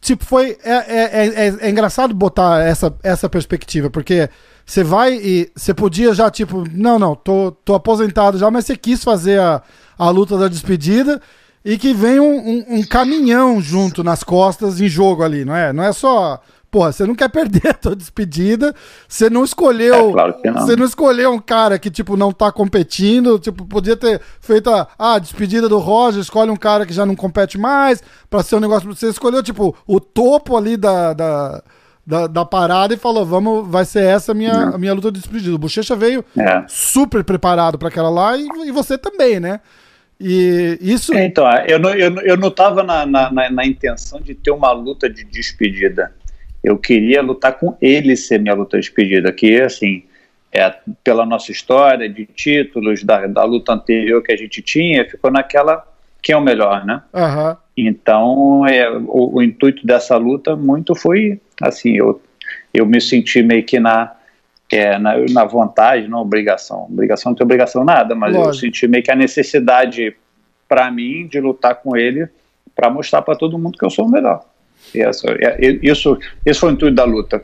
tipo, 0.00 0.24
foi. 0.24 0.56
É, 0.64 0.72
é, 0.72 1.46
é, 1.46 1.56
é, 1.60 1.70
engraçado 1.70 2.14
botar 2.14 2.62
essa, 2.62 2.94
essa 3.02 3.28
perspectiva, 3.28 3.90
porque 3.90 4.28
você 4.64 4.82
vai 4.82 5.14
e. 5.14 5.50
Você 5.54 5.74
podia 5.74 6.14
já, 6.14 6.30
tipo, 6.30 6.64
não, 6.72 6.98
não, 6.98 7.14
tô, 7.14 7.52
tô 7.52 7.74
aposentado 7.74 8.38
já, 8.38 8.50
mas 8.50 8.66
você 8.66 8.76
quis 8.76 9.02
fazer 9.02 9.40
a, 9.40 9.62
a 9.98 10.10
luta 10.10 10.38
da 10.38 10.48
despedida 10.48 11.20
e 11.64 11.78
que 11.78 11.94
vem 11.94 12.20
um, 12.20 12.36
um, 12.36 12.64
um 12.78 12.82
caminhão 12.82 13.60
junto 13.60 14.04
nas 14.04 14.22
costas 14.22 14.80
em 14.80 14.88
jogo 14.88 15.22
ali, 15.22 15.44
não 15.44 15.56
é? 15.56 15.72
Não 15.72 15.82
é 15.82 15.92
só 15.92 16.40
Porra, 16.74 16.90
você 16.90 17.06
não 17.06 17.14
quer 17.14 17.28
perder 17.28 17.68
a 17.70 17.72
tua 17.72 17.94
despedida. 17.94 18.74
Você 19.06 19.30
não 19.30 19.44
escolheu. 19.44 20.10
É, 20.10 20.12
claro 20.12 20.34
que 20.34 20.50
não. 20.50 20.60
Você 20.60 20.74
não 20.74 20.84
escolheu 20.84 21.30
um 21.32 21.38
cara 21.38 21.78
que, 21.78 21.88
tipo, 21.88 22.16
não 22.16 22.32
tá 22.32 22.50
competindo. 22.50 23.38
Tipo, 23.38 23.64
podia 23.64 23.96
ter 23.96 24.20
feito 24.40 24.68
a, 24.70 24.88
ah, 24.98 25.20
despedida 25.20 25.68
do 25.68 25.78
Roger, 25.78 26.20
escolhe 26.20 26.50
um 26.50 26.56
cara 26.56 26.84
que 26.84 26.92
já 26.92 27.06
não 27.06 27.14
compete 27.14 27.56
mais, 27.56 28.02
pra 28.28 28.42
ser 28.42 28.56
um 28.56 28.60
negócio. 28.60 28.92
Você 28.92 29.08
escolheu, 29.08 29.40
tipo, 29.40 29.76
o 29.86 30.00
topo 30.00 30.56
ali 30.56 30.76
da, 30.76 31.12
da, 31.12 31.62
da, 32.04 32.26
da 32.26 32.44
parada 32.44 32.92
e 32.92 32.96
falou: 32.96 33.24
vamos, 33.24 33.68
vai 33.68 33.84
ser 33.84 34.02
essa 34.02 34.32
a 34.32 34.34
minha, 34.34 34.70
a 34.70 34.76
minha 34.76 34.94
luta 34.94 35.12
de 35.12 35.20
despedida. 35.20 35.54
O 35.54 35.58
Bochecha 35.58 35.94
veio 35.94 36.24
é. 36.36 36.64
super 36.66 37.22
preparado 37.22 37.78
para 37.78 37.86
aquela 37.86 38.10
lá 38.10 38.36
e, 38.36 38.48
e 38.66 38.72
você 38.72 38.98
também, 38.98 39.38
né? 39.38 39.60
E 40.20 40.78
isso. 40.80 41.12
É, 41.14 41.24
então, 41.24 41.46
eu 41.66 41.78
não, 41.78 41.90
eu, 41.90 42.16
eu 42.20 42.36
não 42.36 42.50
tava 42.50 42.82
na, 42.82 43.04
na, 43.04 43.50
na 43.50 43.66
intenção 43.66 44.20
de 44.20 44.34
ter 44.34 44.50
uma 44.50 44.72
luta 44.72 45.10
de 45.10 45.24
despedida 45.24 46.12
eu 46.64 46.78
queria 46.78 47.20
lutar 47.20 47.52
com 47.58 47.76
ele 47.80 48.16
ser 48.16 48.40
minha 48.40 48.54
luta 48.54 48.78
de 48.78 48.86
despedida, 48.86 49.30
que 49.30 49.60
assim, 49.60 50.02
é, 50.50 50.74
pela 51.04 51.26
nossa 51.26 51.52
história 51.52 52.08
de 52.08 52.24
títulos, 52.24 53.04
da, 53.04 53.26
da 53.26 53.44
luta 53.44 53.74
anterior 53.74 54.22
que 54.22 54.32
a 54.32 54.36
gente 54.36 54.62
tinha, 54.62 55.08
ficou 55.08 55.30
naquela 55.30 55.86
quem 56.22 56.34
é 56.34 56.38
o 56.38 56.40
melhor, 56.40 56.86
né? 56.86 57.02
Uhum. 57.12 57.56
Então, 57.76 58.66
é, 58.66 58.90
o, 58.90 59.34
o, 59.34 59.42
intuito 59.42 59.86
dessa 59.86 60.16
luta 60.16 60.56
muito 60.56 60.94
foi, 60.94 61.38
assim, 61.60 61.98
eu, 61.98 62.22
eu 62.72 62.86
me 62.86 62.98
senti 62.98 63.42
meio 63.42 63.62
que 63.62 63.78
na, 63.78 64.10
é, 64.76 64.98
na, 64.98 65.16
na 65.30 65.44
vontade, 65.44 66.08
não 66.08 66.20
obrigação. 66.20 66.84
Obrigação 66.84 67.30
não 67.30 67.36
tem 67.36 67.44
obrigação 67.44 67.84
nada, 67.84 68.14
mas 68.14 68.34
Lógico. 68.34 68.50
eu 68.50 68.54
senti 68.54 68.88
meio 68.88 69.02
que 69.02 69.10
a 69.10 69.16
necessidade 69.16 70.16
para 70.68 70.90
mim 70.90 71.26
de 71.26 71.40
lutar 71.40 71.76
com 71.76 71.96
ele 71.96 72.28
para 72.74 72.90
mostrar 72.90 73.22
para 73.22 73.36
todo 73.36 73.58
mundo 73.58 73.78
que 73.78 73.84
eu 73.84 73.90
sou 73.90 74.06
o 74.06 74.10
melhor. 74.10 74.44
Isso, 74.92 75.26
é, 75.28 75.58
isso, 75.82 76.18
esse 76.44 76.60
foi 76.60 76.70
o 76.70 76.72
intuito 76.72 76.94
da 76.94 77.04
luta. 77.04 77.42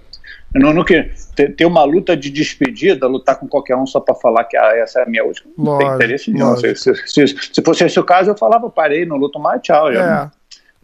Não, 0.53 0.73
não 0.73 0.85
ter, 0.85 1.15
ter 1.57 1.65
uma 1.65 1.85
luta 1.85 2.17
de 2.17 2.29
despedida, 2.29 3.07
lutar 3.07 3.39
com 3.39 3.47
qualquer 3.47 3.77
um 3.77 3.87
só 3.87 4.01
para 4.01 4.17
falar 4.17 4.45
que 4.45 4.57
ah, 4.57 4.77
essa 4.77 4.99
é 4.99 5.03
a 5.05 5.07
minha 5.07 5.25
última. 5.25 5.53
Não 5.57 5.79
tem 5.79 5.87
interesse 5.87 6.31
nenhum. 6.33 6.57
Se, 6.57 6.75
se, 6.75 6.95
se, 7.07 7.27
se, 7.53 7.63
fosse 7.63 7.85
esse 7.85 8.01
o 8.01 8.05
caso, 8.05 8.31
eu 8.31 8.37
falava, 8.37 8.69
parei, 8.69 9.07
não 9.07 9.17
luto 9.17 9.39
mais, 9.39 9.63
tchau. 9.63 9.93
Já 9.93 10.01
é. 10.01 10.09
não, 10.09 10.31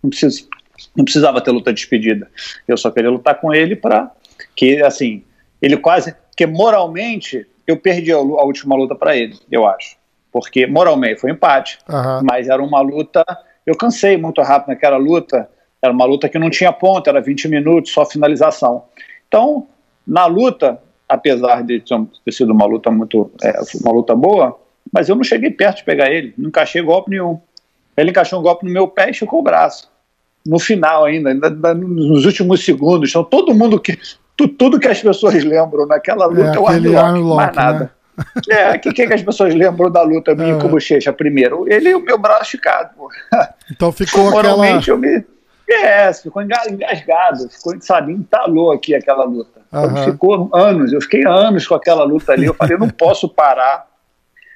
não, 0.05 0.11
não 0.97 1.05
precisava 1.05 1.41
ter 1.41 1.51
luta 1.51 1.73
de 1.73 1.81
despedida. 1.81 2.31
Eu 2.69 2.77
só 2.77 2.93
queria 2.93 3.11
lutar 3.11 3.41
com 3.41 3.53
ele 3.53 3.75
para 3.75 4.09
que, 4.55 4.81
assim, 4.83 5.25
ele 5.61 5.77
quase. 5.77 6.15
Porque 6.37 6.47
moralmente, 6.47 7.47
eu 7.67 7.79
perdi 7.79 8.13
a, 8.13 8.17
a 8.17 8.45
última 8.45 8.77
luta 8.77 8.95
para 8.95 9.17
ele, 9.17 9.39
eu 9.51 9.67
acho. 9.67 9.97
Porque 10.31 10.67
moralmente 10.67 11.21
foi 11.21 11.31
um 11.31 11.35
empate, 11.35 11.79
uhum. 11.89 12.21
mas 12.23 12.49
era 12.49 12.63
uma 12.63 12.81
luta. 12.83 13.25
Eu 13.65 13.75
cansei 13.75 14.19
muito 14.19 14.43
rápido 14.43 14.69
naquela 14.69 14.99
luta 14.99 15.49
era 15.87 15.93
uma 15.93 16.05
luta 16.05 16.29
que 16.29 16.39
não 16.39 16.51
tinha 16.51 16.73
ponta, 16.73 17.11
era 17.11 17.21
20 17.21 17.49
minutos, 17.49 17.93
só 17.93 18.05
finalização. 18.05 18.85
Então, 19.29 19.67
na 20.07 20.27
luta, 20.27 20.81
apesar 21.09 21.63
de 21.63 21.81
ter 21.81 22.33
sido 22.33 22.53
uma 22.53 22.67
luta 22.67 22.91
muito, 22.91 23.31
é, 23.43 23.61
uma 23.83 23.93
luta 23.93 24.15
boa, 24.15 24.59
mas 24.93 25.09
eu 25.09 25.17
não 25.17 25.25
cheguei 25.25 25.51
perto 25.51 25.79
de 25.79 25.85
pegar 25.85 26.11
ele, 26.11 26.35
não 26.37 26.49
encaixei 26.49 26.83
golpe 26.83 27.11
nenhum. 27.11 27.41
Ele 27.97 28.11
encaixou 28.11 28.41
um 28.41 28.43
golpe 28.43 28.65
no 28.67 28.73
meu 28.73 28.89
pé 28.89 29.09
e 29.09 29.11
esticou 29.11 29.41
o 29.41 29.43
braço. 29.43 29.91
No 30.45 30.59
final 30.59 31.05
ainda, 31.05 31.31
ainda 31.31 31.75
nos 31.75 32.25
últimos 32.25 32.65
segundos. 32.65 33.11
Então 33.11 33.25
todo 33.25 33.55
mundo 33.55 33.81
que. 33.81 33.99
Tudo 34.37 34.79
que 34.79 34.89
as 34.89 35.01
pessoas 35.01 35.43
lembram 35.43 35.87
naquela 35.87 36.27
luta 36.27 36.53
é, 36.53 36.57
é 36.57 36.59
o 36.59 36.67
armlock, 36.99 37.37
mais 37.37 37.57
nada. 37.57 37.79
Né? 37.81 37.91
É, 38.49 38.71
o 38.73 38.81
que, 38.81 38.93
que, 38.93 39.13
as 39.13 39.23
pessoas 39.23 39.55
lembram 39.55 39.91
da 39.91 40.03
luta 40.03 40.35
minha 40.35 40.55
é. 40.55 40.59
com 40.59 40.69
o 40.69 40.71
Bochecha 40.71 41.13
primeiro? 41.13 41.71
Ele 41.71 41.91
e 41.91 41.95
o 41.95 42.01
meu 42.01 42.19
braço 42.19 42.45
esticado. 42.45 42.91
Então 43.71 43.93
ficou 43.93 44.29
aquela... 44.29 44.81
eu 44.87 44.97
me 44.97 45.25
É, 45.69 46.13
ficou 46.15 46.41
engasgado, 46.41 47.49
ficou, 47.51 47.75
sabe, 47.81 48.13
entalou 48.13 48.73
aqui 48.73 48.95
aquela 48.95 49.25
luta. 49.25 49.61
Uhum. 49.73 50.05
Ficou 50.05 50.51
anos, 50.55 50.93
eu 50.93 51.01
fiquei 51.03 51.27
anos 51.27 51.67
com 51.67 51.75
aquela 51.75 52.05
luta 52.05 52.33
ali. 52.33 52.47
Eu 52.47 52.55
falei, 52.55 52.77
eu 52.77 52.79
não 52.79 52.89
posso 52.91 53.29
parar. 53.29 53.87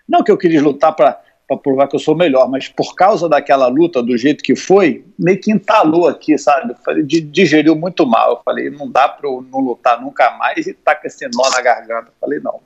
Não 0.09 0.23
que 0.23 0.31
eu 0.31 0.39
queria 0.39 0.63
lutar 0.63 0.95
para 0.95 1.21
provar 1.57 1.89
que 1.89 1.97
eu 1.97 2.01
sou 2.01 2.17
melhor, 2.17 2.49
mas 2.49 2.69
por 2.69 2.95
causa 2.95 3.29
daquela 3.29 3.67
luta, 3.67 4.03
do 4.03 4.17
jeito 4.17 4.43
que 4.43 4.55
foi, 4.57 5.05
meio 5.19 5.41
que 5.41 5.53
entalou 5.53 6.09
aqui, 6.09 6.37
sabe? 6.39 6.75
Falei, 6.85 7.03
digeriu 7.03 7.75
muito 7.75 8.07
mal. 8.07 8.31
Eu 8.31 8.41
falei, 8.45 8.71
não 8.71 8.91
dá 8.91 9.09
para 9.09 9.29
eu 9.29 9.45
não 9.51 9.61
lutar 9.61 10.01
nunca 10.01 10.31
mais 10.33 10.67
e 10.67 10.75
tá 10.75 10.95
com 10.95 11.07
esse 11.07 11.29
nó 11.35 11.49
na 11.51 11.61
garganta. 11.61 12.09
Eu 12.09 12.15
falei, 12.21 12.41
não 12.41 12.61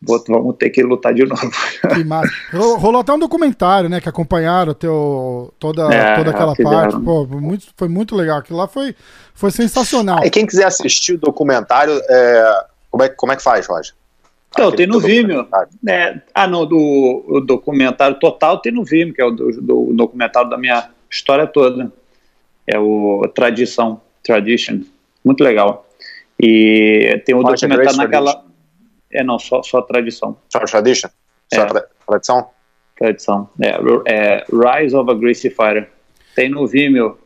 vamos 0.00 0.56
ter 0.56 0.70
que 0.70 0.82
lutar 0.82 1.12
de 1.12 1.24
novo. 1.24 1.50
Que 1.94 2.04
massa. 2.04 2.32
Rolou 2.52 3.00
até 3.00 3.12
um 3.12 3.18
documentário, 3.18 3.88
né? 3.88 4.00
Que 4.00 4.08
acompanharam 4.08 4.74
teu, 4.74 5.52
toda, 5.58 5.92
é, 5.92 6.16
toda 6.16 6.30
aquela 6.30 6.54
parte. 6.54 6.98
Pô, 7.00 7.26
muito, 7.26 7.66
foi 7.76 7.88
muito 7.88 8.14
legal. 8.14 8.38
Aquilo 8.38 8.58
lá 8.58 8.68
foi, 8.68 8.94
foi 9.34 9.50
sensacional. 9.50 10.24
E 10.24 10.30
quem 10.30 10.46
quiser 10.46 10.66
assistir 10.66 11.14
o 11.14 11.18
documentário, 11.18 12.00
é, 12.08 12.64
como, 12.90 13.02
é, 13.02 13.08
como 13.08 13.32
é 13.32 13.36
que 13.36 13.42
faz, 13.42 13.66
Roger? 13.66 13.94
Então, 14.50 14.72
tem 14.72 14.86
no 14.86 14.98
Vimeo. 14.98 15.46
É, 15.86 16.20
ah, 16.34 16.46
não, 16.46 16.66
do 16.66 17.24
o 17.28 17.40
documentário 17.40 18.18
total 18.18 18.58
tem 18.58 18.72
no 18.72 18.84
Vimeo, 18.84 19.14
que 19.14 19.20
é 19.20 19.24
o 19.24 19.30
do, 19.30 19.50
do 19.60 19.92
documentário 19.92 20.48
da 20.48 20.56
minha 20.56 20.90
história 21.10 21.46
toda. 21.46 21.92
É 22.66 22.78
o 22.78 23.30
Tradição, 23.34 24.00
Tradition. 24.22 24.80
Muito 25.24 25.42
legal. 25.42 25.86
E 26.40 27.20
tem 27.24 27.34
o 27.34 27.42
documentário 27.42 27.96
naquela. 27.96 28.44
É, 29.10 29.24
não, 29.24 29.38
só, 29.38 29.62
só 29.62 29.82
tradição. 29.82 30.36
Só 30.50 30.60
tradition? 30.60 31.08
Só 31.52 31.62
é. 31.62 31.66
tra 31.66 31.86
tradição? 32.06 32.50
Tradição. 32.96 33.50
É, 33.60 33.78
é, 34.06 34.44
Rise 34.50 34.94
of 34.94 35.10
a 35.10 35.14
Greasy 35.14 35.50
Fighter. 35.50 35.88
Tem 36.34 36.48
no 36.48 36.66
Vimeo, 36.66 37.18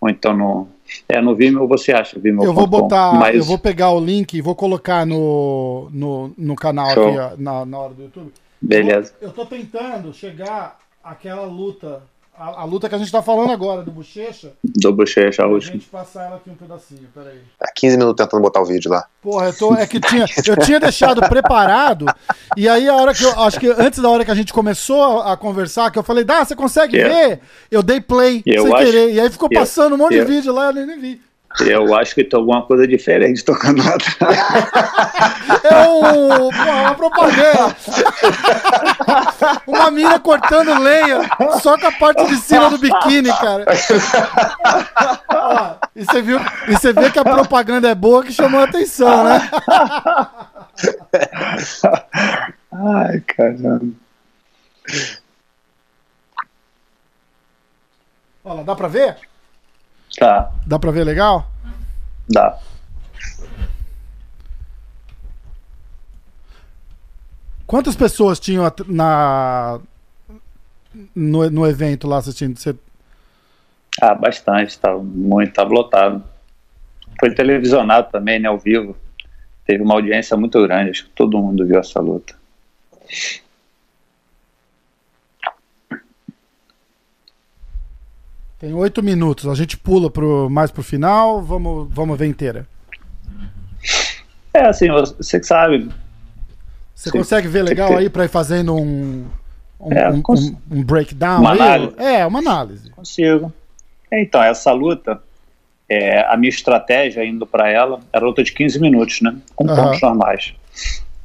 ou 0.00 0.08
então 0.08 0.36
no. 0.36 0.68
É, 1.08 1.20
no 1.20 1.34
Vimeo 1.34 1.66
você 1.66 1.92
acha, 1.92 2.18
Vimeo. 2.18 2.44
Eu 2.44 2.52
vou 2.52 2.66
botar, 2.66 3.14
mas... 3.14 3.36
eu 3.36 3.44
vou 3.44 3.58
pegar 3.58 3.90
o 3.90 4.00
link 4.00 4.34
e 4.34 4.40
vou 4.40 4.54
colocar 4.54 5.06
no, 5.06 5.88
no, 5.92 6.32
no 6.36 6.56
canal 6.56 6.90
Show. 6.90 7.20
aqui 7.20 7.42
na, 7.42 7.64
na 7.64 7.78
hora 7.78 7.94
do 7.94 8.02
YouTube. 8.02 8.32
Beleza. 8.60 9.14
Eu, 9.20 9.28
eu 9.28 9.34
tô 9.34 9.44
tentando 9.46 10.12
chegar 10.12 10.78
àquela 11.02 11.44
luta 11.44 12.02
a, 12.36 12.62
a, 12.62 12.64
luta 12.64 12.88
que 12.88 12.94
a 12.94 12.98
gente 12.98 13.12
tá 13.12 13.20
falando 13.20 13.52
agora, 13.52 13.82
do 13.82 13.90
Bochecha. 13.90 14.54
Do 14.64 14.92
Bochecha, 14.92 15.42
a 15.42 15.46
última. 15.46 15.72
A 15.72 15.78
gente 15.78 15.88
passar 15.88 16.24
ela 16.24 16.36
aqui 16.36 16.48
um 16.48 16.54
pedacinho, 16.54 17.06
peraí. 17.14 17.40
Há 17.60 17.70
15 17.70 17.96
minutos 17.98 18.24
tentando 18.24 18.42
botar 18.42 18.62
o 18.62 18.64
vídeo 18.64 18.90
lá. 18.90 19.06
Porra, 19.20 19.46
eu 19.46 19.52
tô, 19.56 19.74
é 19.74 19.86
que 19.86 20.00
tinha, 20.00 20.24
eu 20.46 20.56
tinha 20.56 20.80
deixado 20.80 21.20
preparado, 21.28 22.06
e 22.56 22.68
aí 22.68 22.88
a 22.88 22.94
hora 22.94 23.12
que 23.12 23.22
eu, 23.22 23.38
acho 23.40 23.60
que 23.60 23.68
antes 23.68 23.98
da 24.00 24.08
hora 24.08 24.24
que 24.24 24.30
a 24.30 24.34
gente 24.34 24.52
começou 24.52 25.02
a, 25.02 25.34
a 25.34 25.36
conversar, 25.36 25.90
que 25.90 25.98
eu 25.98 26.02
falei, 26.02 26.24
dá, 26.24 26.44
você 26.44 26.56
consegue 26.56 26.96
yeah. 26.96 27.14
ver? 27.14 27.40
Eu 27.70 27.82
dei 27.82 28.00
play 28.00 28.42
eu 28.46 28.64
sem 28.64 28.74
acho, 28.74 28.84
querer, 28.84 29.12
e 29.12 29.20
aí 29.20 29.30
ficou 29.30 29.50
passando 29.50 29.94
um 29.94 29.98
monte 29.98 30.14
eu, 30.14 30.24
de 30.24 30.32
vídeo 30.32 30.52
lá, 30.54 30.68
eu 30.68 30.86
nem 30.86 30.98
vi. 30.98 31.20
Eu 31.60 31.94
acho 31.94 32.14
que 32.14 32.24
tem 32.24 32.38
alguma 32.38 32.62
coisa 32.62 32.86
diferente 32.86 33.44
tocando 33.44 33.82
lá 33.84 33.94
atrás. 33.94 34.38
É 35.64 35.88
um, 35.88 36.48
uma 36.48 36.94
propaganda. 36.94 37.76
Uma 39.66 39.90
mina 39.90 40.18
cortando 40.18 40.78
lenha 40.80 41.20
só 41.60 41.78
com 41.78 41.86
a 41.86 41.92
parte 41.92 42.26
de 42.26 42.36
cima 42.36 42.70
do 42.70 42.78
biquíni, 42.78 43.30
cara. 43.32 43.66
Ó, 45.28 45.74
e 45.94 46.04
você 46.04 46.22
viu, 46.22 46.40
e 46.68 46.72
você 46.72 46.92
vê 46.92 47.10
que 47.10 47.18
a 47.18 47.24
propaganda 47.24 47.88
é 47.88 47.94
boa 47.94 48.22
que 48.22 48.32
chamou 48.32 48.60
a 48.60 48.64
atenção, 48.64 49.24
né? 49.24 49.50
Ai, 52.72 53.20
caramba. 53.20 53.92
Olha, 58.44 58.64
dá 58.64 58.74
pra 58.74 58.88
ver? 58.88 59.16
Tá. 60.18 60.52
Dá 60.66 60.78
pra 60.78 60.90
ver 60.90 61.04
legal? 61.04 61.50
Dá. 62.28 62.58
Quantas 67.66 67.96
pessoas 67.96 68.38
tinham 68.38 68.70
na 68.86 69.80
no, 71.14 71.48
no 71.50 71.66
evento 71.66 72.06
lá 72.06 72.18
assistindo? 72.18 72.58
Você... 72.58 72.76
Ah, 74.00 74.14
bastante, 74.14 74.78
tava 74.78 75.02
muito, 75.02 75.52
tava 75.52 75.72
lotado. 75.72 76.22
Foi 77.18 77.34
televisionado 77.34 78.10
também, 78.10 78.38
né, 78.38 78.48
ao 78.48 78.58
vivo. 78.58 78.96
Teve 79.64 79.82
uma 79.82 79.94
audiência 79.94 80.36
muito 80.36 80.60
grande, 80.62 80.90
acho 80.90 81.04
que 81.04 81.10
todo 81.10 81.38
mundo 81.38 81.66
viu 81.66 81.78
essa 81.78 82.00
luta. 82.00 82.34
Tem 88.62 88.72
oito 88.74 89.02
minutos. 89.02 89.48
A 89.48 89.56
gente 89.56 89.76
pula 89.76 90.08
pro, 90.08 90.48
mais 90.48 90.70
pro 90.70 90.84
final. 90.84 91.42
Vamos, 91.42 91.88
vamos 91.92 92.16
ver 92.16 92.26
inteira. 92.26 92.64
É, 94.54 94.68
assim, 94.68 94.88
você 94.88 95.40
que 95.40 95.46
sabe. 95.46 95.90
Você 96.94 97.10
Sim. 97.10 97.18
consegue 97.18 97.48
ver 97.48 97.62
legal 97.62 97.96
aí 97.96 98.08
para 98.08 98.24
ir 98.24 98.28
fazendo 98.28 98.76
um, 98.76 99.26
um, 99.80 99.92
é, 99.92 100.08
um, 100.10 100.22
cons... 100.22 100.52
um, 100.70 100.84
breakdown? 100.84 101.40
Uma 101.40 101.50
análise. 101.50 101.94
É, 101.98 102.24
uma 102.24 102.38
análise. 102.38 102.90
Consigo. 102.90 103.52
Então, 104.12 104.40
essa 104.40 104.70
luta, 104.70 105.20
é, 105.88 106.20
a 106.32 106.36
minha 106.36 106.50
estratégia 106.50 107.24
indo 107.24 107.44
para 107.44 107.68
ela 107.68 107.98
era 108.12 108.24
luta 108.24 108.44
de 108.44 108.52
15 108.52 108.78
minutos, 108.78 109.22
né? 109.22 109.36
Com 109.56 109.66
uhum. 109.66 109.74
pontos 109.74 110.00
normais. 110.00 110.54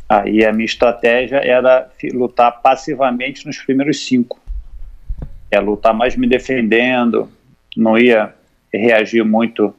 Aí 0.10 0.44
a 0.44 0.52
minha 0.52 0.66
estratégia 0.66 1.38
era 1.38 1.88
lutar 2.16 2.64
passivamente 2.64 3.46
nos 3.46 3.60
primeiros 3.60 4.08
cinco 4.08 4.40
é 5.50 5.60
lutar 5.60 5.94
mais 5.94 6.16
me 6.16 6.28
defendendo, 6.28 7.30
não 7.76 7.98
ia 7.98 8.34
reagir 8.74 9.24
muito 9.24 9.74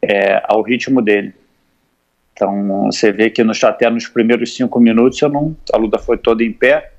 é, 0.00 0.42
ao 0.44 0.62
ritmo 0.62 1.02
dele. 1.02 1.34
Então 2.32 2.86
você 2.86 3.12
vê 3.12 3.30
que 3.30 3.44
no, 3.44 3.52
até 3.64 3.90
nos 3.90 4.08
primeiros 4.08 4.54
cinco 4.54 4.80
minutos 4.80 5.20
eu 5.20 5.28
não, 5.28 5.56
a 5.72 5.76
luta 5.76 5.98
foi 5.98 6.16
toda 6.16 6.42
em 6.42 6.52
pé, 6.52 6.92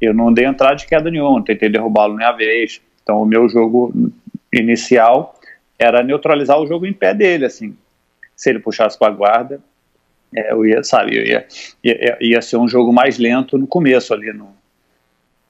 eu 0.00 0.14
não 0.14 0.32
dei 0.32 0.44
entrada 0.44 0.76
de 0.76 0.86
queda 0.86 1.10
nenhuma, 1.10 1.44
tentei 1.44 1.68
derrubá-lo 1.68 2.16
nem 2.16 2.26
a 2.26 2.32
vez. 2.32 2.80
Então 3.02 3.22
o 3.22 3.26
meu 3.26 3.48
jogo 3.48 3.92
inicial 4.52 5.38
era 5.78 6.02
neutralizar 6.02 6.58
o 6.60 6.66
jogo 6.66 6.86
em 6.86 6.92
pé 6.92 7.12
dele, 7.12 7.44
assim. 7.44 7.76
Se 8.34 8.50
ele 8.50 8.58
puxasse 8.58 8.98
para 8.98 9.12
a 9.12 9.16
guarda, 9.16 9.60
é, 10.34 10.52
eu 10.52 10.64
ia, 10.64 10.82
sabe, 10.82 11.16
eu 11.16 11.24
ia, 11.24 11.46
ia, 11.82 12.18
ia 12.20 12.42
ser 12.42 12.56
um 12.56 12.68
jogo 12.68 12.92
mais 12.92 13.18
lento 13.18 13.58
no 13.58 13.66
começo 13.66 14.12
ali, 14.12 14.32
no, 14.32 14.55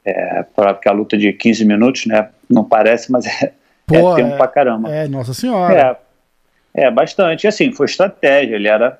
é, 0.06 0.44
porque 0.54 0.88
a 0.88 0.92
luta 0.92 1.18
de 1.18 1.32
15 1.32 1.64
minutos, 1.64 2.06
né? 2.06 2.28
Não 2.48 2.62
parece, 2.62 3.10
mas 3.10 3.26
é, 3.42 3.52
Pô, 3.84 4.12
é 4.12 4.16
tempo 4.16 4.34
é, 4.34 4.36
pra 4.36 4.46
caramba. 4.46 4.88
É, 4.88 5.08
nossa 5.08 5.34
senhora. 5.34 5.98
É, 6.72 6.86
é 6.86 6.90
bastante. 6.90 7.44
E 7.44 7.48
assim, 7.48 7.72
foi 7.72 7.86
estratégia. 7.86 8.54
Ele 8.54 8.68
era 8.68 8.98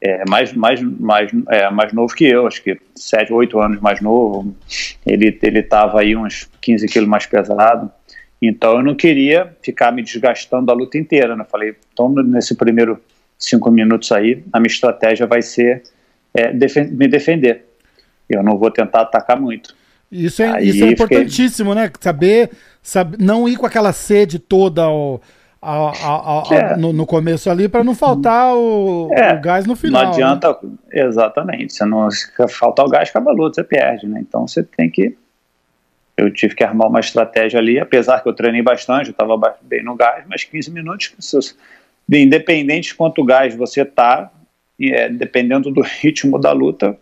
é, 0.00 0.22
mais, 0.28 0.52
mais, 0.52 0.80
mais, 0.80 1.30
é, 1.48 1.68
mais 1.70 1.92
novo 1.92 2.14
que 2.14 2.24
eu, 2.24 2.46
acho 2.46 2.62
que 2.62 2.80
7, 2.94 3.32
8 3.32 3.58
anos 3.58 3.80
mais 3.80 4.00
novo. 4.00 4.54
Ele 5.04 5.36
estava 5.58 6.00
aí 6.00 6.14
uns 6.14 6.48
15 6.60 6.86
quilos 6.86 7.08
mais 7.08 7.26
pesado. 7.26 7.90
Então 8.40 8.76
eu 8.76 8.82
não 8.82 8.94
queria 8.94 9.56
ficar 9.60 9.90
me 9.90 10.02
desgastando 10.02 10.70
a 10.70 10.74
luta 10.74 10.96
inteira. 10.96 11.34
Né? 11.34 11.44
Falei, 11.50 11.74
então 11.92 12.08
nesse 12.10 12.54
primeiro 12.54 13.00
cinco 13.36 13.70
minutos 13.70 14.12
aí, 14.12 14.44
a 14.52 14.60
minha 14.60 14.70
estratégia 14.70 15.26
vai 15.26 15.42
ser 15.42 15.82
é, 16.32 16.52
me 16.52 17.08
defender. 17.08 17.64
Eu 18.28 18.42
não 18.42 18.56
vou 18.56 18.70
tentar 18.70 19.02
atacar 19.02 19.38
muito. 19.38 19.74
Isso 20.14 20.42
é, 20.42 20.62
isso 20.62 20.84
é 20.84 20.88
importantíssimo, 20.88 21.70
fiquei... 21.70 21.84
né? 21.84 21.92
Saber, 22.00 22.50
saber, 22.80 23.18
não 23.20 23.48
ir 23.48 23.56
com 23.56 23.66
aquela 23.66 23.92
sede 23.92 24.38
toda 24.38 24.84
ao, 24.84 25.20
ao, 25.60 25.92
ao, 26.04 26.52
é. 26.52 26.76
no, 26.76 26.92
no, 26.92 27.04
começo 27.04 27.50
ali 27.50 27.68
para 27.68 27.82
não 27.82 27.96
faltar 27.96 28.54
o, 28.54 29.10
é. 29.12 29.34
o, 29.34 29.40
gás 29.40 29.66
no 29.66 29.74
final. 29.74 30.02
Não 30.02 30.10
né? 30.10 30.14
adianta, 30.14 30.56
né? 30.62 30.70
exatamente. 30.92 31.72
Se 31.72 31.84
não 31.84 32.08
se 32.10 32.30
faltar 32.48 32.86
o 32.86 32.88
gás, 32.88 33.08
acaba 33.08 33.32
a 33.32 33.34
luta, 33.34 33.56
você 33.56 33.64
perde, 33.64 34.06
né? 34.06 34.20
Então 34.20 34.46
você 34.46 34.62
tem 34.62 34.88
que. 34.88 35.16
Eu 36.16 36.32
tive 36.32 36.54
que 36.54 36.62
armar 36.62 36.88
uma 36.88 37.00
estratégia 37.00 37.58
ali, 37.58 37.80
apesar 37.80 38.22
que 38.22 38.28
eu 38.28 38.32
treinei 38.32 38.62
bastante, 38.62 39.08
eu 39.08 39.12
estava 39.12 39.36
bem 39.62 39.82
no 39.82 39.96
gás, 39.96 40.24
mas 40.28 40.44
15 40.44 40.70
minutos, 40.70 41.56
independente 42.08 42.90
de 42.90 42.94
quanto 42.94 43.24
gás 43.24 43.52
você 43.56 43.84
tá, 43.84 44.30
é, 44.80 45.08
dependendo 45.08 45.72
do 45.72 45.80
ritmo 46.00 46.38
da 46.38 46.52
luta, 46.52 46.96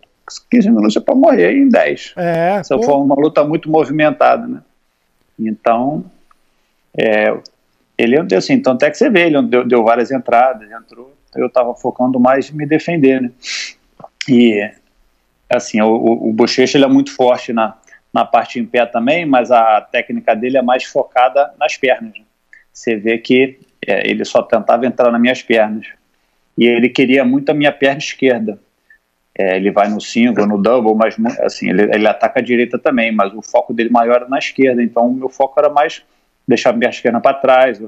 15 0.51 0.71
minutos 0.71 0.95
você 0.95 1.01
pode 1.01 1.19
morrer 1.19 1.53
em 1.53 1.69
10. 1.69 2.15
É, 2.17 2.63
Se 2.63 2.75
pô. 2.77 2.83
for 2.83 3.03
uma 3.03 3.15
luta 3.15 3.45
muito 3.45 3.71
movimentada, 3.71 4.47
né? 4.47 4.63
Então, 5.39 6.05
é, 6.97 7.37
ele 7.99 8.23
deu 8.23 8.39
assim, 8.39 8.55
então 8.55 8.75
até 8.75 8.91
que 8.91 8.97
você 8.97 9.11
vê, 9.11 9.27
ele 9.27 9.43
deu, 9.43 9.67
deu 9.67 9.83
várias 9.85 10.11
entradas, 10.11 10.71
entrou, 10.71 11.15
eu 11.35 11.47
estava 11.47 11.75
focando 11.75 12.21
mais 12.21 12.51
em 12.51 12.55
me 12.55 12.67
defender, 12.67 13.21
né? 13.21 13.31
E, 14.29 14.71
assim, 15.49 15.81
o, 15.81 15.89
o, 15.89 16.29
o 16.29 16.33
Bochecha, 16.33 16.77
ele 16.79 16.85
é 16.85 16.89
muito 16.89 17.15
forte 17.15 17.53
na, 17.53 17.77
na 18.13 18.25
parte 18.25 18.61
em 18.61 18.67
pé 18.67 18.85
também, 18.87 19.25
mas 19.25 19.51
a 19.51 19.81
técnica 19.81 20.35
dele 20.35 20.59
é 20.59 20.63
mais 20.63 20.85
focada 20.85 21.53
nas 21.59 21.77
pernas. 21.77 22.13
Né? 22.13 22.25
Você 22.73 22.97
vê 22.97 23.19
que 23.19 23.59
é, 23.87 24.09
ele 24.09 24.25
só 24.25 24.43
tentava 24.43 24.87
entrar 24.87 25.11
nas 25.11 25.21
minhas 25.21 25.43
pernas. 25.43 25.87
E 26.57 26.67
ele 26.67 26.89
queria 26.89 27.25
muito 27.25 27.51
a 27.51 27.55
minha 27.55 27.73
perna 27.73 27.99
esquerda. 27.99 28.59
É, 29.39 29.57
ele 29.57 29.71
vai 29.71 29.89
no 29.89 30.01
single, 30.01 30.47
no 30.47 30.59
double, 30.59 30.95
mas 30.95 31.17
assim, 31.41 31.71
ele, 31.71 31.83
ele 31.85 32.07
ataca 32.07 32.41
a 32.41 32.43
direita 32.43 32.79
também, 32.79 33.11
mas 33.11 33.33
o 33.33 33.41
foco 33.41 33.73
dele 33.73 33.89
maior 33.89 34.17
era 34.17 34.29
na 34.29 34.39
esquerda, 34.39 34.83
então 34.83 35.09
o 35.09 35.13
meu 35.13 35.29
foco 35.29 35.59
era 35.59 35.71
mais 35.71 36.03
deixar 36.47 36.71
a 36.71 36.73
minha 36.75 36.91
esquerda 36.91 37.19
para 37.21 37.35
trás, 37.35 37.81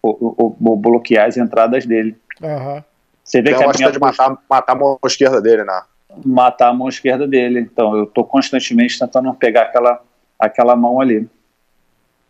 ou, 0.00 0.56
ou 0.60 0.76
bloquear 0.76 1.26
as 1.26 1.36
entradas 1.36 1.84
dele. 1.84 2.16
Aham. 2.42 2.84
Você 3.24 3.40
vê 3.40 3.50
Tem 3.50 3.58
que 3.58 3.64
a 3.64 3.66
uma 3.66 3.72
minha 3.76 3.90
de 3.90 3.98
matar, 3.98 4.36
matar 4.48 4.72
a 4.72 4.76
mão 4.76 4.98
esquerda 5.04 5.40
dele, 5.40 5.64
né? 5.64 5.82
matar 6.24 6.68
a 6.68 6.74
mão 6.74 6.88
esquerda 6.88 7.26
dele. 7.26 7.60
Então 7.60 7.96
eu 7.96 8.04
estou 8.04 8.24
constantemente 8.24 8.98
tentando 8.98 9.32
pegar 9.34 9.62
aquela, 9.62 10.02
aquela 10.38 10.76
mão 10.76 11.00
ali. 11.00 11.28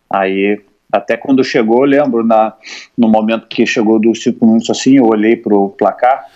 Aí, 0.09 0.61
até 0.91 1.17
quando 1.17 1.43
chegou, 1.43 1.83
eu 1.83 1.89
lembro, 1.89 2.23
na, 2.23 2.53
no 2.97 3.09
momento 3.09 3.47
que 3.47 3.65
chegou 3.65 3.99
dos 3.99 4.23
cinco 4.23 4.45
minutos 4.45 4.69
assim, 4.69 4.97
eu 4.97 5.05
olhei 5.05 5.35
para 5.35 5.55
o 5.55 5.69
placar, 5.69 6.27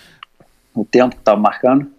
o 0.76 0.84
tempo 0.84 1.16
que 1.16 1.22
estava 1.22 1.40
marcando, 1.40 1.90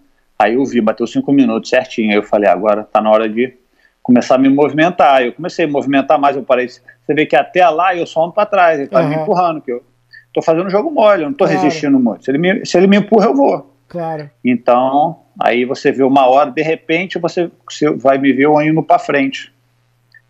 aí 0.41 0.55
eu 0.55 0.65
vi, 0.65 0.81
bateu 0.81 1.07
cinco 1.07 1.33
minutos 1.33 1.69
certinho. 1.71 2.11
Aí 2.11 2.17
eu 2.17 2.23
falei, 2.23 2.49
agora 2.49 2.81
está 2.83 3.01
na 3.01 3.11
hora 3.11 3.29
de 3.29 3.55
começar 4.03 4.37
a 4.37 4.39
me 4.39 4.49
movimentar. 4.49 5.23
Eu 5.23 5.33
comecei 5.33 5.65
a 5.67 5.69
movimentar 5.69 6.19
mais, 6.19 6.37
eu 6.37 6.43
parei. 6.43 6.69
Você 6.69 7.15
vê 7.15 7.27
que 7.27 7.37
até 7.37 7.69
lá 7.69 7.95
eu 7.95 8.07
só 8.07 8.25
ando 8.25 8.33
para 8.33 8.47
trás, 8.47 8.77
ele 8.79 8.85
está 8.87 9.01
Uhum. 9.03 9.09
me 9.09 9.17
empurrando, 9.17 9.61
que 9.61 9.71
eu 9.73 9.83
estou 10.29 10.43
fazendo 10.43 10.71
jogo 10.71 10.91
mole, 10.91 11.23
eu 11.23 11.27
não 11.27 11.33
estou 11.33 11.47
Claro. 11.47 11.63
resistindo 11.63 11.99
muito. 12.01 12.25
Se 12.25 12.31
ele, 12.31 12.39
me, 12.39 12.65
se 12.65 12.77
ele 12.79 12.87
me 12.87 12.97
empurra, 12.97 13.27
eu 13.27 13.35
vou. 13.35 13.75
Claro. 13.89 14.31
Então, 14.45 15.19
aí 15.39 15.65
você 15.65 15.91
vê 15.93 16.03
uma 16.05 16.27
hora, 16.27 16.51
de 16.51 16.63
repente 16.63 17.19
você, 17.19 17.51
você 17.69 17.91
vai 17.91 18.19
me 18.19 18.33
ver 18.33 18.45
eu 18.45 18.61
indo 18.63 18.83
para 18.83 18.99
frente. 18.99 19.53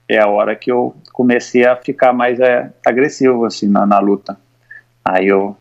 É 0.08 0.18
a 0.18 0.26
hora 0.26 0.56
que 0.56 0.72
eu 0.72 0.94
comecei 1.12 1.64
a 1.66 1.76
ficar 1.76 2.12
mais 2.12 2.40
é, 2.40 2.70
agressivo 2.84 3.44
assim 3.44 3.68
na, 3.68 3.86
na 3.86 3.98
luta. 4.00 4.36
Aí 5.04 5.28
eu 5.28 5.56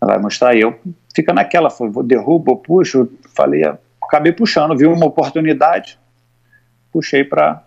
vai 0.00 0.18
mostrar 0.18 0.50
aí, 0.50 0.60
eu 0.60 0.74
fica 1.14 1.32
naquela, 1.32 1.68
derrubo, 2.04 2.56
puxo, 2.56 3.08
falei, 3.36 3.62
acabei 4.02 4.32
puxando, 4.32 4.76
vi 4.76 4.86
uma 4.86 5.06
oportunidade, 5.06 5.98
puxei 6.92 7.24
para 7.24 7.62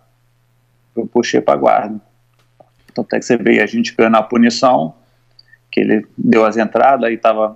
eu 0.95 1.07
puxei 1.07 1.39
para 1.39 1.55
guarda. 1.55 1.99
Então 2.91 3.03
até 3.03 3.20
que 3.20 3.26
você 3.26 3.38
vê 3.38 3.61
a 3.61 3.65
gente 3.65 3.95
ganhando 3.95 4.17
a 4.17 4.24
punição, 4.24 4.95
que 5.72 5.80
ele 5.80 6.05
deu 6.17 6.45
as 6.45 6.57
entradas 6.57 7.05
aí 7.05 7.13
estava 7.13 7.55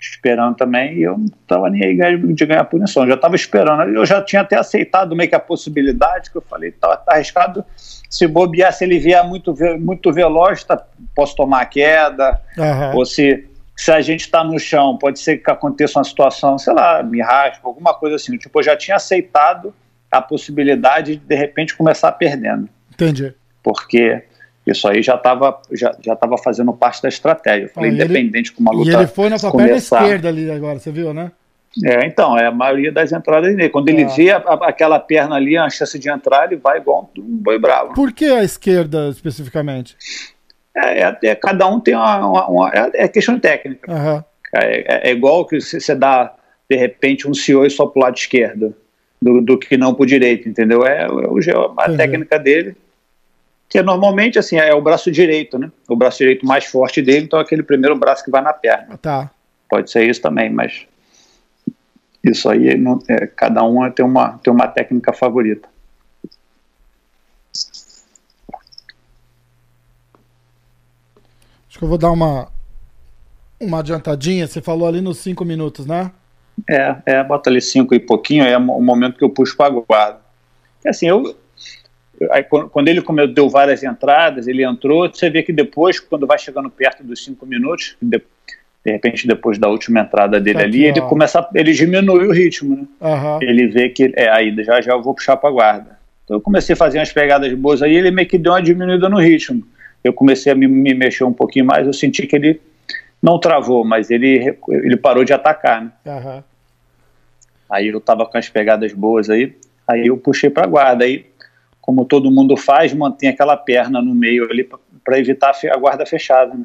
esperando 0.00 0.56
também 0.56 0.94
e 0.94 1.02
eu 1.02 1.18
não 1.18 1.26
estava 1.26 1.68
nem 1.68 1.84
aí 1.84 2.16
de 2.32 2.46
ganhar 2.46 2.64
punição, 2.64 3.02
eu 3.02 3.10
já 3.10 3.14
estava 3.16 3.36
esperando, 3.36 3.82
eu 3.94 4.06
já 4.06 4.22
tinha 4.22 4.40
até 4.40 4.56
aceitado 4.56 5.14
meio 5.14 5.28
que 5.28 5.34
a 5.34 5.40
possibilidade, 5.40 6.30
que 6.30 6.38
eu 6.38 6.42
falei, 6.42 6.72
tá, 6.72 6.96
tá 6.96 7.14
arriscado, 7.14 7.62
se 7.76 8.26
bobear, 8.26 8.72
se 8.72 8.82
ele 8.82 8.98
vier 8.98 9.22
muito, 9.26 9.54
muito 9.78 10.10
veloz, 10.10 10.64
tá, 10.64 10.82
posso 11.14 11.36
tomar 11.36 11.66
queda, 11.66 12.40
Aham. 12.58 12.94
ou 12.94 13.04
se, 13.04 13.46
se 13.82 13.90
a 13.90 14.00
gente 14.00 14.20
está 14.20 14.44
no 14.44 14.58
chão, 14.58 14.96
pode 14.98 15.18
ser 15.20 15.38
que 15.38 15.50
aconteça 15.50 15.98
uma 15.98 16.04
situação, 16.04 16.58
sei 16.58 16.72
lá, 16.74 17.02
me 17.02 17.22
raspa, 17.22 17.66
alguma 17.66 17.94
coisa 17.94 18.16
assim, 18.16 18.36
tipo, 18.36 18.58
eu 18.58 18.62
já 18.62 18.76
tinha 18.76 18.96
aceitado 18.96 19.72
a 20.10 20.20
possibilidade 20.20 21.16
de 21.16 21.24
de 21.24 21.34
repente 21.36 21.76
começar 21.76 22.10
perdendo 22.12 22.68
Entendi. 22.92 23.32
porque 23.62 24.22
isso 24.66 24.86
aí 24.88 25.02
já 25.02 25.14
estava 25.14 25.60
já, 25.72 25.96
já 26.04 26.14
tava 26.14 26.36
fazendo 26.36 26.72
parte 26.72 27.00
da 27.02 27.08
estratégia. 27.08 27.64
Eu 27.66 27.68
falei, 27.70 27.90
Ah, 27.90 27.92
e 27.92 27.96
ele- 27.96 28.04
independente 28.04 28.52
com 28.52 28.60
uma 28.60 28.74
E 28.74 28.76
luta. 28.78 28.90
ele 28.98 29.06
foi 29.06 29.28
na 29.30 29.38
sua 29.38 29.50
perna 29.56 29.76
esquerda 29.76 30.28
ali 30.28 30.50
agora, 30.50 30.78
você 30.78 30.90
viu, 30.92 31.14
né? 31.14 31.32
É, 31.84 32.04
então, 32.04 32.36
é 32.36 32.46
a 32.46 32.50
maioria 32.50 32.90
das 32.92 33.12
entradas 33.12 33.54
dele. 33.54 33.68
Quando 33.68 33.88
ele 33.88 34.02
Ah. 34.04 34.08
vê 34.08 34.30
a- 34.32 34.38
a- 34.38 34.68
aquela 34.68 34.98
perna 34.98 35.36
ali, 35.36 35.56
a 35.56 35.70
chance 35.70 35.96
de 35.98 36.10
entrar, 36.10 36.46
ele 36.46 36.56
vai 36.56 36.78
igual 36.78 37.08
um 37.16 37.36
boi 37.38 37.58
bravo. 37.60 37.94
Por 37.94 38.12
que 38.12 38.26
a 38.26 38.42
esquerda 38.42 39.08
especificamente? 39.08 39.96
É, 40.82 41.00
é- 41.02 41.18
é- 41.30 41.34
cada 41.34 41.66
um 41.68 41.80
tem 41.80 41.94
uma. 41.94 42.26
uma- 42.26 42.46
uma- 42.48 42.70
é, 42.70 43.04
é 43.04 43.08
questão 43.08 43.38
técnica. 43.38 43.92
Aham. 43.92 44.24
É, 44.52 45.10
igual 45.12 45.44
que 45.46 45.60
você 45.60 45.94
dá, 45.94 46.34
de 46.68 46.76
repente, 46.76 47.28
um 47.28 47.34
CEO 47.34 47.68
só 47.70 47.86
pro 47.86 48.02
lado 48.02 48.16
esquerdo, 48.16 48.74
do, 49.22 49.40
do 49.40 49.58
que 49.58 49.76
não 49.76 49.94
pro 49.94 50.04
direito, 50.06 50.48
entendeu? 50.48 50.84
É, 50.84 51.06
o, 51.08 51.36
a 51.78 51.84
Entendi. 51.84 51.96
técnica 51.96 52.38
dele. 52.38 52.76
Que 53.68 53.80
normalmente, 53.82 54.36
assim, 54.38 54.58
é 54.58 54.74
o 54.74 54.82
braço 54.82 55.08
direito, 55.12 55.56
né? 55.56 55.70
O 55.88 55.94
braço 55.94 56.18
direito 56.18 56.44
mais 56.44 56.64
forte 56.64 57.00
dele, 57.00 57.26
então 57.26 57.38
é 57.38 57.42
aquele 57.42 57.62
primeiro 57.62 57.96
braço 57.96 58.24
que 58.24 58.30
vai 58.30 58.42
na 58.42 58.52
perna. 58.52 58.98
Tá. 59.00 59.30
Pode 59.68 59.88
ser 59.88 60.08
isso 60.10 60.20
também, 60.20 60.50
mas 60.50 60.84
isso 62.24 62.48
aí 62.48 62.76
não, 62.76 62.98
é, 63.08 63.28
cada 63.28 63.62
um 63.62 63.88
tem 63.90 64.04
uma, 64.04 64.38
tem 64.42 64.52
uma 64.52 64.66
técnica 64.66 65.12
favorita. 65.12 65.68
Que 71.80 71.84
eu 71.84 71.88
vou 71.88 71.98
dar 71.98 72.10
uma, 72.12 72.48
uma 73.58 73.80
adiantadinha. 73.80 74.46
Você 74.46 74.60
falou 74.60 74.86
ali 74.86 75.00
nos 75.00 75.18
cinco 75.18 75.44
minutos, 75.44 75.86
né? 75.86 76.12
É, 76.68 76.94
é, 77.06 77.24
bota 77.24 77.48
ali 77.48 77.60
cinco 77.60 77.94
e 77.94 77.98
pouquinho, 77.98 78.44
é 78.44 78.56
o 78.56 78.60
momento 78.82 79.16
que 79.16 79.24
eu 79.24 79.30
puxo 79.30 79.56
para 79.56 79.70
guarda. 79.70 80.18
É 80.84 80.90
assim, 80.90 81.08
eu, 81.08 81.34
aí, 82.30 82.42
quando 82.44 82.88
ele 82.88 83.00
come- 83.00 83.26
deu 83.26 83.48
várias 83.48 83.82
entradas, 83.82 84.46
ele 84.46 84.62
entrou, 84.62 85.08
você 85.10 85.30
vê 85.30 85.42
que 85.42 85.52
depois, 85.54 85.98
quando 85.98 86.26
vai 86.26 86.38
chegando 86.38 86.68
perto 86.68 87.02
dos 87.02 87.24
cinco 87.24 87.46
minutos, 87.46 87.96
de, 88.00 88.18
de 88.84 88.92
repente 88.92 89.26
depois 89.26 89.58
da 89.58 89.68
última 89.68 90.00
entrada 90.00 90.38
dele 90.38 90.58
Tá 90.58 90.64
ali, 90.64 90.84
ele 90.84 91.00
ó. 91.00 91.06
começa, 91.08 91.40
a- 91.40 91.48
ele 91.54 91.72
diminui 91.72 92.26
o 92.26 92.32
ritmo, 92.32 92.76
né? 92.76 92.84
Aham. 93.00 93.38
ele 93.40 93.66
vê 93.68 93.88
que 93.88 94.12
é 94.14 94.28
aí 94.28 94.54
já 94.62 94.82
já 94.82 94.92
eu 94.92 95.02
vou 95.02 95.14
puxar 95.14 95.38
para 95.38 95.50
guarda. 95.50 95.98
Então 96.24 96.36
eu 96.36 96.40
comecei 96.42 96.74
a 96.74 96.76
fazer 96.76 96.98
umas 96.98 97.12
pegadas 97.12 97.50
boas 97.54 97.80
aí, 97.82 97.94
ele 97.94 98.10
meio 98.10 98.28
que 98.28 98.36
deu 98.36 98.52
uma 98.52 98.60
diminuída 98.62 99.08
no 99.08 99.18
ritmo. 99.18 99.66
Eu 100.02 100.12
comecei 100.12 100.52
a 100.52 100.54
me, 100.54 100.66
me 100.66 100.94
mexer 100.94 101.24
um 101.24 101.32
pouquinho 101.32 101.64
mais, 101.64 101.86
eu 101.86 101.92
senti 101.92 102.26
que 102.26 102.36
ele 102.36 102.60
não 103.22 103.38
travou, 103.38 103.84
mas 103.84 104.10
ele 104.10 104.56
ele 104.68 104.96
parou 104.96 105.24
de 105.24 105.32
atacar, 105.32 105.84
né? 105.84 105.92
Aham. 106.06 106.44
Aí 107.68 107.88
eu 107.88 108.00
tava 108.00 108.26
com 108.26 108.36
as 108.36 108.48
pegadas 108.48 108.92
boas 108.92 109.30
aí, 109.30 109.56
aí 109.86 110.08
eu 110.08 110.16
puxei 110.16 110.50
para 110.50 110.66
guarda 110.66 111.04
aí, 111.04 111.26
como 111.80 112.04
todo 112.04 112.30
mundo 112.30 112.56
faz, 112.56 112.92
mantém 112.92 113.28
aquela 113.28 113.56
perna 113.56 114.02
no 114.02 114.14
meio 114.14 114.50
ali 114.50 114.68
para 115.04 115.18
evitar 115.18 115.52
a 115.72 115.76
guarda 115.76 116.04
fechada. 116.04 116.52
Né? 116.52 116.64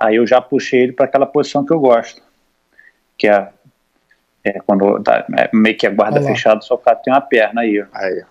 Aí 0.00 0.16
eu 0.16 0.26
já 0.26 0.40
puxei 0.40 0.82
ele 0.82 0.92
para 0.92 1.06
aquela 1.06 1.26
posição 1.26 1.64
que 1.64 1.72
eu 1.72 1.80
gosto, 1.80 2.22
que 3.18 3.26
é, 3.26 3.48
é 4.44 4.60
quando 4.60 5.02
tá, 5.02 5.26
é 5.36 5.50
meio 5.52 5.76
que 5.76 5.86
a 5.86 5.90
guarda 5.90 6.22
fechada, 6.22 6.60
só 6.60 6.74
o 6.74 6.78
cara 6.78 6.96
tem 6.96 7.12
uma 7.12 7.20
perna 7.20 7.62
aí. 7.62 7.80
ó. 7.80 7.86
Aí. 7.92 8.22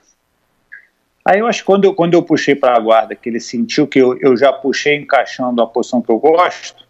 Aí 1.29 1.37
eu 1.37 1.45
acho 1.45 1.59
que 1.59 1.65
quando 1.67 1.83
eu, 1.85 1.93
quando 1.93 2.15
eu 2.15 2.23
puxei 2.23 2.55
para 2.55 2.75
a 2.75 2.79
guarda, 2.79 3.13
que 3.13 3.29
ele 3.29 3.39
sentiu 3.39 3.85
que 3.85 3.99
eu, 3.99 4.17
eu 4.19 4.35
já 4.35 4.51
puxei 4.51 4.95
encaixando 4.95 5.61
a 5.61 5.67
posição 5.67 6.01
que 6.01 6.09
eu 6.09 6.17
gosto, 6.17 6.83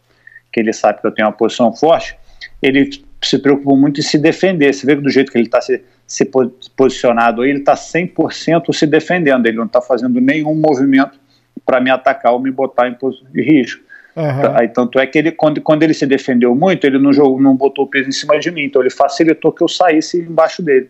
que 0.49 0.61
ele 0.61 0.71
sabe 0.71 1.01
que 1.01 1.07
eu 1.07 1.11
tenho 1.11 1.27
uma 1.27 1.33
posição 1.33 1.75
forte, 1.75 2.15
ele 2.61 2.89
se 3.21 3.37
preocupou 3.37 3.75
muito 3.75 3.99
em 3.99 4.03
se 4.03 4.17
defender. 4.17 4.73
Você 4.73 4.85
vê 4.85 4.95
que 4.95 5.01
do 5.01 5.09
jeito 5.09 5.29
que 5.29 5.37
ele 5.37 5.47
está 5.47 5.59
se, 5.59 5.83
se 6.07 6.23
po- 6.23 6.49
posicionado 6.77 7.41
aí, 7.41 7.49
ele 7.49 7.59
está 7.59 7.73
100% 7.73 8.73
se 8.73 8.87
defendendo, 8.87 9.45
ele 9.45 9.57
não 9.57 9.65
está 9.65 9.81
fazendo 9.81 10.21
nenhum 10.21 10.55
movimento 10.55 11.19
para 11.65 11.81
me 11.81 11.91
atacar 11.91 12.31
ou 12.31 12.39
me 12.39 12.49
botar 12.49 12.87
em 12.87 12.95
risco. 13.41 13.83
Aham. 14.15 14.55
Aí, 14.55 14.69
tanto 14.69 14.99
é 14.99 15.05
que 15.05 15.17
ele, 15.17 15.33
quando, 15.33 15.59
quando 15.59 15.83
ele 15.83 15.93
se 15.93 16.05
defendeu 16.05 16.55
muito, 16.55 16.87
ele 16.87 16.97
não, 16.97 17.11
jogou, 17.11 17.41
não 17.41 17.57
botou 17.57 17.83
o 17.83 17.87
peso 17.89 18.07
em 18.07 18.13
cima 18.13 18.39
de 18.39 18.49
mim, 18.51 18.63
então 18.63 18.81
ele 18.81 18.89
facilitou 18.89 19.51
que 19.51 19.61
eu 19.61 19.67
saísse 19.67 20.17
embaixo 20.17 20.63
dele. 20.63 20.89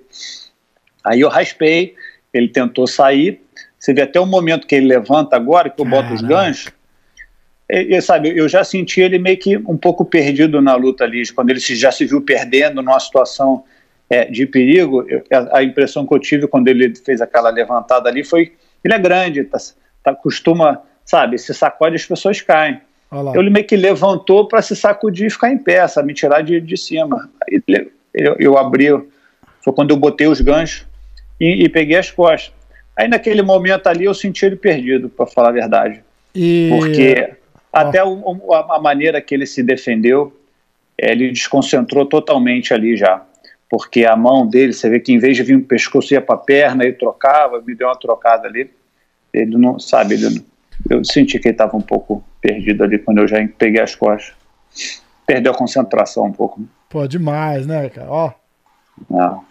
Aí 1.04 1.22
eu 1.22 1.30
raspei, 1.30 1.96
ele 2.34 2.48
tentou 2.48 2.88
sair. 2.88 3.42
Você 3.78 3.94
vê 3.94 4.02
até 4.02 4.20
o 4.20 4.26
momento 4.26 4.68
que 4.68 4.76
ele 4.76 4.88
levanta 4.88 5.36
agora, 5.36 5.70
que 5.70 5.82
eu 5.82 5.86
boto 5.86 6.14
os 6.14 6.22
ganchos. 6.22 6.72
E, 7.70 7.96
e, 7.96 8.02
sabe, 8.02 8.36
eu 8.36 8.50
já 8.50 8.64
senti 8.64 9.00
ele 9.00 9.20
meio 9.20 9.38
que 9.38 9.58
um 9.58 9.78
pouco 9.78 10.04
perdido 10.04 10.62
na 10.62 10.76
luta 10.76 11.04
ali, 11.04 11.28
quando 11.32 11.52
ele 11.52 11.60
se, 11.60 11.76
já 11.76 11.92
se 11.92 12.06
viu 12.06 12.22
perdendo 12.22 12.82
numa 12.82 13.00
situação 13.00 13.64
é, 14.10 14.26
de 14.26 14.46
perigo. 14.46 15.06
eu- 15.08 15.24
a, 15.32 15.60
a 15.60 15.64
impressão 15.64 16.06
que 16.06 16.14
eu 16.14 16.20
tive 16.20 16.48
quando 16.48 16.68
ele 16.68 16.94
fez 16.96 17.22
aquela 17.22 17.50
levantada 17.50 18.10
ali 18.10 18.24
foi: 18.24 18.54
ele 18.84 18.94
é 18.94 19.00
grande, 19.00 19.44
tá, 19.44 19.58
tá, 20.04 20.16
costuma, 20.16 20.82
sabe, 21.06 21.38
se 21.38 21.54
sacode 21.54 21.96
as 21.96 22.06
pessoas 22.06 22.42
caem. 22.42 22.82
Lá. 23.12 23.34
Ele 23.36 23.50
meio 23.50 23.66
que 23.66 23.76
levantou 23.76 24.48
para 24.48 24.62
se 24.62 24.76
sacudir 24.76 25.28
e 25.28 25.30
ficar 25.32 25.52
em 25.52 25.58
pé, 25.58 25.88
sabe? 25.88 26.08
Me 26.10 26.14
tirar 26.14 26.42
de, 26.42 26.62
de 26.62 26.78
cima. 26.78 27.30
Aí 27.42 27.62
eu, 28.14 28.36
eu 28.40 28.58
abri, 28.58 28.90
foi 29.64 29.74
quando 29.74 29.92
eu 29.92 29.98
botei 29.98 30.28
os 30.28 30.42
ganchos 30.42 30.89
e, 31.40 31.64
e 31.66 31.70
peguei 31.70 31.98
as 31.98 32.12
costas. 32.12 32.54
Aí 32.96 33.08
naquele 33.08 33.42
momento 33.42 33.88
ali 33.88 34.06
eu 34.06 34.14
senti 34.14 34.46
ele 34.46 34.56
perdido, 34.56 35.10
para 35.10 35.26
falar 35.26 35.50
a 35.50 35.54
verdade. 35.54 36.02
E... 36.36 36.70
Porque 36.70 37.34
até 37.72 38.04
o- 38.04 38.22
o- 38.48 38.54
a, 38.54 38.80
maneira 38.80 39.22
que 39.22 39.34
ele 39.34 39.46
se 39.46 39.64
defendeu, 39.64 40.38
ele 40.98 41.30
desconcentrou 41.32 42.06
totalmente 42.06 42.74
ali 42.74 42.98
já. 42.98 43.24
Porque 43.70 44.04
a 44.04 44.16
mão 44.16 44.48
dele, 44.48 44.74
você 44.74 44.90
vê 44.90 45.00
que 45.00 45.14
em 45.14 45.20
vez 45.20 45.38
de 45.38 45.44
vir 45.44 45.56
no 45.58 45.64
pescoço, 45.64 46.14
ia 46.14 46.20
para 46.22 46.36
a 46.36 46.40
perna, 46.40 46.84
ele 46.84 46.94
trocava, 46.94 47.62
me 47.62 47.76
deu 47.76 47.88
uma 47.88 47.96
trocada 47.96 48.48
ali. 48.48 48.70
Ele 49.34 49.56
não, 49.58 49.80
sabe, 49.80 50.16
ele 50.16 50.30
não- 50.30 50.44
eu 50.90 51.06
senti 51.06 51.38
que 51.40 51.48
ele 51.48 51.54
estava 51.54 51.78
um 51.78 51.82
pouco 51.82 52.24
perdido 52.42 52.84
ali 52.84 52.98
quando 52.98 53.20
eu 53.20 53.28
já 53.28 53.38
peguei 53.58 53.80
as 53.82 53.96
costas. 53.96 54.34
Perdeu 55.28 55.52
a 55.52 55.56
concentração 55.56 56.26
um 56.26 56.32
pouco. 56.34 56.62
Pô, 56.90 57.08
demais, 57.08 57.68
né, 57.68 57.88
cara? 57.90 58.10
Ó. 58.10 58.32
Não. 59.10 59.46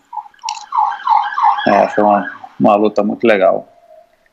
É, 1.68 1.88
foi 1.88 2.04
uma, 2.04 2.32
uma 2.58 2.76
luta 2.76 3.02
muito 3.02 3.26
legal. 3.26 3.68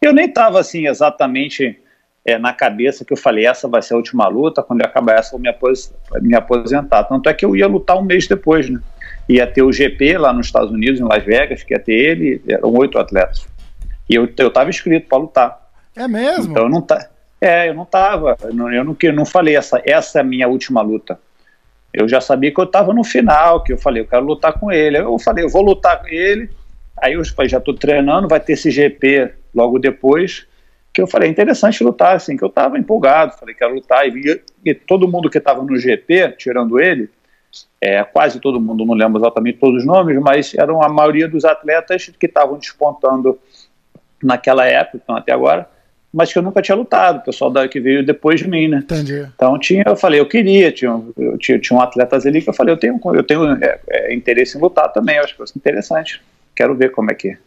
Eu 0.02 0.14
nem 0.14 0.26
estava 0.26 0.60
assim 0.60 0.88
exatamente 0.88 1.80
é, 2.26 2.38
na 2.38 2.54
cabeça 2.54 3.06
que 3.06 3.14
eu 3.14 3.18
falei 3.18 3.46
essa 3.46 3.68
vai 3.68 3.82
ser 3.82 3.94
a 3.94 3.98
última 3.98 4.28
luta, 4.28 4.64
quando 4.64 4.82
eu 4.82 4.86
acabar 4.88 5.20
essa 5.20 5.30
eu 5.30 5.32
vou 5.34 5.40
me, 5.42 5.50
apos- 5.50 5.94
me 6.22 6.36
aposentar. 6.36 7.04
Tanto 7.06 7.30
é 7.30 7.34
que 7.34 7.46
eu 7.46 7.56
ia 7.56 7.68
lutar 7.68 7.98
um 7.98 8.04
mês 8.04 8.28
depois, 8.28 8.70
né? 8.70 8.80
Ia 9.28 9.48
ter 9.48 9.64
o 9.64 9.72
GP 9.72 10.18
lá 10.18 10.32
nos 10.34 10.48
Estados 10.48 10.72
Unidos, 10.72 11.00
em 11.00 11.04
Las 11.04 11.24
Vegas, 11.24 11.64
que 11.64 11.74
ia 11.74 11.80
ter 11.80 11.94
ele, 11.94 12.42
eram 12.48 12.72
oito 12.74 12.98
atletas. 13.00 13.48
E 14.10 14.16
eu 14.16 14.28
eu 14.38 14.48
estava 14.48 14.70
inscrito 14.70 15.08
para 15.08 15.18
lutar. 15.18 15.70
É 15.96 16.08
mesmo? 16.08 16.52
Então 16.52 16.64
eu 16.64 16.70
não 16.70 16.82
tá. 16.82 17.10
É, 17.42 17.70
eu 17.70 17.74
não 17.74 17.86
tava, 17.86 18.38
eu 18.44 18.54
não, 18.54 18.74
eu 18.74 18.84
não, 18.84 18.98
eu 19.02 19.14
não 19.14 19.26
falei 19.26 19.56
essa, 19.56 19.82
essa 19.86 20.20
é 20.20 20.22
a 20.22 20.24
minha 20.24 20.48
última 20.48 20.82
luta. 20.82 21.20
Eu 21.94 22.08
já 22.08 22.20
sabia 22.20 22.52
que 22.52 22.60
eu 22.60 22.66
estava 22.66 22.94
no 22.94 23.04
final, 23.04 23.64
que 23.64 23.72
eu 23.74 23.78
falei, 23.78 24.02
eu 24.04 24.08
quero 24.08 24.26
lutar 24.26 24.54
com 24.54 24.72
ele. 24.72 24.98
Eu 24.98 25.18
falei, 25.20 25.46
eu 25.46 25.50
vou 25.50 25.62
lutar 25.62 26.02
com 26.02 26.08
ele. 26.08 26.50
Aí 27.02 27.14
eu 27.14 27.26
falei, 27.26 27.50
já 27.50 27.58
estou 27.58 27.74
treinando, 27.74 28.28
vai 28.28 28.40
ter 28.40 28.54
esse 28.54 28.72
GP 28.72 29.32
logo 29.54 29.80
depois. 29.80 30.48
Que 30.94 31.02
eu 31.02 31.08
falei, 31.08 31.28
é 31.28 31.32
interessante 31.32 31.84
lutar, 31.84 32.16
assim, 32.16 32.38
que 32.38 32.44
eu 32.44 32.48
estava 32.48 32.78
empolgado, 32.80 33.38
falei, 33.38 33.54
quero 33.54 33.76
lutar. 33.76 34.08
E, 34.08 34.42
e 34.64 34.74
todo 34.74 35.08
mundo 35.08 35.30
que 35.30 35.38
estava 35.38 35.62
no 35.62 35.78
GP, 35.78 36.36
tirando 36.38 36.80
ele, 36.80 37.10
é, 37.82 38.04
quase 38.04 38.40
todo 38.40 38.60
mundo, 38.60 38.86
não 38.86 38.96
lembro 38.96 39.20
exatamente 39.20 39.60
todos 39.60 39.82
os 39.82 39.86
nomes, 39.86 40.18
mas 40.20 40.54
eram 40.56 40.82
a 40.82 40.90
maioria 40.90 41.28
dos 41.28 41.46
atletas 41.46 42.10
que 42.20 42.26
estavam 42.26 42.58
despontando 42.58 43.38
naquela 44.24 44.66
época, 44.66 45.00
então 45.04 45.16
até 45.16 45.32
agora, 45.32 45.70
mas 46.12 46.32
que 46.32 46.40
eu 46.40 46.44
nunca 46.44 46.62
tinha 46.62 46.76
lutado, 46.76 47.18
o 47.18 47.24
pessoal 47.24 47.52
da, 47.52 47.68
que 47.68 47.80
veio 47.80 48.06
depois 48.06 48.40
de 48.40 48.48
mim, 48.48 48.70
né? 48.70 48.78
Entendi. 48.78 49.28
Então 49.36 49.60
tinha, 49.60 49.84
eu 49.86 49.96
falei, 49.96 50.20
eu 50.20 50.26
queria, 50.26 50.72
tinha, 50.72 51.02
eu 51.18 51.38
tinha, 51.38 51.60
tinha 51.60 51.78
um 51.78 51.82
atletas 51.82 52.26
ali 52.26 52.42
que 52.42 52.50
eu 52.50 52.54
falei, 52.54 52.74
eu 52.74 52.78
tenho, 52.78 53.00
eu 53.14 53.24
tenho 53.24 53.52
é, 53.64 53.80
é, 53.90 54.14
interesse 54.14 54.58
em 54.58 54.62
lutar 54.62 54.92
também, 54.94 55.18
eu 55.18 55.24
acho 55.24 55.36
que 55.36 55.42
é 55.42 55.46
interessante, 55.56 56.22
quero 56.56 56.76
ver 56.76 56.92
como 56.92 57.12
é 57.12 57.16
que 57.16 57.38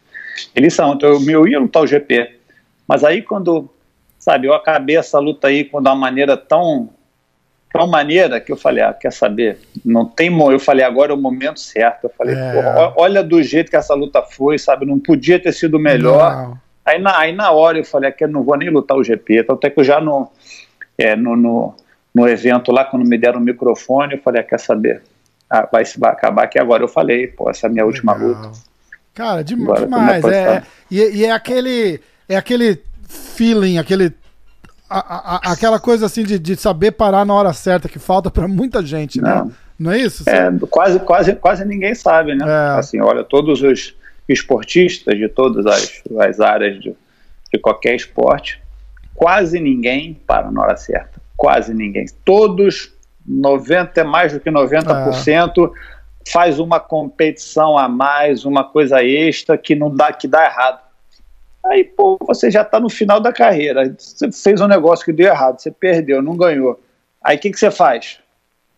eles 0.54 0.74
são. 0.74 0.94
Então 0.94 1.08
eu, 1.08 1.30
eu 1.30 1.48
ia 1.48 1.58
lutar 1.58 1.82
o 1.82 1.86
GP, 1.86 2.36
mas 2.86 3.04
aí 3.04 3.22
quando, 3.22 3.68
sabe, 4.18 4.46
eu 4.46 4.54
acabei 4.54 4.96
essa 4.96 5.18
luta 5.18 5.48
aí 5.48 5.64
com 5.64 5.78
uma 5.78 5.94
maneira 5.94 6.36
tão 6.36 6.90
tão 7.72 7.86
maneira 7.86 8.40
que 8.40 8.50
eu 8.50 8.56
falei, 8.56 8.82
ah, 8.82 8.92
quer 8.92 9.12
saber? 9.12 9.58
Não 9.84 10.04
tem, 10.04 10.36
eu 10.50 10.58
falei, 10.58 10.84
agora 10.84 11.12
é 11.12 11.14
o 11.14 11.18
momento 11.18 11.60
certo. 11.60 12.04
Eu 12.04 12.10
falei, 12.16 12.34
é. 12.34 12.92
olha 12.96 13.22
do 13.22 13.42
jeito 13.42 13.70
que 13.70 13.76
essa 13.76 13.94
luta 13.94 14.22
foi, 14.22 14.58
sabe? 14.58 14.86
Não 14.86 14.98
podia 14.98 15.38
ter 15.38 15.52
sido 15.52 15.78
melhor. 15.78 16.32
Não. 16.32 16.58
Aí 16.84 16.98
na, 16.98 17.18
aí 17.18 17.32
na 17.32 17.50
hora 17.50 17.78
eu 17.78 17.84
falei, 17.84 18.08
aqui 18.08 18.24
eu 18.24 18.28
não 18.28 18.42
vou 18.42 18.56
nem 18.56 18.70
lutar 18.70 18.96
o 18.96 19.04
GP. 19.04 19.40
Então 19.40 19.54
até 19.54 19.68
que 19.68 19.78
eu 19.78 19.84
já 19.84 20.00
no, 20.00 20.30
é, 20.96 21.14
no, 21.14 21.36
no, 21.36 21.74
no, 22.14 22.28
evento 22.28 22.72
lá, 22.72 22.84
quando 22.84 23.06
me 23.06 23.18
deram 23.18 23.40
o 23.40 23.44
microfone, 23.44 24.14
eu 24.14 24.22
falei, 24.22 24.40
ah, 24.40 24.44
quer 24.44 24.58
saber? 24.58 25.02
Ah, 25.50 25.68
vai, 25.70 25.84
vai 25.98 26.10
acabar 26.10 26.44
aqui 26.44 26.58
agora. 26.58 26.82
Eu 26.82 26.88
falei, 26.88 27.26
pô, 27.26 27.50
essa 27.50 27.66
é 27.66 27.68
a 27.68 27.70
minha 27.70 27.84
Legal. 27.84 27.94
última 27.94 28.14
luta. 28.14 28.50
Cara, 29.18 29.42
de, 29.42 29.54
agora, 29.54 29.80
demais. 29.80 30.24
É, 30.26 30.42
é, 30.42 30.62
e, 30.88 31.00
e 31.16 31.24
é 31.24 31.32
aquele. 31.32 32.00
É 32.28 32.36
aquele 32.36 32.80
feeling, 33.08 33.78
aquele 33.78 34.14
a, 34.88 34.98
a, 35.48 35.52
aquela 35.52 35.80
coisa 35.80 36.06
assim 36.06 36.22
de, 36.22 36.38
de, 36.38 36.54
saber 36.54 36.92
parar 36.92 37.24
na 37.24 37.34
hora 37.34 37.52
certa 37.52 37.88
que 37.88 37.98
falta 37.98 38.30
para 38.30 38.46
muita 38.46 38.80
gente, 38.80 39.20
né? 39.20 39.34
Não, 39.34 39.52
Não 39.78 39.92
é 39.92 39.98
isso? 39.98 40.28
É, 40.28 40.50
quase, 40.70 41.00
quase, 41.00 41.34
quase 41.34 41.64
ninguém 41.64 41.96
sabe, 41.96 42.36
né? 42.36 42.44
É. 42.46 42.78
Assim, 42.78 43.00
olha, 43.00 43.24
todos 43.24 43.60
os 43.60 43.96
esportistas 44.28 45.18
de 45.18 45.28
todas 45.28 45.66
as, 45.66 46.02
as 46.20 46.38
áreas 46.38 46.78
de, 46.80 46.94
de 47.52 47.58
qualquer 47.58 47.96
esporte, 47.96 48.62
quase 49.14 49.58
ninguém 49.58 50.14
para 50.26 50.48
na 50.50 50.62
hora 50.62 50.76
certa. 50.76 51.20
Quase 51.36 51.74
ninguém. 51.74 52.06
Todos, 52.24 52.92
90, 53.26 54.04
mais 54.04 54.32
do 54.32 54.38
que 54.38 54.50
90%, 54.50 55.66
é. 55.66 55.97
Faz 56.32 56.58
uma 56.58 56.80
competição 56.80 57.76
a 57.76 57.88
mais, 57.88 58.44
uma 58.44 58.64
coisa 58.64 59.02
extra 59.02 59.56
que 59.56 59.74
não 59.74 59.94
dá, 59.94 60.12
que 60.12 60.28
dá 60.28 60.44
errado. 60.44 60.80
Aí, 61.66 61.84
pô, 61.84 62.18
você 62.26 62.50
já 62.50 62.62
está 62.62 62.80
no 62.80 62.88
final 62.88 63.20
da 63.20 63.32
carreira. 63.32 63.94
Você 63.98 64.30
fez 64.32 64.60
um 64.60 64.66
negócio 64.66 65.04
que 65.04 65.12
deu 65.12 65.28
errado, 65.28 65.60
você 65.60 65.70
perdeu, 65.70 66.22
não 66.22 66.36
ganhou. 66.36 66.80
Aí 67.22 67.36
o 67.36 67.40
que, 67.40 67.50
que 67.50 67.58
você 67.58 67.70
faz? 67.70 68.20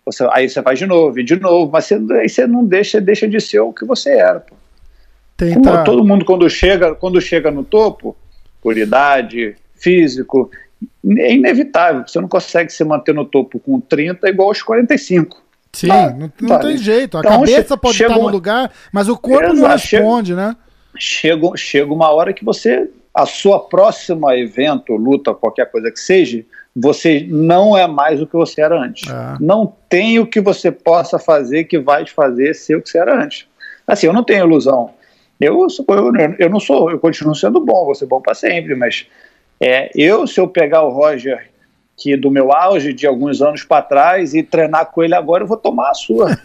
Você, 0.05 0.27
aí 0.33 0.49
você 0.49 0.63
faz 0.63 0.79
de 0.79 0.87
novo, 0.87 1.21
e 1.21 1.25
de 1.25 1.39
novo, 1.39 1.71
mas 1.71 1.85
você, 1.85 1.95
aí 2.13 2.29
você 2.29 2.47
não 2.47 2.65
deixa, 2.65 3.01
deixa 3.01 3.29
de 3.29 3.41
ser 3.41 3.61
o 3.61 3.73
que 3.73 3.85
você 3.85 4.11
era. 4.11 4.41
Pô. 4.41 4.57
Tenta... 5.37 5.85
todo 5.85 6.05
mundo 6.05 6.25
quando 6.25 6.49
chega, 6.51 6.95
quando 6.95 7.21
chega 7.21 7.51
no 7.51 7.65
topo, 7.65 8.17
por 8.61 8.77
idade, 8.77 9.57
físico, 9.75 10.51
é 11.17 11.33
inevitável. 11.33 12.07
Você 12.07 12.21
não 12.21 12.29
consegue 12.29 12.71
se 12.73 12.85
manter 12.85 13.15
no 13.15 13.25
topo 13.25 13.59
com 13.59 13.81
30 13.81 14.29
igual 14.29 14.49
aos 14.49 14.63
45. 14.63 15.43
Sim, 15.73 15.89
tá, 15.89 16.11
não, 16.11 16.33
não 16.41 16.49
tá. 16.49 16.59
tem 16.59 16.77
jeito. 16.77 17.17
A 17.17 17.21
então, 17.21 17.41
cabeça 17.41 17.77
pode 17.77 18.03
estar 18.03 18.19
no 18.19 18.29
lugar, 18.29 18.71
mas 18.93 19.09
o 19.09 19.17
corpo 19.17 19.53
Exato, 19.53 19.61
não 19.61 19.69
responde, 19.69 20.31
chega, 20.31 20.47
né? 20.49 20.57
chega, 20.99 21.57
chega 21.57 21.93
uma 21.93 22.11
hora 22.11 22.33
que 22.33 22.45
você, 22.45 22.91
a 23.15 23.27
sua 23.27 23.61
próxima 23.61 24.37
evento, 24.37 24.95
luta, 24.97 25.35
qualquer 25.35 25.71
coisa 25.71 25.91
que 25.91 26.01
seja, 26.01 26.45
você 26.75 27.27
não 27.29 27.77
é 27.77 27.87
mais 27.87 28.21
o 28.21 28.27
que 28.27 28.35
você 28.35 28.61
era 28.61 28.81
antes. 28.81 29.09
É. 29.09 29.37
Não 29.41 29.73
tem 29.89 30.19
o 30.19 30.27
que 30.27 30.41
você 30.41 30.71
possa 30.71 31.19
fazer 31.19 31.65
que 31.65 31.79
vai 31.79 32.05
te 32.05 32.13
fazer 32.13 32.55
ser 32.55 32.77
o 32.77 32.83
que 32.83 32.91
você 32.91 32.99
era 32.99 33.23
antes. 33.23 33.47
Assim, 33.87 34.07
eu 34.07 34.13
não 34.13 34.25
tenho 34.25 34.45
ilusão. 34.45 34.91
Eu, 35.41 35.67
eu, 35.89 36.13
eu 36.39 36.51
não 36.51 36.61
sou, 36.61 36.91
eu 36.91 36.99
continuo 36.99 37.35
sendo 37.35 37.61
bom, 37.61 37.85
vou 37.85 37.95
ser 37.95 38.07
bom 38.07 38.21
para 38.21 38.35
sempre, 38.35 38.75
mas 38.75 39.07
é, 39.59 39.91
eu, 39.95 40.27
se 40.27 40.39
eu 40.39 40.47
pegar 40.47 40.83
o 40.83 40.91
Roger 40.91 41.50
que 42.01 42.17
do 42.17 42.31
meu 42.31 42.51
auge 42.51 42.95
de 42.95 43.07
alguns 43.07 43.43
anos 43.43 43.63
para 43.63 43.83
trás 43.83 44.33
e 44.33 44.43
treinar 44.43 44.87
com 44.87 45.03
ele 45.03 45.15
agora, 45.15 45.45
eu 45.45 45.47
vou 45.47 45.59
tomar 45.59 45.91
a 45.91 45.95
sua. 45.95 46.31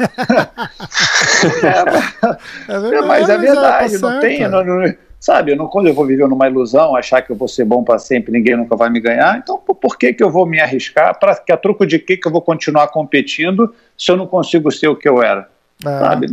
é, 1.64 2.74
é, 2.74 2.80
verdade, 2.80 3.08
mas 3.08 3.30
é 3.30 3.38
verdade, 3.38 4.00
tá 4.00 4.12
não 4.12 4.20
tem, 4.20 4.48
não, 4.50 4.66
não, 4.66 4.94
sabe? 5.18 5.54
Eu 5.54 5.56
não, 5.56 5.68
quando 5.68 5.88
eu 5.88 5.94
vou 5.94 6.06
viver 6.06 6.28
numa 6.28 6.50
ilusão, 6.50 6.94
achar 6.94 7.22
que 7.22 7.32
eu 7.32 7.38
vou 7.38 7.48
ser 7.48 7.64
bom 7.64 7.86
para 7.86 7.98
sempre, 7.98 8.34
ninguém 8.34 8.58
nunca 8.58 8.76
vai 8.76 8.90
me 8.90 9.00
ganhar, 9.00 9.38
então 9.38 9.58
por 9.58 9.98
que, 9.98 10.14
que 10.14 10.22
eu 10.22 10.30
vou 10.30 10.46
me 10.46 10.60
arriscar? 10.60 11.18
Para 11.18 11.34
que 11.36 11.54
a 11.54 11.58
truco 11.58 11.86
de 11.86 12.00
que, 12.00 12.18
que 12.18 12.28
eu 12.28 12.32
vou 12.34 12.42
continuar 12.42 12.90
competindo 12.90 13.74
se 13.98 14.12
eu 14.12 14.18
não 14.18 14.28
consigo 14.28 14.70
ser 14.70 14.90
o 14.90 14.96
que 14.96 15.08
eu 15.08 15.24
era? 15.24 15.50
É. 15.86 16.00
Sabe? 16.00 16.28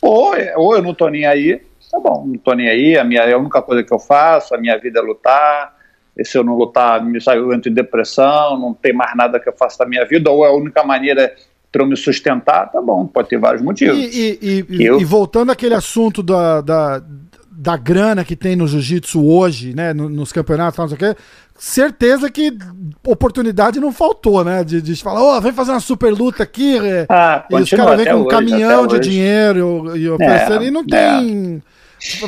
Ou, 0.00 0.34
ou 0.54 0.76
eu 0.76 0.82
não 0.82 0.94
tô 0.94 1.08
nem 1.08 1.26
aí, 1.26 1.60
tá 1.90 1.98
bom, 1.98 2.24
não 2.24 2.38
tô 2.38 2.52
nem 2.52 2.68
aí, 2.68 2.96
a, 2.96 3.02
minha, 3.02 3.22
é 3.22 3.32
a 3.32 3.38
única 3.38 3.60
coisa 3.60 3.82
que 3.82 3.92
eu 3.92 3.98
faço, 3.98 4.54
a 4.54 4.58
minha 4.58 4.78
vida 4.78 5.00
é 5.00 5.02
lutar 5.02 5.75
e 6.16 6.24
se 6.24 6.38
eu 6.38 6.42
não 6.42 6.56
lutar, 6.56 7.02
eu 7.34 7.52
entro 7.52 7.70
em 7.70 7.74
depressão, 7.74 8.58
não 8.58 8.72
tem 8.72 8.92
mais 8.92 9.14
nada 9.14 9.38
que 9.38 9.48
eu 9.48 9.52
faça 9.56 9.78
da 9.78 9.86
minha 9.86 10.04
vida, 10.04 10.30
ou 10.30 10.44
é 10.44 10.48
a 10.48 10.52
única 10.52 10.82
maneira 10.82 11.34
para 11.70 11.82
eu 11.82 11.86
me 11.86 11.96
sustentar, 11.96 12.70
tá 12.70 12.80
bom, 12.80 13.06
pode 13.06 13.28
ter 13.28 13.38
vários 13.38 13.62
motivos. 13.62 13.98
E, 13.98 14.38
e, 14.40 14.66
e, 14.70 14.84
eu... 14.84 14.98
e 14.98 15.04
voltando 15.04 15.52
àquele 15.52 15.74
assunto 15.74 16.22
da, 16.22 16.62
da, 16.62 17.02
da 17.50 17.76
grana 17.76 18.24
que 18.24 18.34
tem 18.34 18.56
no 18.56 18.66
jiu-jitsu 18.66 19.22
hoje, 19.22 19.74
né, 19.74 19.92
nos 19.92 20.32
campeonatos, 20.32 20.78
não 20.78 20.88
sei 20.88 20.96
o 20.96 20.98
quê, 20.98 21.16
certeza 21.54 22.30
que 22.30 22.56
oportunidade 23.06 23.78
não 23.78 23.92
faltou, 23.92 24.42
né, 24.42 24.64
de, 24.64 24.80
de 24.80 24.96
falar, 24.96 25.22
ó, 25.22 25.36
oh, 25.36 25.40
vem 25.40 25.52
fazer 25.52 25.72
uma 25.72 25.80
super 25.80 26.14
luta 26.14 26.44
aqui, 26.44 26.78
é, 26.78 27.06
ah, 27.10 27.44
e 27.50 27.56
os 27.56 27.68
caras 27.68 27.96
vêm 27.96 28.06
com 28.06 28.20
um 28.20 28.20
hoje, 28.20 28.30
caminhão 28.30 28.86
de 28.86 28.94
hoje. 28.94 29.10
dinheiro 29.10 29.96
e, 29.96 30.08
oferecendo, 30.08 30.64
é, 30.64 30.66
e 30.66 30.70
não 30.70 30.80
é. 30.80 30.84
tem... 30.84 31.62
É. 31.72 31.76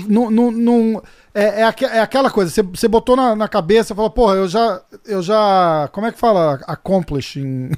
Não, 0.09 0.31
não, 0.31 0.51
não, 0.51 1.03
é, 1.39 1.61
é, 1.61 1.63
aqu 1.63 1.85
é 1.85 2.01
aquela 2.01 2.31
coisa, 2.31 2.51
você, 2.51 2.63
você 2.63 2.89
botou 2.89 3.15
na, 3.15 3.37
na 3.37 3.47
cabeça 3.47 3.93
e 3.93 3.97
falou, 3.97 4.11
porra, 4.11 4.35
eu 4.35 4.49
já, 4.49 4.81
eu 5.07 5.23
já. 5.23 5.89
Como 5.93 6.05
é 6.07 6.11
que 6.11 6.19
fala? 6.19 6.59
Accomplishing. 6.67 7.71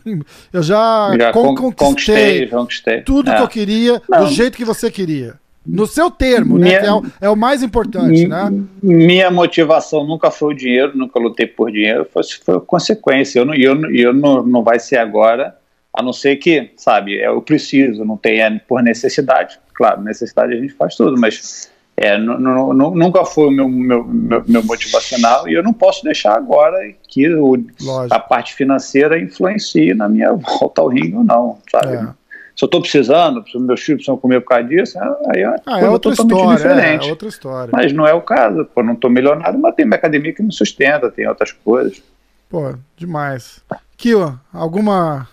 Eu 0.53 0.63
já, 0.63 1.15
já 1.19 1.33
con 1.33 1.55
conquistei, 1.55 2.47
conquistei, 2.49 3.03
tudo 3.03 3.31
é. 3.31 3.37
que 3.37 3.43
eu 3.43 3.49
queria, 3.49 4.03
Não. 4.09 4.25
do 4.25 4.31
jeito 4.31 4.57
que 4.57 4.65
você 4.65 4.91
queria. 4.91 5.35
No 5.67 5.87
seu 5.87 6.11
termo, 6.11 6.59
né, 6.59 6.65
minha, 6.65 6.81
né? 6.81 6.87
É 6.87 6.93
o, 6.93 7.03
é 7.21 7.31
o, 7.31 7.37
mais 7.37 7.63
importante, 7.63 8.27
né? 8.27 8.51
Minha 8.83 9.31
motivação 9.31 10.05
nunca 10.07 10.31
foi 10.31 10.55
o 10.55 10.57
dinheiro, 10.57 10.97
nunca 10.97 11.21
lutei 11.21 11.47
por 11.47 11.71
dinheiro, 11.71 12.09
foi, 12.11 12.23
foi 12.45 12.61
consequência. 12.61 13.39
Eu, 13.39 13.45
não, 13.45 13.55
eu, 13.55 13.95
eu 13.95 14.15
não, 14.15 14.43
não 14.43 14.63
vai 14.63 14.79
ser 14.79 14.97
agora, 14.97 15.55
a 15.93 16.03
não 16.03 16.13
ser 16.13 16.37
que, 16.37 16.71
sabe, 16.77 17.21
eu 17.21 17.43
preciso, 17.43 18.05
não 18.05 18.17
tem 18.17 18.41
é 18.41 18.59
por 18.67 18.83
necessidade. 18.83 19.59
Claro, 19.75 20.01
necessidade 20.01 20.55
a 20.55 20.57
gente 20.57 20.73
faz 20.73 20.97
tudo, 20.97 21.21
mas 21.21 21.71
é, 22.03 22.17
nunca 22.17 23.27
foi 23.27 23.49
o 23.49 23.51
meu, 23.51 23.69
meu, 23.69 24.03
meu, 24.03 24.43
meu, 24.49 24.65
motivacional 24.65 25.47
e 25.47 25.53
eu 25.53 25.63
não 25.63 25.75
posso 25.75 26.03
deixar 26.03 26.35
agora 26.35 26.79
que 27.07 27.31
o, 27.35 27.63
a 28.09 28.19
parte 28.19 28.55
financeira 28.55 29.21
influencie 29.21 29.93
na 29.93 30.09
minha 30.09 30.33
volta 30.61 30.81
ao 30.81 30.89
ringue 30.89 31.17
ou 31.17 31.23
não, 31.23 31.59
sabe? 31.71 31.97
É. 31.97 32.21
Se 32.57 32.65
eu 32.65 32.67
estou 32.67 32.81
precisando, 32.81 33.47
se 33.47 33.59
meus 33.59 33.83
filhos 33.83 33.99
precisam 33.99 34.17
comer 34.17 34.41
por 34.41 34.49
causa 34.49 34.65
disso, 34.65 34.99
aí 35.29 35.43
é, 35.43 35.55
ah, 35.67 35.81
é 35.81 35.91
outra 35.91 36.13
história, 36.13 36.57
diferente. 36.57 37.07
É, 37.07 37.11
outra 37.11 37.29
história. 37.29 37.71
Mas 37.71 37.93
não 37.93 38.07
é 38.07 38.15
o 38.15 38.23
caso, 38.23 38.65
pô, 38.65 38.83
não 38.83 38.95
estou 38.95 39.11
milionário, 39.11 39.59
mas 39.59 39.75
tem 39.75 39.85
minha 39.85 39.99
academia 39.99 40.33
que 40.33 40.43
me 40.43 40.55
sustenta, 40.55 41.11
tem 41.11 41.29
outras 41.29 41.53
coisas. 41.53 42.03
Pô, 42.49 42.75
demais. 42.97 43.61
Kio, 43.99 44.41
alguma, 44.51 45.29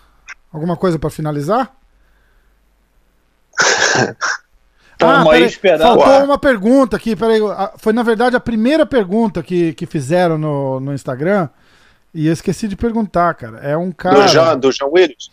alguma 0.52 0.76
coisa 0.76 0.98
para 0.98 1.08
finalizar? 1.08 1.74
Estamos 5.00 5.28
ah, 5.28 5.32
aí 5.32 5.44
esperando. 5.44 5.80
Faltou 5.80 6.24
uma 6.24 6.38
pergunta 6.38 6.96
aqui, 6.96 7.14
peraí. 7.14 7.38
Foi, 7.76 7.92
na 7.92 8.02
verdade, 8.02 8.34
a 8.34 8.40
primeira 8.40 8.84
pergunta 8.84 9.44
que, 9.44 9.72
que 9.74 9.86
fizeram 9.86 10.36
no, 10.36 10.80
no 10.80 10.92
Instagram. 10.92 11.48
E 12.12 12.26
eu 12.26 12.32
esqueci 12.32 12.66
de 12.66 12.74
perguntar, 12.74 13.32
cara. 13.34 13.58
É 13.58 13.76
um 13.76 13.92
cara. 13.92 14.22
Do 14.22 14.28
Jean, 14.28 14.58
do 14.58 14.72
Jean 14.72 14.88
Williams? 14.88 15.30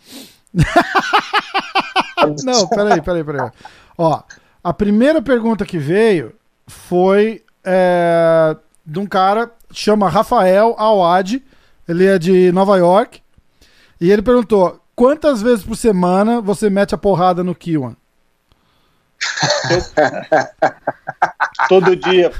Não, 2.44 2.68
peraí, 2.68 3.02
peraí, 3.02 3.24
peraí. 3.24 3.50
Ó, 3.98 4.22
a 4.62 4.72
primeira 4.72 5.20
pergunta 5.20 5.66
que 5.66 5.78
veio 5.78 6.32
foi 6.68 7.42
é, 7.64 8.56
de 8.84 9.00
um 9.00 9.06
cara 9.06 9.50
chama 9.72 10.08
Rafael 10.08 10.76
Awad. 10.78 11.42
Ele 11.88 12.06
é 12.06 12.20
de 12.20 12.52
Nova 12.52 12.76
York. 12.76 13.20
E 14.00 14.12
ele 14.12 14.22
perguntou: 14.22 14.80
quantas 14.94 15.42
vezes 15.42 15.64
por 15.64 15.76
semana 15.76 16.40
você 16.40 16.70
mete 16.70 16.94
a 16.94 16.98
porrada 16.98 17.42
no 17.42 17.54
Kiwan? 17.54 17.96
Todo 21.68 21.96
dia. 21.96 22.30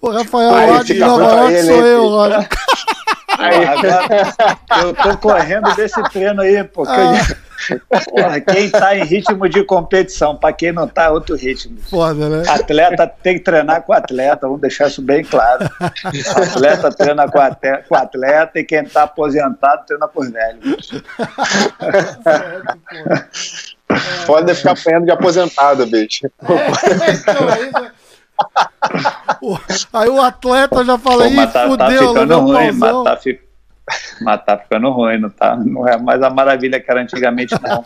O 0.00 0.10
Rafael 0.10 0.50
lá 0.50 0.82
de 0.82 0.94
Nova 0.94 1.24
York 1.24 1.62
sou 1.62 1.86
eu, 1.86 2.20
agora 2.20 2.48
eu 4.82 4.94
tô 4.94 5.16
correndo 5.18 5.74
desse 5.74 6.02
treino 6.10 6.42
aí, 6.42 6.62
porque 6.64 6.92
ah. 6.92 7.80
porra, 8.10 8.40
quem 8.40 8.70
tá 8.70 8.96
em 8.96 9.04
ritmo 9.04 9.48
de 9.48 9.64
competição, 9.64 10.36
para 10.36 10.52
quem 10.52 10.72
não 10.72 10.86
tá, 10.86 11.04
é 11.04 11.10
outro 11.10 11.36
ritmo. 11.36 11.78
Foda, 11.88 12.28
né? 12.28 12.42
Atleta 12.48 13.06
tem 13.06 13.38
que 13.38 13.44
treinar 13.44 13.82
com 13.82 13.92
atleta, 13.92 14.46
vamos 14.46 14.60
deixar 14.60 14.88
isso 14.88 15.02
bem 15.02 15.24
claro. 15.24 15.68
Atleta 16.02 16.92
treina 16.92 17.30
com 17.30 17.40
atleta, 17.40 17.84
com 17.88 17.94
atleta 17.94 18.58
e 18.58 18.64
quem 18.64 18.84
tá 18.84 19.04
aposentado 19.04 19.86
treina 19.86 20.08
por 20.08 20.30
velho. 20.30 20.60
Pode 24.26 24.54
ficar 24.54 24.72
apanhando 24.72 25.04
de 25.04 25.10
aposentado, 25.10 25.86
bicho. 25.86 26.26
É, 26.42 27.12
então, 27.12 27.48
é 27.48 27.92
Aí 29.92 30.08
o 30.08 30.20
atleta 30.20 30.84
já 30.84 30.98
fala, 30.98 31.24
Pô, 31.24 31.46
tá, 31.46 31.66
fudeu, 31.66 31.78
tá 31.78 32.08
ficando 32.08 32.40
ruim, 32.40 32.72
mas 32.72 33.04
tá, 33.04 33.16
fi... 33.16 33.40
mas 34.20 34.44
tá, 34.44 34.58
ficando 34.58 34.90
ruim, 34.90 35.18
não, 35.18 35.30
tá, 35.30 35.56
não 35.56 35.86
é 35.86 35.96
mais 35.96 36.22
a 36.22 36.30
maravilha 36.30 36.80
que 36.80 36.90
era 36.90 37.02
antigamente, 37.02 37.54
não. 37.62 37.82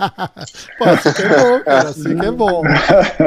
Pô, 0.79 0.85
assim 0.85 1.13
que 1.13 1.23
é 1.23 1.29
bom, 1.29 1.61
cara, 1.65 1.89
assim 1.89 2.17
que 2.17 2.27
é 2.27 2.31
bom. 2.31 2.63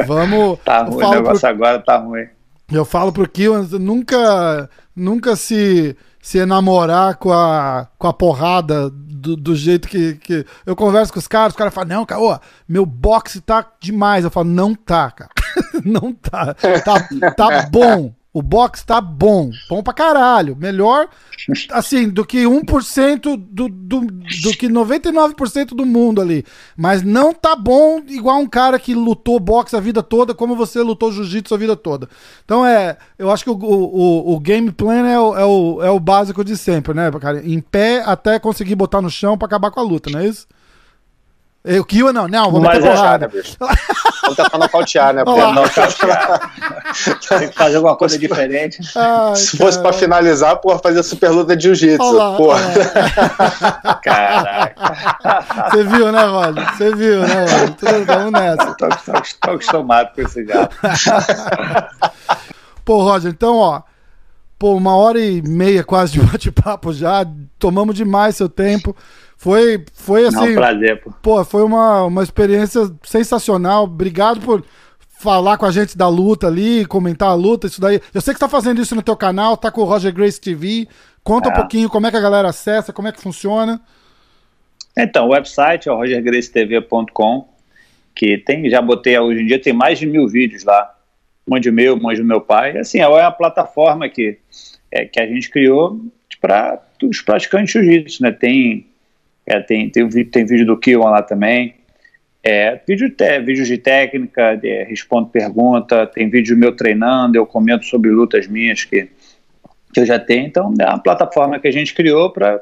Vamos. 0.08 0.60
Tá 0.66 0.84
ruim, 0.84 1.04
o 1.04 1.12
negócio 1.12 1.40
pro... 1.42 1.50
agora 1.50 1.80
tá 1.80 1.98
ruim. 1.98 2.28
Eu 2.72 2.86
falo 2.86 3.12
pro 3.12 3.28
Kiwan, 3.28 3.68
nunca, 3.80 4.70
nunca 4.96 5.36
se, 5.36 5.96
se 6.22 6.38
enamorar 6.38 7.16
com 7.16 7.34
a, 7.34 7.88
com 7.98 8.08
a 8.08 8.14
porrada 8.14 8.90
do, 8.90 9.36
do, 9.36 9.56
jeito 9.56 9.88
que, 9.88 10.16
que. 10.16 10.46
Eu 10.66 10.76
converso 10.76 11.12
com 11.12 11.20
os 11.20 11.28
caras, 11.28 11.54
os 11.54 11.58
caras 11.58 11.74
falam, 11.74 11.98
não, 11.98 12.06
cara, 12.06 12.22
ó, 12.22 12.40
meu 12.68 12.86
boxe 12.86 13.42
tá 13.42 13.66
demais. 13.80 14.24
Eu 14.24 14.32
falo, 14.32 14.50
não 14.50 14.76
tá, 14.76 15.10
cara. 15.12 15.32
não 15.84 16.14
tá. 16.14 16.54
Tá, 16.86 17.32
tá 17.32 17.68
bom. 17.70 18.14
O 18.34 18.42
box 18.42 18.86
tá 18.86 19.02
bom. 19.02 19.52
Bom 19.70 19.84
pra 19.84 19.94
caralho. 19.94 20.56
Melhor, 20.56 21.10
assim, 21.72 22.08
do 22.08 22.26
que 22.26 22.44
1% 22.44 23.22
do, 23.22 23.68
do, 23.68 24.00
do 24.00 24.52
que 24.58 24.70
99% 24.70 25.76
do 25.76 25.86
mundo 25.86 26.22
ali. 26.22 26.46
Mas 26.78 27.04
não 27.04 27.34
tá 27.34 27.58
bom 27.58 28.02
igual 28.08 28.40
um 28.40 28.48
cara 28.48 28.80
que 28.80 28.96
lutou 28.96 29.38
boxe 29.38 29.76
a 29.76 29.82
vida 29.82 30.02
toda, 30.02 30.34
como 30.34 30.56
você 30.56 30.82
lutou 30.82 31.12
jiu-jitsu 31.12 31.54
a 31.54 31.58
vida 31.58 31.76
toda. 31.76 32.08
Então 32.46 32.66
é. 32.66 32.98
Eu 33.20 33.30
acho 33.30 33.44
que 33.44 33.50
o, 33.50 33.54
o, 33.54 34.34
o 34.34 34.40
game 34.40 34.72
plan 34.72 35.06
é 35.08 35.20
o, 35.20 35.38
é, 35.38 35.46
o, 35.46 35.84
é 35.84 35.90
o 35.92 36.00
básico 36.00 36.44
de 36.44 36.56
sempre, 36.56 36.94
né, 36.94 37.12
cara? 37.20 37.46
Em 37.46 37.60
pé 37.60 38.02
até 38.06 38.40
conseguir 38.40 38.76
botar 38.76 39.02
no 39.02 39.10
chão 39.10 39.38
pra 39.38 39.46
acabar 39.46 39.72
com 39.72 39.80
a 39.82 39.84
luta, 39.84 40.10
não 40.10 40.20
é 40.20 40.28
isso? 40.28 40.48
Eu, 41.64 41.86
Kiwa 41.86 42.12
não, 42.12 42.28
não, 42.28 42.50
vou 42.50 42.60
meter 42.60 42.84
é 42.84 42.90
porrada. 42.90 43.28
Bicho. 43.28 43.56
Vamos 44.24 44.36
tentar 44.36 44.58
nocautear, 44.58 45.14
né? 45.14 45.24
Nocautear. 45.24 46.52
Tem 47.30 47.50
que 47.50 47.56
fazer 47.56 47.76
alguma 47.76 47.96
coisa 47.96 48.18
diferente. 48.18 48.80
Ai, 48.96 49.36
Se 49.36 49.58
fosse 49.58 49.80
pra 49.80 49.94
finalizar, 49.94 50.56
porra, 50.58 50.80
fazer 50.80 51.04
super 51.04 51.30
luta 51.30 51.56
de 51.56 51.64
jiu-jitsu. 51.64 51.98
Porra. 52.38 52.62
Caraca. 54.04 55.70
Você 55.70 55.84
viu, 55.84 56.12
né, 56.12 56.24
Roger? 56.24 56.78
Você 56.78 56.96
viu, 56.96 57.20
né, 57.22 57.46
Roger? 57.46 58.06
Vamos 58.06 58.32
nessa. 58.32 58.74
Tô, 58.76 58.90
tô, 58.90 59.22
tô 59.42 59.52
acostumado 59.52 60.16
com 60.16 60.22
esse 60.22 60.44
gato. 60.44 60.76
Pô, 62.84 63.04
Roger, 63.04 63.32
então, 63.32 63.58
ó. 63.58 63.82
Pô, 64.58 64.76
uma 64.76 64.96
hora 64.96 65.20
e 65.20 65.42
meia 65.42 65.84
quase 65.84 66.14
de 66.14 66.22
bate-papo 66.22 66.94
já. 66.94 67.26
Tomamos 67.60 67.96
demais 67.96 68.36
seu 68.36 68.50
tempo. 68.50 68.96
Foi, 69.42 69.84
foi 69.92 70.28
assim. 70.28 70.52
Um 70.52 70.54
prazer, 70.54 71.02
pô. 71.02 71.12
Pô, 71.20 71.44
foi 71.44 71.64
uma, 71.64 72.04
uma 72.04 72.22
experiência 72.22 72.82
sensacional. 73.02 73.86
Obrigado 73.86 74.40
por 74.40 74.64
falar 75.20 75.58
com 75.58 75.66
a 75.66 75.72
gente 75.72 75.98
da 75.98 76.08
luta 76.08 76.46
ali, 76.46 76.86
comentar 76.86 77.30
a 77.30 77.34
luta, 77.34 77.66
isso 77.66 77.82
daí. 77.82 78.00
Eu 78.14 78.22
sei 78.22 78.36
que 78.36 78.40
você 78.40 78.46
tá 78.46 78.48
fazendo 78.48 78.80
isso 78.80 78.94
no 78.94 79.02
teu 79.02 79.18
canal, 79.18 79.58
tá 79.58 79.72
com 79.72 79.82
o 79.82 79.86
Roger 79.86 80.14
Grace 80.14 80.40
TV. 80.40 80.88
Conta 81.24 81.50
é. 81.50 81.52
um 81.52 81.56
pouquinho 81.56 81.90
como 81.90 82.06
é 82.06 82.12
que 82.12 82.18
a 82.18 82.22
galera 82.22 82.50
acessa, 82.50 82.94
como 82.94 83.08
é 83.08 83.12
que 83.12 83.20
funciona. 83.20 83.82
Então, 84.96 85.26
o 85.26 85.32
website 85.32 85.90
é 85.90 85.92
o 85.92 85.96
rogergracetv.com, 85.96 87.50
que 88.14 88.38
tem, 88.38 88.70
já 88.70 88.80
botei, 88.80 89.18
hoje 89.18 89.42
em 89.42 89.48
dia 89.48 89.60
tem 89.60 89.74
mais 89.74 89.98
de 89.98 90.06
mil 90.06 90.28
vídeos 90.28 90.64
lá. 90.64 90.96
Um 91.48 91.60
de 91.60 91.72
meu, 91.72 91.96
um 91.96 92.00
monte 92.00 92.18
do 92.18 92.26
meu 92.26 92.42
pai. 92.42 92.78
Assim, 92.78 93.00
é 93.00 93.08
uma 93.08 93.32
plataforma 93.32 94.08
que, 94.08 94.38
é, 94.92 95.04
que 95.06 95.20
a 95.20 95.26
gente 95.26 95.50
criou 95.50 96.00
para 96.40 96.80
os 97.02 97.22
praticantes 97.22 97.74
de 97.74 97.80
jiu-jitsu, 97.82 98.22
né? 98.22 98.32
Tem 98.32 98.91
é, 99.46 99.60
tem, 99.60 99.90
tem, 99.90 100.08
tem 100.08 100.46
vídeo 100.46 100.66
do 100.66 100.78
Kiwan 100.78 101.10
lá 101.10 101.22
também. 101.22 101.76
É, 102.44 102.80
vídeo 102.88 103.10
te, 103.10 103.40
vídeos 103.40 103.68
de 103.68 103.78
técnica, 103.78 104.56
de, 104.56 104.84
respondo 104.84 105.30
pergunta, 105.30 106.08
tem 106.08 106.30
vídeo 106.30 106.58
meu 106.58 106.76
treinando, 106.76 107.38
eu 107.38 107.46
comento 107.46 107.86
sobre 107.86 108.10
lutas 108.10 108.48
minhas 108.48 108.84
que, 108.84 109.10
que 109.94 110.00
eu 110.00 110.06
já 110.06 110.18
tenho. 110.18 110.48
Então, 110.48 110.74
é 110.80 110.86
uma 110.86 111.00
plataforma 111.00 111.60
que 111.60 111.68
a 111.68 111.72
gente 111.72 111.94
criou 111.94 112.32
para 112.32 112.60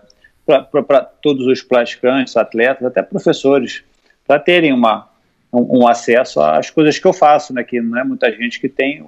todos 1.21 1.47
os 1.47 1.61
praticantes, 1.61 2.35
atletas, 2.35 2.85
até 2.85 3.01
professores, 3.01 3.83
para 4.27 4.37
terem 4.37 4.73
uma, 4.73 5.09
um, 5.51 5.79
um, 5.79 5.87
acesso 5.87 6.41
às 6.41 6.69
coisas 6.69 6.99
que 6.99 7.07
eu 7.07 7.13
faço, 7.13 7.53
né? 7.53 7.63
Que 7.63 7.79
não 7.79 7.97
é 7.97 8.03
muita 8.03 8.29
gente 8.33 8.59
que 8.59 8.67
tem 8.67 9.01
o, 9.01 9.07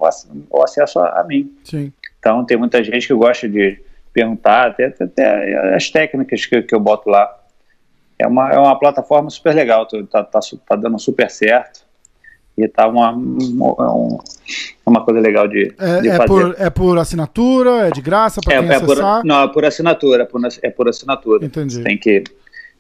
o 0.49 0.64
acesso 0.64 0.99
a, 0.99 1.19
a, 1.19 1.23
mim. 1.26 1.52
Sim. 1.65 1.91
Então, 2.18 2.45
tem 2.45 2.56
muita 2.56 2.81
gente 2.81 3.07
que 3.07 3.14
gosta 3.14 3.49
de 3.49 3.77
perguntar, 4.14 4.68
até, 4.68 4.85
até 4.85 5.76
as 5.76 5.89
técnicas 5.89 6.45
que, 6.45 6.61
que 6.61 6.76
eu 6.76 6.80
boto 6.80 7.10
lá 7.10 7.40
é 8.22 8.27
uma, 8.27 8.52
é 8.52 8.57
uma 8.57 8.77
plataforma 8.77 9.30
super 9.30 9.53
legal, 9.53 9.85
tá, 9.85 10.23
tá, 10.23 10.39
tá 10.68 10.76
dando 10.76 10.99
super 10.99 11.30
certo 11.30 11.81
e 12.57 12.68
tá 12.68 12.88
uma, 12.88 13.11
uma, 13.11 14.19
uma 14.85 15.06
coisa 15.06 15.19
legal 15.19 15.48
de, 15.48 15.73
é, 15.80 16.02
de 16.02 16.10
é 16.10 16.18
fazer. 16.18 16.27
Por, 16.27 16.56
é 16.57 16.69
por 16.69 16.98
assinatura? 16.98 17.88
É 17.88 17.91
de 17.91 18.02
graça 18.02 18.41
para 18.43 18.56
é, 18.56 18.60
quem 18.60 18.69
é 18.69 18.76
acessar? 18.76 19.22
Por, 19.22 19.27
não, 19.27 19.43
é 19.43 19.48
por 19.48 19.65
assinatura, 19.65 20.23
é 20.23 20.26
por, 20.26 20.41
é 20.61 20.69
por 20.69 20.89
assinatura. 20.89 21.45
Entendi. 21.45 21.76
Você 21.76 21.84
tem 21.84 21.98
que, 21.98 22.23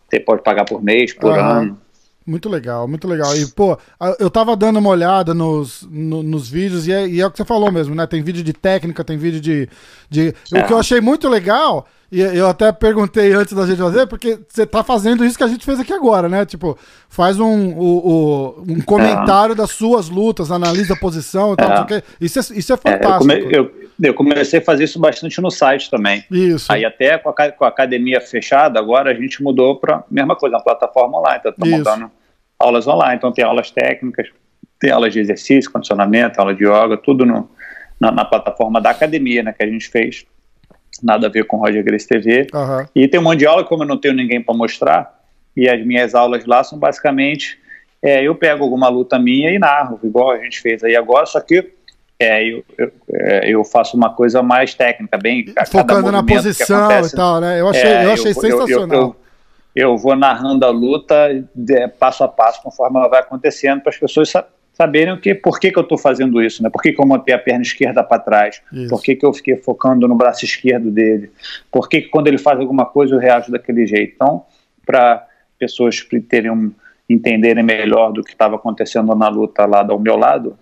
você 0.09 0.19
pode 0.19 0.43
pagar 0.43 0.65
por 0.65 0.83
mês, 0.83 1.13
por 1.13 1.37
ano. 1.37 1.79
Muito 2.25 2.47
legal, 2.49 2.87
muito 2.87 3.07
legal. 3.07 3.35
E, 3.35 3.47
pô, 3.47 3.77
eu 4.19 4.29
tava 4.29 4.55
dando 4.55 4.77
uma 4.77 4.89
olhada 4.89 5.33
nos, 5.33 5.87
no, 5.89 6.21
nos 6.21 6.49
vídeos 6.49 6.87
e 6.87 6.91
é, 6.91 7.07
e 7.07 7.19
é, 7.19 7.25
o 7.25 7.31
que 7.31 7.37
você 7.37 7.45
falou 7.45 7.71
mesmo, 7.71 7.95
né? 7.95 8.05
Tem 8.05 8.21
vídeo 8.21 8.43
de 8.43 8.53
técnica, 8.53 9.03
tem 9.03 9.17
vídeo 9.17 9.41
de. 9.41 9.67
de... 10.09 10.35
É. 10.53 10.59
O 10.59 10.67
que 10.67 10.73
eu 10.73 10.77
achei 10.77 11.01
muito 11.01 11.27
legal 11.27 11.87
e 12.11 12.19
eu 12.19 12.47
até 12.49 12.69
perguntei 12.73 13.31
antes 13.31 13.53
da 13.53 13.65
gente 13.65 13.77
fazer, 13.77 14.05
porque 14.05 14.37
você 14.49 14.65
tá 14.65 14.83
fazendo 14.83 15.23
isso 15.23 15.37
que 15.37 15.45
a 15.45 15.47
gente 15.47 15.63
fez 15.63 15.79
aqui 15.79 15.93
agora, 15.93 16.27
né? 16.27 16.45
Tipo, 16.45 16.77
faz 17.07 17.39
um, 17.39 17.47
um, 17.47 18.63
um 18.67 18.81
comentário 18.81 19.53
é. 19.53 19.55
das 19.55 19.71
suas 19.71 20.09
lutas, 20.09 20.51
analisa 20.51 20.93
a 20.93 20.99
posição 20.99 21.53
e 21.53 21.55
tal, 21.55 21.87
é. 21.89 22.03
Isso, 22.19 22.37
é, 22.37 22.41
isso 22.57 22.73
é 22.73 22.75
fantástico. 22.75 23.31
É, 23.31 23.37
eu, 23.37 23.45
come, 23.45 23.55
eu, 23.55 23.80
eu, 24.01 24.13
comecei 24.13 24.59
a 24.59 24.61
fazer 24.61 24.85
isso 24.85 24.99
bastante 24.99 25.39
no 25.41 25.51
site 25.51 25.89
também. 25.89 26.23
Isso. 26.31 26.71
Aí 26.71 26.83
até 26.83 27.17
com 27.17 27.29
a, 27.29 27.51
com 27.51 27.65
a 27.65 27.67
academia 27.67 28.19
fechada, 28.19 28.79
agora 28.79 29.11
a 29.11 29.13
gente 29.13 29.41
mudou 29.43 29.77
para 29.77 30.03
mesma 30.09 30.35
coisa, 30.35 30.55
uma 30.55 30.63
plataforma 30.63 31.19
online. 31.19 31.39
Então, 31.39 31.53
tô 31.53 31.65
montando 31.65 32.11
aulas 32.59 32.87
online. 32.87 33.15
Então 33.15 33.31
tem 33.31 33.45
aulas 33.45 33.71
técnicas, 33.71 34.27
tem 34.79 34.91
aulas 34.91 35.13
de 35.13 35.19
exercício, 35.19 35.71
condicionamento, 35.71 36.39
aula 36.39 36.55
de 36.55 36.63
yoga, 36.63 36.97
tudo 36.97 37.25
no, 37.25 37.49
na, 37.99 38.11
na 38.11 38.25
plataforma 38.25 38.81
da 38.81 38.89
academia, 38.89 39.43
né? 39.43 39.53
Que 39.53 39.63
a 39.63 39.67
gente 39.67 39.87
fez 39.89 40.25
nada 41.03 41.27
a 41.27 41.29
ver 41.29 41.45
com 41.45 41.57
Roger 41.57 41.83
Grace 41.83 42.07
TV. 42.07 42.47
Uhum. 42.53 42.85
E 42.95 43.07
tem 43.07 43.19
um 43.19 43.23
monte 43.23 43.39
de 43.39 43.45
aula, 43.45 43.63
como 43.63 43.83
eu 43.83 43.87
não 43.87 43.97
tenho 43.97 44.13
ninguém 44.13 44.41
para 44.41 44.55
mostrar, 44.55 45.21
e 45.55 45.69
as 45.69 45.85
minhas 45.85 46.15
aulas 46.15 46.45
lá 46.45 46.63
são 46.63 46.77
basicamente, 46.77 47.59
é, 48.01 48.23
eu 48.23 48.33
pego 48.35 48.63
alguma 48.63 48.89
luta 48.89 49.19
minha 49.19 49.51
e 49.51 49.59
narro, 49.59 49.99
igual 50.03 50.31
a 50.31 50.37
gente 50.37 50.59
fez 50.59 50.83
aí 50.83 50.95
agora, 50.95 51.25
só 51.25 51.39
que 51.39 51.71
é, 52.23 52.43
eu, 52.47 52.63
eu, 52.77 52.91
é, 53.11 53.49
eu, 53.49 53.63
faço 53.63 53.97
uma 53.97 54.13
coisa 54.13 54.41
mais 54.41 54.73
técnica, 54.73 55.17
bem 55.17 55.45
focando 55.71 56.11
na 56.11 56.23
posição 56.23 56.85
acontece, 56.85 57.13
e 57.13 57.17
tal, 57.17 57.41
né? 57.41 57.59
Eu 57.59 57.67
achei, 57.67 57.89
é, 57.89 58.05
eu 58.05 58.11
achei 58.11 58.31
eu, 58.31 58.35
sensacional. 58.35 59.15
Eu, 59.75 59.97
vou 59.97 60.15
narrando 60.15 60.65
a 60.65 60.69
luta 60.69 61.45
de, 61.53 61.87
passo 61.87 62.23
a 62.23 62.27
passo 62.27 62.61
conforme 62.61 62.99
ela 62.99 63.07
vai 63.07 63.21
acontecendo 63.21 63.81
para 63.81 63.89
as 63.89 63.97
pessoas 63.97 64.31
saberem 64.73 65.13
o 65.13 65.19
que, 65.19 65.35
por 65.35 65.59
que, 65.59 65.71
que 65.71 65.77
eu 65.77 65.83
estou 65.83 65.97
fazendo 65.97 66.41
isso, 66.41 66.63
né? 66.63 66.69
Por 66.69 66.81
que, 66.81 66.91
que 66.91 67.01
eu 67.01 67.05
montei 67.05 67.33
a 67.33 67.39
perna 67.39 67.61
esquerda 67.61 68.03
para 68.03 68.21
trás? 68.21 68.61
Isso. 68.71 68.89
Por 68.89 69.01
que, 69.01 69.15
que 69.15 69.25
eu 69.25 69.33
fiquei 69.33 69.55
focando 69.55 70.07
no 70.07 70.15
braço 70.15 70.45
esquerdo 70.45 70.89
dele? 70.89 71.31
Por 71.71 71.87
que, 71.87 72.01
que 72.01 72.09
quando 72.09 72.27
ele 72.27 72.37
faz 72.37 72.59
alguma 72.59 72.85
coisa 72.85 73.15
eu 73.15 73.19
reajo 73.19 73.51
daquele 73.51 73.85
jeito? 73.85 74.13
Então, 74.15 74.45
para 74.85 75.27
pessoas 75.59 76.05
terem 76.27 76.51
um, 76.51 76.71
entenderem 77.09 77.63
melhor 77.63 78.11
do 78.11 78.23
que 78.23 78.31
estava 78.31 78.55
acontecendo 78.55 79.13
na 79.15 79.27
luta 79.27 79.65
lá 79.65 79.83
do 79.83 79.99
meu 79.99 80.17
lado, 80.17 80.57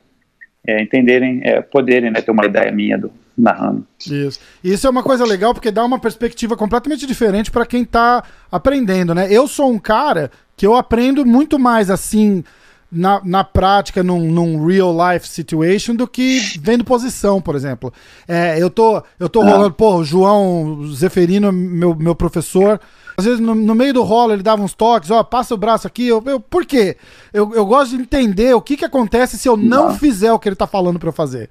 é, 0.66 0.82
entenderem, 0.82 1.42
é, 1.44 1.62
poderem 1.62 2.12
né, 2.12 2.22
ter 2.22 2.32
uma 2.32 2.46
ideia 2.46 2.72
minha 2.72 2.98
do 2.98 3.12
narrando. 3.38 3.88
Isso. 4.00 4.40
Isso 4.64 4.86
é 4.86 4.90
uma 4.90 5.02
coisa 5.02 5.26
legal 5.26 5.54
porque 5.54 5.72
dá 5.72 5.84
uma 5.86 5.98
perspectiva 5.98 6.58
completamente 6.58 7.08
diferente 7.08 7.50
para 7.50 7.66
quem 7.66 7.84
está 7.84 8.24
aprendendo, 8.52 9.16
né? 9.16 9.28
Eu 9.32 9.48
sou 9.48 9.72
um 9.72 9.80
cara 9.80 10.30
que 10.58 10.68
eu 10.68 10.76
aprendo 10.76 11.26
muito 11.26 11.58
mais 11.58 11.90
assim 11.90 12.44
na, 12.92 13.22
na 13.24 13.44
prática, 13.44 14.04
num, 14.04 14.32
num 14.32 14.66
real 14.66 14.94
life 14.94 15.28
situation, 15.28 15.96
do 15.96 16.08
que 16.08 16.40
vendo 16.60 16.84
posição, 16.84 17.42
por 17.42 17.56
exemplo. 17.56 17.94
É, 18.28 18.62
eu 18.62 18.70
tô, 18.70 19.02
eu 19.20 19.30
tô 19.30 19.42
ah. 19.42 19.46
rolando, 19.46 19.74
pô, 19.74 19.98
o 19.98 20.04
João 20.04 20.86
Zeferino, 20.88 21.52
meu, 21.52 21.96
meu 21.96 22.16
professor. 22.16 22.80
Às 23.20 23.26
vezes, 23.26 23.40
no, 23.40 23.54
no, 23.54 23.76
meio 23.76 23.94
do 23.94 24.04
rolo, 24.04 24.34
ele 24.34 24.44
dava 24.44 24.62
uns 24.62 24.74
toques, 24.74 25.12
ó, 25.12 25.24
passa 25.24 25.54
o 25.54 25.58
braço 25.58 25.86
aqui. 25.86 26.08
Eu, 26.08 26.24
eu, 26.26 26.40
por 26.40 26.66
quê? 26.66 26.98
Eu, 27.34 27.54
eu 27.54 27.66
gosto 27.66 27.96
de 27.96 28.02
entender 28.02 28.54
o 28.54 28.62
que, 28.62 28.78
que 28.78 28.86
acontece 28.86 29.38
se 29.38 29.48
eu 29.48 29.58
não, 29.58 29.90
não. 29.90 29.96
fizer 29.96 30.32
o 30.32 30.40
que 30.40 30.50
ele 30.50 30.56
tá 30.56 30.66
falando 30.66 31.00
para 31.00 31.10
eu 31.10 31.14
fazer. 31.14 31.50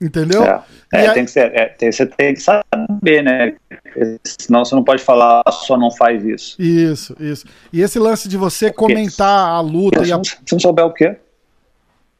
Entendeu? 0.00 0.42
É, 0.44 0.62
é 0.92 1.08
aí... 1.08 1.14
tem 1.14 1.24
que 1.24 1.30
ser, 1.30 1.54
é, 1.54 1.66
tem, 1.66 1.90
você 1.90 2.04
tem 2.06 2.34
que 2.34 2.40
saber 2.40 3.22
né? 3.22 3.54
Senão 4.24 4.64
você 4.64 4.74
não 4.74 4.82
pode 4.82 5.02
falar 5.02 5.42
só 5.50 5.76
não 5.76 5.90
faz 5.90 6.24
isso. 6.24 6.60
Isso, 6.60 7.16
isso. 7.20 7.46
E 7.72 7.80
esse 7.80 7.98
lance 7.98 8.28
de 8.28 8.36
você 8.36 8.72
comentar 8.72 9.48
a 9.48 9.60
luta 9.60 10.04
se, 10.04 10.10
e 10.10 10.12
a... 10.12 10.20
se 10.22 10.52
não 10.52 10.60
souber 10.60 10.84
o 10.84 10.92
quê? 10.92 11.16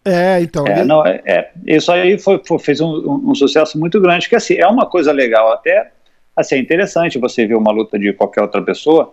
É, 0.04 0.40
então. 0.40 0.66
É, 0.66 0.84
não, 0.84 1.04
é, 1.04 1.22
é, 1.24 1.50
isso 1.66 1.90
aí 1.90 2.18
foi, 2.18 2.40
foi 2.46 2.58
fez 2.58 2.80
um, 2.80 2.88
um, 2.88 3.30
um, 3.30 3.34
sucesso 3.34 3.78
muito 3.78 3.98
grande, 4.00 4.28
que 4.28 4.36
assim, 4.36 4.54
é 4.54 4.66
uma 4.66 4.86
coisa 4.86 5.10
legal, 5.12 5.50
até 5.50 5.92
assim, 6.36 6.56
é 6.56 6.58
interessante 6.58 7.18
você 7.18 7.46
ver 7.46 7.56
uma 7.56 7.72
luta 7.72 7.98
de 7.98 8.12
qualquer 8.12 8.42
outra 8.42 8.62
pessoa, 8.62 9.12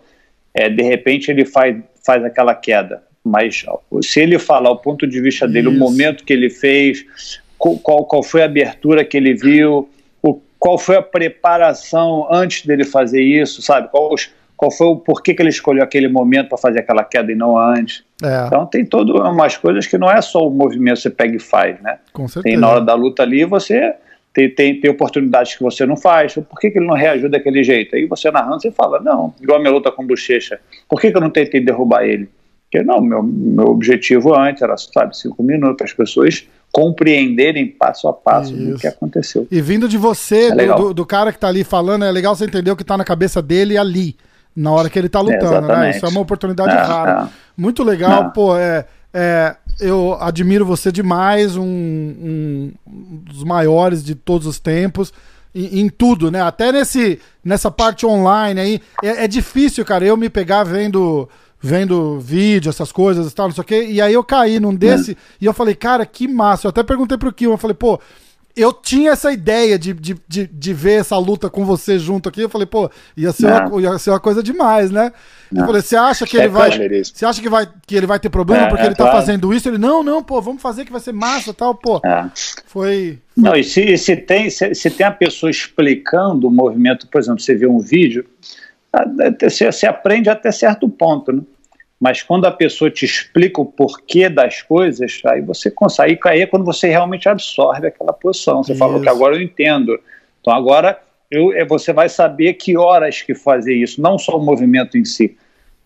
é, 0.53 0.69
de 0.69 0.84
repente 0.84 1.31
ele 1.31 1.45
faz, 1.45 1.77
faz 2.06 2.23
aquela 2.23 2.53
queda, 2.53 3.03
mas 3.23 3.65
se 4.02 4.19
ele 4.19 4.39
falar 4.39 4.72
o 4.72 4.77
ponto 4.77 5.07
de 5.07 5.22
vista 5.22 5.48
dele, 5.48 5.69
isso. 5.69 5.77
o 5.77 5.80
momento 5.80 6.23
que 6.23 6.34
ele 6.34 6.49
fez, 6.49 7.06
qual, 7.57 8.06
qual 8.06 8.23
foi 8.23 8.41
a 8.41 8.45
abertura 8.45 9.06
que 9.06 9.15
ele 9.15 9.34
viu, 9.34 9.88
o, 10.22 10.41
qual 10.57 10.77
foi 10.77 10.98
a 10.98 11.02
preparação 11.02 12.27
antes 12.31 12.65
dele 12.65 12.84
fazer 12.84 13.22
isso, 13.22 13.61
sabe? 13.61 13.89
Qual, 13.89 14.15
qual 14.57 14.72
foi 14.72 14.88
o 14.88 14.95
porquê 14.95 15.34
que 15.34 15.41
ele 15.41 15.49
escolheu 15.49 15.84
aquele 15.84 16.07
momento 16.07 16.49
para 16.49 16.57
fazer 16.57 16.80
aquela 16.80 17.03
queda 17.03 17.31
e 17.31 17.35
não 17.35 17.57
antes. 17.57 18.03
É. 18.23 18.45
Então 18.45 18.65
tem 18.65 18.85
todas 18.85 19.15
umas 19.15 19.57
coisas 19.57 19.88
que 19.88 19.98
não 19.98 20.10
é 20.10 20.22
só 20.22 20.48
o 20.48 20.52
movimento 20.52 20.98
que 20.98 21.02
você 21.02 21.10
pega 21.10 21.35
e 21.35 21.39
faz, 21.39 21.80
né? 21.81 21.98
Com 22.14 22.27
certeza. 22.27 22.43
Tem 22.43 22.57
na 22.57 22.69
hora 22.69 22.81
da 22.81 22.93
luta 22.93 23.23
ali 23.23 23.45
você 23.45 23.95
tem, 24.33 24.49
tem, 24.49 24.79
tem 24.79 24.89
oportunidades 24.89 25.55
que 25.55 25.63
você 25.63 25.85
não 25.85 25.97
faz. 25.97 26.33
Por 26.35 26.59
que, 26.59 26.71
que 26.71 26.79
ele 26.79 26.87
não 26.87 26.95
reagiu 26.95 27.29
daquele 27.29 27.63
jeito? 27.63 27.95
Aí 27.95 28.05
você 28.05 28.31
narrando, 28.31 28.61
você 28.61 28.71
fala, 28.71 28.99
não, 28.99 29.33
igual 29.41 29.57
a 29.57 29.61
minha 29.61 29.73
luta 29.73 29.91
com 29.91 30.03
o 30.03 30.07
Bochecha, 30.07 30.59
por 30.89 30.99
que, 30.99 31.11
que 31.11 31.17
eu 31.17 31.21
não 31.21 31.29
tentei 31.29 31.59
derrubar 31.59 32.03
ele? 32.03 32.29
Porque 32.71 32.85
não, 32.85 33.01
meu, 33.01 33.21
meu 33.21 33.65
objetivo 33.65 34.33
antes 34.33 34.61
era, 34.61 34.77
sabe, 34.77 35.17
cinco 35.17 35.43
minutos, 35.43 35.75
para 35.75 35.85
as 35.85 35.93
pessoas 35.93 36.47
compreenderem 36.71 37.67
passo 37.67 38.07
a 38.07 38.13
passo 38.13 38.53
Isso. 38.53 38.71
do 38.71 38.79
que 38.79 38.87
aconteceu. 38.87 39.45
E 39.51 39.61
vindo 39.61 39.89
de 39.89 39.97
você, 39.97 40.47
é 40.47 40.67
do, 40.67 40.75
do, 40.75 40.93
do, 40.93 41.05
cara 41.05 41.31
que 41.31 41.37
está 41.37 41.49
ali 41.49 41.65
falando, 41.65 42.05
é 42.05 42.11
legal 42.11 42.33
você 42.33 42.45
entender 42.45 42.71
o 42.71 42.75
que 42.77 42.83
está 42.83 42.97
na 42.97 43.03
cabeça 43.03 43.41
dele 43.41 43.77
ali, 43.77 44.15
na 44.55 44.71
hora 44.71 44.89
que 44.89 44.97
ele 44.97 45.07
está 45.07 45.19
lutando, 45.19 45.69
é, 45.69 45.77
né? 45.77 45.89
Isso 45.89 46.05
é 46.05 46.09
uma 46.09 46.21
oportunidade 46.21 46.71
é, 46.71 46.79
rara. 46.79 47.23
É. 47.23 47.29
Muito 47.57 47.83
legal, 47.83 48.31
pô, 48.31 48.55
é, 48.57 48.85
é, 49.13 49.55
eu 49.79 50.17
admiro 50.19 50.65
você 50.65 50.91
demais, 50.91 51.55
um, 51.55 51.63
um, 51.63 52.73
dos 52.88 53.43
maiores 53.43 54.03
de 54.03 54.15
todos 54.15 54.47
os 54.47 54.59
tempos. 54.59 55.13
Em, 55.53 55.81
em, 55.81 55.89
tudo, 55.89 56.31
né? 56.31 56.41
Até 56.41 56.71
nesse, 56.71 57.19
nessa 57.43 57.69
parte 57.69 58.05
online 58.05 58.59
aí. 58.59 58.81
É, 59.03 59.25
é 59.25 59.27
difícil, 59.27 59.83
cara, 59.83 60.05
eu 60.05 60.15
me 60.15 60.29
pegar 60.29 60.63
vendo 60.63 61.27
vendo 61.63 62.19
vídeo, 62.19 62.69
essas 62.69 62.91
coisas 62.91 63.31
e 63.31 63.35
tal, 63.35 63.47
não 63.47 63.53
sei 63.53 63.61
o 63.61 63.65
quê. 63.65 63.85
E 63.88 64.01
aí 64.01 64.13
eu 64.13 64.23
caí 64.23 64.59
num 64.59 64.73
desse 64.73 65.11
é. 65.11 65.15
e 65.39 65.45
eu 65.45 65.53
falei, 65.53 65.75
cara, 65.75 66.05
que 66.05 66.27
massa. 66.27 66.65
Eu 66.65 66.69
até 66.69 66.81
perguntei 66.81 67.17
pro 67.17 67.31
Kim, 67.31 67.45
eu 67.45 67.57
falei, 67.57 67.75
pô, 67.75 67.99
eu 68.55 68.73
tinha 68.73 69.11
essa 69.11 69.31
ideia 69.31 69.77
de, 69.77 69.93
de, 69.93 70.15
de, 70.27 70.47
de, 70.47 70.73
ver 70.73 70.99
essa 70.99 71.17
luta 71.17 71.49
com 71.49 71.65
você 71.65 71.97
junto 71.97 72.27
aqui. 72.29 72.41
Eu 72.41 72.49
falei, 72.49 72.67
pô, 72.67 72.89
ia 73.15 73.31
ser, 73.31 73.47
uma, 73.47 73.81
ia 73.81 73.97
ser 73.97 74.09
uma 74.09 74.19
coisa 74.19 74.43
demais, 74.43 74.91
né? 74.91 75.11
Não. 75.51 75.61
Eu 75.61 75.67
falei, 75.67 75.81
você 75.81 75.95
acha 75.95 76.25
que 76.25 76.37
é 76.37 76.41
ele 76.41 76.49
vai. 76.49 76.71
Você 77.03 77.25
acha 77.25 77.41
que, 77.41 77.49
vai, 77.49 77.67
que 77.85 77.95
ele 77.95 78.05
vai 78.05 78.19
ter 78.19 78.29
problema 78.29 78.63
é, 78.63 78.69
porque 78.69 78.83
é, 78.83 78.85
ele 78.87 78.95
tá 78.95 79.05
claro. 79.05 79.19
fazendo 79.19 79.53
isso? 79.53 79.69
Ele, 79.69 79.77
não, 79.77 80.03
não, 80.03 80.23
pô, 80.23 80.41
vamos 80.41 80.61
fazer 80.61 80.85
que 80.85 80.91
vai 80.91 81.01
ser 81.01 81.13
massa 81.13 81.53
tal, 81.53 81.75
pô. 81.75 82.01
É. 82.05 82.29
Foi. 82.65 83.19
Não, 83.35 83.55
e 83.55 83.63
se, 83.63 83.97
se, 83.97 84.15
tem, 84.15 84.49
se, 84.49 84.73
se, 84.73 84.89
tem 84.89 85.05
a 85.05 85.11
pessoa 85.11 85.49
explicando 85.49 86.47
o 86.47 86.51
movimento, 86.51 87.07
por 87.07 87.19
exemplo, 87.19 87.39
você 87.39 87.55
vê 87.55 87.67
um 87.67 87.79
vídeo, 87.79 88.25
você, 89.39 89.71
você 89.71 89.87
aprende 89.87 90.29
até 90.29 90.51
certo 90.51 90.87
ponto, 90.89 91.31
né? 91.31 91.41
Mas 92.01 92.23
quando 92.23 92.45
a 92.45 92.51
pessoa 92.51 92.89
te 92.89 93.05
explica 93.05 93.61
o 93.61 93.65
porquê 93.65 94.27
das 94.27 94.63
coisas, 94.63 95.21
aí 95.23 95.39
você 95.39 95.69
consegue 95.69 96.15
cair 96.15 96.49
quando 96.49 96.65
você 96.65 96.87
realmente 96.87 97.29
absorve 97.29 97.85
aquela 97.85 98.11
posição. 98.11 98.63
Você 98.63 98.73
falou 98.73 98.99
que 98.99 99.07
agora 99.07 99.35
eu 99.35 99.41
entendo. 99.41 99.99
Então 100.41 100.51
agora 100.51 100.99
eu, 101.29 101.53
é, 101.53 101.63
você 101.63 101.93
vai 101.93 102.09
saber 102.09 102.55
que 102.55 102.75
horas 102.75 103.21
que 103.21 103.35
fazer 103.35 103.75
isso, 103.75 104.01
não 104.01 104.17
só 104.17 104.35
o 104.35 104.43
movimento 104.43 104.97
em 104.97 105.05
si. 105.05 105.37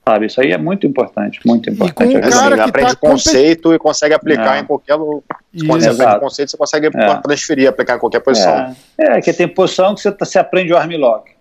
Sabe, 0.07 0.27
isso 0.27 0.39
aí 0.39 0.53
é 0.53 0.57
muito 0.57 0.87
importante, 0.87 1.41
muito 1.45 1.69
importante. 1.69 2.15
Um 2.15 2.21
cara 2.21 2.55
assim, 2.55 2.69
aprende 2.69 2.91
tá 2.91 2.95
conceito 2.95 3.63
compet... 3.63 3.75
e 3.75 3.79
consegue 3.79 4.13
aplicar 4.13 4.55
é. 4.55 4.59
em 4.61 4.63
qualquer 4.63 4.97
você 4.97 5.89
aprende 5.89 6.19
conceito, 6.19 6.51
você 6.51 6.57
consegue 6.57 6.87
é. 6.95 7.15
transferir, 7.15 7.67
aplicar 7.67 7.95
em 7.97 7.99
qualquer 7.99 8.21
posição. 8.21 8.73
É, 8.97 9.17
é 9.17 9.21
que 9.21 9.33
tem 9.33 9.47
posição 9.49 9.93
que 9.93 10.01
você, 10.01 10.11
tá, 10.11 10.23
você 10.23 10.39
aprende 10.39 10.71
o 10.71 10.77
armlock. 10.77 11.31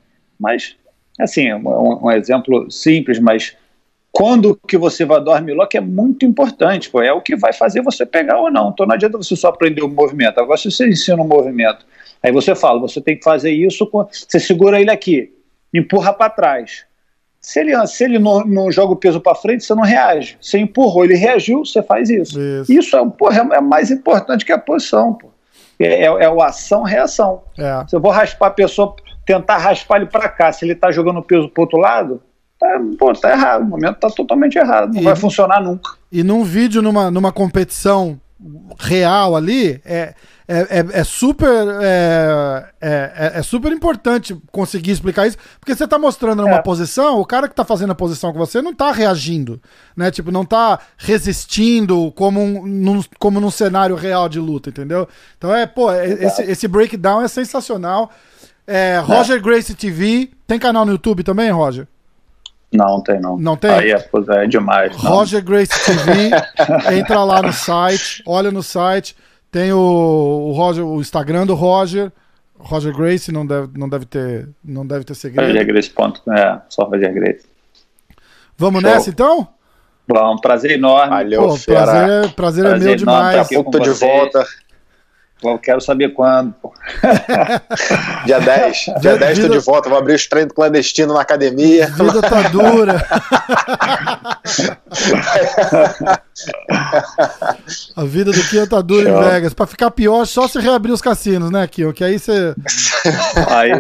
Mas, 0.41 0.75
assim, 1.21 1.53
um, 1.53 2.07
um 2.07 2.11
exemplo 2.11 2.69
simples, 2.71 3.21
mas 3.21 3.55
quando 4.15 4.57
que 4.69 4.79
você 4.79 5.05
vai 5.05 5.23
dar 5.23 5.35
armlock 5.35 5.77
é 5.77 5.81
muito 5.81 6.25
importante, 6.25 6.89
pô, 6.89 7.03
é 7.03 7.13
o 7.13 7.21
que 7.21 7.35
vai 7.35 7.53
fazer 7.53 7.83
você 7.83 8.07
pegar 8.07 8.39
ou 8.39 8.49
não. 8.49 8.71
Então 8.71 8.87
não 8.87 8.95
adianta 8.95 9.19
você 9.19 9.35
só 9.35 9.49
aprender 9.49 9.83
o 9.83 9.89
movimento. 9.89 10.39
Agora, 10.39 10.57
se 10.57 10.71
você 10.71 10.89
ensina 10.89 11.21
o 11.21 11.27
movimento, 11.27 11.85
aí 12.23 12.31
você 12.31 12.55
fala, 12.55 12.79
você 12.79 13.01
tem 13.01 13.19
que 13.19 13.25
fazer 13.25 13.51
isso, 13.51 13.85
com, 13.89 14.07
você 14.09 14.39
segura 14.39 14.81
ele 14.81 14.93
aqui, 14.93 15.35
empurra 15.75 16.13
para 16.13 16.31
trás. 16.31 16.85
Se 17.41 17.59
ele, 17.59 17.87
se 17.89 18.05
ele 18.05 18.21
não, 18.21 18.45
não 18.45 18.71
joga 18.71 18.93
o 18.93 18.97
peso 18.97 19.21
para 19.21 19.35
frente, 19.35 19.65
você 19.65 19.75
não 19.75 19.83
reage. 19.83 20.39
Você 20.41 20.59
empurrou, 20.59 21.05
ele 21.05 21.17
reagiu, 21.17 21.65
você 21.65 21.83
faz 21.83 22.09
isso. 22.09 22.41
Isso, 22.41 22.73
isso 22.73 22.97
é, 22.97 23.05
porra, 23.11 23.49
é, 23.53 23.57
é 23.57 23.61
mais 23.61 23.91
importante 23.91 24.45
que 24.45 24.53
a 24.53 24.59
posição. 24.59 25.13
Pô. 25.15 25.29
É, 25.77 26.05
é, 26.05 26.05
é 26.05 26.31
o 26.31 26.41
ação-reação. 26.41 27.43
É. 27.59 27.85
Se 27.89 27.97
eu 27.97 28.01
vou 28.01 28.13
raspar 28.13 28.47
a 28.47 28.51
pessoa, 28.51 28.95
tentar 29.27 29.57
raspar 29.57 29.97
ele 29.97 30.07
para 30.07 30.29
cá, 30.29 30.53
se 30.53 30.65
ele 30.65 30.75
está 30.75 30.93
jogando 30.93 31.19
o 31.19 31.23
peso 31.23 31.49
para 31.49 31.63
outro 31.63 31.79
lado, 31.79 32.23
tá, 32.65 32.81
pô, 32.99 33.13
tá 33.13 33.31
errado, 33.31 33.63
o 33.63 33.67
momento 33.67 33.99
tá 33.99 34.09
totalmente 34.09 34.57
errado, 34.57 34.95
não 34.95 35.01
e, 35.03 35.05
vai 35.05 35.17
funcionar 35.17 35.63
nunca. 35.63 35.93
E 36.11 36.23
num 36.23 36.43
vídeo, 36.43 36.81
numa, 36.81 37.11
numa 37.11 37.31
competição 37.31 38.19
real 38.79 39.37
ali, 39.37 39.81
é, 39.85 40.15
é, 40.47 40.59
é, 40.59 40.87
é 41.01 41.05
super 41.05 41.67
é, 41.81 42.67
é, 42.81 43.13
é, 43.17 43.39
é, 43.39 43.43
super 43.43 43.73
importante 43.73 44.37
conseguir 44.51 44.91
explicar 44.91 45.27
isso, 45.27 45.39
porque 45.61 45.75
você 45.75 45.87
tá 45.87 45.99
mostrando 45.99 46.43
numa 46.43 46.57
é. 46.57 46.63
posição, 46.63 47.21
o 47.21 47.25
cara 47.25 47.49
que 47.49 47.55
tá 47.55 47.65
fazendo 47.65 47.93
a 47.93 47.95
posição 47.95 48.33
com 48.33 48.39
você 48.39 48.61
não 48.61 48.75
tá 48.75 48.91
reagindo, 48.93 49.61
né? 49.97 50.11
Tipo, 50.11 50.31
não 50.31 50.45
tá 50.45 50.79
resistindo 50.97 52.13
como, 52.13 52.41
um, 52.41 52.67
num, 52.67 53.03
como 53.19 53.41
num 53.41 53.51
cenário 53.51 53.97
real 53.97 54.29
de 54.29 54.39
luta, 54.39 54.71
entendeu? 54.71 55.09
Então 55.39 55.55
é, 55.55 55.67
pô, 55.67 55.93
esse, 55.93 56.43
esse 56.43 56.69
breakdown 56.69 57.23
é 57.23 57.29
sensacional. 57.29 58.11
Roger 59.05 59.43
Grace 59.43 59.75
TV, 59.75 60.31
tem 60.47 60.59
canal 60.59 60.87
no 60.87 60.93
YouTube 60.93 61.23
também, 61.23 61.51
Roger? 61.51 61.87
Não, 62.75 63.01
tem 63.01 63.21
não. 63.21 63.37
Não 63.39 63.57
tem? 63.57 63.71
Aí 63.71 63.93
é, 63.93 64.09
é 64.43 64.47
demais. 64.47 65.01
Não. 65.03 65.11
Roger 65.11 65.43
Grace 65.43 65.73
TV, 65.85 66.31
entra 66.99 67.23
lá 67.23 67.41
no 67.41 67.53
site, 67.53 68.23
olha 68.27 68.51
no 68.51 68.63
site, 68.63 69.17
tem 69.51 69.73
o, 69.73 69.79
o, 69.79 70.53
Roger, 70.53 70.85
o 70.85 71.01
Instagram 71.01 71.47
do 71.47 71.55
Roger, 71.55 72.11
Roger 72.59 72.93
Grace, 72.93 73.31
não 73.31 73.47
deve, 73.47 73.69
não 73.79 73.89
deve 73.89 74.05
ter, 74.07 74.49
não 74.65 74.85
deve 74.85 75.05
ter 75.05 75.15
segredo. 75.15 75.47
Roger 75.47 75.67
Grace. 75.67 75.91
Ponto, 75.91 76.21
é, 76.33 76.61
só 76.69 76.85
Roger 76.85 77.15
Grace. 77.15 77.47
Vamos 78.59 78.83
Show. 78.83 78.91
nessa 78.91 79.11
então? 79.11 79.49
Bom, 80.07 80.37
prazer 80.37 80.73
enorme. 80.73 81.11
Valeu, 81.11 81.49
Pô, 81.49 81.59
prazer, 81.65 82.35
prazer, 82.35 82.67
é 82.67 82.79
meu 82.79 82.97
demais. 82.97 83.37
Daqui 83.37 83.55
a 83.55 83.63
pouco 83.63 83.71
tô 83.71 83.79
de 83.79 83.91
volta. 83.91 84.45
Eu 85.53 85.59
quero 85.59 85.81
saber 85.81 86.13
quando. 86.15 86.55
dia 88.25 88.41
10. 88.41 88.87
Dia 89.01 89.17
10 89.17 89.39
vida... 89.39 89.49
tô 89.49 89.55
de 89.59 89.65
volta. 89.65 89.89
Vou 89.89 89.99
abrir 89.99 90.15
os 90.15 90.27
treinos 90.27 90.53
clandestinos 90.53 91.15
na 91.15 91.21
academia. 91.21 91.87
A 91.87 92.03
vida 92.03 92.23
tá 92.23 92.43
dura. 92.49 93.05
A 97.97 98.05
vida 98.05 98.33
do 98.33 98.43
Kion 98.49 98.67
tá 98.67 98.81
dura 98.81 99.09
Show. 99.09 99.23
em 99.23 99.31
Vegas. 99.31 99.55
Pra 99.55 99.67
ficar 99.67 99.91
pior, 99.91 100.25
só 100.27 100.49
se 100.49 100.59
reabrir 100.59 100.93
os 100.93 101.01
cassinos, 101.01 101.51
né, 101.51 101.67
Kion? 101.67 101.93
Que 101.93 102.05
aí 102.05 102.19
você. 102.19 102.55
Aí 103.49 103.71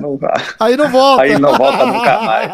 não 0.00 0.16
dá. 0.16 0.34
Aí 0.60 0.76
não 0.76 0.88
volta. 0.88 1.22
Aí 1.22 1.38
não 1.38 1.54
volta 1.54 1.86
nunca 1.86 2.20
mais. 2.20 2.52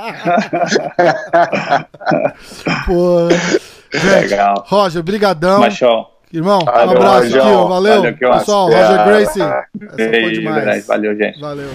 Pô. 2.86 3.28
Legal. 3.92 4.64
Roger, 4.66 5.02
brigadão. 5.02 5.60
Machão. 5.60 6.06
Irmão, 6.32 6.60
valeu, 6.60 6.86
um 6.86 6.90
abraço 6.90 7.26
aqui, 7.26 7.38
ó. 7.38 7.66
Valeu. 7.66 8.02
valeu 8.02 8.38
Pessoal, 8.38 8.66
Roger 8.66 9.04
Gracie. 9.04 9.42
Essa 9.98 10.20
foi 10.20 10.32
demais. 10.32 10.86
Valeu, 10.86 11.16
gente. 11.16 11.40
Valeu. 11.40 11.68